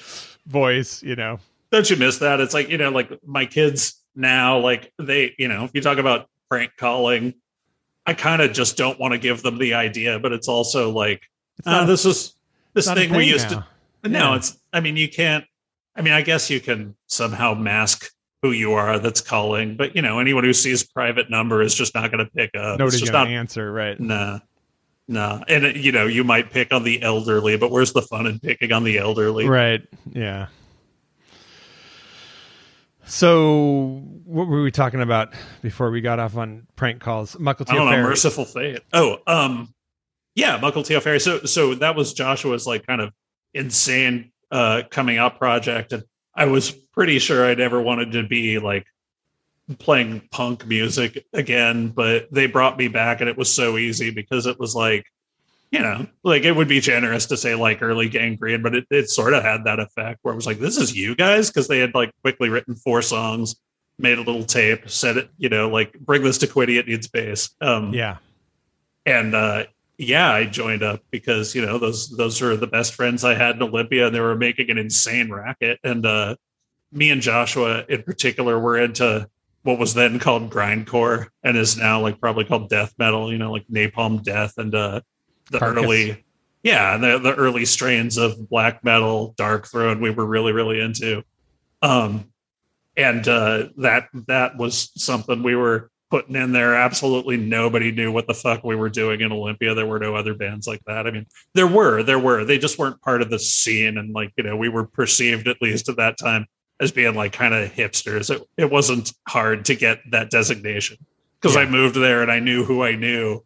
voice, 0.45 1.01
you 1.01 1.15
know. 1.15 1.39
don't 1.71 1.89
you 1.89 1.95
miss 1.95 2.19
that? 2.19 2.39
It's 2.39 2.53
like, 2.53 2.69
you 2.69 2.77
know, 2.77 2.91
like 2.91 3.11
my 3.25 3.47
kids 3.47 3.99
now, 4.15 4.59
like 4.59 4.93
they, 4.99 5.33
you 5.39 5.47
know, 5.47 5.63
if 5.63 5.71
you 5.73 5.81
talk 5.81 5.97
about 5.97 6.29
prank 6.47 6.73
calling, 6.77 7.33
I 8.05 8.13
kind 8.13 8.41
of 8.43 8.53
just 8.53 8.77
don't 8.77 8.99
want 8.99 9.13
to 9.13 9.17
give 9.17 9.41
them 9.41 9.57
the 9.57 9.73
idea, 9.73 10.19
but 10.19 10.31
it's 10.31 10.47
also 10.47 10.91
like, 10.91 11.23
uh, 11.65 11.85
this 11.85 12.05
is 12.05 12.33
this 12.73 12.85
it's 12.85 12.87
not 12.87 12.97
a 12.97 13.01
thing 13.01 13.15
we 13.15 13.25
used 13.25 13.51
now. 13.51 13.65
to. 14.03 14.09
No, 14.09 14.19
Yeah. 14.31 14.35
it's, 14.37 14.57
I 14.71 14.79
mean, 14.79 14.95
you 14.95 15.09
can't, 15.09 15.43
I 15.95 16.01
mean, 16.01 16.13
I 16.13 16.21
guess 16.21 16.49
you 16.49 16.59
can 16.59 16.95
somehow 17.07 17.53
mask 17.53 18.11
who 18.41 18.51
you 18.51 18.73
are 18.73 18.99
that's 18.99 19.21
calling, 19.21 19.75
but 19.75 19.95
you 19.95 20.01
know, 20.01 20.19
anyone 20.19 20.43
who 20.43 20.53
sees 20.53 20.83
private 20.83 21.29
number 21.29 21.61
is 21.61 21.73
just 21.73 21.95
not 21.95 22.11
going 22.11 22.23
to 22.23 22.31
pick 22.31 22.51
up. 22.55 22.77
Nobody's 22.79 23.01
gonna 23.01 23.25
not, 23.25 23.27
answer, 23.27 23.71
right? 23.71 23.99
nah, 23.99 24.39
nah. 25.07 25.41
And 25.47 25.65
uh, 25.65 25.69
you 25.69 25.91
know, 25.91 26.05
you 26.05 26.23
might 26.23 26.51
pick 26.51 26.71
on 26.71 26.83
the 26.83 27.01
elderly, 27.01 27.57
but 27.57 27.71
where's 27.71 27.93
the 27.93 28.03
fun 28.03 28.27
in 28.27 28.39
picking 28.39 28.71
on 28.71 28.83
the 28.83 28.99
elderly? 28.99 29.47
Right. 29.47 29.81
Yeah. 30.11 30.47
So, 33.09 34.03
what 34.25 34.47
were 34.47 34.61
we 34.61 34.69
talking 34.69 35.01
about 35.01 35.33
before 35.61 35.89
we 35.91 36.01
got 36.01 36.19
off 36.19 36.35
on 36.35 36.67
prank 36.75 36.99
calls? 36.99 37.39
Michael 37.39 37.65
I 37.69 37.75
don't 37.75 37.89
know, 37.89 38.03
Mercyful 38.03 38.43
Fate. 38.45 38.81
Oh, 38.91 39.19
um, 39.25 39.73
yeah, 40.37 40.59
Mukilteo 40.59 41.01
Fairies. 41.01 41.23
So, 41.23 41.39
so 41.45 41.73
that 41.75 41.95
was 41.95 42.13
Joshua's 42.13 42.67
like 42.67 42.85
kind 42.85 43.01
of 43.01 43.11
insane 43.53 44.31
uh 44.51 44.83
coming 44.89 45.17
out 45.17 45.37
project, 45.39 45.91
and 45.93 46.03
I 46.35 46.45
was 46.45 46.71
pretty 46.93 47.17
sure 47.19 47.43
I 47.45 47.55
never 47.55 47.81
wanted 47.81 48.11
to 48.13 48.23
be 48.23 48.59
like 48.59 48.85
playing 49.79 50.21
punk 50.31 50.65
music 50.67 51.25
again, 51.33 51.89
but 51.89 52.31
they 52.31 52.45
brought 52.45 52.77
me 52.77 52.87
back, 52.87 53.19
and 53.19 53.29
it 53.29 53.37
was 53.37 53.53
so 53.53 53.77
easy 53.77 54.11
because 54.11 54.45
it 54.45 54.59
was 54.59 54.75
like, 54.75 55.05
you 55.71 55.79
know, 55.79 56.05
like 56.23 56.43
it 56.43 56.55
would 56.55 56.67
be 56.69 56.79
generous 56.79 57.25
to 57.25 57.35
say 57.35 57.55
like 57.55 57.81
early 57.81 58.07
Gang 58.07 58.35
Green, 58.35 58.61
but 58.61 58.75
it, 58.75 58.85
it 58.91 59.09
sort 59.09 59.33
of 59.33 59.43
had 59.43 59.63
that 59.65 59.79
effect 59.79 60.19
where 60.21 60.33
it 60.33 60.37
was 60.37 60.45
like, 60.45 60.59
this 60.59 60.77
is 60.77 60.95
you 60.95 61.15
guys 61.15 61.49
because 61.49 61.67
they 61.67 61.79
had 61.79 61.93
like 61.95 62.11
quickly 62.21 62.49
written 62.49 62.75
four 62.75 63.01
songs. 63.01 63.55
Made 63.99 64.19
a 64.19 64.21
little 64.21 64.43
tape, 64.43 64.87
said 64.87 65.17
it, 65.17 65.29
you 65.39 65.49
know, 65.49 65.69
like 65.69 65.97
bring 65.99 66.21
this 66.21 66.37
to 66.37 66.47
Quiddy, 66.47 66.77
it 66.77 66.87
needs 66.87 67.07
bass. 67.07 67.49
Um, 67.59 67.91
Yeah. 67.95 68.17
and 69.07 69.33
uh 69.33 69.63
yeah 69.97 70.31
i 70.31 70.45
joined 70.45 70.83
up 70.83 71.01
because 71.09 71.55
you 71.55 71.65
know 71.65 71.77
those 71.77 72.09
those 72.09 72.41
are 72.41 72.55
the 72.55 72.67
best 72.67 72.93
friends 72.93 73.23
i 73.23 73.33
had 73.33 73.55
in 73.55 73.63
olympia 73.63 74.07
and 74.07 74.15
they 74.15 74.19
were 74.19 74.35
making 74.35 74.69
an 74.69 74.77
insane 74.77 75.31
racket 75.31 75.79
and 75.83 76.05
uh 76.05 76.35
me 76.91 77.09
and 77.09 77.21
joshua 77.21 77.83
in 77.89 78.03
particular 78.03 78.59
were 78.59 78.77
into 78.77 79.27
what 79.63 79.79
was 79.79 79.93
then 79.93 80.19
called 80.19 80.51
grindcore 80.51 81.27
and 81.43 81.57
is 81.57 81.77
now 81.77 81.99
like 81.99 82.19
probably 82.19 82.45
called 82.45 82.69
death 82.69 82.93
metal 82.99 83.31
you 83.31 83.37
know 83.37 83.51
like 83.51 83.65
napalm 83.67 84.21
death 84.23 84.53
and 84.57 84.75
uh 84.75 85.01
the 85.49 85.59
Carcass. 85.59 85.83
early 85.83 86.25
yeah 86.61 86.97
the, 86.97 87.17
the 87.17 87.33
early 87.33 87.65
strains 87.65 88.17
of 88.17 88.49
black 88.49 88.83
metal 88.83 89.33
Darkthrone 89.37 89.99
we 89.99 90.11
were 90.11 90.25
really 90.25 90.51
really 90.51 90.79
into 90.79 91.23
um 91.81 92.31
and 92.95 93.27
uh 93.27 93.67
that 93.77 94.09
that 94.27 94.57
was 94.57 94.91
something 94.95 95.41
we 95.41 95.55
were 95.55 95.89
putting 96.09 96.35
in 96.35 96.51
there. 96.51 96.75
Absolutely 96.75 97.37
nobody 97.37 97.91
knew 97.91 98.11
what 98.11 98.27
the 98.27 98.33
fuck 98.33 98.63
we 98.63 98.75
were 98.75 98.89
doing 98.89 99.21
in 99.21 99.31
Olympia. 99.31 99.73
There 99.73 99.85
were 99.85 99.99
no 99.99 100.15
other 100.15 100.33
bands 100.33 100.67
like 100.67 100.83
that. 100.85 101.07
I 101.07 101.11
mean, 101.11 101.25
there 101.53 101.67
were, 101.67 102.03
there 102.03 102.19
were. 102.19 102.45
They 102.45 102.57
just 102.57 102.79
weren't 102.79 103.01
part 103.01 103.21
of 103.21 103.29
the 103.29 103.39
scene. 103.39 103.97
And 103.97 104.13
like, 104.13 104.31
you 104.37 104.43
know, 104.43 104.55
we 104.55 104.69
were 104.69 104.85
perceived 104.85 105.47
at 105.47 105.61
least 105.61 105.89
at 105.89 105.97
that 105.97 106.17
time 106.17 106.45
as 106.79 106.91
being 106.91 107.15
like 107.15 107.33
kind 107.33 107.53
of 107.53 107.71
hipsters. 107.71 108.33
It, 108.33 108.47
it 108.57 108.71
wasn't 108.71 109.13
hard 109.27 109.65
to 109.65 109.75
get 109.75 109.99
that 110.11 110.29
designation 110.29 110.97
because 111.41 111.57
I 111.57 111.65
moved 111.65 111.95
there 111.95 112.21
and 112.21 112.31
I 112.31 112.39
knew 112.39 112.63
who 112.63 112.83
I 112.83 112.95
knew. 112.95 113.43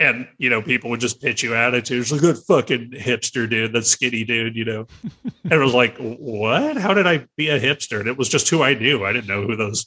And 0.00 0.28
you 0.38 0.48
know, 0.48 0.62
people 0.62 0.90
would 0.90 1.00
just 1.00 1.20
pitch 1.20 1.42
you 1.42 1.54
attitudes 1.54 2.12
like 2.12 2.20
that 2.20 2.44
fucking 2.46 2.92
hipster 2.92 3.50
dude, 3.50 3.72
that 3.72 3.84
skinny 3.84 4.24
dude, 4.24 4.54
you 4.54 4.64
know. 4.64 4.86
and 5.44 5.52
it 5.52 5.58
was 5.58 5.74
like, 5.74 5.96
what? 5.98 6.76
How 6.76 6.94
did 6.94 7.06
I 7.06 7.26
be 7.36 7.48
a 7.48 7.58
hipster? 7.58 7.98
And 7.98 8.08
it 8.08 8.16
was 8.16 8.28
just 8.28 8.48
who 8.48 8.62
I 8.62 8.74
knew. 8.74 9.04
I 9.04 9.12
didn't 9.12 9.26
know 9.26 9.42
who 9.42 9.56
those 9.56 9.86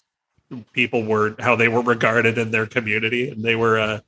people 0.74 1.04
were 1.04 1.36
how 1.40 1.56
they 1.56 1.68
were 1.68 1.82
regarded 1.82 2.38
in 2.38 2.52
their 2.52 2.66
community 2.66 3.30
and 3.30 3.44
they 3.44 3.56
were 3.56 3.80
uh 3.80 4.00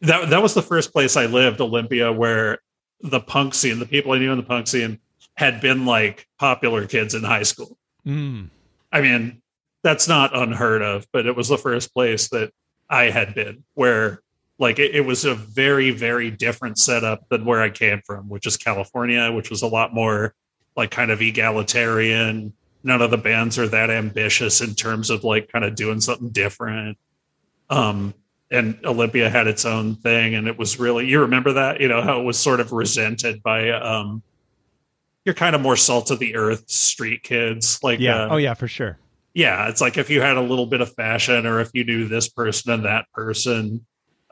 that 0.00 0.30
that 0.30 0.42
was 0.42 0.54
the 0.54 0.62
first 0.62 0.92
place 0.92 1.16
I 1.16 1.26
lived 1.26 1.60
Olympia 1.60 2.12
where 2.12 2.58
the 3.00 3.20
punk 3.20 3.54
scene 3.54 3.78
the 3.78 3.86
people 3.86 4.12
I 4.12 4.18
knew 4.18 4.32
in 4.32 4.38
the 4.38 4.44
punk 4.44 4.66
scene 4.66 4.98
had 5.36 5.60
been 5.60 5.84
like 5.84 6.26
popular 6.38 6.86
kids 6.86 7.14
in 7.14 7.22
high 7.22 7.42
school 7.42 7.76
Mm. 8.06 8.50
I 8.92 9.00
mean 9.00 9.40
that's 9.82 10.08
not 10.08 10.36
unheard 10.36 10.82
of 10.82 11.06
but 11.12 11.26
it 11.26 11.36
was 11.36 11.48
the 11.48 11.58
first 11.58 11.92
place 11.94 12.28
that 12.28 12.52
I 12.90 13.04
had 13.04 13.34
been 13.34 13.64
where 13.74 14.20
like 14.58 14.78
it, 14.78 14.94
it 14.94 15.00
was 15.00 15.24
a 15.24 15.34
very 15.34 15.90
very 15.90 16.30
different 16.30 16.78
setup 16.78 17.28
than 17.28 17.44
where 17.44 17.62
I 17.62 17.70
came 17.70 18.02
from 18.04 18.28
which 18.28 18.46
is 18.46 18.56
California 18.56 19.32
which 19.32 19.50
was 19.50 19.62
a 19.62 19.66
lot 19.66 19.94
more 19.94 20.34
like 20.76 20.90
kind 20.90 21.10
of 21.10 21.22
egalitarian 21.22 22.52
none 22.84 23.02
of 23.02 23.10
the 23.10 23.16
bands 23.18 23.58
are 23.58 23.66
that 23.68 23.90
ambitious 23.90 24.60
in 24.60 24.74
terms 24.74 25.10
of 25.10 25.24
like 25.24 25.50
kind 25.50 25.64
of 25.64 25.74
doing 25.74 26.00
something 26.00 26.28
different 26.30 26.96
um 27.70 28.14
and 28.50 28.78
Olympia 28.84 29.30
had 29.30 29.48
its 29.48 29.64
own 29.64 29.96
thing, 29.96 30.34
and 30.36 30.46
it 30.46 30.56
was 30.58 30.78
really 30.78 31.08
you 31.08 31.20
remember 31.22 31.54
that 31.54 31.80
you 31.80 31.88
know 31.88 32.02
how 32.02 32.20
it 32.20 32.22
was 32.24 32.38
sort 32.38 32.60
of 32.60 32.70
resented 32.72 33.42
by 33.42 33.70
um, 33.70 34.22
you're 35.24 35.34
kind 35.34 35.56
of 35.56 35.62
more 35.62 35.76
salt 35.76 36.10
of 36.12 36.18
the 36.20 36.36
earth 36.36 36.68
street 36.70 37.22
kids 37.24 37.80
like 37.82 37.98
Yeah. 37.98 38.24
uh, 38.24 38.28
oh 38.32 38.36
yeah, 38.36 38.54
for 38.54 38.68
sure. 38.68 38.98
yeah 39.32 39.68
it's 39.68 39.80
like 39.80 39.96
if 39.96 40.08
you 40.10 40.20
had 40.20 40.36
a 40.36 40.42
little 40.42 40.66
bit 40.66 40.82
of 40.82 40.92
fashion 40.94 41.46
or 41.46 41.58
if 41.60 41.70
you 41.72 41.84
knew 41.84 42.06
this 42.06 42.28
person 42.28 42.70
and 42.74 42.84
that 42.84 43.06
person 43.12 43.84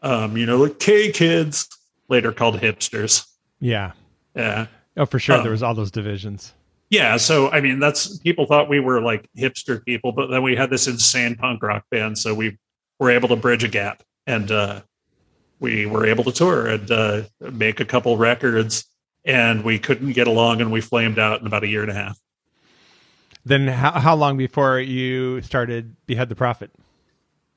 um 0.03 0.37
you 0.37 0.45
know 0.47 0.59
like 0.59 0.79
k 0.79 1.11
kids 1.11 1.69
later 2.09 2.31
called 2.33 2.61
hipsters 2.61 3.27
Yeah. 3.61 3.93
yeah 4.37 4.67
Oh, 4.95 5.07
for 5.07 5.19
sure. 5.19 5.37
Um, 5.37 5.43
there 5.43 5.51
was 5.53 5.63
all 5.63 5.75
those 5.75 5.91
divisions. 5.91 6.53
Yeah 6.93 7.17
so 7.17 7.51
i 7.51 7.61
mean 7.61 7.81
that's 7.81 8.19
people 8.19 8.45
thought 8.47 8.69
we 8.69 8.79
were 8.79 9.01
like 9.01 9.27
hipster 9.37 9.83
people 9.85 10.13
but 10.13 10.29
then 10.29 10.43
we 10.43 10.55
had 10.55 10.69
this 10.71 10.87
insane 10.87 11.35
punk 11.35 11.63
rock 11.63 11.83
band 11.91 12.17
so 12.17 12.35
we 12.35 12.57
were 13.01 13.11
able 13.11 13.29
to 13.29 13.35
bridge 13.35 13.65
a 13.65 13.69
gap 13.69 14.03
and 14.27 14.53
uh 14.53 14.81
we 15.59 15.87
were 15.87 16.07
able 16.07 16.23
to 16.23 16.31
tour 16.31 16.67
and 16.69 16.91
uh 16.91 17.23
make 17.41 17.81
a 17.81 17.85
couple 17.85 18.17
records 18.19 18.85
and 19.25 19.65
we 19.65 19.79
couldn't 19.79 20.13
get 20.13 20.27
along 20.29 20.61
and 20.61 20.71
we 20.71 20.81
flamed 20.81 21.19
out 21.19 21.41
in 21.41 21.47
about 21.47 21.65
a 21.65 21.69
year 21.69 21.83
and 21.83 21.91
a 21.91 21.95
half 21.95 22.19
Then 23.45 23.67
how 23.69 23.93
how 23.93 24.15
long 24.15 24.37
before 24.37 24.79
you 24.79 25.41
started 25.43 25.97
Behead 26.07 26.29
the 26.29 26.37
Prophet? 26.37 26.71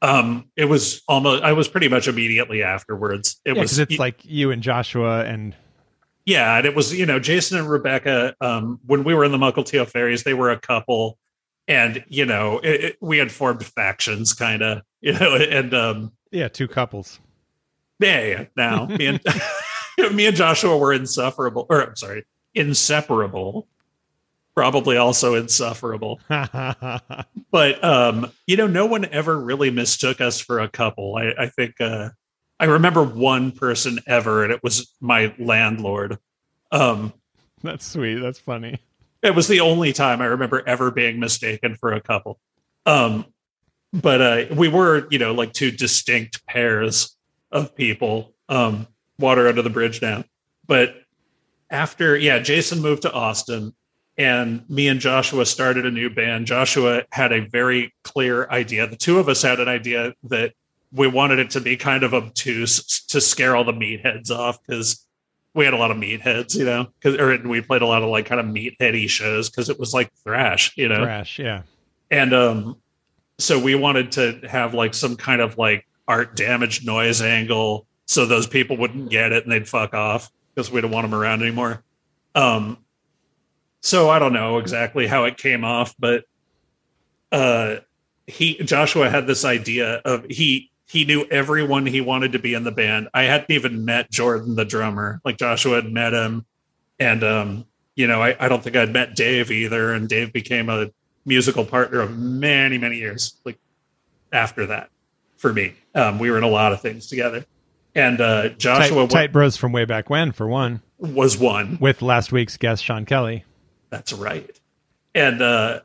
um 0.01 0.49
it 0.55 0.65
was 0.65 1.01
almost 1.07 1.43
i 1.43 1.51
was 1.51 1.67
pretty 1.67 1.89
much 1.89 2.07
immediately 2.07 2.63
afterwards 2.63 3.41
it 3.43 3.53
Yeah, 3.55 3.61
was 3.61 3.71
because 3.71 3.79
it's 3.79 3.99
like 3.99 4.23
you 4.23 4.51
and 4.51 4.63
Joshua 4.63 5.25
and 5.25 5.55
Yeah, 6.25 6.57
and 6.57 6.65
it 6.65 6.75
was 6.75 6.93
you 6.97 7.05
know 7.05 7.19
Jason 7.19 7.59
and 7.59 7.69
Rebecca. 7.69 8.35
Um, 8.41 8.79
when 8.85 9.03
we 9.03 9.13
were 9.13 9.23
in 9.25 9.31
the 9.31 9.37
Mukilteo 9.37 9.87
Fairies, 9.87 10.23
they 10.23 10.33
were 10.33 10.49
a 10.49 10.59
couple, 10.59 11.17
and 11.67 12.03
you 12.07 12.25
know 12.25 12.59
it, 12.59 12.83
it- 12.83 12.97
we 13.01 13.17
had 13.19 13.31
formed 13.31 13.63
factions, 13.65 14.33
kind 14.33 14.61
of, 14.63 14.81
you 15.01 15.13
know, 15.13 15.35
and 15.35 15.73
um, 15.73 16.11
yeah, 16.31 16.47
two 16.47 16.67
couples. 16.67 17.19
yeah, 17.99 18.21
yeah. 18.25 18.45
Now 18.57 18.85
me 18.87 19.05
and 19.05 19.19
me 20.15 20.25
and 20.25 20.35
Joshua 20.35 20.77
were 20.77 20.93
insufferable, 20.93 21.67
or 21.69 21.81
I'm 21.89 21.95
sorry, 21.95 22.25
inseparable. 22.55 23.67
Probably 24.55 24.95
also 24.95 25.35
insufferable, 25.35 26.21
but 26.29 27.83
um, 27.83 28.31
you 28.47 28.55
know, 28.55 28.67
no 28.67 28.85
one 28.85 29.05
ever 29.11 29.37
really 29.37 29.69
mistook 29.69 30.21
us 30.21 30.39
for 30.39 30.59
a 30.59 30.69
couple. 30.69 31.17
I, 31.17 31.43
I 31.43 31.47
think 31.47 31.75
uh, 31.81 32.09
I 32.59 32.65
remember 32.65 33.03
one 33.03 33.51
person 33.51 33.99
ever, 34.07 34.43
and 34.43 34.51
it 34.51 34.63
was 34.63 34.93
my 35.01 35.33
landlord. 35.37 36.17
Um, 36.71 37.13
That's 37.63 37.85
sweet. 37.85 38.15
That's 38.15 38.39
funny. 38.39 38.79
It 39.21 39.35
was 39.35 39.47
the 39.47 39.59
only 39.59 39.91
time 39.91 40.21
I 40.21 40.25
remember 40.25 40.63
ever 40.67 40.91
being 40.91 41.19
mistaken 41.19 41.75
for 41.75 41.93
a 41.93 42.01
couple. 42.01 42.39
Um, 42.85 43.25
but 43.91 44.21
uh, 44.21 44.55
we 44.55 44.67
were, 44.67 45.07
you 45.09 45.19
know, 45.19 45.33
like 45.33 45.53
two 45.53 45.71
distinct 45.71 46.45
pairs 46.45 47.15
of 47.51 47.75
people. 47.75 48.33
Um, 48.47 48.87
water 49.17 49.47
under 49.47 49.61
the 49.61 49.69
bridge 49.69 50.01
now. 50.01 50.23
But 50.67 50.95
after, 51.69 52.17
yeah, 52.17 52.39
Jason 52.39 52.81
moved 52.81 53.03
to 53.03 53.11
Austin 53.11 53.73
and 54.17 54.67
me 54.69 54.87
and 54.87 54.99
Joshua 54.99 55.45
started 55.45 55.85
a 55.85 55.91
new 55.91 56.09
band. 56.09 56.47
Joshua 56.47 57.03
had 57.11 57.31
a 57.31 57.41
very 57.41 57.93
clear 58.03 58.49
idea. 58.49 58.87
The 58.87 58.95
two 58.95 59.19
of 59.19 59.29
us 59.29 59.41
had 59.41 59.59
an 59.59 59.67
idea 59.67 60.13
that 60.23 60.53
we 60.91 61.07
wanted 61.07 61.39
it 61.39 61.49
to 61.51 61.61
be 61.61 61.77
kind 61.77 62.03
of 62.03 62.13
obtuse 62.13 63.05
to 63.07 63.19
scare 63.19 63.55
all 63.55 63.63
the 63.63 63.73
meatheads 63.73 64.31
off 64.31 64.59
because 64.61 65.05
we 65.53 65.65
had 65.65 65.73
a 65.73 65.77
lot 65.77 65.91
of 65.91 65.97
meatheads, 65.97 66.55
you 66.55 66.65
know, 66.65 66.87
because 66.99 67.19
or 67.19 67.47
we 67.47 67.61
played 67.61 67.81
a 67.81 67.85
lot 67.85 68.03
of 68.03 68.09
like 68.09 68.25
kind 68.25 68.41
of 68.41 68.47
meatheady 68.47 69.09
shows 69.09 69.49
because 69.49 69.69
it 69.69 69.79
was 69.79 69.93
like 69.93 70.11
thrash, 70.23 70.73
you 70.77 70.87
know, 70.87 71.03
Thrash. 71.03 71.39
Yeah. 71.39 71.61
and 72.11 72.33
um, 72.33 72.77
so 73.37 73.59
we 73.59 73.75
wanted 73.75 74.11
to 74.13 74.41
have 74.49 74.73
like 74.73 74.93
some 74.93 75.15
kind 75.15 75.41
of 75.41 75.57
like 75.57 75.87
art 76.07 76.35
damage 76.35 76.85
noise 76.85 77.21
angle 77.21 77.87
so 78.05 78.25
those 78.25 78.47
people 78.47 78.77
wouldn't 78.77 79.09
get 79.09 79.31
it 79.31 79.43
and 79.43 79.51
they'd 79.51 79.67
fuck 79.67 79.93
off 79.93 80.31
because 80.53 80.71
we 80.71 80.81
don't 80.81 80.91
want 80.91 81.09
them 81.09 81.19
around 81.19 81.41
anymore. 81.41 81.83
Um, 82.35 82.77
so 83.81 84.09
I 84.09 84.19
don't 84.19 84.33
know 84.33 84.57
exactly 84.57 85.07
how 85.07 85.25
it 85.25 85.37
came 85.37 85.63
off, 85.63 85.95
but 85.97 86.25
uh, 87.31 87.77
he 88.27 88.55
Joshua 88.55 89.09
had 89.09 89.27
this 89.27 89.45
idea 89.45 90.01
of 90.05 90.25
he 90.29 90.71
he 90.87 91.05
knew 91.05 91.25
everyone 91.25 91.85
he 91.85 92.01
wanted 92.01 92.33
to 92.33 92.39
be 92.39 92.53
in 92.53 92.63
the 92.63 92.71
band. 92.71 93.09
I 93.13 93.23
hadn't 93.23 93.51
even 93.51 93.85
met 93.85 94.11
Jordan, 94.11 94.55
the 94.55 94.65
drummer. 94.65 95.21
Like 95.25 95.37
Joshua 95.37 95.75
had 95.75 95.91
met 95.91 96.13
him, 96.13 96.45
and 96.99 97.23
um, 97.23 97.65
you 97.95 98.07
know, 98.07 98.21
I, 98.21 98.35
I 98.39 98.47
don't 98.47 98.63
think 98.63 98.75
I'd 98.75 98.93
met 98.93 99.15
Dave 99.15 99.51
either. 99.51 99.93
And 99.93 100.07
Dave 100.07 100.31
became 100.31 100.69
a 100.69 100.91
musical 101.25 101.65
partner 101.65 102.01
of 102.01 102.17
many, 102.17 102.77
many 102.77 102.97
years. 102.97 103.35
Like 103.43 103.57
after 104.31 104.67
that, 104.67 104.89
for 105.37 105.51
me, 105.51 105.73
um, 105.95 106.19
we 106.19 106.29
were 106.29 106.37
in 106.37 106.43
a 106.43 106.49
lot 106.49 106.71
of 106.73 106.81
things 106.81 107.07
together. 107.07 107.45
And 107.95 108.19
uh, 108.19 108.41
Tight, 108.43 108.57
Joshua 108.59 109.07
tight 109.07 109.31
bros 109.31 109.55
from 109.55 109.71
way 109.71 109.85
back 109.85 110.09
when, 110.09 110.33
for 110.33 110.47
one, 110.47 110.81
was 110.99 111.37
one. 111.37 111.77
with 111.79 112.01
last 112.01 112.31
week's 112.31 112.57
guest 112.57 112.83
Sean 112.83 113.05
Kelly. 113.05 113.45
That's 113.89 114.11
right. 114.11 114.59
And 115.13 115.41
uh, 115.41 115.79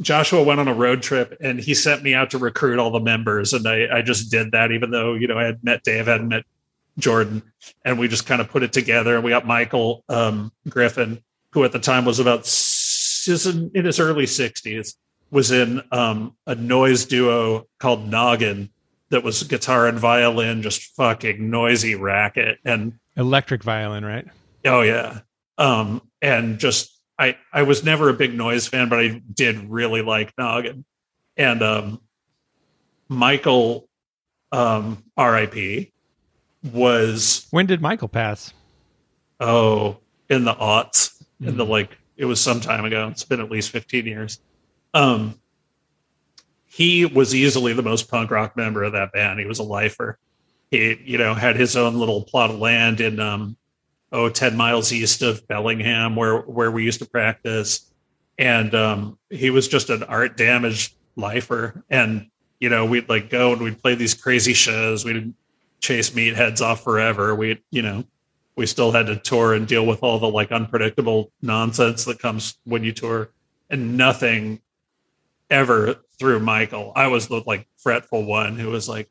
Joshua 0.00 0.42
went 0.42 0.60
on 0.60 0.68
a 0.68 0.74
road 0.74 1.02
trip 1.02 1.36
and 1.40 1.60
he 1.60 1.74
sent 1.74 2.02
me 2.02 2.14
out 2.14 2.30
to 2.30 2.38
recruit 2.38 2.78
all 2.78 2.90
the 2.90 3.00
members. 3.00 3.52
And 3.52 3.66
I, 3.66 3.98
I 3.98 4.02
just 4.02 4.30
did 4.30 4.52
that, 4.52 4.72
even 4.72 4.90
though, 4.90 5.14
you 5.14 5.26
know, 5.26 5.38
I 5.38 5.44
had 5.44 5.62
met 5.62 5.82
Dave, 5.82 6.08
I 6.08 6.12
hadn't 6.12 6.28
met 6.28 6.44
Jordan. 6.98 7.42
And 7.84 7.98
we 7.98 8.08
just 8.08 8.26
kind 8.26 8.40
of 8.40 8.48
put 8.48 8.62
it 8.62 8.72
together. 8.72 9.14
And 9.14 9.24
we 9.24 9.30
got 9.30 9.46
Michael 9.46 10.04
um, 10.08 10.52
Griffin, 10.68 11.22
who 11.52 11.64
at 11.64 11.72
the 11.72 11.78
time 11.78 12.04
was 12.04 12.18
about 12.18 12.46
is 13.28 13.46
in, 13.46 13.70
in 13.74 13.84
his 13.84 14.00
early 14.00 14.24
60s, 14.24 14.94
was 15.30 15.50
in 15.50 15.82
um, 15.92 16.34
a 16.46 16.54
noise 16.54 17.04
duo 17.04 17.66
called 17.78 18.08
Noggin 18.08 18.70
that 19.10 19.22
was 19.22 19.42
guitar 19.42 19.86
and 19.86 19.98
violin, 19.98 20.62
just 20.62 20.94
fucking 20.94 21.50
noisy 21.50 21.94
racket. 21.94 22.58
And 22.64 22.98
Electric 23.16 23.62
violin, 23.62 24.04
right? 24.04 24.26
Oh 24.64 24.82
yeah. 24.82 25.20
Um, 25.58 26.00
and 26.22 26.58
just 26.58 26.99
I 27.20 27.36
I 27.52 27.62
was 27.62 27.84
never 27.84 28.08
a 28.08 28.14
big 28.14 28.34
noise 28.34 28.66
fan, 28.66 28.88
but 28.88 28.98
I 28.98 29.20
did 29.34 29.70
really 29.70 30.00
like 30.02 30.32
Noggin. 30.38 30.84
And 31.36 31.62
um 31.62 32.00
Michael 33.08 33.88
um 34.52 35.04
RIP 35.18 35.90
was 36.72 37.46
When 37.50 37.66
did 37.66 37.80
Michael 37.80 38.08
pass? 38.08 38.52
oh 39.38 39.98
in 40.28 40.44
the 40.44 40.54
aughts 40.54 41.22
in 41.40 41.46
Mm-hmm. 41.48 41.56
the 41.56 41.64
like 41.64 41.96
it 42.18 42.24
was 42.26 42.38
some 42.40 42.60
time 42.60 42.84
ago. 42.84 43.08
It's 43.08 43.24
been 43.24 43.40
at 43.40 43.50
least 43.50 43.70
15 43.70 44.06
years. 44.06 44.40
Um 44.94 45.36
he 46.66 47.04
was 47.04 47.34
easily 47.34 47.72
the 47.72 47.82
most 47.82 48.10
punk 48.10 48.30
rock 48.30 48.56
member 48.56 48.82
of 48.84 48.92
that 48.92 49.12
band. 49.12 49.40
He 49.40 49.46
was 49.46 49.58
a 49.58 49.62
lifer. 49.64 50.18
He, 50.70 51.00
you 51.04 51.18
know, 51.18 51.34
had 51.34 51.56
his 51.56 51.76
own 51.76 51.94
little 51.96 52.22
plot 52.22 52.50
of 52.50 52.58
land 52.58 53.00
in 53.00 53.20
um 53.20 53.56
oh 54.12 54.28
10 54.28 54.56
miles 54.56 54.92
east 54.92 55.22
of 55.22 55.46
Bellingham 55.48 56.16
where 56.16 56.38
where 56.40 56.70
we 56.70 56.84
used 56.84 57.00
to 57.00 57.06
practice. 57.06 57.92
And 58.38 58.74
um 58.74 59.18
he 59.30 59.50
was 59.50 59.68
just 59.68 59.90
an 59.90 60.02
art 60.04 60.36
damaged 60.36 60.94
lifer. 61.16 61.84
And, 61.90 62.28
you 62.58 62.68
know, 62.68 62.84
we'd 62.86 63.08
like 63.08 63.30
go 63.30 63.52
and 63.52 63.62
we'd 63.62 63.82
play 63.82 63.94
these 63.94 64.14
crazy 64.14 64.54
shows. 64.54 65.04
We'd 65.04 65.34
chase 65.80 66.10
meatheads 66.10 66.60
off 66.60 66.84
forever. 66.84 67.34
We, 67.34 67.62
you 67.70 67.82
know, 67.82 68.04
we 68.60 68.66
still 68.66 68.92
had 68.92 69.06
to 69.06 69.16
tour 69.16 69.54
and 69.54 69.66
deal 69.66 69.86
with 69.86 70.02
all 70.02 70.18
the 70.18 70.28
like 70.28 70.52
unpredictable 70.52 71.32
nonsense 71.40 72.04
that 72.04 72.18
comes 72.18 72.58
when 72.64 72.84
you 72.84 72.92
tour 72.92 73.30
and 73.70 73.96
nothing 73.96 74.60
ever 75.48 75.94
through 76.18 76.40
michael 76.40 76.92
i 76.94 77.06
was 77.06 77.28
the 77.28 77.42
like 77.46 77.66
fretful 77.78 78.24
one 78.24 78.58
who 78.58 78.68
was 78.68 78.86
like 78.86 79.08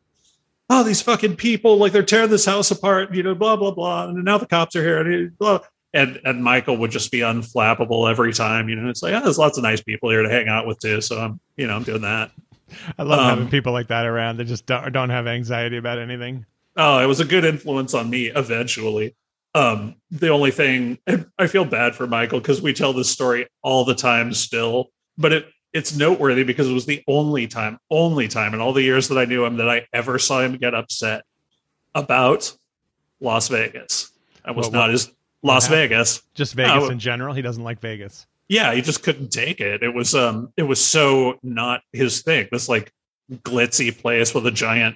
oh 0.69 0.83
these 0.83 1.01
fucking 1.01 1.35
people 1.35 1.77
like 1.77 1.91
they're 1.91 2.03
tearing 2.03 2.29
this 2.29 2.45
house 2.45 2.71
apart 2.71 3.13
you 3.13 3.23
know 3.23 3.35
blah 3.35 3.55
blah 3.55 3.71
blah 3.71 4.07
and 4.07 4.23
now 4.23 4.37
the 4.37 4.45
cops 4.45 4.75
are 4.75 4.83
here 4.83 4.99
and 4.99 5.37
blah 5.37 5.59
and 5.93 6.19
and 6.25 6.43
michael 6.43 6.77
would 6.77 6.91
just 6.91 7.11
be 7.11 7.19
unflappable 7.19 8.09
every 8.09 8.33
time 8.33 8.69
you 8.69 8.75
know 8.75 8.89
it's 8.89 9.01
like 9.03 9.13
oh, 9.13 9.21
there's 9.21 9.37
lots 9.37 9.57
of 9.57 9.63
nice 9.63 9.81
people 9.81 10.09
here 10.09 10.23
to 10.23 10.29
hang 10.29 10.47
out 10.47 10.67
with 10.67 10.79
too 10.79 11.01
so 11.01 11.19
i'm 11.19 11.39
you 11.57 11.67
know 11.67 11.75
i'm 11.75 11.83
doing 11.83 12.01
that 12.01 12.31
I 12.97 13.03
love 13.03 13.19
Um, 13.19 13.29
having 13.29 13.49
people 13.49 13.73
like 13.73 13.87
that 13.87 14.05
around 14.05 14.37
that 14.37 14.45
just 14.45 14.65
don't, 14.65 14.91
don't 14.91 15.09
have 15.09 15.27
anxiety 15.27 15.77
about 15.77 15.97
anything. 15.97 16.45
Oh, 16.77 16.99
it 16.99 17.07
was 17.07 17.19
a 17.19 17.25
good 17.25 17.45
influence 17.45 17.93
on 17.93 18.09
me 18.09 18.27
eventually. 18.27 19.15
Um, 19.55 19.95
the 20.11 20.29
only 20.29 20.51
thing 20.51 20.99
I 21.39 21.47
feel 21.47 21.65
bad 21.65 21.95
for 21.95 22.07
Michael 22.07 22.39
because 22.39 22.61
we 22.61 22.73
tell 22.73 22.93
this 22.93 23.09
story 23.09 23.47
all 23.63 23.85
the 23.85 23.95
time 23.95 24.33
still, 24.33 24.91
but 25.17 25.33
it 25.33 25.47
it's 25.73 25.95
noteworthy 25.95 26.43
because 26.43 26.69
it 26.69 26.73
was 26.73 26.85
the 26.85 27.03
only 27.07 27.47
time, 27.47 27.79
only 27.91 28.27
time 28.27 28.53
in 28.53 28.59
all 28.61 28.73
the 28.73 28.81
years 28.81 29.07
that 29.09 29.17
I 29.17 29.25
knew 29.25 29.45
him 29.45 29.57
that 29.57 29.69
I 29.69 29.85
ever 29.93 30.17
saw 30.17 30.41
him 30.41 30.57
get 30.57 30.73
upset 30.73 31.23
about 31.93 32.51
Las 33.19 33.47
Vegas. 33.49 34.11
I 34.43 34.51
was 34.51 34.71
not 34.71 34.89
his 34.89 35.11
Las? 35.43 35.67
Vegas. 35.67 36.23
Just 36.33 36.53
Vegas 36.55 36.85
Oh. 36.85 36.89
in 36.89 36.99
general. 36.99 37.33
He 37.33 37.41
doesn't 37.41 37.63
like 37.63 37.79
Vegas. 37.81 38.25
Yeah, 38.47 38.73
he 38.73 38.81
just 38.81 39.03
couldn't 39.03 39.29
take 39.29 39.59
it. 39.61 39.83
It 39.83 39.93
was 39.93 40.15
um 40.15 40.51
it 40.57 40.63
was 40.63 40.83
so 40.83 41.37
not 41.43 41.81
his 41.93 42.21
thing. 42.23 42.47
This 42.51 42.67
like 42.67 42.91
glitzy 43.31 43.95
place 43.95 44.33
with 44.33 44.47
a 44.47 44.51
giant 44.51 44.95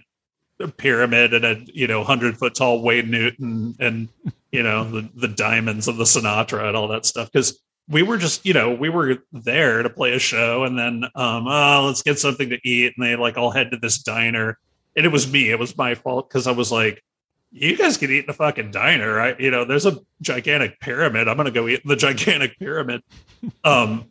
pyramid 0.77 1.33
and 1.33 1.45
a 1.45 1.61
you 1.71 1.87
know 1.87 2.03
hundred 2.03 2.37
foot 2.37 2.55
tall 2.55 2.81
Wayne 2.81 3.11
Newton 3.11 3.75
and 3.79 4.09
you 4.51 4.63
know 4.63 4.83
the 4.89 5.09
the 5.15 5.27
diamonds 5.27 5.87
of 5.87 5.97
the 5.97 6.03
Sinatra 6.03 6.67
and 6.67 6.75
all 6.75 6.87
that 6.89 7.05
stuff. 7.05 7.31
Because 7.31 7.59
we 7.89 8.01
were 8.01 8.17
just 8.17 8.45
you 8.45 8.53
know 8.53 8.73
we 8.73 8.89
were 8.89 9.17
there 9.31 9.83
to 9.83 9.89
play 9.89 10.13
a 10.13 10.19
show 10.19 10.63
and 10.63 10.77
then 10.79 11.03
um 11.15 11.47
oh 11.47 11.83
let's 11.85 12.01
get 12.01 12.17
something 12.17 12.49
to 12.49 12.59
eat 12.67 12.93
and 12.95 13.05
they 13.05 13.15
like 13.15 13.37
all 13.37 13.51
head 13.51 13.71
to 13.71 13.77
this 13.77 13.97
diner 13.97 14.57
and 14.95 15.05
it 15.05 15.11
was 15.11 15.31
me. 15.31 15.49
It 15.49 15.59
was 15.59 15.77
my 15.77 15.95
fault 15.95 16.29
because 16.29 16.47
I 16.47 16.51
was 16.51 16.71
like, 16.71 17.03
"You 17.51 17.75
guys 17.77 17.97
can 17.97 18.11
eat 18.11 18.25
in 18.25 18.29
a 18.29 18.33
fucking 18.33 18.71
diner, 18.71 19.13
right? 19.13 19.39
You 19.39 19.51
know, 19.51 19.65
there's 19.65 19.85
a 19.85 19.99
gigantic 20.21 20.79
pyramid. 20.79 21.27
I'm 21.27 21.37
gonna 21.37 21.51
go 21.51 21.67
eat 21.67 21.81
in 21.83 21.89
the 21.89 21.95
gigantic 21.95 22.57
pyramid." 22.59 23.01
Um, 23.65 24.05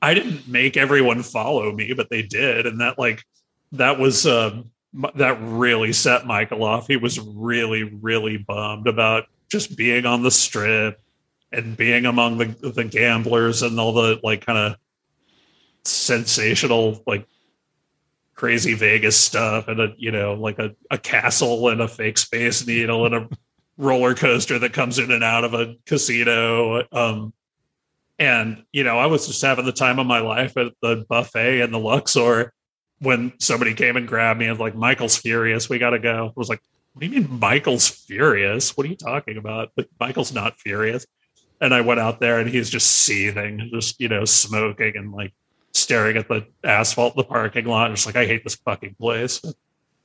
I 0.00 0.14
didn't 0.14 0.46
make 0.46 0.76
everyone 0.76 1.24
follow 1.24 1.72
me, 1.72 1.94
but 1.94 2.08
they 2.10 2.22
did, 2.22 2.64
and 2.64 2.80
that 2.80 2.96
like 2.96 3.24
that 3.72 3.98
was 3.98 4.24
um, 4.24 4.70
that 5.16 5.38
really 5.40 5.92
set 5.92 6.26
Michael 6.26 6.62
off. 6.62 6.86
He 6.86 6.96
was 6.96 7.18
really, 7.18 7.82
really 7.82 8.36
bummed 8.36 8.86
about 8.86 9.24
just 9.50 9.76
being 9.76 10.06
on 10.06 10.22
the 10.22 10.30
strip 10.30 11.00
and 11.52 11.76
being 11.76 12.06
among 12.06 12.38
the 12.38 12.70
the 12.70 12.84
gamblers 12.84 13.62
and 13.62 13.78
all 13.78 13.92
the 13.92 14.20
like 14.22 14.44
kind 14.46 14.58
of 14.58 14.76
sensational 15.84 17.02
like 17.06 17.26
crazy 18.34 18.74
Vegas 18.74 19.18
stuff 19.18 19.68
and 19.68 19.80
a 19.80 19.94
you 19.96 20.10
know 20.10 20.34
like 20.34 20.58
a, 20.58 20.74
a 20.90 20.98
castle 20.98 21.68
and 21.68 21.80
a 21.80 21.88
fake 21.88 22.18
space 22.18 22.66
needle 22.66 23.06
and 23.06 23.14
a 23.14 23.28
roller 23.76 24.14
coaster 24.14 24.58
that 24.58 24.72
comes 24.72 24.98
in 24.98 25.10
and 25.10 25.24
out 25.24 25.44
of 25.44 25.54
a 25.54 25.76
casino. 25.86 26.82
Um, 26.92 27.32
and 28.18 28.64
you 28.72 28.84
know, 28.84 28.98
I 28.98 29.06
was 29.06 29.26
just 29.26 29.42
having 29.42 29.64
the 29.64 29.72
time 29.72 29.98
of 29.98 30.06
my 30.06 30.20
life 30.20 30.56
at 30.56 30.72
the 30.80 31.04
buffet 31.08 31.60
and 31.60 31.72
the 31.72 31.78
Luxor 31.78 32.52
when 33.00 33.32
somebody 33.38 33.74
came 33.74 33.96
and 33.96 34.06
grabbed 34.06 34.38
me 34.38 34.46
and 34.46 34.58
like, 34.58 34.76
Michael's 34.76 35.16
furious, 35.16 35.68
we 35.68 35.78
gotta 35.78 35.98
go. 35.98 36.28
I 36.28 36.32
was 36.36 36.48
like, 36.48 36.60
What 36.92 37.00
do 37.00 37.06
you 37.06 37.20
mean 37.20 37.38
Michael's 37.40 37.88
furious? 37.88 38.76
What 38.76 38.86
are 38.86 38.90
you 38.90 38.96
talking 38.96 39.36
about? 39.36 39.70
But 39.74 39.88
Michael's 39.98 40.32
not 40.32 40.60
furious. 40.60 41.06
And 41.62 41.72
I 41.72 41.80
went 41.80 42.00
out 42.00 42.20
there 42.20 42.38
and 42.38 42.50
he's 42.50 42.68
just 42.68 42.90
seething, 42.90 43.70
just 43.72 43.98
you 44.00 44.08
know, 44.08 44.26
smoking 44.26 44.96
and 44.96 45.12
like 45.12 45.32
staring 45.72 46.16
at 46.16 46.28
the 46.28 46.46
asphalt 46.64 47.14
in 47.14 47.20
the 47.20 47.24
parking 47.24 47.64
lot. 47.64 47.90
Just 47.90 48.04
like, 48.04 48.16
I 48.16 48.26
hate 48.26 48.44
this 48.44 48.56
fucking 48.56 48.96
place. 49.00 49.40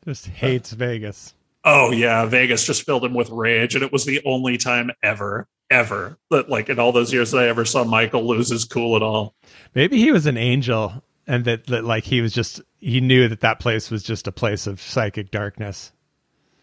Just 0.05 0.27
hates 0.27 0.71
Vegas. 0.71 1.33
Oh 1.65 1.91
yeah, 1.91 2.25
Vegas 2.25 2.65
just 2.65 2.83
filled 2.83 3.03
him 3.03 3.13
with 3.13 3.29
rage, 3.29 3.75
and 3.75 3.83
it 3.83 3.91
was 3.91 4.05
the 4.05 4.21
only 4.23 4.57
time 4.57 4.89
ever, 5.03 5.47
ever 5.69 6.17
that 6.31 6.49
like 6.49 6.69
in 6.69 6.79
all 6.79 6.93
those 6.93 7.11
years 7.11 7.31
that 7.31 7.43
I 7.43 7.49
ever 7.49 7.65
saw 7.65 7.83
Michael 7.83 8.25
lose 8.25 8.49
his 8.49 8.63
cool 8.63 8.95
at 8.95 9.01
all. 9.01 9.35
Maybe 9.75 9.97
he 9.97 10.13
was 10.13 10.25
an 10.25 10.37
angel, 10.37 11.03
and 11.27 11.43
that, 11.43 11.65
that 11.67 11.83
like 11.83 12.05
he 12.05 12.21
was 12.21 12.31
just 12.31 12.61
he 12.79 13.01
knew 13.01 13.27
that 13.27 13.41
that 13.41 13.59
place 13.59 13.91
was 13.91 14.01
just 14.01 14.27
a 14.27 14.31
place 14.31 14.65
of 14.65 14.79
psychic 14.79 15.29
darkness. 15.29 15.91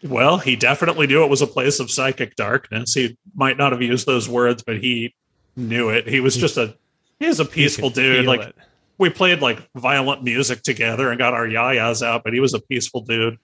Well, 0.05 0.37
he 0.37 0.55
definitely 0.55 1.07
knew 1.07 1.23
it 1.23 1.29
was 1.29 1.41
a 1.41 1.47
place 1.47 1.79
of 1.79 1.89
psychic 1.89 2.35
darkness. 2.35 2.93
He 2.93 3.17
might 3.33 3.57
not 3.57 3.71
have 3.71 3.81
used 3.81 4.05
those 4.05 4.29
words, 4.29 4.63
but 4.63 4.77
he 4.77 5.13
knew 5.55 5.89
it. 5.89 6.07
He 6.07 6.19
was 6.19 6.35
just 6.35 6.57
a 6.57 6.75
he 7.19 7.27
was 7.27 7.39
a 7.39 7.45
peaceful 7.45 7.89
dude. 7.89 8.25
Like 8.25 8.41
it. 8.41 8.55
we 8.97 9.09
played 9.09 9.41
like 9.41 9.67
violent 9.75 10.23
music 10.23 10.61
together 10.61 11.09
and 11.09 11.17
got 11.17 11.33
our 11.33 11.47
yayas 11.47 12.05
out, 12.05 12.23
but 12.23 12.33
he 12.33 12.39
was 12.39 12.53
a 12.53 12.59
peaceful 12.59 13.01
dude. 13.01 13.37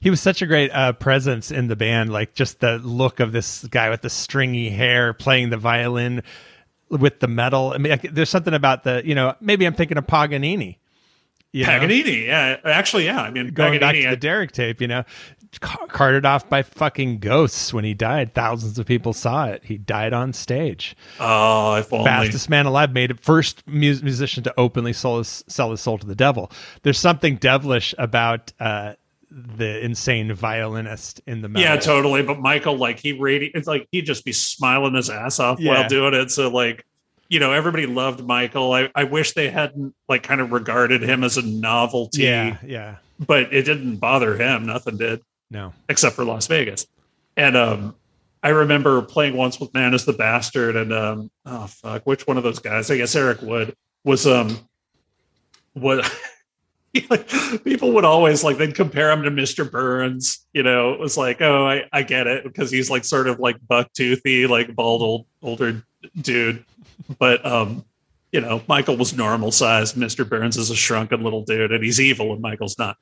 he 0.00 0.08
was 0.08 0.20
such 0.20 0.40
a 0.40 0.46
great 0.46 0.70
uh, 0.70 0.92
presence 0.94 1.50
in 1.50 1.68
the 1.68 1.76
band. 1.76 2.10
Like 2.12 2.34
just 2.34 2.60
the 2.60 2.78
look 2.78 3.20
of 3.20 3.32
this 3.32 3.64
guy 3.64 3.90
with 3.90 4.02
the 4.02 4.10
stringy 4.10 4.70
hair 4.70 5.12
playing 5.12 5.50
the 5.50 5.56
violin 5.58 6.22
with 6.88 7.20
the 7.20 7.28
metal. 7.28 7.72
I 7.74 7.78
mean, 7.78 7.90
like, 7.90 8.14
there's 8.14 8.30
something 8.30 8.54
about 8.54 8.84
the 8.84 9.02
you 9.04 9.14
know 9.14 9.34
maybe 9.40 9.66
I'm 9.66 9.74
thinking 9.74 9.98
of 9.98 10.06
Paganini. 10.06 10.78
You 11.52 11.66
know? 11.66 11.72
Paganini, 11.72 12.26
yeah, 12.26 12.58
actually, 12.64 13.06
yeah. 13.06 13.20
I 13.20 13.30
mean, 13.30 13.48
going 13.48 13.80
back 13.80 13.94
to 13.94 14.06
I- 14.06 14.10
the 14.10 14.16
Derek 14.16 14.52
tape, 14.52 14.80
you 14.80 14.86
know, 14.86 15.02
ca- 15.58 15.86
carted 15.88 16.24
off 16.24 16.48
by 16.48 16.62
fucking 16.62 17.18
ghosts 17.18 17.72
when 17.72 17.84
he 17.84 17.94
died. 17.94 18.32
Thousands 18.34 18.78
of 18.78 18.86
people 18.86 19.12
saw 19.12 19.46
it. 19.46 19.64
He 19.64 19.78
died 19.78 20.12
on 20.12 20.32
stage. 20.32 20.96
oh, 21.18 21.74
if 21.74 21.92
only. 21.92 22.04
Fastest 22.04 22.48
man 22.48 22.66
alive, 22.66 22.92
made 22.92 23.10
it 23.10 23.20
first 23.20 23.66
mu- 23.66 23.98
musician 24.02 24.42
to 24.44 24.54
openly 24.58 24.92
sell 24.92 25.18
his, 25.18 25.44
sell 25.48 25.70
his 25.70 25.80
soul 25.80 25.98
to 25.98 26.06
the 26.06 26.14
devil. 26.14 26.50
There's 26.82 26.98
something 26.98 27.36
devilish 27.36 27.94
about 27.98 28.52
uh, 28.60 28.94
the 29.30 29.84
insane 29.84 30.32
violinist 30.32 31.20
in 31.26 31.40
the 31.42 31.48
metal. 31.48 31.68
Yeah, 31.68 31.76
totally. 31.80 32.22
But 32.22 32.40
Michael, 32.40 32.76
like 32.76 32.98
he 32.98 33.16
radi 33.16 33.50
it's 33.54 33.66
like 33.68 33.88
he'd 33.92 34.06
just 34.06 34.24
be 34.24 34.32
smiling 34.32 34.94
his 34.94 35.08
ass 35.10 35.38
off 35.40 35.60
Yeah. 35.60 35.72
while 35.80 35.88
doing 35.88 36.14
it. 36.14 36.30
So 36.30 36.48
like, 36.50 36.84
you 37.28 37.38
know, 37.38 37.52
everybody 37.52 37.86
loved 37.86 38.24
Michael. 38.26 38.72
I, 38.72 38.90
I 38.94 39.04
wish 39.04 39.34
they 39.34 39.48
hadn't 39.48 39.94
like 40.08 40.24
kind 40.24 40.40
of 40.40 40.50
regarded 40.50 41.02
him 41.02 41.22
as 41.22 41.36
a 41.36 41.42
novelty. 41.42 42.22
yeah, 42.22 42.58
yeah. 42.66 42.96
But 43.24 43.52
it 43.52 43.62
didn't 43.62 43.96
bother 43.98 44.36
him. 44.36 44.66
Nothing 44.66 44.96
did, 44.96 45.20
No, 45.50 45.72
except 45.88 46.16
for 46.16 46.24
Las 46.24 46.46
Vegas. 46.46 46.86
And 47.36 47.56
um 47.56 47.96
I 48.42 48.50
remember 48.50 49.02
playing 49.02 49.36
once 49.36 49.60
with 49.60 49.74
Man 49.74 49.94
is 49.94 50.04
the 50.04 50.12
Bastard 50.12 50.76
and 50.76 50.92
um 50.92 51.30
oh 51.46 51.66
fuck, 51.66 52.06
which 52.06 52.26
one 52.26 52.36
of 52.36 52.42
those 52.42 52.58
guys? 52.58 52.90
I 52.90 52.96
guess 52.96 53.14
Eric 53.14 53.42
Wood 53.42 53.74
was 54.04 54.26
um 54.26 54.58
what 55.74 56.10
like, 57.10 57.28
people 57.64 57.92
would 57.92 58.04
always 58.04 58.42
like 58.42 58.58
they'd 58.58 58.74
compare 58.74 59.10
him 59.10 59.22
to 59.22 59.30
Mr. 59.30 59.70
Burns. 59.70 60.46
You 60.52 60.62
know, 60.62 60.92
it 60.92 61.00
was 61.00 61.16
like, 61.16 61.40
oh, 61.40 61.66
I, 61.66 61.84
I 61.92 62.02
get 62.02 62.26
it 62.26 62.44
because 62.44 62.70
he's 62.70 62.90
like 62.90 63.04
sort 63.04 63.28
of 63.28 63.38
like 63.38 63.56
buck 63.66 63.92
toothy, 63.92 64.46
like 64.46 64.74
bald 64.74 65.02
old 65.02 65.26
older 65.42 65.84
dude. 66.20 66.64
But 67.18 67.44
um, 67.46 67.84
you 68.32 68.40
know, 68.40 68.62
Michael 68.68 68.96
was 68.96 69.14
normal 69.14 69.52
sized. 69.52 69.96
Mr. 69.96 70.28
Burns 70.28 70.56
is 70.56 70.70
a 70.70 70.76
shrunken 70.76 71.22
little 71.22 71.42
dude, 71.42 71.72
and 71.72 71.82
he's 71.82 72.00
evil, 72.00 72.32
and 72.32 72.40
Michael's 72.42 72.78
not. 72.78 72.96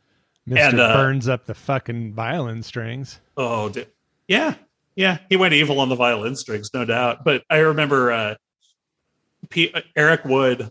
Mister 0.48 0.70
And, 0.70 0.80
uh, 0.80 0.94
burns 0.94 1.28
up 1.28 1.46
the 1.46 1.54
fucking 1.54 2.12
violin 2.14 2.62
strings. 2.62 3.20
Oh, 3.36 3.68
dude. 3.68 3.88
yeah, 4.26 4.54
yeah, 4.96 5.18
he 5.28 5.36
went 5.36 5.54
evil 5.54 5.80
on 5.80 5.88
the 5.88 5.94
violin 5.94 6.34
strings, 6.36 6.70
no 6.74 6.84
doubt. 6.84 7.24
But 7.24 7.44
I 7.48 7.58
remember 7.58 8.10
uh, 8.10 8.34
P- 9.48 9.72
Eric 9.94 10.24
Wood 10.24 10.70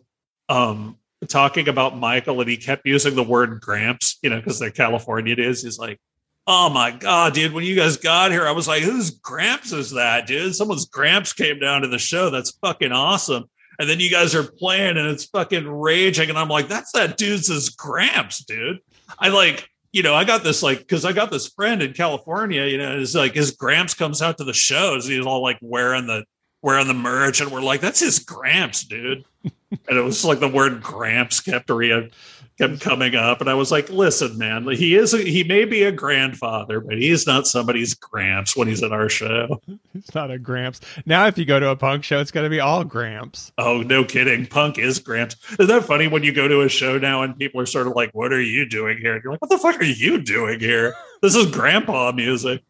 um, 0.50 0.98
talking 1.28 1.68
about 1.68 1.98
Michael, 1.98 2.42
and 2.42 2.50
he 2.50 2.58
kept 2.58 2.86
using 2.86 3.16
the 3.16 3.24
word 3.24 3.62
Gramps, 3.62 4.18
you 4.22 4.30
know, 4.30 4.38
because 4.38 4.60
they're 4.60 4.72
California 4.72 5.36
dudes. 5.36 5.64
He's 5.64 5.80
like, 5.80 6.00
"Oh 6.46 6.70
my 6.70 6.92
god, 6.92 7.34
dude! 7.34 7.54
When 7.54 7.64
you 7.64 7.76
guys 7.76 7.98
got 7.98 8.32
here, 8.32 8.46
I 8.46 8.52
was 8.52 8.68
like, 8.68 8.84
whose 8.84 9.12
Gramps 9.12 9.72
is 9.72 9.92
that, 9.92 10.28
dude? 10.28 10.56
Someone's 10.56 10.86
Gramps 10.86 11.34
came 11.34 11.60
down 11.60 11.82
to 11.82 11.88
the 11.88 12.00
show. 12.00 12.30
That's 12.30 12.52
fucking 12.62 12.92
awesome." 12.92 13.46
And 13.80 13.88
then 13.88 14.00
you 14.00 14.10
guys 14.10 14.34
are 14.34 14.44
playing, 14.44 14.98
and 14.98 15.08
it's 15.08 15.26
fucking 15.26 15.68
raging, 15.68 16.30
and 16.30 16.38
I'm 16.38 16.50
like, 16.50 16.68
"That's 16.68 16.92
that 16.94 17.18
dude's 17.18 17.70
Gramps, 17.70 18.44
dude." 18.44 18.80
I 19.20 19.30
like, 19.30 19.70
you 19.92 20.04
know, 20.04 20.14
I 20.14 20.24
got 20.24 20.44
this 20.44 20.62
like 20.62 20.80
because 20.80 21.06
I 21.06 21.14
got 21.14 21.32
this 21.32 21.48
friend 21.48 21.82
in 21.82 21.94
California, 21.94 22.66
you 22.66 22.78
know, 22.78 23.00
it's 23.00 23.16
like 23.16 23.34
his 23.34 23.52
Gramps 23.52 23.94
comes 23.94 24.22
out 24.22 24.38
to 24.38 24.44
the 24.44 24.54
shows, 24.54 25.08
he's 25.08 25.26
all 25.26 25.42
like 25.42 25.58
wearing 25.62 26.08
the 26.08 26.24
wearing 26.62 26.88
the 26.88 26.94
merch, 26.94 27.42
and 27.42 27.52
we're 27.52 27.62
like, 27.62 27.82
that's 27.82 28.00
his 28.00 28.20
Gramps, 28.20 28.84
dude. 28.84 29.24
and 29.44 29.98
it 29.98 30.02
was 30.02 30.26
like 30.26 30.40
the 30.40 30.48
word 30.48 30.82
Gramps 30.82 31.40
kept 31.40 31.70
re- 31.70 32.12
kept 32.58 32.82
coming 32.82 33.16
up, 33.16 33.42
and 33.42 33.50
I 33.50 33.54
was 33.54 33.72
like, 33.72 33.90
listen, 33.90 34.38
man, 34.38 34.68
he 34.70 34.96
is 34.96 35.14
a, 35.14 35.20
he 35.20 35.44
may 35.44 35.66
be 35.66 35.84
a 35.84 35.92
grandfather, 35.92 36.80
but 36.80 36.98
he's 36.98 37.28
not 37.28 37.48
somebody's 37.48 37.94
Gramps 37.94 38.56
when 38.56 38.68
he's 38.68 38.84
at 38.84 38.92
our 38.92 39.10
show. 39.10 39.62
he's 39.94 40.14
not 40.16 40.32
a 40.32 40.40
Gramps. 40.40 40.82
Now, 41.06 41.28
if 41.28 41.38
you 41.38 41.46
go 41.46 41.60
to 41.60 41.70
a 41.70 41.76
punk 41.76 42.04
show, 42.04 42.20
it's 42.20 42.32
going 42.32 42.46
to 42.46 42.50
be 42.50 42.60
all 42.60 42.84
Gramps. 42.84 43.52
Oh, 43.58 43.82
no 43.82 44.04
kidding. 44.04 44.46
Punk 44.46 44.78
is 44.78 45.00
Gramps. 45.00 45.36
Isn't 45.54 45.68
that 45.68 45.86
funny 45.86 46.08
when 46.08 46.24
you 46.24 46.34
go 46.34 46.48
to 46.48 46.62
a 46.62 46.70
show 46.70 46.98
now 46.98 47.24
and 47.24 47.38
people 47.38 47.62
are 47.62 47.66
sort 47.66 47.88
of 47.88 47.94
like, 47.94 48.12
what 48.14 48.34
are 48.34 48.42
you 48.42 48.68
doing 48.68 48.98
here? 48.98 49.16
And 49.16 49.24
you're 49.24 49.34
like, 49.34 49.42
what 49.42 49.50
the 49.50 49.58
fuck 49.58 49.80
are 49.80 49.84
you 49.84 50.22
doing 50.22 50.60
here? 50.60 50.94
This 51.22 51.36
is 51.36 51.52
grandpa 51.52 52.12
music. 52.12 52.64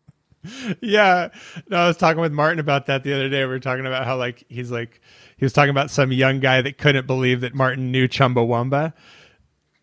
yeah. 0.82 1.30
No, 1.70 1.78
I 1.78 1.88
was 1.88 1.98
talking 1.98 2.22
with 2.22 2.32
Martin 2.32 2.60
about 2.60 2.86
that 2.88 3.04
the 3.04 3.14
other 3.14 3.30
day. 3.30 3.42
We 3.42 3.52
were 3.52 3.60
talking 3.60 3.86
about 3.86 4.06
how 4.06 4.18
like 4.18 4.44
he's 4.50 4.72
like 4.72 5.02
he 5.38 5.46
was 5.46 5.54
talking 5.54 5.70
about 5.70 5.92
some 5.92 6.12
young 6.12 6.40
guy 6.40 6.62
that 6.62 6.78
couldn't 6.78 7.08
believe 7.08 7.42
that 7.42 7.54
Martin 7.54 7.92
knew 7.92 8.08
Chumbawamba. 8.08 8.94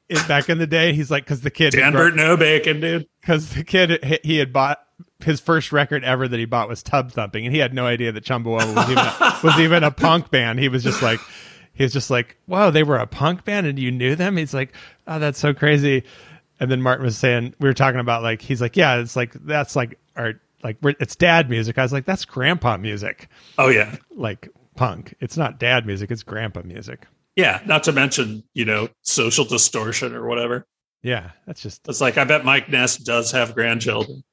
It, 0.09 0.27
back 0.29 0.49
in 0.51 0.59
the 0.59 0.67
day, 0.67 0.93
he's 0.93 1.11
like, 1.11 1.25
because 1.25 1.41
the 1.41 1.51
kid, 1.51 1.73
Danbert 1.73 2.15
Nobacon, 2.15 2.81
dude. 2.81 3.07
because 3.21 3.51
the 3.55 3.65
kid 3.65 4.05
he- 4.05 4.19
he 4.23 4.37
had 4.39 4.53
bought 4.53 4.79
his 5.25 5.41
first 5.41 5.73
record 5.73 6.05
ever 6.05 6.29
that 6.29 6.39
he 6.39 6.45
bought 6.45 6.69
was 6.69 6.83
Tubthumping, 6.83 7.45
and 7.47 7.53
he 7.55 7.59
had 7.59 7.73
no 7.73 7.87
idea 7.87 8.13
that 8.13 8.25
Chumbawamba 8.25 8.75
was 8.77 8.91
even 8.91 8.99
a, 8.99 9.39
was 9.43 9.59
even 9.59 9.83
a 9.83 9.91
punk 9.91 10.31
band. 10.31 10.59
He 10.59 10.69
was 10.69 10.83
just 10.85 11.01
like, 11.01 11.21
he 11.73 11.83
was 11.85 11.93
just 11.93 12.11
like, 12.11 12.37
wow, 12.47 12.71
they 12.71 12.83
were 12.83 12.97
a 12.99 13.07
punk 13.07 13.45
band, 13.45 13.67
and 13.67 13.79
you 13.79 13.91
knew 13.91 14.15
them. 14.15 14.37
He's 14.37 14.53
like, 14.53 14.75
oh, 15.07 15.19
that's 15.19 15.39
so 15.39 15.55
crazy. 15.55 16.05
And 16.61 16.71
then 16.71 16.83
Martin 16.83 17.05
was 17.05 17.17
saying, 17.17 17.55
we 17.59 17.69
were 17.69 17.75
talking 17.75 17.99
about 18.01 18.23
like, 18.23 18.43
he's 18.43 18.61
like, 18.61 18.77
yeah, 18.77 18.97
it's 18.97 19.17
like 19.17 19.33
that's 19.33 19.75
like 19.75 19.99
our 20.17 20.35
like 20.63 20.77
it's 20.83 21.17
dad 21.17 21.49
music. 21.51 21.79
I 21.79 21.83
was 21.83 21.93
like, 21.93 22.05
that's 22.05 22.25
grandpa 22.27 22.77
music, 22.77 23.29
Oh, 23.59 23.69
yeah. 23.71 23.97
like 24.15 24.49
punk. 24.77 25.15
It's 25.21 25.37
not 25.39 25.59
dad 25.59 25.87
music, 25.87 26.11
it's 26.11 26.23
grandpa 26.23 26.61
music. 26.63 27.07
Yeah. 27.37 27.61
Not 27.67 27.85
to 27.85 27.93
mention, 27.93 28.45
you 28.55 28.65
know, 28.65 28.89
social 29.03 29.45
distortion 29.45 30.15
or 30.15 30.27
whatever. 30.27 30.67
Yeah, 31.03 31.33
that's 31.47 31.61
just 31.61 31.87
It's 31.87 32.01
like, 32.01 32.17
I 32.17 32.25
bet 32.25 32.45
Mike 32.45 32.71
Ness 32.71 32.97
does 32.97 33.31
have 33.33 33.55
grandchildren. 33.55 34.25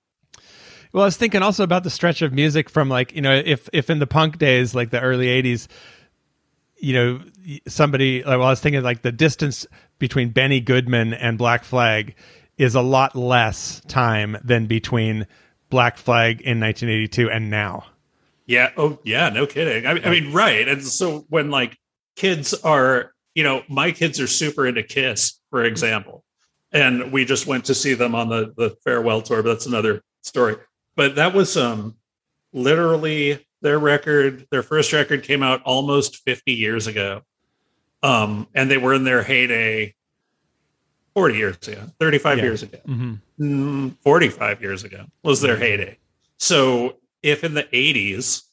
Well, 0.94 1.04
I 1.04 1.06
was 1.06 1.18
thinking 1.18 1.42
also 1.42 1.64
about 1.64 1.84
the 1.84 1.90
stretch 1.90 2.22
of 2.22 2.34
music 2.34 2.70
from 2.70 2.90
like 2.90 3.14
you 3.16 3.22
know 3.22 3.34
if 3.34 3.70
if 3.72 3.90
in 3.90 4.00
the 4.00 4.08
punk 4.08 4.38
days 4.38 4.76
like 4.76 4.90
the 4.90 5.00
early 5.00 5.28
'80s, 5.28 5.68
you 6.78 6.94
know 6.94 7.22
somebody. 7.68 8.24
Well, 8.26 8.44
I 8.44 8.50
was 8.50 8.60
thinking 8.60 8.82
like 8.84 9.02
the 9.02 9.12
distance 9.12 9.66
between 10.00 10.30
Benny 10.30 10.60
Goodman 10.60 11.14
and 11.14 11.38
Black 11.38 11.64
Flag 11.64 12.16
is 12.58 12.76
a 12.76 12.82
lot 12.82 13.16
less 13.16 13.82
time 13.88 14.38
than 14.44 14.66
between 14.66 15.28
Black 15.70 15.98
Flag 15.98 16.42
in 16.42 16.60
1982 16.60 17.30
and 17.30 17.50
now. 17.50 17.86
Yeah. 18.46 18.72
Oh, 18.76 19.00
yeah. 19.04 19.30
No 19.30 19.48
kidding. 19.48 19.86
I, 19.86 19.92
I 19.92 20.10
mean, 20.10 20.34
right. 20.34 20.68
And 20.68 20.84
so 20.84 21.26
when 21.30 21.50
like 21.50 21.78
kids 22.16 22.54
are, 22.54 23.14
you 23.36 23.44
know, 23.44 23.64
my 23.70 23.92
kids 23.92 24.20
are 24.20 24.28
super 24.28 24.68
into 24.68 24.84
Kiss, 24.84 25.40
for 25.50 25.64
example. 25.64 26.24
and 26.74 27.12
we 27.12 27.26
just 27.26 27.48
went 27.48 27.66
to 27.66 27.76
see 27.76 27.94
them 27.94 28.16
on 28.16 28.30
the 28.30 28.54
the 28.56 28.70
farewell 28.84 29.22
tour. 29.22 29.44
But 29.44 29.50
that's 29.54 29.66
another 29.66 30.02
story. 30.22 30.56
But 30.96 31.16
that 31.16 31.34
was 31.34 31.58
um 31.58 31.96
literally 32.54 33.46
their 33.62 33.78
record. 33.80 34.48
Their 34.52 34.64
first 34.64 34.94
record 34.94 35.24
came 35.24 35.44
out 35.44 35.62
almost 35.64 36.18
50 36.24 36.54
years 36.54 36.88
ago, 36.88 37.22
um, 38.04 38.48
and 38.56 38.70
they 38.72 38.78
were 38.78 38.94
in 38.94 39.04
their 39.04 39.22
heyday 39.24 39.94
40 41.14 41.36
years 41.38 41.68
ago, 41.68 41.90
35 42.00 42.38
Yeah. 42.38 42.44
years 42.44 42.64
ago. 42.64 42.78
hmm 42.86 43.14
Mm, 43.40 43.98
45 44.04 44.62
years 44.62 44.84
ago 44.84 45.06
was 45.24 45.42
their 45.42 45.58
heyday. 45.58 45.98
So 46.38 46.98
if 47.24 47.44
in 47.44 47.54
the 47.56 47.64
80s, 47.74 48.44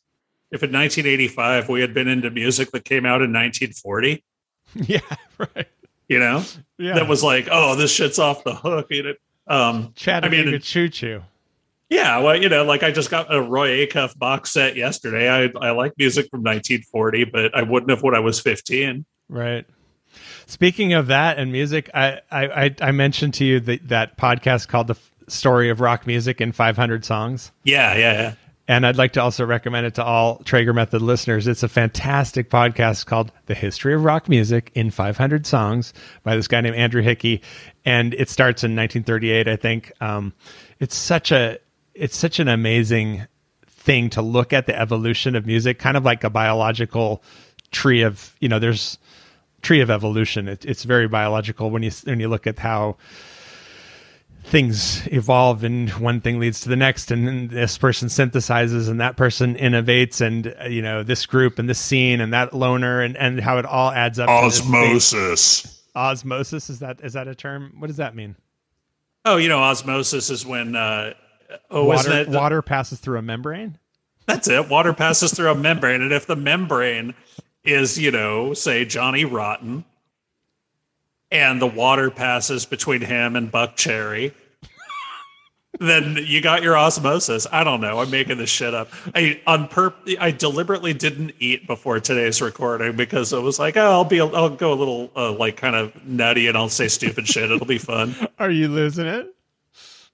if 0.50 0.62
in 0.62 0.72
1985 0.72 1.68
we 1.68 1.80
had 1.80 1.92
been 1.94 2.08
into 2.08 2.30
music 2.30 2.70
that 2.72 2.84
came 2.84 3.04
out 3.06 3.22
in 3.22 3.32
1940, 3.32 4.24
Yeah, 4.74 5.00
right. 5.38 5.66
you 6.08 6.18
know, 6.18 6.42
Yeah, 6.78 6.94
that 6.94 7.08
was 7.08 7.22
like, 7.22 7.48
oh, 7.50 7.74
this 7.76 7.90
shit's 7.92 8.18
off 8.18 8.44
the 8.44 8.54
hook. 8.54 8.86
You 8.90 9.02
know? 9.02 9.14
Um, 9.46 9.92
Chattanooga 9.94 10.42
I 10.42 10.50
mean, 10.52 10.60
Choo 10.60 10.88
Choo. 10.88 11.22
yeah, 11.88 12.18
well, 12.18 12.36
you 12.36 12.48
know, 12.48 12.64
like 12.64 12.82
I 12.82 12.90
just 12.90 13.10
got 13.10 13.32
a 13.34 13.40
Roy 13.40 13.86
Acuff 13.86 14.18
box 14.18 14.50
set 14.50 14.76
yesterday. 14.76 15.28
I 15.28 15.50
I 15.58 15.70
like 15.70 15.92
music 15.98 16.28
from 16.30 16.40
1940, 16.40 17.24
but 17.24 17.56
I 17.56 17.62
wouldn't 17.62 17.90
have 17.90 18.02
when 18.02 18.14
I 18.14 18.20
was 18.20 18.40
15. 18.40 19.04
Right. 19.30 19.64
Speaking 20.46 20.92
of 20.94 21.06
that 21.08 21.38
and 21.38 21.52
music, 21.52 21.90
I 21.94 22.20
I, 22.30 22.64
I, 22.64 22.74
I 22.80 22.90
mentioned 22.92 23.34
to 23.34 23.44
you 23.44 23.60
that 23.60 23.88
that 23.88 24.16
podcast 24.18 24.68
called 24.68 24.86
"The 24.88 24.96
Story 25.28 25.68
of 25.70 25.80
Rock 25.80 26.06
Music 26.06 26.40
in 26.40 26.52
500 26.52 27.04
Songs," 27.04 27.52
Yeah, 27.64 27.94
yeah, 27.94 28.12
yeah. 28.12 28.34
And 28.68 28.86
I'd 28.86 28.96
like 28.96 29.14
to 29.14 29.22
also 29.22 29.46
recommend 29.46 29.86
it 29.86 29.94
to 29.94 30.04
all 30.04 30.36
Traeger 30.44 30.74
Method 30.74 31.00
listeners. 31.00 31.46
It's 31.46 31.62
a 31.62 31.68
fantastic 31.68 32.50
podcast 32.50 33.06
called 33.06 33.32
"The 33.46 33.54
History 33.54 33.94
of 33.94 34.04
Rock 34.04 34.28
Music 34.28 34.70
in 34.74 34.90
500 34.90 35.46
Songs" 35.46 35.94
by 36.22 36.36
this 36.36 36.46
guy 36.46 36.60
named 36.60 36.76
Andrew 36.76 37.00
Hickey, 37.00 37.40
and 37.86 38.12
it 38.14 38.28
starts 38.28 38.62
in 38.62 38.76
1938, 38.76 39.48
I 39.48 39.56
think. 39.56 39.90
Um, 40.02 40.34
it's 40.78 40.94
such 40.94 41.32
a 41.32 41.58
it's 41.94 42.16
such 42.16 42.38
an 42.38 42.48
amazing 42.48 43.26
thing 43.66 44.10
to 44.10 44.20
look 44.20 44.52
at 44.52 44.66
the 44.66 44.78
evolution 44.78 45.34
of 45.34 45.46
music, 45.46 45.78
kind 45.78 45.96
of 45.96 46.04
like 46.04 46.22
a 46.22 46.30
biological 46.30 47.22
tree 47.70 48.02
of 48.02 48.36
you 48.38 48.50
know 48.50 48.58
there's 48.58 48.98
tree 49.62 49.80
of 49.80 49.90
evolution. 49.90 50.46
It, 50.46 50.66
it's 50.66 50.84
very 50.84 51.08
biological 51.08 51.70
when 51.70 51.82
you 51.82 51.90
when 52.04 52.20
you 52.20 52.28
look 52.28 52.46
at 52.46 52.58
how 52.58 52.98
things 54.48 55.06
evolve 55.08 55.62
and 55.62 55.90
one 55.90 56.20
thing 56.20 56.38
leads 56.38 56.60
to 56.60 56.68
the 56.68 56.76
next 56.76 57.10
and 57.10 57.26
then 57.26 57.48
this 57.48 57.78
person 57.78 58.08
synthesizes 58.08 58.88
and 58.88 59.00
that 59.00 59.16
person 59.16 59.54
innovates 59.56 60.20
and 60.20 60.54
uh, 60.60 60.64
you 60.64 60.82
know 60.82 61.02
this 61.02 61.26
group 61.26 61.58
and 61.58 61.68
this 61.68 61.78
scene 61.78 62.20
and 62.20 62.32
that 62.32 62.52
loner 62.54 63.00
and 63.00 63.16
and 63.16 63.40
how 63.40 63.58
it 63.58 63.64
all 63.64 63.90
adds 63.90 64.18
up 64.18 64.26
to 64.28 64.46
this. 64.46 64.60
Osmosis. 64.60 65.82
osmosis 65.94 66.70
is 66.70 66.78
that 66.78 67.00
is 67.02 67.12
that 67.12 67.28
a 67.28 67.34
term 67.34 67.74
what 67.78 67.86
does 67.86 67.98
that 67.98 68.14
mean 68.14 68.36
Oh, 69.24 69.36
you 69.36 69.48
know, 69.48 69.58
osmosis 69.58 70.30
is 70.30 70.46
when 70.46 70.74
uh 70.74 71.12
oh, 71.70 71.84
water 71.84 72.10
isn't 72.12 72.32
water 72.32 72.62
passes 72.62 72.98
through 72.98 73.18
a 73.18 73.22
membrane 73.22 73.78
That's 74.26 74.48
it. 74.48 74.68
Water 74.68 74.92
passes 74.92 75.32
through 75.32 75.50
a 75.50 75.54
membrane, 75.54 76.02
and 76.02 76.12
if 76.12 76.26
the 76.26 76.36
membrane 76.36 77.14
is, 77.64 77.98
you 77.98 78.10
know, 78.10 78.52
say 78.54 78.84
Johnny 78.84 79.24
Rotten, 79.24 79.84
and 81.30 81.60
the 81.60 81.66
water 81.66 82.10
passes 82.10 82.64
between 82.66 83.00
him 83.02 83.36
and 83.36 83.50
Buckcherry, 83.52 84.32
then 85.80 86.18
you 86.26 86.40
got 86.40 86.62
your 86.62 86.76
osmosis. 86.76 87.46
I 87.52 87.62
don't 87.62 87.80
know. 87.80 88.00
I'm 88.00 88.10
making 88.10 88.38
this 88.38 88.50
shit 88.50 88.74
up. 88.74 88.88
I 89.14 89.40
on 89.46 89.68
purp. 89.68 89.96
I 90.18 90.30
deliberately 90.32 90.92
didn't 90.94 91.32
eat 91.38 91.66
before 91.66 92.00
today's 92.00 92.40
recording 92.42 92.96
because 92.96 93.32
I 93.32 93.38
was 93.38 93.58
like, 93.58 93.76
oh, 93.76 93.90
I'll 93.92 94.04
be, 94.04 94.20
I'll 94.20 94.48
go 94.50 94.72
a 94.72 94.74
little 94.74 95.10
uh, 95.14 95.32
like 95.32 95.56
kind 95.56 95.76
of 95.76 96.04
nutty, 96.04 96.48
and 96.48 96.56
I'll 96.56 96.68
say 96.68 96.88
stupid 96.88 97.28
shit. 97.28 97.50
It'll 97.50 97.66
be 97.66 97.78
fun. 97.78 98.14
are 98.38 98.50
you 98.50 98.68
losing 98.68 99.06
it 99.06 99.32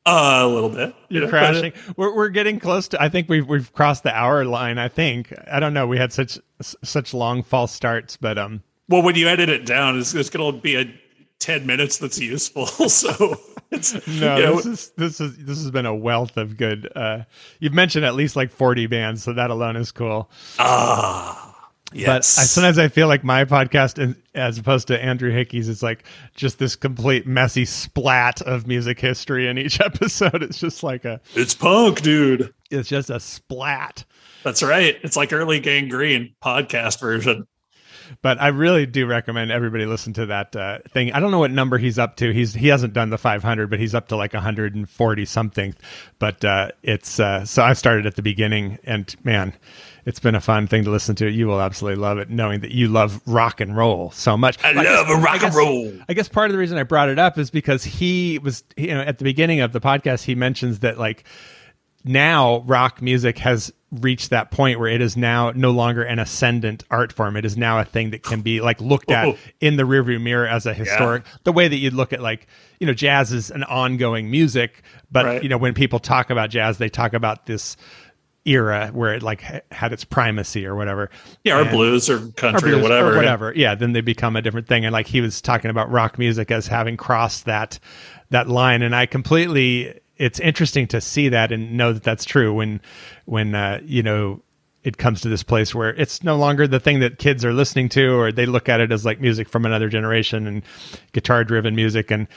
Uh, 0.04 0.40
a 0.42 0.48
little 0.48 0.68
bit. 0.68 0.94
you 1.08 1.20
You're 1.20 1.22
know, 1.24 1.30
crashing. 1.30 1.72
We're 1.96 2.14
we're 2.14 2.28
getting 2.28 2.58
close 2.58 2.88
to. 2.88 3.00
I 3.00 3.08
think 3.08 3.30
we've 3.30 3.46
we've 3.48 3.72
crossed 3.72 4.02
the 4.02 4.14
hour 4.14 4.44
line. 4.44 4.76
I 4.76 4.88
think. 4.88 5.32
I 5.50 5.60
don't 5.60 5.72
know. 5.72 5.86
We 5.86 5.96
had 5.96 6.12
such 6.12 6.38
s- 6.60 6.76
such 6.82 7.14
long 7.14 7.42
false 7.42 7.72
starts, 7.72 8.18
but 8.18 8.36
um, 8.36 8.62
Well, 8.90 9.00
when 9.02 9.14
you 9.14 9.28
edit 9.28 9.48
it 9.48 9.64
down, 9.64 9.98
it's, 9.98 10.12
it's 10.14 10.28
going 10.28 10.52
to 10.52 10.60
be 10.60 10.74
a 10.76 10.92
ten 11.44 11.66
minutes 11.66 11.98
that's 11.98 12.18
useful. 12.18 12.66
So 12.88 13.38
it's 13.70 13.94
no. 14.06 14.36
you 14.36 14.42
know, 14.42 14.56
This 14.56 14.66
is 14.66 14.92
this 14.96 15.20
is 15.20 15.36
this 15.38 15.58
has 15.58 15.70
been 15.70 15.86
a 15.86 15.94
wealth 15.94 16.36
of 16.36 16.56
good. 16.56 16.90
Uh, 16.94 17.24
you've 17.60 17.74
mentioned 17.74 18.04
at 18.04 18.14
least 18.14 18.36
like 18.36 18.50
40 18.50 18.86
bands, 18.86 19.22
so 19.22 19.32
that 19.32 19.50
alone 19.50 19.76
is 19.76 19.90
cool. 19.92 20.30
ah 20.58 21.68
But 21.90 21.98
yes. 21.98 22.38
I, 22.38 22.42
sometimes 22.44 22.78
I 22.78 22.88
feel 22.88 23.08
like 23.08 23.24
my 23.24 23.44
podcast, 23.44 24.16
as 24.34 24.58
opposed 24.58 24.88
to 24.88 25.02
Andrew 25.02 25.30
Hickey's, 25.30 25.68
is 25.68 25.82
like 25.82 26.04
just 26.34 26.58
this 26.58 26.76
complete 26.76 27.26
messy 27.26 27.64
splat 27.64 28.40
of 28.42 28.66
music 28.66 28.98
history 29.00 29.48
in 29.48 29.58
each 29.58 29.80
episode. 29.84 30.42
It's 30.42 30.58
just 30.58 30.82
like 30.82 31.04
a, 31.04 31.20
it's 31.34 31.54
punk, 31.54 32.00
dude. 32.02 32.52
it's 32.70 32.88
just 32.88 33.10
a 33.10 33.20
splat. 33.20 34.04
That's 34.44 34.62
right. 34.62 34.98
It's 35.02 35.16
like 35.16 35.32
early 35.32 35.58
Gang 35.60 35.88
Green 35.88 36.34
podcast 36.42 37.00
version. 37.00 37.46
But 38.22 38.40
I 38.40 38.48
really 38.48 38.86
do 38.86 39.06
recommend 39.06 39.50
everybody 39.50 39.86
listen 39.86 40.12
to 40.14 40.26
that 40.26 40.54
uh, 40.56 40.78
thing. 40.90 41.12
I 41.12 41.20
don't 41.20 41.30
know 41.30 41.38
what 41.38 41.50
number 41.50 41.78
he's 41.78 41.98
up 41.98 42.16
to. 42.16 42.32
He's 42.32 42.54
he 42.54 42.68
hasn't 42.68 42.92
done 42.92 43.10
the 43.10 43.18
500, 43.18 43.70
but 43.70 43.78
he's 43.78 43.94
up 43.94 44.08
to 44.08 44.16
like 44.16 44.32
140 44.34 45.24
something. 45.24 45.74
But 46.18 46.44
uh, 46.44 46.68
it's 46.82 47.18
uh, 47.20 47.44
so 47.44 47.62
I 47.62 47.72
started 47.72 48.06
at 48.06 48.16
the 48.16 48.22
beginning, 48.22 48.78
and 48.84 49.14
man, 49.24 49.54
it's 50.04 50.20
been 50.20 50.34
a 50.34 50.40
fun 50.40 50.66
thing 50.66 50.84
to 50.84 50.90
listen 50.90 51.14
to. 51.16 51.30
You 51.30 51.46
will 51.46 51.60
absolutely 51.60 52.00
love 52.02 52.18
it, 52.18 52.28
knowing 52.30 52.60
that 52.60 52.72
you 52.72 52.88
love 52.88 53.20
rock 53.26 53.60
and 53.60 53.76
roll 53.76 54.10
so 54.10 54.36
much. 54.36 54.62
I 54.64 54.72
guess- 54.74 54.84
love 54.84 55.08
a 55.18 55.22
rock 55.22 55.34
guess- 55.40 55.44
and 55.44 55.54
roll. 55.54 55.92
I 56.08 56.14
guess 56.14 56.28
part 56.28 56.50
of 56.50 56.52
the 56.52 56.58
reason 56.58 56.76
I 56.78 56.82
brought 56.82 57.08
it 57.08 57.18
up 57.18 57.38
is 57.38 57.50
because 57.50 57.84
he 57.84 58.38
was, 58.38 58.64
you 58.76 58.88
know, 58.88 59.00
at 59.00 59.18
the 59.18 59.24
beginning 59.24 59.60
of 59.60 59.72
the 59.72 59.80
podcast, 59.80 60.24
he 60.24 60.34
mentions 60.34 60.80
that 60.80 60.98
like 60.98 61.24
now 62.04 62.58
rock 62.66 63.00
music 63.00 63.38
has 63.38 63.72
reached 64.00 64.30
that 64.30 64.50
point 64.50 64.78
where 64.78 64.88
it 64.88 65.00
is 65.00 65.16
now 65.16 65.52
no 65.54 65.70
longer 65.70 66.02
an 66.02 66.18
ascendant 66.18 66.82
art 66.90 67.12
form. 67.12 67.36
It 67.36 67.44
is 67.44 67.56
now 67.56 67.78
a 67.78 67.84
thing 67.84 68.10
that 68.10 68.22
can 68.22 68.40
be 68.40 68.60
like 68.60 68.80
looked 68.80 69.10
at 69.10 69.26
Oh. 69.28 69.36
in 69.60 69.76
the 69.76 69.82
rearview 69.84 70.20
mirror 70.20 70.46
as 70.46 70.66
a 70.66 70.74
historic, 70.74 71.22
the 71.44 71.52
way 71.52 71.68
that 71.68 71.76
you'd 71.76 71.94
look 71.94 72.12
at 72.12 72.20
like, 72.20 72.46
you 72.80 72.86
know, 72.86 72.92
jazz 72.94 73.32
is 73.32 73.50
an 73.50 73.62
ongoing 73.64 74.30
music, 74.30 74.82
but 75.10 75.24
Right. 75.26 75.42
you 75.42 75.48
know, 75.48 75.58
when 75.58 75.74
people 75.74 75.98
talk 75.98 76.30
about 76.30 76.50
jazz, 76.50 76.78
they 76.78 76.88
talk 76.88 77.14
about 77.14 77.46
this 77.46 77.76
era 78.46 78.90
where 78.92 79.14
it 79.14 79.22
like 79.22 79.40
ha- 79.42 79.60
had 79.72 79.92
its 79.92 80.04
primacy 80.04 80.66
or 80.66 80.74
whatever. 80.74 81.08
Yeah, 81.44 81.58
or 81.58 81.62
And- 81.62 81.70
blues 81.70 82.10
or 82.10 82.18
country 82.32 82.70
or, 82.70 82.74
blues 82.74 82.82
whatever. 82.82 83.12
or 83.12 83.16
whatever. 83.16 83.52
Yeah, 83.56 83.74
then 83.74 83.92
they 83.92 84.02
become 84.02 84.36
a 84.36 84.42
different 84.42 84.66
thing. 84.66 84.84
And 84.84 84.92
like 84.92 85.06
he 85.06 85.20
was 85.20 85.40
talking 85.40 85.70
about 85.70 85.90
rock 85.90 86.18
music 86.18 86.50
as 86.50 86.66
having 86.66 86.96
crossed 86.96 87.46
that 87.46 87.78
that 88.30 88.48
line, 88.48 88.82
and 88.82 88.94
I 88.94 89.06
completely. 89.06 89.94
It's 90.16 90.38
interesting 90.40 90.86
to 90.88 91.00
see 91.00 91.28
that 91.30 91.50
and 91.52 91.76
know 91.76 91.92
that 91.92 92.02
that's 92.02 92.24
true 92.24 92.54
when 92.54 92.80
when 93.24 93.54
uh, 93.54 93.80
you 93.84 94.02
know 94.02 94.42
it 94.82 94.98
comes 94.98 95.22
to 95.22 95.28
this 95.28 95.42
place 95.42 95.74
where 95.74 95.90
it's 95.94 96.22
no 96.22 96.36
longer 96.36 96.68
the 96.68 96.78
thing 96.78 97.00
that 97.00 97.18
kids 97.18 97.44
are 97.44 97.52
listening 97.54 97.88
to, 97.90 98.14
or 98.18 98.30
they 98.30 98.46
look 98.46 98.68
at 98.68 98.80
it 98.80 98.92
as 98.92 99.04
like 99.04 99.20
music 99.20 99.48
from 99.48 99.64
another 99.64 99.88
generation 99.88 100.46
and 100.46 100.62
guitar 101.12 101.44
driven 101.44 101.74
music 101.74 102.10
and. 102.10 102.28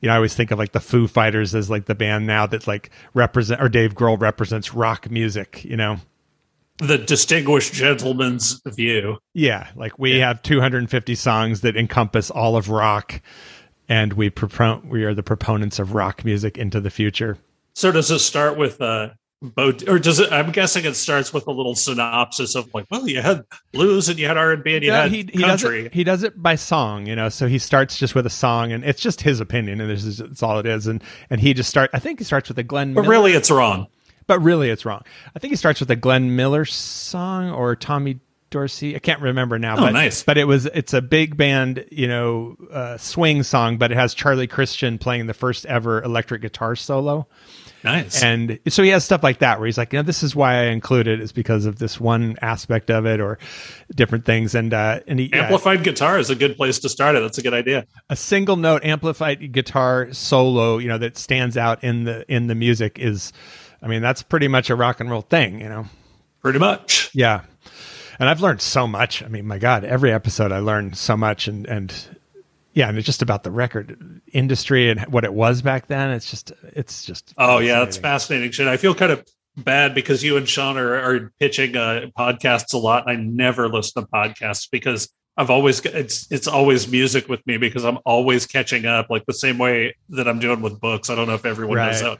You 0.00 0.08
know, 0.08 0.14
I 0.14 0.16
always 0.16 0.34
think 0.34 0.50
of 0.50 0.58
like 0.58 0.72
the 0.72 0.80
Foo 0.80 1.06
Fighters 1.06 1.54
as 1.54 1.70
like 1.70 1.86
the 1.86 1.94
band 1.94 2.26
now 2.26 2.44
that 2.48 2.66
like 2.66 2.90
represent 3.14 3.62
or 3.62 3.70
Dave 3.70 3.94
Grohl 3.94 4.20
represents 4.20 4.74
rock 4.74 5.10
music. 5.10 5.64
You 5.64 5.78
know, 5.78 5.96
The 6.76 6.98
distinguished 6.98 7.72
gentleman's 7.72 8.60
view. 8.66 9.16
yeah, 9.32 9.68
like 9.76 9.98
we 9.98 10.18
have 10.18 10.42
250 10.42 11.14
songs 11.14 11.62
that 11.62 11.74
encompass 11.78 12.30
all 12.30 12.54
of 12.56 12.68
rock, 12.68 13.22
and 13.88 14.12
we 14.14 14.30
propon- 14.30 14.86
we 14.86 15.04
are 15.04 15.14
the 15.14 15.22
proponents 15.22 15.78
of 15.78 15.94
rock 15.94 16.24
music 16.24 16.58
into 16.58 16.80
the 16.80 16.90
future. 16.90 17.38
So 17.74 17.90
does 17.92 18.10
it 18.10 18.20
start 18.20 18.56
with 18.56 18.80
uh 18.80 19.10
Bo- 19.42 19.72
or 19.88 19.98
does 19.98 20.20
it 20.20 20.32
i'm 20.32 20.52
guessing 20.52 20.86
it 20.86 20.94
starts 20.96 21.34
with 21.34 21.46
a 21.46 21.50
little 21.50 21.74
synopsis 21.74 22.54
of 22.54 22.72
like 22.72 22.86
well 22.90 23.06
you 23.06 23.20
had 23.20 23.42
blues 23.72 24.08
and 24.08 24.18
you 24.18 24.26
had 24.26 24.38
r&b 24.38 24.74
and 24.74 24.82
you 24.82 24.90
No, 24.90 25.02
had 25.02 25.10
he 25.10 25.18
he 25.18 25.42
does 25.42 25.62
country 25.62 25.84
it 25.86 25.92
he 25.92 26.02
does 26.02 26.22
it 26.22 26.40
by 26.42 26.54
song, 26.54 27.04
you 27.04 27.14
know. 27.14 27.28
So 27.28 27.46
he 27.46 27.58
starts 27.58 27.98
just 27.98 28.14
with 28.14 28.24
a 28.24 28.30
song, 28.30 28.72
and 28.72 28.82
it's 28.84 29.02
just 29.02 29.20
his 29.20 29.40
opinion, 29.40 29.82
and 29.82 29.90
this 29.90 30.04
is 30.04 30.20
it's 30.20 30.42
all 30.42 30.58
it 30.60 30.66
is. 30.66 30.86
And 30.86 31.02
and 31.28 31.40
he 31.42 31.52
just 31.52 31.68
start. 31.68 31.90
I 31.92 31.98
think 31.98 32.20
he 32.20 32.24
starts 32.24 32.48
with 32.48 32.58
a 32.58 32.62
Glenn. 32.62 32.94
but 32.94 33.02
Miller, 33.02 33.10
really 33.10 33.32
it's 33.32 33.50
wrong 33.50 33.88
but 34.26 34.40
really 34.40 34.70
it's 34.70 34.86
wrong. 34.86 35.02
I 35.36 35.38
think 35.38 35.50
he 35.52 35.56
starts 35.56 35.80
with 35.80 35.90
a 35.90 35.96
Glenn 35.96 36.34
Miller 36.34 36.64
song 36.64 37.50
or 37.50 37.76
Tommy 37.76 38.20
Dorsey. 38.50 38.94
I 38.94 38.98
can't 39.00 39.20
remember 39.20 39.58
now. 39.58 39.76
Oh, 39.76 39.80
but, 39.80 39.92
nice. 39.92 40.22
But 40.22 40.38
it 40.38 40.44
was 40.44 40.66
it's 40.66 40.92
a 40.92 41.02
big 41.02 41.36
band, 41.36 41.84
you 41.90 42.06
know, 42.06 42.56
uh, 42.70 42.96
swing 42.98 43.42
song, 43.42 43.78
but 43.78 43.90
it 43.90 43.96
has 43.96 44.14
Charlie 44.14 44.46
Christian 44.46 44.98
playing 44.98 45.26
the 45.26 45.34
first 45.34 45.66
ever 45.66 46.02
electric 46.02 46.42
guitar 46.42 46.76
solo. 46.76 47.26
nice 47.82 48.22
And 48.22 48.58
so 48.68 48.82
he 48.82 48.90
has 48.90 49.04
stuff 49.04 49.22
like 49.22 49.38
that 49.38 49.58
where 49.58 49.66
he's 49.66 49.76
like, 49.76 49.92
you 49.92 49.98
know, 49.98 50.04
this 50.04 50.22
is 50.22 50.36
why 50.36 50.60
I 50.60 50.64
include 50.66 51.06
it 51.08 51.20
is 51.20 51.32
because 51.32 51.66
of 51.66 51.78
this 51.78 52.00
one 52.00 52.36
aspect 52.40 52.90
of 52.90 53.06
it 53.06 53.20
or 53.20 53.38
different 53.94 54.24
things. 54.24 54.54
And 54.54 54.72
uh, 54.72 55.00
and 55.06 55.18
he, 55.18 55.26
yeah, 55.26 55.42
amplified 55.42 55.82
guitar 55.82 56.18
is 56.18 56.30
a 56.30 56.36
good 56.36 56.56
place 56.56 56.78
to 56.80 56.88
start 56.88 57.16
it 57.16 57.20
that's 57.20 57.38
a 57.38 57.42
good 57.42 57.54
idea 57.54 57.86
a 58.10 58.16
single 58.16 58.56
note 58.56 58.84
amplified 58.84 59.52
guitar 59.52 60.12
solo, 60.12 60.78
you 60.78 60.88
know, 60.88 60.98
that 60.98 61.16
stands 61.16 61.56
out 61.56 61.82
in 61.82 62.04
the 62.04 62.30
in 62.32 62.46
the 62.46 62.54
music 62.54 62.98
is, 62.98 63.32
I 63.82 63.88
mean, 63.88 64.02
that's 64.02 64.22
pretty 64.22 64.48
much 64.48 64.70
a 64.70 64.76
rock 64.76 65.00
and 65.00 65.10
roll 65.10 65.22
thing, 65.22 65.60
you 65.60 65.68
know. 65.68 65.86
pretty 66.40 66.58
much 66.58 67.10
Yeah. 67.14 67.42
And 68.18 68.28
I've 68.28 68.40
learned 68.40 68.60
so 68.60 68.86
much. 68.86 69.22
I 69.22 69.28
mean, 69.28 69.46
my 69.46 69.58
God, 69.58 69.84
every 69.84 70.12
episode 70.12 70.52
I 70.52 70.58
learn 70.58 70.94
so 70.94 71.16
much 71.16 71.48
and 71.48 71.66
and 71.66 71.92
yeah, 72.74 72.88
and 72.88 72.98
it's 72.98 73.06
just 73.06 73.22
about 73.22 73.44
the 73.44 73.52
record 73.52 74.20
industry 74.32 74.90
and 74.90 75.00
what 75.02 75.24
it 75.24 75.32
was 75.32 75.62
back 75.62 75.86
then. 75.86 76.10
It's 76.10 76.28
just, 76.28 76.52
it's 76.64 77.04
just. 77.04 77.32
Oh 77.38 77.58
yeah, 77.58 77.84
it's 77.84 77.96
fascinating. 77.96 78.50
shit. 78.50 78.66
I 78.66 78.76
feel 78.76 78.96
kind 78.96 79.12
of 79.12 79.24
bad 79.56 79.94
because 79.94 80.24
you 80.24 80.36
and 80.36 80.48
Sean 80.48 80.76
are, 80.76 80.94
are 80.94 81.32
pitching 81.38 81.76
uh, 81.76 82.06
podcasts 82.18 82.74
a 82.74 82.78
lot. 82.78 83.08
I 83.08 83.14
never 83.14 83.68
listen 83.68 84.02
to 84.02 84.08
podcasts 84.08 84.68
because 84.70 85.08
I've 85.36 85.50
always 85.50 85.84
it's 85.84 86.30
it's 86.32 86.48
always 86.48 86.88
music 86.88 87.28
with 87.28 87.46
me 87.46 87.58
because 87.58 87.84
I'm 87.84 87.98
always 88.04 88.44
catching 88.44 88.86
up, 88.86 89.08
like 89.08 89.24
the 89.26 89.34
same 89.34 89.58
way 89.58 89.94
that 90.10 90.26
I'm 90.28 90.40
doing 90.40 90.60
with 90.60 90.80
books. 90.80 91.10
I 91.10 91.14
don't 91.14 91.28
know 91.28 91.34
if 91.34 91.46
everyone 91.46 91.78
knows 91.78 92.00
that, 92.00 92.18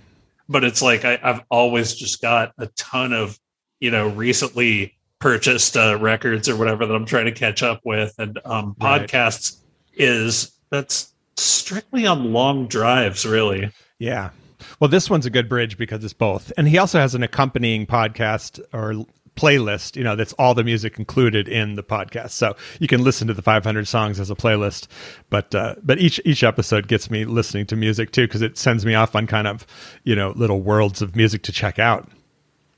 but 0.48 0.62
it's 0.62 0.82
like 0.82 1.04
I, 1.04 1.18
I've 1.22 1.40
always 1.50 1.94
just 1.94 2.22
got 2.22 2.52
a 2.58 2.66
ton 2.76 3.12
of 3.12 3.38
you 3.80 3.90
know 3.90 4.08
recently 4.08 4.96
purchased 5.24 5.74
uh, 5.74 5.96
records 5.98 6.50
or 6.50 6.56
whatever 6.56 6.84
that 6.84 6.94
I'm 6.94 7.06
trying 7.06 7.24
to 7.24 7.32
catch 7.32 7.62
up 7.62 7.80
with, 7.82 8.14
and 8.18 8.38
um, 8.44 8.76
Right. 8.78 9.08
podcasts 9.08 9.56
is 9.94 10.52
that's 10.68 11.14
strictly 11.38 12.06
on 12.06 12.34
long 12.34 12.66
drives, 12.66 13.24
really. 13.24 13.70
Yeah. 13.98 14.32
Well, 14.80 14.90
this 14.90 15.08
one's 15.08 15.24
a 15.24 15.30
good 15.30 15.48
bridge 15.48 15.78
because 15.78 16.04
it's 16.04 16.12
both. 16.12 16.52
And 16.58 16.68
he 16.68 16.76
also 16.76 16.98
has 16.98 17.14
an 17.14 17.22
accompanying 17.22 17.86
podcast 17.86 18.60
or 18.74 19.06
playlist, 19.34 19.96
you 19.96 20.04
know, 20.04 20.14
that's 20.14 20.34
all 20.34 20.52
the 20.52 20.62
music 20.62 20.98
included 20.98 21.48
in 21.48 21.76
the 21.76 21.82
podcast. 21.82 22.32
So 22.32 22.54
you 22.78 22.86
can 22.86 23.02
listen 23.02 23.26
to 23.28 23.32
the 23.32 23.40
500 23.40 23.88
songs 23.88 24.20
as 24.20 24.30
a 24.30 24.34
playlist, 24.34 24.88
but 25.30 25.54
uh, 25.54 25.76
but 25.82 25.98
each 25.98 26.20
each 26.26 26.44
episode 26.44 26.86
gets 26.86 27.10
me 27.10 27.24
listening 27.24 27.64
to 27.68 27.76
music 27.76 28.12
too 28.12 28.26
because 28.26 28.42
it 28.42 28.58
sends 28.58 28.84
me 28.84 28.94
off 28.94 29.16
on 29.16 29.26
kind 29.26 29.46
of, 29.46 29.66
you 30.02 30.14
know, 30.14 30.34
little 30.36 30.60
worlds 30.60 31.00
of 31.00 31.16
music 31.16 31.42
to 31.44 31.52
check 31.52 31.78
out. 31.78 32.10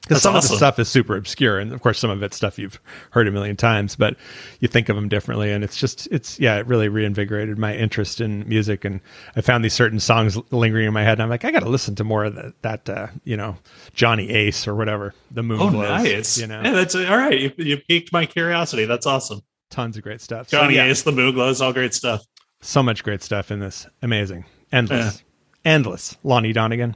Because 0.06 0.22
some 0.22 0.36
of 0.36 0.42
the 0.42 0.56
stuff 0.56 0.78
is 0.78 0.88
super 0.88 1.16
obscure, 1.16 1.58
and 1.58 1.72
of 1.72 1.82
course, 1.82 1.98
some 1.98 2.10
of 2.10 2.22
it's 2.22 2.36
stuff 2.36 2.60
you've 2.60 2.80
heard 3.10 3.26
a 3.26 3.32
million 3.32 3.56
times, 3.56 3.96
but 3.96 4.16
you 4.60 4.68
think 4.68 4.88
of 4.88 4.94
them 4.94 5.08
differently, 5.08 5.50
and 5.50 5.64
it's 5.64 5.76
just, 5.76 6.06
it's 6.12 6.38
yeah, 6.38 6.56
it 6.58 6.66
really 6.68 6.88
reinvigorated 6.88 7.58
my 7.58 7.74
interest 7.74 8.20
in 8.20 8.48
music, 8.48 8.84
and 8.84 9.00
I 9.34 9.40
found 9.40 9.64
these 9.64 9.74
certain 9.74 9.98
songs 9.98 10.38
lingering 10.52 10.86
in 10.86 10.92
my 10.92 11.02
head, 11.02 11.14
and 11.14 11.22
I'm 11.22 11.28
like, 11.28 11.44
I 11.44 11.50
got 11.50 11.60
to 11.64 11.68
listen 11.68 11.96
to 11.96 12.04
more 12.04 12.24
of 12.24 12.36
that, 12.36 12.62
that 12.62 12.88
uh, 12.88 13.06
you 13.24 13.36
know, 13.36 13.56
Johnny 13.94 14.30
Ace 14.30 14.68
or 14.68 14.76
whatever, 14.76 15.12
the 15.32 15.42
Moon 15.42 15.60
Oh, 15.60 15.70
Glows, 15.70 15.88
nice. 16.04 16.38
you 16.38 16.46
know, 16.46 16.62
yeah, 16.62 16.70
that's 16.70 16.94
all 16.94 17.02
right. 17.16 17.40
You, 17.40 17.52
you 17.56 17.76
piqued 17.78 18.12
my 18.12 18.26
curiosity. 18.26 18.84
That's 18.84 19.06
awesome. 19.06 19.40
tons 19.70 19.96
of 19.96 20.04
great 20.04 20.20
stuff. 20.20 20.48
So, 20.50 20.58
Johnny 20.58 20.76
yeah, 20.76 20.84
Ace, 20.86 21.02
the 21.02 21.10
Moon 21.10 21.34
Glows, 21.34 21.60
all 21.60 21.72
great 21.72 21.94
stuff. 21.94 22.22
so 22.60 22.80
much 22.80 23.02
great 23.02 23.22
stuff 23.24 23.50
in 23.50 23.58
this, 23.58 23.88
amazing, 24.02 24.44
endless, 24.70 25.24
endless. 25.64 26.16
Lonnie 26.22 26.52
Donegan. 26.52 26.94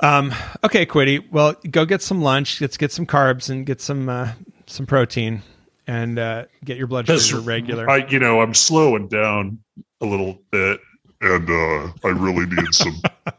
Um, 0.00 0.32
okay, 0.62 0.86
Quitty. 0.86 1.30
Well, 1.30 1.54
go 1.70 1.84
get 1.84 2.02
some 2.02 2.22
lunch. 2.22 2.60
Let's 2.60 2.76
get 2.76 2.92
some 2.92 3.06
carbs 3.06 3.50
and 3.50 3.66
get 3.66 3.80
some 3.80 4.08
uh, 4.08 4.32
some 4.66 4.86
protein 4.86 5.42
and 5.86 6.18
uh, 6.18 6.44
get 6.64 6.76
your 6.76 6.86
blood 6.86 7.06
Because 7.06 7.26
sugar 7.26 7.42
regular. 7.42 7.88
I, 7.90 8.06
you 8.06 8.18
know, 8.18 8.40
I'm 8.40 8.54
slowing 8.54 9.08
down 9.08 9.58
a 10.00 10.06
little 10.06 10.38
bit, 10.50 10.80
and 11.20 11.48
uh, 11.50 11.92
I 12.04 12.08
really 12.10 12.46
need 12.46 12.72
some. 12.72 13.00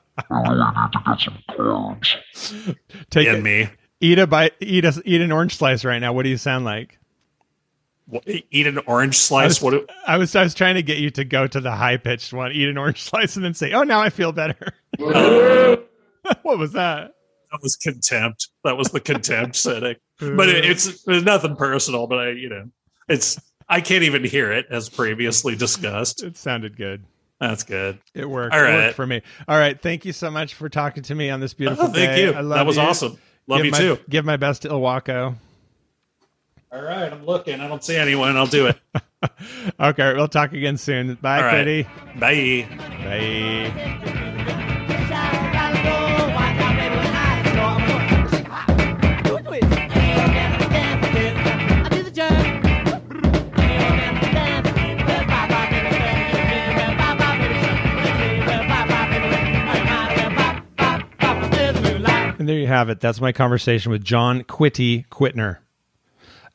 Take 3.09 3.27
and 3.27 3.37
it, 3.37 3.43
me. 3.43 3.69
eat 4.01 4.19
a 4.19 4.27
bite, 4.27 4.53
eat 4.59 4.83
a 4.83 5.01
eat 5.05 5.21
an 5.21 5.31
orange 5.31 5.55
slice 5.55 5.85
right 5.85 5.99
now. 5.99 6.11
What 6.11 6.23
do 6.23 6.29
you 6.29 6.37
sound 6.37 6.65
like? 6.65 6.97
What, 8.07 8.23
eat 8.27 8.67
an 8.67 8.79
orange 8.87 9.13
I 9.15 9.17
slice. 9.17 9.49
was, 9.49 9.61
What? 9.61 9.71
do- 9.87 9.93
I 10.05 10.17
was 10.17 10.35
I 10.35 10.43
was 10.43 10.53
trying 10.53 10.75
to 10.75 10.83
get 10.83 10.97
you 10.97 11.09
to 11.11 11.23
go 11.23 11.47
to 11.47 11.61
the 11.61 11.71
high 11.71 11.95
pitched 11.97 12.33
one, 12.33 12.51
eat 12.51 12.67
an 12.67 12.77
orange 12.77 13.01
slice, 13.03 13.37
and 13.37 13.45
then 13.45 13.53
say, 13.53 13.71
"Oh, 13.71 13.83
now 13.83 14.01
I 14.01 14.09
feel 14.09 14.33
better." 14.33 14.73
what 16.43 16.57
was 16.57 16.73
that? 16.73 17.11
That 17.51 17.59
was 17.63 17.75
contempt. 17.75 18.49
That 18.63 18.77
was 18.77 18.89
the 18.89 18.99
contempt 18.99 19.55
setting. 19.57 19.95
But 20.19 20.49
it, 20.49 20.65
it's, 20.65 20.87
it's 21.07 21.25
nothing 21.25 21.55
personal. 21.55 22.07
But 22.07 22.19
I, 22.19 22.29
you 22.31 22.49
know, 22.49 22.69
it's 23.07 23.39
I 23.67 23.81
can't 23.81 24.03
even 24.03 24.23
hear 24.23 24.51
it 24.51 24.67
as 24.69 24.89
previously 24.89 25.55
discussed. 25.55 26.23
It 26.23 26.37
sounded 26.37 26.77
good. 26.77 27.03
That's 27.39 27.63
good. 27.63 27.99
It 28.13 28.29
worked. 28.29 28.53
All 28.53 28.61
It 28.63 28.73
worked 28.73 28.95
for 28.95 29.07
me. 29.07 29.21
All 29.47 29.57
right. 29.57 29.81
Thank 29.81 30.03
you 30.05 30.11
so 30.11 30.29
much 30.29 30.55
for 30.55 30.67
talking 30.69 31.03
to 31.03 31.15
me 31.15 31.29
on 31.29 31.39
this 31.39 31.53
beautiful 31.53 31.85
Oh, 31.85 31.87
thank 31.87 32.11
day. 32.15 32.23
you. 32.25 32.33
I 32.33 32.41
love 32.41 32.57
That 32.57 32.65
was 32.65 32.75
you. 32.75 32.81
awesome. 32.83 33.17
Love 33.47 33.59
give 33.59 33.65
you 33.67 33.71
my, 33.71 33.77
too. 33.77 33.97
Give 34.09 34.25
my 34.25 34.37
best 34.37 34.63
to 34.63 34.69
Ilwaco. 34.69 35.35
All 36.71 36.81
right, 36.83 37.11
I'm 37.11 37.25
looking. 37.25 37.61
I 37.61 37.67
don't 37.67 37.83
see 37.83 37.95
anyone. 37.95 38.37
I'll 38.37 38.45
do 38.45 38.67
it. 38.67 38.77
Okay, 39.81 40.13
we'll 40.13 40.29
talk 40.29 40.53
again 40.53 40.77
soon. 40.77 41.15
Bye, 41.15 41.37
All 41.39 41.43
right. 41.43 41.65
Kitty. 41.65 41.83
Bye. 42.17 42.67
Bye. 43.03 44.55
And 62.39 62.47
there 62.47 62.57
you 62.57 62.67
have 62.67 62.87
it. 62.87 63.01
That's 63.01 63.19
my 63.19 63.33
conversation 63.33 63.91
with 63.91 64.01
John 64.01 64.43
Quitty 64.43 65.05
Quitner. 65.09 65.57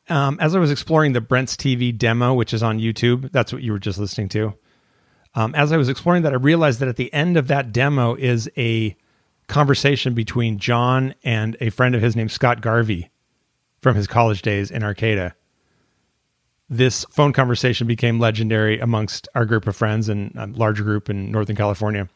Um, 0.09 0.39
as 0.41 0.55
I 0.55 0.59
was 0.59 0.71
exploring 0.71 1.13
the 1.13 1.21
Brent's 1.21 1.55
TV 1.55 1.95
demo, 1.95 2.33
which 2.33 2.55
is 2.55 2.63
on 2.63 2.79
YouTube, 2.79 3.31
that's 3.31 3.53
what 3.53 3.61
you 3.61 3.71
were 3.71 3.79
just 3.79 3.99
listening 3.99 4.29
to. 4.29 4.55
Um, 5.35 5.53
as 5.53 5.71
I 5.71 5.77
was 5.77 5.87
exploring 5.87 6.23
that, 6.23 6.33
I 6.33 6.37
realized 6.37 6.79
that 6.79 6.89
at 6.89 6.95
the 6.95 7.13
end 7.13 7.37
of 7.37 7.47
that 7.49 7.71
demo 7.71 8.15
is 8.15 8.49
a 8.57 8.97
conversation 9.47 10.15
between 10.15 10.57
John 10.57 11.13
and 11.23 11.55
a 11.61 11.69
friend 11.69 11.93
of 11.93 12.01
his 12.01 12.15
named 12.15 12.31
Scott 12.31 12.61
Garvey 12.61 13.11
from 13.79 13.95
his 13.95 14.07
college 14.07 14.41
days 14.41 14.71
in 14.71 14.83
Arcata. 14.83 15.35
This 16.67 17.05
phone 17.11 17.31
conversation 17.31 17.85
became 17.85 18.19
legendary 18.19 18.79
amongst 18.79 19.27
our 19.35 19.45
group 19.45 19.67
of 19.67 19.75
friends 19.75 20.09
and 20.09 20.33
a 20.35 20.47
larger 20.47 20.83
group 20.83 21.11
in 21.11 21.31
Northern 21.31 21.55
California. 21.55 22.09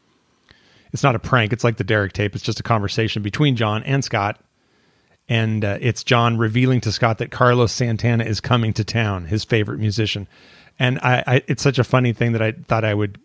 It's 0.92 1.02
not 1.02 1.14
a 1.14 1.18
prank. 1.18 1.52
It's 1.52 1.64
like 1.64 1.76
the 1.76 1.84
Derek 1.84 2.12
tape. 2.12 2.34
It's 2.34 2.44
just 2.44 2.60
a 2.60 2.64
conversation 2.64 3.22
between 3.22 3.56
John 3.56 3.82
and 3.84 4.04
Scott. 4.04 4.40
And 5.28 5.64
uh, 5.64 5.78
it's 5.80 6.02
John 6.02 6.38
revealing 6.38 6.80
to 6.82 6.92
Scott 6.92 7.18
that 7.18 7.30
Carlos 7.30 7.72
Santana 7.72 8.24
is 8.24 8.40
coming 8.40 8.72
to 8.72 8.84
town, 8.84 9.26
his 9.26 9.44
favorite 9.44 9.78
musician. 9.78 10.26
And 10.78 10.98
I, 11.00 11.22
I, 11.26 11.42
it's 11.46 11.62
such 11.62 11.78
a 11.78 11.84
funny 11.84 12.12
thing 12.12 12.32
that 12.32 12.42
I 12.42 12.52
thought 12.52 12.84
I 12.84 12.94
would 12.94 13.20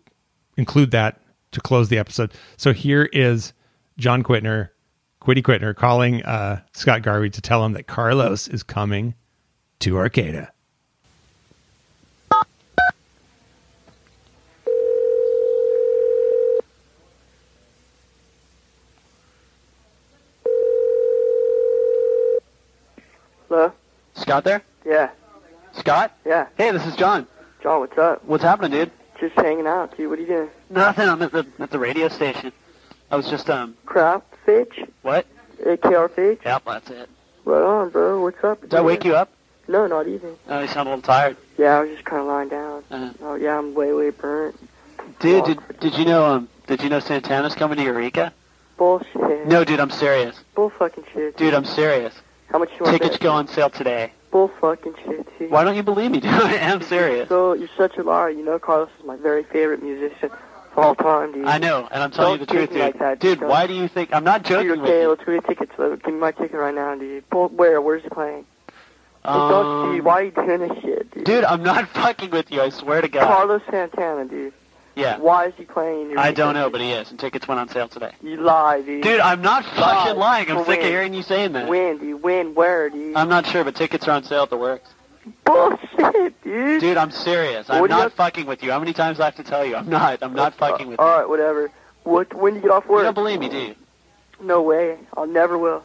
include 0.56 0.92
that 0.92 1.20
to 1.52 1.60
close 1.60 1.88
the 1.88 1.98
episode. 1.98 2.32
So 2.56 2.72
here 2.72 3.08
is 3.12 3.52
John 3.98 4.22
Quitner, 4.22 4.68
Quitty 5.20 5.42
Quitner, 5.42 5.74
calling 5.74 6.22
uh, 6.22 6.60
Scott 6.72 7.02
Garvey 7.02 7.30
to 7.30 7.40
tell 7.40 7.64
him 7.64 7.72
that 7.72 7.86
Carlos 7.88 8.46
is 8.46 8.62
coming 8.62 9.14
to 9.80 9.96
Arcata. 9.96 10.52
Hello? 23.48 23.72
Scott 24.26 24.42
there? 24.42 24.60
Yeah, 24.84 25.10
Scott? 25.78 26.10
yeah. 26.24 26.48
Hey, 26.58 26.72
this 26.72 26.84
is 26.84 26.96
John. 26.96 27.28
John, 27.62 27.78
what's 27.78 27.96
up? 27.96 28.24
What's 28.24 28.42
happening, 28.42 28.72
dude? 28.72 28.90
Just 29.20 29.36
hanging 29.36 29.68
out, 29.68 29.96
dude. 29.96 30.10
What 30.10 30.18
are 30.18 30.22
you 30.22 30.26
doing? 30.26 30.48
Nothing. 30.68 31.08
I'm 31.08 31.22
at 31.22 31.30
the 31.30 31.46
at 31.60 31.70
the 31.70 31.78
radio 31.78 32.08
station. 32.08 32.50
I 33.08 33.14
was 33.16 33.28
just 33.28 33.48
um. 33.48 33.76
Crap, 33.86 34.24
Fitch? 34.44 34.80
What? 35.02 35.26
AKR 35.64 36.10
Fitch? 36.10 36.40
Yep, 36.44 36.62
that's 36.66 36.90
it. 36.90 37.08
Right 37.44 37.62
on, 37.62 37.90
bro. 37.90 38.20
What's 38.20 38.42
up? 38.42 38.62
Did 38.62 38.74
I 38.74 38.80
wake 38.80 39.04
you 39.04 39.14
up? 39.14 39.30
No, 39.68 39.86
not 39.86 40.08
even. 40.08 40.34
Oh, 40.48 40.58
you 40.60 40.66
sound 40.66 40.88
a 40.88 40.90
little 40.90 41.02
tired. 41.02 41.36
Yeah, 41.56 41.78
I 41.78 41.82
was 41.82 41.90
just 41.90 42.04
kind 42.04 42.20
of 42.22 42.26
lying 42.26 42.48
down. 42.48 42.82
Uh, 42.90 43.12
Oh, 43.22 43.34
yeah, 43.36 43.58
I'm 43.58 43.74
way, 43.74 43.92
way 43.92 44.10
burnt. 44.10 44.56
dude, 45.20 45.44
did 45.44 45.60
did 45.78 45.94
you 45.96 46.04
know 46.04 46.24
um? 46.24 46.48
Did 46.66 46.82
you 46.82 46.88
know 46.88 46.98
Santana's 46.98 47.54
coming 47.54 47.78
to 47.78 47.84
Eureka? 47.84 48.32
Bullshit. 48.76 49.46
No, 49.46 49.62
dude, 49.64 49.78
I'm 49.78 49.90
serious. 49.90 50.36
Bull 50.56 50.70
fucking 50.70 51.04
shit. 51.12 51.36
Dude, 51.36 51.54
I'm 51.54 51.64
serious. 51.64 52.12
How 52.48 52.58
much 52.58 52.70
you 52.72 52.84
want 52.84 52.92
Tickets 53.00 53.18
go 53.18 53.30
on 53.30 53.48
sale 53.48 53.70
today. 53.70 54.12
Bull 54.36 54.48
fucking 54.60 54.94
shit, 55.02 55.38
dude. 55.38 55.50
Why 55.50 55.64
don't 55.64 55.76
you 55.76 55.82
believe 55.82 56.10
me, 56.10 56.20
dude? 56.20 56.30
I 56.30 56.56
am 56.56 56.82
serious. 56.82 57.26
So, 57.26 57.54
you're 57.54 57.70
such 57.74 57.96
a 57.96 58.02
liar. 58.02 58.28
You 58.28 58.44
know 58.44 58.58
Carlos 58.58 58.90
is 59.00 59.06
my 59.06 59.16
very 59.16 59.44
favorite 59.44 59.82
musician 59.82 60.30
of 60.72 60.78
all 60.78 60.94
time, 60.94 61.32
dude. 61.32 61.46
I 61.46 61.56
know, 61.56 61.88
and 61.90 62.02
I'm 62.02 62.10
telling 62.10 62.38
you 62.38 62.44
Don't 62.44 62.48
the 62.48 62.54
truth, 62.66 62.68
dude. 62.70 62.78
like 62.80 62.98
that, 62.98 63.18
dude, 63.18 63.40
don't. 63.40 63.48
why 63.48 63.66
do 63.66 63.72
you 63.72 63.88
think 63.88 64.10
I'm 64.12 64.24
not 64.24 64.42
Dude, 64.42 64.50
joking 64.50 64.70
with 64.82 64.90
okay, 64.90 65.00
you? 65.02 65.08
let's 65.08 65.24
get 65.24 65.46
tickets. 65.46 65.72
Give 66.04 66.12
me 66.12 66.20
my 66.20 66.32
ticket 66.32 66.52
right 66.60 66.74
now, 66.74 66.94
dude. 66.96 67.24
Where? 67.32 67.80
Where's 67.80 68.02
he 68.02 68.10
playing? 68.10 68.44
don't, 69.24 69.66
Um, 69.66 69.96
dude, 69.96 70.04
why 70.04 70.12
are 70.20 70.24
you 70.24 70.30
doing 70.32 70.60
this 70.68 70.78
shit, 70.82 71.10
dude? 71.12 71.24
dude, 71.24 71.44
I'm 71.44 71.62
not 71.62 71.88
fucking 71.94 72.30
with 72.30 72.50
you. 72.52 72.60
I 72.60 72.68
swear 72.68 73.00
to 73.00 73.08
God. 73.08 73.26
Carlos 73.26 73.62
Santana, 73.70 74.26
dude. 74.26 74.52
Yeah. 74.96 75.18
Why 75.18 75.46
is 75.46 75.54
he 75.56 75.64
playing? 75.64 76.10
Your 76.10 76.18
I 76.18 76.32
don't 76.32 76.54
know, 76.54 76.70
but 76.70 76.80
he 76.80 76.90
is, 76.90 77.10
and 77.10 77.20
tickets 77.20 77.46
went 77.46 77.60
on 77.60 77.68
sale 77.68 77.86
today. 77.86 78.12
You 78.22 78.38
lie, 78.38 78.80
dude. 78.80 79.02
Dude, 79.02 79.20
I'm 79.20 79.42
not 79.42 79.64
fucking 79.64 80.16
lying. 80.16 80.50
I'm 80.50 80.56
For 80.56 80.64
sick 80.64 80.78
of 80.78 80.82
when? 80.84 80.90
hearing 80.90 81.14
you 81.14 81.22
saying 81.22 81.52
that. 81.52 81.68
When, 81.68 81.98
dude? 81.98 82.22
When? 82.22 82.54
Where, 82.54 82.88
dude? 82.88 83.14
I'm 83.14 83.28
not 83.28 83.46
sure, 83.46 83.62
but 83.62 83.76
tickets 83.76 84.08
are 84.08 84.12
on 84.12 84.24
sale 84.24 84.44
at 84.44 84.50
the 84.50 84.56
works. 84.56 84.88
Bullshit, 85.44 86.42
dude. 86.42 86.80
Dude, 86.80 86.96
I'm 86.96 87.10
serious. 87.10 87.68
I'm 87.68 87.80
What 87.80 87.88
do 87.88 87.94
you 87.94 87.98
not 87.98 88.02
have- 88.04 88.14
fucking 88.14 88.46
with 88.46 88.62
you. 88.62 88.70
How 88.70 88.78
many 88.78 88.92
times 88.92 89.18
do 89.18 89.22
I 89.22 89.26
have 89.26 89.36
to 89.36 89.42
tell 89.42 89.64
you? 89.64 89.76
I'm 89.76 89.88
not. 89.88 90.20
I'm 90.22 90.34
not 90.34 90.54
fucking 90.54 90.86
with 90.88 90.98
you. 90.98 91.04
All 91.04 91.18
right, 91.18 91.28
whatever. 91.28 91.70
What? 92.04 92.32
When 92.32 92.54
do 92.54 92.56
you 92.60 92.62
get 92.62 92.70
off 92.70 92.86
work? 92.86 92.88
You 92.88 92.94
work? 92.94 93.04
don't 93.04 93.14
believe 93.14 93.40
me, 93.40 93.48
do 93.48 93.58
you? 93.58 93.74
No 94.40 94.62
way. 94.62 94.98
I'll 95.16 95.26
never 95.26 95.58
will. 95.58 95.82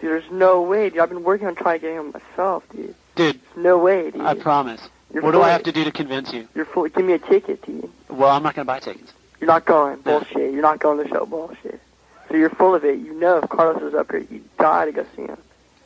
Dude, 0.00 0.10
there's 0.10 0.30
no 0.30 0.60
way, 0.62 0.90
dude. 0.90 0.98
I've 0.98 1.08
been 1.08 1.22
working 1.24 1.46
on 1.46 1.54
trying 1.54 1.80
to 1.80 1.86
get 1.86 1.94
him 1.94 2.12
myself, 2.12 2.64
dude. 2.74 2.94
Dude, 3.14 3.40
No 3.56 3.78
way, 3.78 4.10
dude. 4.10 4.20
I 4.22 4.34
promise. 4.34 4.80
You're 5.14 5.22
What 5.22 5.30
do 5.30 5.42
I 5.42 5.50
have 5.50 5.62
to 5.62 5.72
do 5.72 5.84
to 5.84 5.92
convince 5.92 6.32
you? 6.32 6.48
You're 6.56 6.64
full. 6.64 6.88
Give 6.88 7.04
me 7.04 7.12
a 7.12 7.18
ticket, 7.20 7.64
dude. 7.64 7.88
Well, 8.08 8.30
I'm 8.30 8.42
not 8.42 8.56
going 8.56 8.66
to 8.66 8.72
buy 8.72 8.80
tickets. 8.80 9.12
You're 9.40 9.46
not 9.46 9.64
going. 9.64 10.02
No. 10.04 10.18
Bullshit. 10.18 10.52
You're 10.52 10.62
not 10.62 10.80
going 10.80 10.98
to 10.98 11.04
the 11.04 11.08
show. 11.08 11.24
Bullshit. 11.24 11.80
So 12.28 12.36
you're 12.36 12.50
full 12.50 12.74
of 12.74 12.84
it. 12.84 12.98
You 12.98 13.14
know 13.14 13.38
if 13.38 13.48
Carlos 13.48 13.80
was 13.80 13.94
up 13.94 14.10
here, 14.10 14.26
you'd 14.28 14.56
die 14.56 14.86
to 14.86 14.92
go 14.92 15.06
see 15.14 15.22
him. 15.22 15.36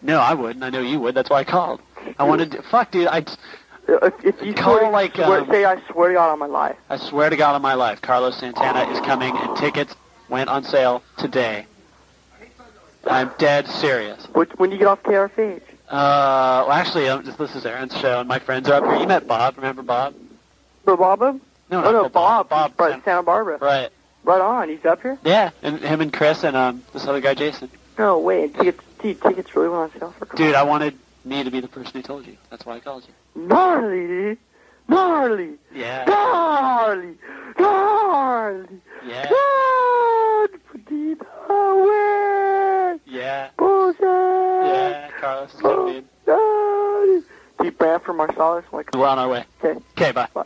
No, 0.00 0.18
I 0.18 0.32
wouldn't. 0.32 0.64
I 0.64 0.70
know 0.70 0.80
you 0.80 0.98
would. 1.00 1.14
That's 1.14 1.28
why 1.28 1.40
I 1.40 1.44
called. 1.44 1.82
I 2.18 2.24
wanted 2.24 2.52
to. 2.52 2.62
Fuck, 2.62 2.90
dude. 2.90 3.08
I, 3.08 3.18
If, 3.86 4.24
if 4.24 4.42
you 4.42 4.54
Call 4.54 4.78
swear, 4.78 4.90
like, 4.90 5.14
swear, 5.14 5.40
um, 5.40 5.50
say 5.50 5.64
I 5.64 5.80
swear 5.90 6.08
to 6.08 6.14
God 6.14 6.30
on 6.30 6.38
my 6.38 6.46
life. 6.46 6.76
I 6.88 6.96
swear 6.96 7.28
to 7.28 7.36
God 7.36 7.54
on 7.54 7.62
my 7.62 7.74
life, 7.74 8.00
Carlos 8.00 8.38
Santana 8.38 8.90
is 8.92 9.00
coming, 9.00 9.36
and 9.36 9.56
tickets 9.58 9.94
went 10.28 10.48
on 10.48 10.62
sale 10.64 11.02
today. 11.18 11.66
I'm 13.06 13.30
dead 13.38 13.66
serious. 13.66 14.24
Which, 14.34 14.50
when 14.56 14.70
you 14.70 14.78
get 14.78 14.86
off 14.86 15.02
KRFH? 15.02 15.62
Uh, 15.88 16.64
well, 16.68 16.72
actually, 16.72 17.08
um, 17.08 17.24
this 17.24 17.54
is 17.56 17.64
Aaron's 17.64 17.96
show, 17.96 18.20
and 18.20 18.28
my 18.28 18.38
friends 18.38 18.68
are 18.68 18.74
up 18.74 18.84
here. 18.84 19.00
You 19.00 19.06
met 19.06 19.26
Bob. 19.26 19.56
Remember 19.56 19.82
Bob? 19.82 20.14
For 20.84 20.96
Bob? 20.96 21.20
No, 21.70 21.84
oh 21.84 21.92
no, 21.92 22.02
the 22.04 22.08
Bob. 22.10 22.48
Bob. 22.48 22.78
Right, 22.78 22.92
Sam- 22.92 23.02
Santa 23.04 23.22
Barbara. 23.22 23.58
Right. 23.58 23.88
Right 24.24 24.40
on. 24.40 24.68
He's 24.68 24.84
up 24.84 25.00
here. 25.00 25.18
Yeah, 25.24 25.50
and 25.62 25.78
him 25.78 26.00
and 26.02 26.12
Chris 26.12 26.44
and 26.44 26.56
um 26.56 26.82
this 26.92 27.06
other 27.06 27.20
guy 27.20 27.34
Jason. 27.34 27.70
No 27.98 28.18
way. 28.18 28.44
And 28.44 28.54
tickets, 28.54 28.82
dude, 29.02 29.20
tickets 29.22 29.56
really 29.56 29.68
went 29.70 29.94
on 29.94 30.00
sale 30.00 30.14
for 30.18 30.36
Dude, 30.36 30.54
I 30.54 30.62
wanted 30.64 30.98
me 31.24 31.42
to 31.44 31.50
be 31.50 31.60
the 31.60 31.68
person 31.68 31.92
who 31.94 32.02
told 32.02 32.26
you. 32.26 32.36
That's 32.50 32.66
why 32.66 32.76
I 32.76 32.80
called 32.80 33.04
you. 33.06 33.42
gnarly, 33.46 34.06
dude. 34.06 34.38
Gnarly. 34.88 35.54
Yeah. 35.74 36.04
Gnarly. 36.06 37.14
Gnarly. 37.58 38.68
Yeah. 39.06 39.28
God, 39.30 40.50
dude, 40.86 41.20
no 41.48 41.86
way. 41.86 42.57
Yeah. 43.06 43.50
Bullshit. 43.56 44.00
Yeah. 44.02 45.10
Carlos 45.20 45.54
is. 45.54 46.04
Gnarly. 46.26 47.22
Deep 47.60 47.78
breath 47.78 48.02
for 48.04 48.14
Marsalis. 48.14 48.64
Like, 48.72 48.92
We're 48.94 49.06
on 49.06 49.18
our 49.18 49.28
way. 49.28 49.44
okay. 49.62 49.80
Okay, 49.98 50.12
bye. 50.12 50.28
Bye. 50.34 50.44